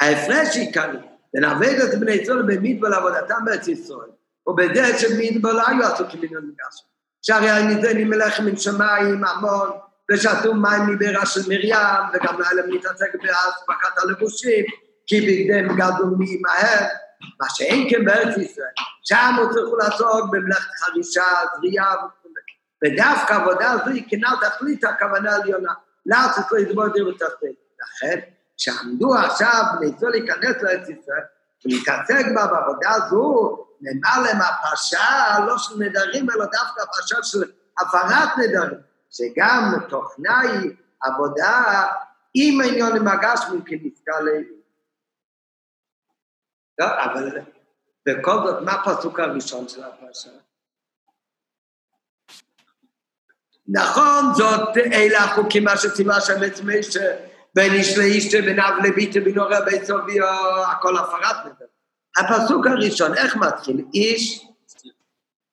ההפרש 0.00 0.56
עיקרי 0.56 0.98
בין 1.34 1.44
עבודת 1.44 1.94
בני 2.00 2.12
ישראל 2.12 2.42
במדבר 2.42 2.88
לעבודתם 2.88 3.44
בארץ 3.44 3.68
ישראל, 3.68 4.10
ובזה 4.46 4.98
שבמדבר 4.98 5.52
לא 5.52 5.62
היו 5.66 5.84
עסוקים 5.84 6.20
בעניין 6.20 6.42
מגש. 6.42 6.84
שהרי 7.22 7.50
הניתנים 7.50 8.10
מלחם 8.10 8.44
מן 8.44 8.56
שמיים 8.56 9.24
המון, 9.24 9.70
ושתו 10.10 10.54
מים 10.54 10.86
מבארה 10.86 11.26
של 11.26 11.40
מרים, 11.48 11.74
וגם 12.12 12.42
היה 12.42 12.52
להם 12.52 12.70
להתעסק 12.70 13.14
באספקת 13.14 13.98
הלבושים, 14.02 14.64
כי 15.06 15.20
בגדיהם 15.20 15.76
גדלו 15.76 16.06
מעמהם, 16.06 16.84
מה 17.40 17.46
שאין 17.48 17.90
כן 17.90 18.04
בארץ 18.04 18.36
ישראל, 18.36 18.70
שם 19.04 19.34
הוא 19.38 19.52
צריך 19.52 19.68
לעסוק 19.78 20.30
במלאכת 20.30 20.70
חרישה, 20.80 21.24
זריעה. 21.56 21.94
ודווקא 22.84 23.34
עבודה 23.34 23.70
הזו 23.70 23.86
היא 23.86 24.04
כנ"ל 24.08 24.48
תכלית 24.48 24.84
הכוונה 24.84 25.32
העליונה, 25.32 25.72
לעשות 26.06 26.44
לסבור 26.52 26.88
דיר 26.88 27.08
ותחתית. 27.08 27.56
לכן, 27.80 28.20
כשעמדו 28.56 29.14
עכשיו 29.14 29.62
בני 29.78 29.90
ישראל 29.96 30.10
להיכנס 30.10 30.62
לארץ 30.62 30.88
ישראל, 30.88 31.22
ולהתעסק 31.64 32.26
בה 32.34 32.46
בעבודה 32.46 32.90
הזו, 32.90 33.56
נאמר 33.80 34.22
להם 34.22 34.38
הפרשה 34.40 35.38
לא 35.46 35.58
של 35.58 35.74
נדרים, 35.78 36.30
אלא 36.30 36.44
דווקא 36.44 36.82
הפרשה 36.82 37.16
של 37.22 37.38
הפרת 37.80 38.28
נדרים. 38.38 38.90
שגם 39.10 39.74
תוכנה 39.88 40.40
היא 40.40 40.70
עבודה 41.00 41.86
עם 42.34 42.60
העניין 42.60 42.96
עם 42.96 43.08
הגשמים 43.08 43.62
כנזכר 43.64 44.20
לאלו. 44.20 44.60
לא, 46.78 46.86
אבל 47.04 47.40
בכל 48.06 48.36
זאת, 48.46 48.62
מה 48.62 48.72
הפסוק 48.72 49.20
הראשון 49.20 49.68
של 49.68 49.84
הפרשה? 49.84 50.30
נכון, 53.72 54.34
זאת 54.34 54.76
אלה 54.76 55.18
החוקים 55.24 55.64
מה 55.64 55.76
שציווה 55.76 56.16
השם 56.16 56.44
את 56.44 56.60
משה, 56.64 57.16
בין 57.54 57.72
איש 57.72 57.98
לאיש, 57.98 58.34
בין 58.34 58.60
אב 58.60 58.74
לביט, 58.84 59.16
בין 59.16 59.38
הורה 59.38 59.60
בית 59.60 59.84
סובי, 59.84 60.18
הכל 60.66 60.96
הפרת 60.96 61.36
נדל. 61.46 61.66
הפסוק 62.18 62.66
הראשון, 62.66 63.14
איך 63.14 63.36
מתחיל? 63.36 63.84
איש 63.94 64.46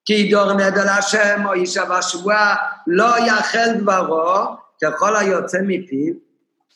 כי 0.06 0.14
ידור 0.14 0.53
נדר 0.53 0.85
להשם 0.85 1.45
או 1.45 1.56
יישב 1.56 1.91
השבועה, 1.91 2.56
לא 2.88 3.18
יאכל 3.27 3.73
דברו, 3.80 4.57
ככל 4.84 5.15
היוצא 5.15 5.57
מפיו, 5.61 6.14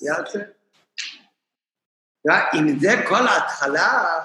יעשה. 0.02 0.40
אם 2.54 2.80
זה 2.80 3.04
כל 3.08 3.28
ההתחלה, 3.28 4.20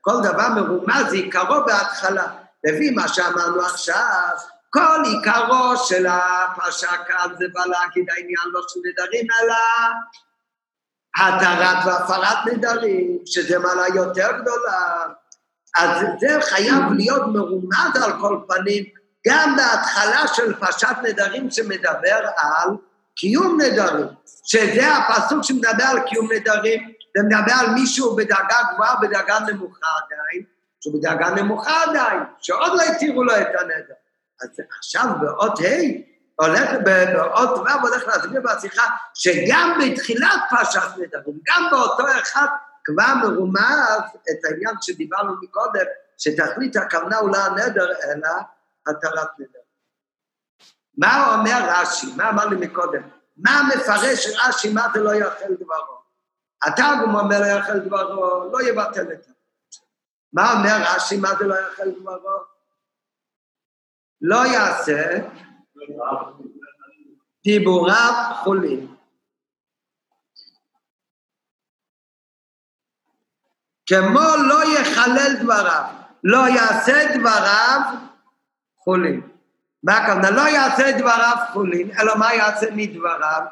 כל 0.00 0.14
דבר 0.22 0.48
מרומז, 0.48 1.12
עיקרו 1.12 1.64
בהתחלה. 1.66 2.26
לפי 2.64 2.90
מה 2.90 3.08
שאמרנו 3.08 3.60
עכשיו, 3.60 4.36
כל 4.70 5.02
עיקרו 5.04 5.76
של 5.76 6.06
הפרשה 6.06 6.96
כאן 7.06 7.34
זה 7.38 7.44
בא 7.52 7.60
להגיד 7.66 8.06
העניין 8.10 8.48
לא 8.52 8.60
של 8.68 8.80
נדרים, 8.84 9.26
אלא 9.40 9.54
התרת 11.16 11.86
והפרת 11.86 12.46
נדרים, 12.46 13.18
שזה 13.26 13.58
מעלה 13.58 13.88
יותר 13.94 14.28
גדולה. 14.40 15.04
אז 15.78 16.06
זה 16.20 16.38
חייב 16.40 16.92
להיות 16.96 17.22
מרומז 17.26 18.02
על 18.02 18.12
כל 18.20 18.40
פנים, 18.48 18.84
גם 19.26 19.56
בהתחלה 19.56 20.28
של 20.34 20.54
פרשת 20.54 20.96
נדרים 21.02 21.50
שמדבר 21.50 22.20
על 22.36 22.70
קיום 23.16 23.60
נדרים, 23.60 24.06
שזה 24.44 24.96
הפסוק 24.96 25.42
שמדבר 25.42 25.84
על 25.84 26.00
קיום 26.00 26.28
נדרים, 26.32 26.92
זה 27.16 27.22
מדבר 27.26 27.52
על 27.60 27.70
מישהו 27.70 28.16
בדרגה 28.16 28.56
גבוהה, 28.74 28.96
בדרגה 29.02 29.38
נמוכה 29.38 29.86
עדיין, 30.04 30.44
שהוא 30.80 30.94
בדרגה 30.98 31.30
נמוכה 31.30 31.82
עדיין, 31.82 32.20
שעוד 32.40 32.72
לא 32.72 32.82
התירו 32.82 33.24
לו 33.24 33.36
את 33.36 33.46
הנדר. 33.60 33.94
אז 34.42 34.48
עכשיו 34.78 35.04
באות 35.20 35.58
ה' 35.58 36.08
הולך, 36.34 36.70
באות 36.84 37.58
ו' 37.58 37.86
הולך 37.86 38.06
להסביר 38.06 38.40
בשיחה, 38.40 38.82
שגם 39.14 39.78
בתחילת 39.80 40.40
פרשת 40.50 40.88
נדרים, 40.96 41.38
גם 41.48 41.68
באותו 41.70 42.04
אחד 42.22 42.46
כבר 42.84 43.14
מרומז 43.22 44.02
את 44.30 44.44
העניין 44.44 44.74
שדיברנו 44.80 45.34
מקודם, 45.42 45.84
שתכלית 46.18 46.76
הכוונה 46.76 47.18
הוא 47.18 47.30
לא 47.30 47.38
הנדר, 47.38 47.86
אלא 48.04 48.28
התרת 48.86 49.28
נדר. 49.38 49.58
מה 50.98 51.34
אומר 51.34 51.68
רש"י? 51.68 52.06
מה 52.16 52.30
אמר 52.30 52.46
לי 52.46 52.66
מקודם? 52.66 53.02
מה 53.36 53.62
מפרש 53.68 54.26
רש"י, 54.26 54.72
מה 54.72 54.86
זה 54.94 55.00
לא 55.00 55.14
יאכל 55.14 55.54
דברו? 55.60 55.98
התרגום 56.62 57.14
אומר 57.14 57.40
לא 57.40 57.46
יאכל 57.46 57.78
דברו, 57.78 58.50
לא 58.52 58.62
יבטל 58.62 59.12
את 59.12 59.22
זה. 59.24 59.32
מה 60.32 60.52
אומר 60.52 60.76
רש"י, 60.80 61.16
מה 61.16 61.28
זה 61.38 61.44
לא 61.44 61.54
יאכל 61.54 61.90
דברו? 62.00 62.47
לא 64.20 64.46
יעשה 64.46 65.18
דיבוריו 67.44 68.12
חולים. 68.34 68.96
כמו 73.86 74.20
לא 74.48 74.78
יחלל 74.78 75.36
דבריו, 75.42 75.84
לא 76.24 76.48
יעשה 76.48 77.18
דבריו 77.18 77.80
חולים. 78.76 79.28
מה 79.82 79.96
הכוונה? 79.96 80.30
לא 80.30 80.48
יעשה 80.48 80.98
דבריו 80.98 81.36
חולים, 81.52 81.90
אלא 82.00 82.16
מה 82.18 82.34
יעשה 82.34 82.66
מדבריו? 82.76 83.42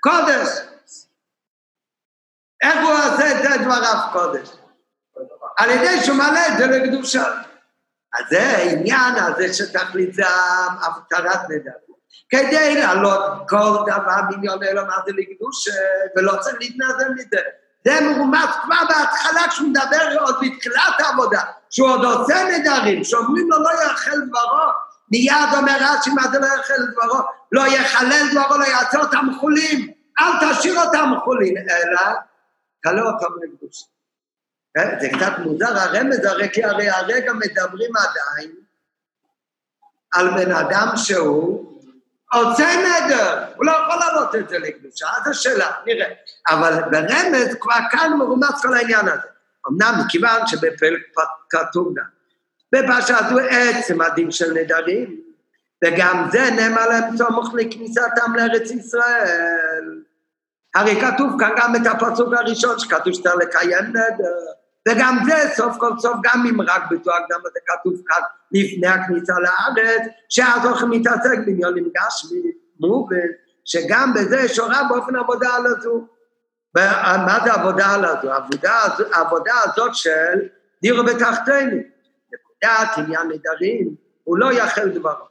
קודש. 0.00 0.48
איך 2.62 2.74
הוא 2.82 2.92
עושה 2.92 3.54
את 3.54 3.60
דבריו 3.60 4.08
קודש? 4.12 4.48
על 5.56 5.70
ידי 5.70 6.04
שהוא 6.04 6.16
מעלה 6.16 6.48
את 6.48 6.58
זה 6.58 6.66
לקדושה. 6.66 7.24
אז 8.14 8.24
זה 8.30 8.56
העניין 8.56 9.14
הזה 9.16 9.54
שתכלית 9.54 10.14
זה 10.14 10.22
הפטרת 10.82 11.40
נדר. 11.48 11.70
כדי 12.28 12.74
לעלות 12.74 13.22
כל 13.48 13.76
דבר 13.86 14.16
מיליון 14.30 14.62
אלו 14.62 14.86
מה 14.86 14.96
זה 15.06 15.12
לקדושה, 15.12 15.70
ולא 16.16 16.36
צריך 16.40 16.56
להתנזל 16.60 17.08
מזה. 17.14 17.40
זה 17.84 18.00
מרומז 18.00 18.48
כבר 18.62 18.76
בהתחלה 18.88 19.48
כשהוא 19.48 19.68
מדבר 19.68 20.20
עוד 20.20 20.34
בתחילת 20.40 20.94
העבודה, 20.98 21.40
שהוא 21.70 21.88
עוד 21.88 22.04
עושה 22.04 22.34
נדרים, 22.44 23.04
שאומרים 23.04 23.50
לו 23.50 23.58
לא 23.62 23.70
יאכל 23.70 24.20
דברו, 24.28 24.70
מיד 25.10 25.54
אומר 25.56 25.76
רש"י 25.80 26.10
מה 26.10 26.22
זה 26.32 26.38
לא 26.38 26.46
יאכל 26.46 26.86
דברו, 26.92 27.20
לא 27.52 27.66
יחלל 27.66 28.26
דברו, 28.32 28.58
לא 28.58 28.64
יעשה 28.64 28.98
אותם 28.98 29.26
חולים, 29.40 29.92
אל 30.20 30.32
תשאיר 30.40 30.80
אותם 30.80 31.12
חולים, 31.24 31.54
אלא 31.56 32.00
תעלה 32.82 33.02
אותם 33.02 33.26
לקדוש. 33.42 33.84
אה, 34.76 35.00
זה 35.00 35.08
קצת 35.08 35.32
מוזר 35.38 35.78
הרמז 35.78 36.24
הרי 36.24 36.48
כי 36.52 36.64
הרי 36.64 36.88
הרגע 36.88 37.32
מדברים 37.32 37.90
עדיין 37.96 38.50
על 40.12 40.30
בן 40.30 40.52
אדם 40.52 40.88
שהוא 40.96 41.74
עושה 42.32 42.66
נדר, 42.76 43.44
הוא 43.56 43.66
לא 43.66 43.72
יכול 43.72 43.96
להעלות 44.00 44.34
את 44.34 44.48
זה 44.48 44.58
לקדושה, 44.58 45.06
אז 45.16 45.28
השאלה, 45.30 45.70
נראה. 45.86 46.06
אבל 46.48 46.82
ברמז 46.90 47.56
כבר 47.60 47.78
כאן 47.90 48.12
מרומץ 48.18 48.62
כל 48.62 48.74
העניין 48.74 49.08
הזה. 49.08 49.28
אמנם 49.68 49.94
מכיוון 50.04 50.46
שבפרק 50.46 51.00
כתוב 51.50 51.94
גם, 51.96 52.04
בפרשה 52.72 53.18
הזו 53.18 53.38
עצם 53.38 54.00
הדין 54.00 54.30
של 54.30 54.52
נדרים, 54.52 55.20
וגם 55.84 56.28
זה 56.32 56.50
נאמר 56.56 56.88
להם 56.88 57.16
סמוך 57.16 57.54
לכניסתם 57.54 58.34
לארץ 58.36 58.70
ישראל. 58.70 60.02
הרי 60.74 61.00
כתוב 61.00 61.32
כאן 61.38 61.50
גם 61.56 61.76
את 61.76 61.86
הפסוק 61.86 62.34
הראשון 62.34 62.78
שכתוב 62.78 63.12
שצריך 63.12 63.36
לקיים 63.36 63.84
נדר. 63.84 64.54
וגם 64.88 65.18
זה 65.26 65.54
סוף 65.54 65.76
כל 65.78 65.90
סוף, 65.98 66.16
גם 66.22 66.44
אם 66.50 66.60
רק 66.60 66.82
בתואר 66.90 67.18
גם 67.30 67.40
זה 67.54 67.60
כתוב 67.66 67.94
כאן 68.06 68.22
לפני 68.52 68.86
הכניסה 68.86 69.32
לארץ, 69.38 70.02
שאז 70.28 70.64
הולכים 70.64 70.90
להתעסק 70.90 71.38
בעניונים 71.46 71.84
גשמי, 71.96 72.40
מובן, 72.80 73.16
שגם 73.64 74.12
בזה 74.14 74.40
יש 74.40 74.58
הוראה 74.58 74.84
באופן 74.88 75.16
עבודה 75.16 75.54
על 75.54 75.66
הזו. 75.66 76.06
מה 76.76 77.38
זה 77.44 77.52
עבודה 77.52 77.94
על 77.94 78.04
הזו? 78.04 78.30
העבודה, 79.12 79.54
הזאת 79.64 79.94
של 79.94 80.40
דירו 80.82 81.04
בתחתינו. 81.04 81.76
נקודת 82.32 82.88
עניין 82.96 83.28
נדרים, 83.28 83.94
הוא 84.24 84.38
לא 84.38 84.52
יאכל 84.52 84.88
דברו. 84.88 85.24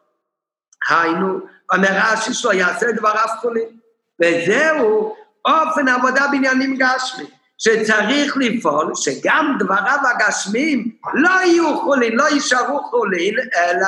היינו, 0.89 1.39
אומר 1.73 1.89
רש"י 1.91 2.33
שלו, 2.33 2.53
יעשה 2.53 2.91
דבריו 2.91 3.27
חולים. 3.41 3.79
וזהו 4.21 5.15
אופן 5.45 5.87
עבודה 5.87 6.27
בעניינים 6.31 6.77
גשמיים, 6.77 7.29
שצריך 7.63 8.37
לפעול 8.37 8.91
שגם 8.95 9.57
דבריו 9.59 9.99
הגשמיים 10.11 10.91
לא 11.13 11.29
יהיו 11.29 11.79
חולין, 11.81 12.15
לא 12.15 12.23
יישארו 12.23 12.83
חולין, 12.83 13.35
אלא 13.55 13.87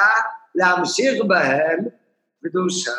להמשיך 0.55 1.23
בהם 1.27 1.79
קדושה. 2.43 2.91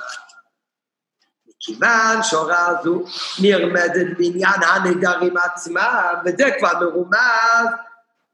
מכיוון 1.48 2.22
שההוראה 2.22 2.66
הזו 2.66 3.02
נרמדת 3.42 4.16
בעניין 4.18 4.62
הנדרים 4.62 5.36
עצמם, 5.36 6.14
וזה 6.24 6.50
כבר 6.58 6.80
מרומז 6.80 7.68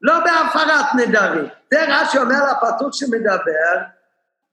לא 0.01 0.19
בהפרת 0.19 0.85
נדרים. 0.95 1.45
זה 1.73 1.85
רש"י 1.87 2.17
אומר 2.17 2.39
לפסוק 2.51 2.89
שמדבר 2.93 3.75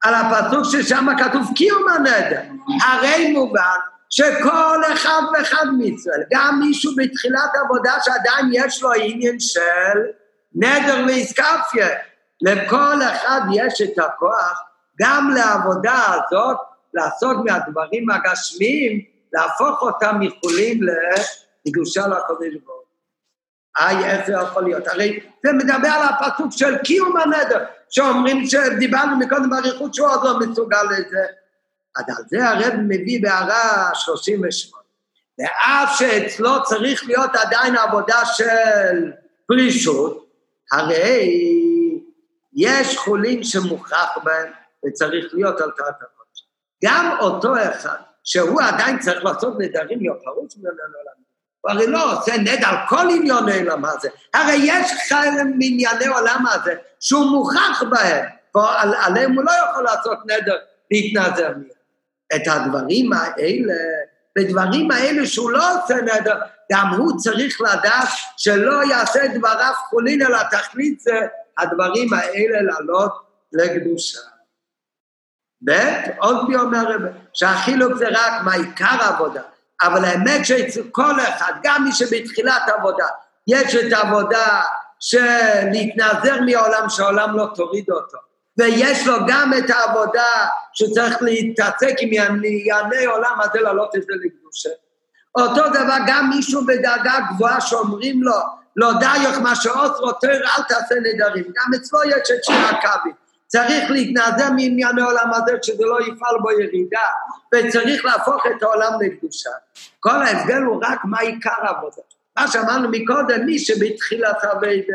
על 0.03 0.15
הפסוק 0.15 0.65
ששם 0.65 1.07
כתוב 1.19 1.53
קיום 1.57 1.89
הנדר. 1.89 2.41
הרי 2.83 3.33
מובן 3.33 3.79
שכל 4.11 4.81
אחד 4.93 5.23
ואחד 5.33 5.67
מישראל, 5.79 6.23
גם 6.33 6.61
מישהו 6.61 6.93
בתחילת 6.97 7.51
עבודה 7.65 7.93
שעדיין 8.05 8.51
יש 8.53 8.83
לו 8.83 8.93
עניין 8.93 9.41
של 9.41 9.99
נדר 10.55 11.05
ואיסקפיה, 11.07 11.89
לכל 12.43 13.03
אחד 13.03 13.41
יש 13.55 13.83
את 13.83 13.99
הכוח 13.99 14.61
גם 15.01 15.31
לעבודה 15.35 16.05
הזאת, 16.07 16.57
לעשות 16.95 17.37
מהדברים 17.45 18.11
הגשמיים, 18.11 19.01
להפוך 19.33 19.83
אותם 19.83 20.17
מחולים 20.21 20.81
לקדושה 21.67 22.07
לקודש 22.07 22.55
ברוך 22.65 22.81
היי, 23.77 24.05
איך 24.05 24.27
זה 24.27 24.33
יכול 24.33 24.65
להיות? 24.65 24.89
הרי 24.89 25.21
זה 25.47 25.53
מדבר 25.53 25.89
על 25.89 26.09
הפסוק 26.09 26.47
של 26.51 26.79
קיום 26.79 27.17
הנדר, 27.17 27.65
שאומרים 27.91 28.47
שדיברנו 28.47 29.17
מקודם 29.17 29.51
באריכות 29.51 29.95
שהוא 29.95 30.09
עוד 30.09 30.25
לא 30.25 30.39
מסוגל 30.39 30.83
לזה. 30.83 31.27
אז 31.97 32.05
על 32.09 32.25
זה 32.29 32.49
הרב 32.49 32.75
מביא 32.89 33.23
בהערה 33.23 33.91
38. 33.95 34.81
ואף 35.39 35.99
שאצלו 35.99 36.65
צריך 36.65 37.05
להיות 37.07 37.31
עדיין 37.35 37.77
עבודה 37.77 38.25
של 38.25 39.13
פרישות, 39.47 40.31
הרי 40.73 41.31
יש 42.53 42.97
חולים 42.97 43.43
שמוכרח 43.43 44.19
בהם 44.25 44.53
וצריך 44.87 45.27
להיות 45.33 45.61
על 45.61 45.71
קרקע 45.71 46.05
הקודש. 46.05 46.47
גם 46.85 47.17
אותו 47.21 47.53
אחד, 47.57 47.97
שהוא 48.25 48.61
עדיין 48.63 48.99
צריך 48.99 49.25
לעשות 49.25 49.55
נדרים 49.59 50.05
יופרות 50.05 50.55
ממנו 50.59 50.77
לעולם. 50.79 51.21
הוא 51.61 51.71
הרי 51.71 51.87
לא 51.87 52.19
עושה 52.19 52.37
נד 52.37 52.65
על 52.65 52.77
כל 52.89 53.09
עניוני 53.11 53.59
עולם 53.59 53.85
הזה. 53.85 54.09
הרי 54.35 54.57
יש 54.63 54.93
חלק 55.09 55.43
מענייני 55.59 56.07
עולם 56.07 56.45
הזה 56.53 56.75
שהוא 57.01 57.25
מוכרח 57.25 57.83
בהם, 57.91 58.27
ועליהם 58.55 59.33
הוא 59.33 59.45
לא 59.45 59.53
יכול 59.71 59.85
לעשות 59.85 60.19
נדר 60.27 60.57
להתנזר 60.91 61.49
מהם. 61.49 61.80
את 62.37 62.43
הדברים 62.47 63.13
האלה, 63.13 63.75
בדברים 64.39 64.91
האלה 64.91 65.27
שהוא 65.27 65.51
לא 65.51 65.65
עושה 65.75 65.95
נדר, 65.95 66.41
גם 66.73 66.87
הוא 66.97 67.19
צריך 67.19 67.61
לדעת 67.61 68.09
שלא 68.37 68.85
יעשה 68.91 69.21
דבריו 69.35 69.73
חולין, 69.89 70.23
אלא 70.23 70.39
תכלית 70.51 71.01
זה 71.01 71.19
הדברים 71.59 72.13
האלה 72.13 72.63
לעלות 72.63 73.13
לקדושה. 73.53 74.19
ב', 75.65 75.73
עוד 76.19 76.49
מי 76.49 76.57
אומר 76.57 76.97
שהחילוק 77.33 77.95
זה 77.95 78.09
רק 78.09 78.33
מה 78.45 78.55
עיקר 78.55 78.97
העבודה, 79.01 79.43
אבל 79.83 80.05
האמת 80.05 80.47
שאצל 80.47 80.83
כל 80.93 81.21
אחד, 81.21 81.53
גם 81.63 81.85
מי 81.85 81.93
שבתחילת 81.93 82.63
עבודה, 82.79 83.07
יש 83.47 83.75
את 83.75 83.93
העבודה 83.93 84.63
של 85.01 85.25
להתנעזר 85.73 86.41
מהעולם, 86.41 86.89
שהעולם 86.89 87.37
לא 87.37 87.47
תוריד 87.55 87.91
אותו. 87.91 88.19
ויש 88.59 89.07
לו 89.07 89.17
גם 89.29 89.53
את 89.59 89.71
העבודה 89.71 90.47
שצריך 90.73 91.23
להתעסק 91.23 91.95
עם 91.99 92.11
ענייני 92.45 93.05
עולם 93.05 93.41
הזה, 93.41 93.61
להעלות 93.61 93.97
את 93.97 94.03
זה 94.03 94.13
לקדושה. 94.25 94.71
אותו 95.35 95.69
דבר 95.69 95.97
גם 96.07 96.31
מישהו 96.31 96.67
בדאגה 96.67 97.15
גבוהה 97.31 97.61
שאומרים 97.61 98.23
לו, 98.23 98.37
לא 98.77 98.93
דיוך 98.93 99.39
מה 99.39 99.55
שאוסרו 99.55 100.13
תר 100.13 100.33
אל 100.33 100.63
תעשה 100.69 100.95
נדרים, 100.95 101.45
גם 101.45 101.75
אצלו 101.77 101.99
יש 102.05 102.31
את 102.31 102.45
שיר 102.45 102.67
הכבי. 102.71 103.11
צריך 103.47 103.91
להתנעזר 103.91 104.51
מענייני 104.51 105.03
עולם 105.03 105.31
הזה 105.35 105.53
שזה 105.63 105.85
לא 105.87 106.01
יפעל 106.01 106.37
בו 106.43 106.51
ירידה, 106.51 107.09
וצריך 107.55 108.05
להפוך 108.05 108.47
את 108.47 108.63
העולם 108.63 108.93
לקדושה. 109.01 109.51
כל 110.01 110.23
ההבדל 110.23 110.63
הוא 110.63 110.81
רק 110.83 111.01
מה 111.05 111.21
עיקר 111.21 111.51
העבודה. 111.63 112.03
מה 112.39 112.49
שאמרנו 112.49 112.89
מקודם, 112.91 113.47
מי 113.47 113.59
שבתחילת 113.59 114.45
הווידה 114.45 114.95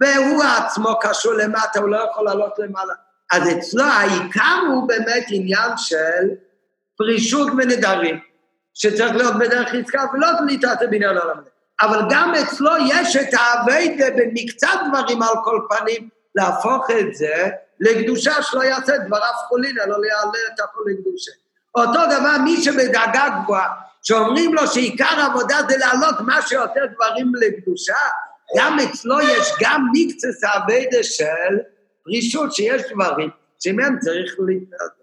והוא 0.00 0.42
עצמו 0.44 0.98
קשור 1.00 1.32
למטה, 1.32 1.80
הוא 1.80 1.88
לא 1.88 1.96
יכול 2.10 2.24
לעלות 2.24 2.58
למעלה. 2.58 2.94
אז 3.32 3.42
אצלו 3.58 3.84
העיקר 3.84 4.60
הוא 4.70 4.88
באמת 4.88 5.24
עניין 5.28 5.70
של 5.76 6.28
פרישות 6.96 7.48
ונדרים, 7.48 8.20
שצריך 8.74 9.16
להיות 9.16 9.34
בדרך 9.38 9.74
עסקה 9.74 10.04
ולא 10.12 10.26
בעניין 10.90 11.16
העולם 11.16 11.38
הזה. 11.38 11.50
אבל 11.80 12.00
גם 12.10 12.34
אצלו 12.34 12.70
יש 12.88 13.16
את 13.16 13.28
האביידה 13.32 14.04
במקצת 14.16 14.78
דברים 14.88 15.22
על 15.22 15.34
כל 15.44 15.60
פנים, 15.68 16.08
להפוך 16.34 16.90
את 16.90 17.14
זה 17.14 17.48
לקדושה 17.80 18.42
שלא 18.42 18.62
יעשה 18.62 18.98
דבריו 18.98 19.32
חולין, 19.48 19.76
אלא 19.78 19.96
יעלה 20.06 20.38
את 20.54 20.60
הכל 20.60 20.80
לקדושה. 20.86 21.32
אותו 21.74 22.06
דבר 22.06 22.38
מי 22.44 22.62
שבדאגה 22.62 23.28
גבוהה, 23.42 23.68
שאומרים 24.02 24.54
לו 24.54 24.66
שעיקר 24.66 25.20
העבודה 25.20 25.56
זה 25.68 25.76
להעלות 25.76 26.20
מה 26.20 26.42
שיותר 26.42 26.86
דברים 26.94 27.32
לקדושה, 27.34 27.98
גם 28.56 28.78
אצלו 28.78 29.20
יש 29.20 29.48
גם 29.60 29.86
מקצת 29.92 30.44
האבדה 30.48 31.02
של 31.02 31.58
פרישות, 32.04 32.52
שיש 32.54 32.82
דברים 32.92 33.30
שמהם 33.60 33.98
צריך 34.00 34.36
להתנדב. 34.46 35.00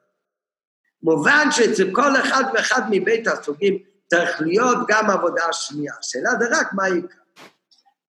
מובן 1.04 1.48
שאצל 1.52 1.92
כל 1.92 2.18
אחד 2.18 2.44
ואחד 2.54 2.82
מבית 2.90 3.28
הסוגים 3.28 3.78
צריך 4.08 4.42
להיות 4.42 4.78
גם 4.88 5.10
עבודה 5.10 5.44
שנייה. 5.52 5.94
השאלה 6.00 6.30
זה 6.40 6.46
רק 6.52 6.68
מה 6.74 6.84
העיקר. 6.84 7.18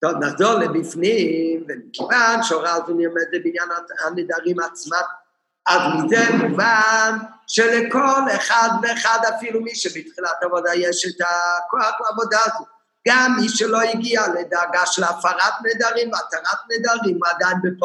טוב, 0.00 0.12
נחזור 0.12 0.52
לבפנים, 0.52 1.64
ומכיוון 1.68 2.42
שהוראה 2.42 2.74
הזו 2.74 2.94
נלמדת 2.94 3.28
בעניין 3.44 3.68
הנדרים 4.04 4.60
עצמם, 4.60 5.02
אז 5.66 5.80
מזה 6.04 6.30
מובן 6.36 7.18
שלכל 7.46 8.22
אחד 8.36 8.68
ואחד, 8.82 9.18
אפילו 9.36 9.60
מי 9.60 9.74
שבתחילת 9.74 10.42
עבודה 10.42 10.74
יש 10.74 11.06
את 11.06 11.20
הכוח 11.20 12.00
לעבודה 12.00 12.38
הזו. 12.46 12.77
גם 13.08 13.36
מי 13.40 13.48
שלא 13.48 13.80
הגיע 13.80 14.22
לדאגה 14.28 14.86
של 14.86 15.04
הפרת 15.04 15.52
נדרים 15.64 16.12
והתרת 16.12 16.58
נדרים, 16.70 17.16
הוא 17.16 17.26
עדיין 17.26 17.56
ג' 17.56 17.84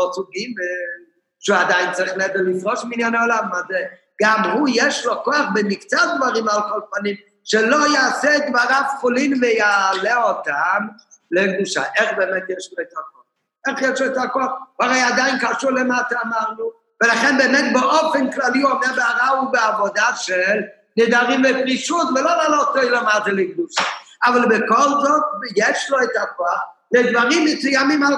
שהוא 1.40 1.58
עדיין 1.58 1.92
צריך 1.92 2.14
נדר 2.14 2.42
לפרוש 2.46 2.84
מעניין 2.84 3.16
העולם, 3.16 3.44
מה 3.52 3.58
זה? 3.70 3.78
גם 4.22 4.44
הוא 4.52 4.70
יש 4.74 5.06
לו 5.06 5.24
כוח 5.24 5.46
במקצת 5.54 5.98
דברים 6.18 6.50
על 6.50 6.62
כל 6.62 6.80
פנים, 6.92 7.16
שלא 7.44 7.94
יעשה 7.94 8.50
דבריו 8.50 8.84
חולין 9.00 9.34
ויעלה 9.42 10.24
אותם 10.24 10.88
לקדושה. 11.32 11.84
איך 11.96 12.10
באמת 12.18 12.44
יש 12.58 12.70
לו 12.78 12.84
את 12.84 12.92
הכוח? 12.92 13.24
איך 13.68 13.94
יש 13.94 14.02
לו 14.02 14.08
את 14.08 14.18
הכוח? 14.18 14.52
הרי 14.80 15.02
עדיין 15.02 15.36
קשור 15.40 15.72
למטה 15.72 16.16
אמרנו, 16.26 16.72
ולכן 17.04 17.38
באמת 17.38 17.74
באופן 17.74 18.32
כללי 18.32 18.62
הוא 18.62 18.72
אומר 18.72 18.88
בהרע 18.96 19.42
ובעבודה 19.42 20.16
של 20.16 20.62
נדרים 20.98 21.42
ופרישות, 21.50 22.08
ולא 22.16 22.36
לעלות 22.36 22.68
אותו 22.68 22.90
למטה 22.90 23.32
לקדושה. 23.32 23.84
אבל 24.26 24.42
בכל 24.46 24.90
זאת 25.04 25.24
יש 25.56 25.90
לו 25.90 25.98
את 26.04 26.16
הכוח 26.22 26.60
לדברים 26.92 27.46
מסוימים 27.46 28.04
על, 28.04 28.14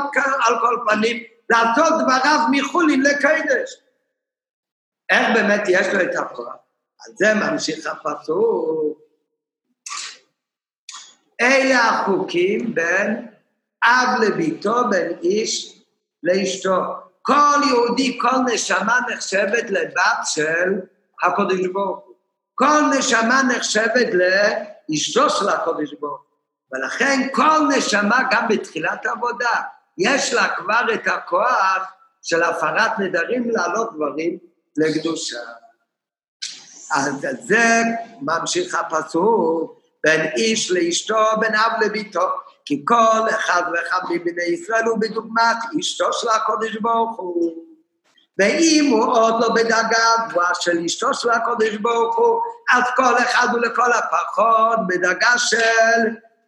על 0.45 0.59
כל 0.61 0.77
פנים, 0.89 1.23
לעשות 1.49 1.93
דבריו 2.01 2.39
מחולין 2.51 3.01
לקדש. 3.01 3.81
איך 5.09 5.27
באמת 5.33 5.61
יש 5.67 5.87
לו 5.93 6.01
את 6.01 6.15
הכוח? 6.15 6.55
על 6.99 7.13
זה 7.15 7.33
ממשיך 7.33 7.87
הפסוק. 7.87 8.99
אלה 11.41 11.89
החוקים 11.89 12.75
בין 12.75 13.27
אב 13.83 14.21
לביתו, 14.21 14.89
בין 14.89 15.11
איש 15.21 15.81
לאשתו. 16.23 16.81
כל 17.21 17.57
יהודי, 17.67 18.19
כל 18.21 18.53
נשמה 18.53 18.99
נחשבת 19.09 19.69
לבת 19.69 20.19
של 20.23 20.79
הקודש 21.23 21.67
ברוך 21.73 22.05
הוא. 22.05 22.15
כל 22.55 22.81
נשמה 22.97 23.41
נחשבת 23.43 24.07
לאשתו 24.89 25.29
של 25.29 25.49
הקודש 25.49 25.93
ברוך. 25.99 26.21
ולכן 26.73 27.27
כל 27.31 27.59
נשמה, 27.77 28.19
גם 28.31 28.47
בתחילת 28.47 29.05
העבודה, 29.05 29.61
יש 29.97 30.33
לה 30.33 30.55
כבר 30.55 30.81
את 30.93 31.07
הכוח 31.07 31.93
של 32.21 32.43
הפרת 32.43 32.99
נדרים 32.99 33.49
להעלות 33.49 33.95
דברים 33.95 34.37
לקדושה. 34.77 35.39
אז 36.91 37.25
זה 37.41 37.81
ממשיך 38.21 38.75
הפסוק, 38.75 39.81
בין 40.03 40.21
איש 40.35 40.71
לאשתו, 40.71 41.25
בין 41.39 41.55
אב 41.55 41.71
לביתו, 41.85 42.29
כי 42.65 42.81
כל 42.85 43.29
אחד 43.29 43.63
ואחד 43.73 44.01
מבני 44.09 44.43
ישראל 44.43 44.83
הוא 44.83 44.97
בדוגמת 45.01 45.57
אשתו 45.79 46.13
של 46.13 46.27
הקודש 46.29 46.75
ברוך 46.75 47.17
הוא. 47.17 47.64
ואם 48.39 48.89
הוא 48.91 49.05
עוד 49.05 49.41
לא 49.41 49.53
בדרגה 49.53 50.27
גבוהה 50.29 50.49
של 50.59 50.77
אשתו 50.85 51.13
של 51.13 51.29
הקודש 51.29 51.75
ברוך 51.75 52.17
הוא, 52.17 52.41
אז 52.73 52.83
כל 52.95 53.17
אחד 53.17 53.47
הוא 53.51 53.59
לכל 53.59 53.91
הפחות 53.93 54.79
בדרגה 54.87 55.37
של 55.37 56.01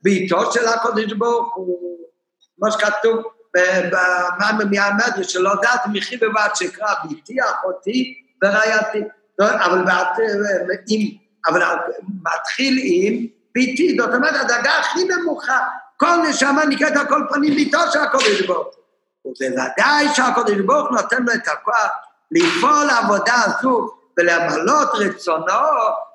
ביתו 0.04 0.52
של 0.52 0.68
הקודש 0.68 1.14
ברוך 1.14 1.56
הוא. 1.56 1.98
כמו 2.58 2.72
שכתוב 2.72 3.24
במאמר 3.54 4.66
מהמדרש, 4.72 5.34
שלא 5.34 5.52
דעת 5.62 5.82
מחי 5.94 6.18
בבת 6.18 6.56
שקרא 6.56 6.94
ביתי, 7.04 7.36
אחותי 7.42 8.14
ורעייתי. 8.44 9.02
אבל 9.40 9.86
אבל 11.48 11.64
מתחיל 12.24 12.80
עם 12.84 13.26
ביתי, 13.54 13.98
זאת 14.00 14.14
אומרת, 14.14 14.36
הדרגה 14.42 14.72
הכי 14.80 15.00
נמוכה, 15.04 15.60
כל 15.98 16.18
נשמה 16.30 16.66
נקראת 16.66 16.98
על 16.98 17.08
כל 17.08 17.22
פנים 17.34 17.56
ביתו 17.56 17.80
של 17.94 18.00
הקודש 18.00 18.42
ברוך 18.42 18.76
הוא. 18.76 18.84
ובוודאי 19.28 20.08
שהקודש 20.16 20.58
ברוך 20.66 20.90
הוא 20.90 20.98
נותן 20.98 21.24
לו 21.24 21.34
את 21.34 21.48
הכוח 21.48 21.90
לפעול 22.32 22.90
עבודה 22.90 23.34
הזו 23.46 23.90
ולמלות 24.18 24.90
רצונו, 24.94 25.54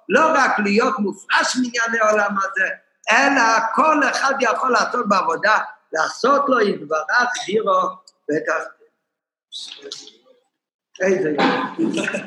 לא 0.08 0.32
רק 0.34 0.58
להיות 0.58 0.98
מופרש 0.98 1.56
מענייני 1.56 2.00
העולם 2.00 2.36
הזה, 2.38 2.68
אלא 3.10 3.42
כל 3.74 4.00
אחד 4.10 4.34
יכול 4.40 4.70
לעשות 4.72 5.08
בעבודה, 5.08 5.58
לעשות 5.92 6.44
לו 6.48 6.60
יתברך 6.60 7.32
דירו 7.46 7.80
ואת 8.28 8.48
ה... 8.48 8.52
איזה 11.00 11.34
יופי. 11.78 12.18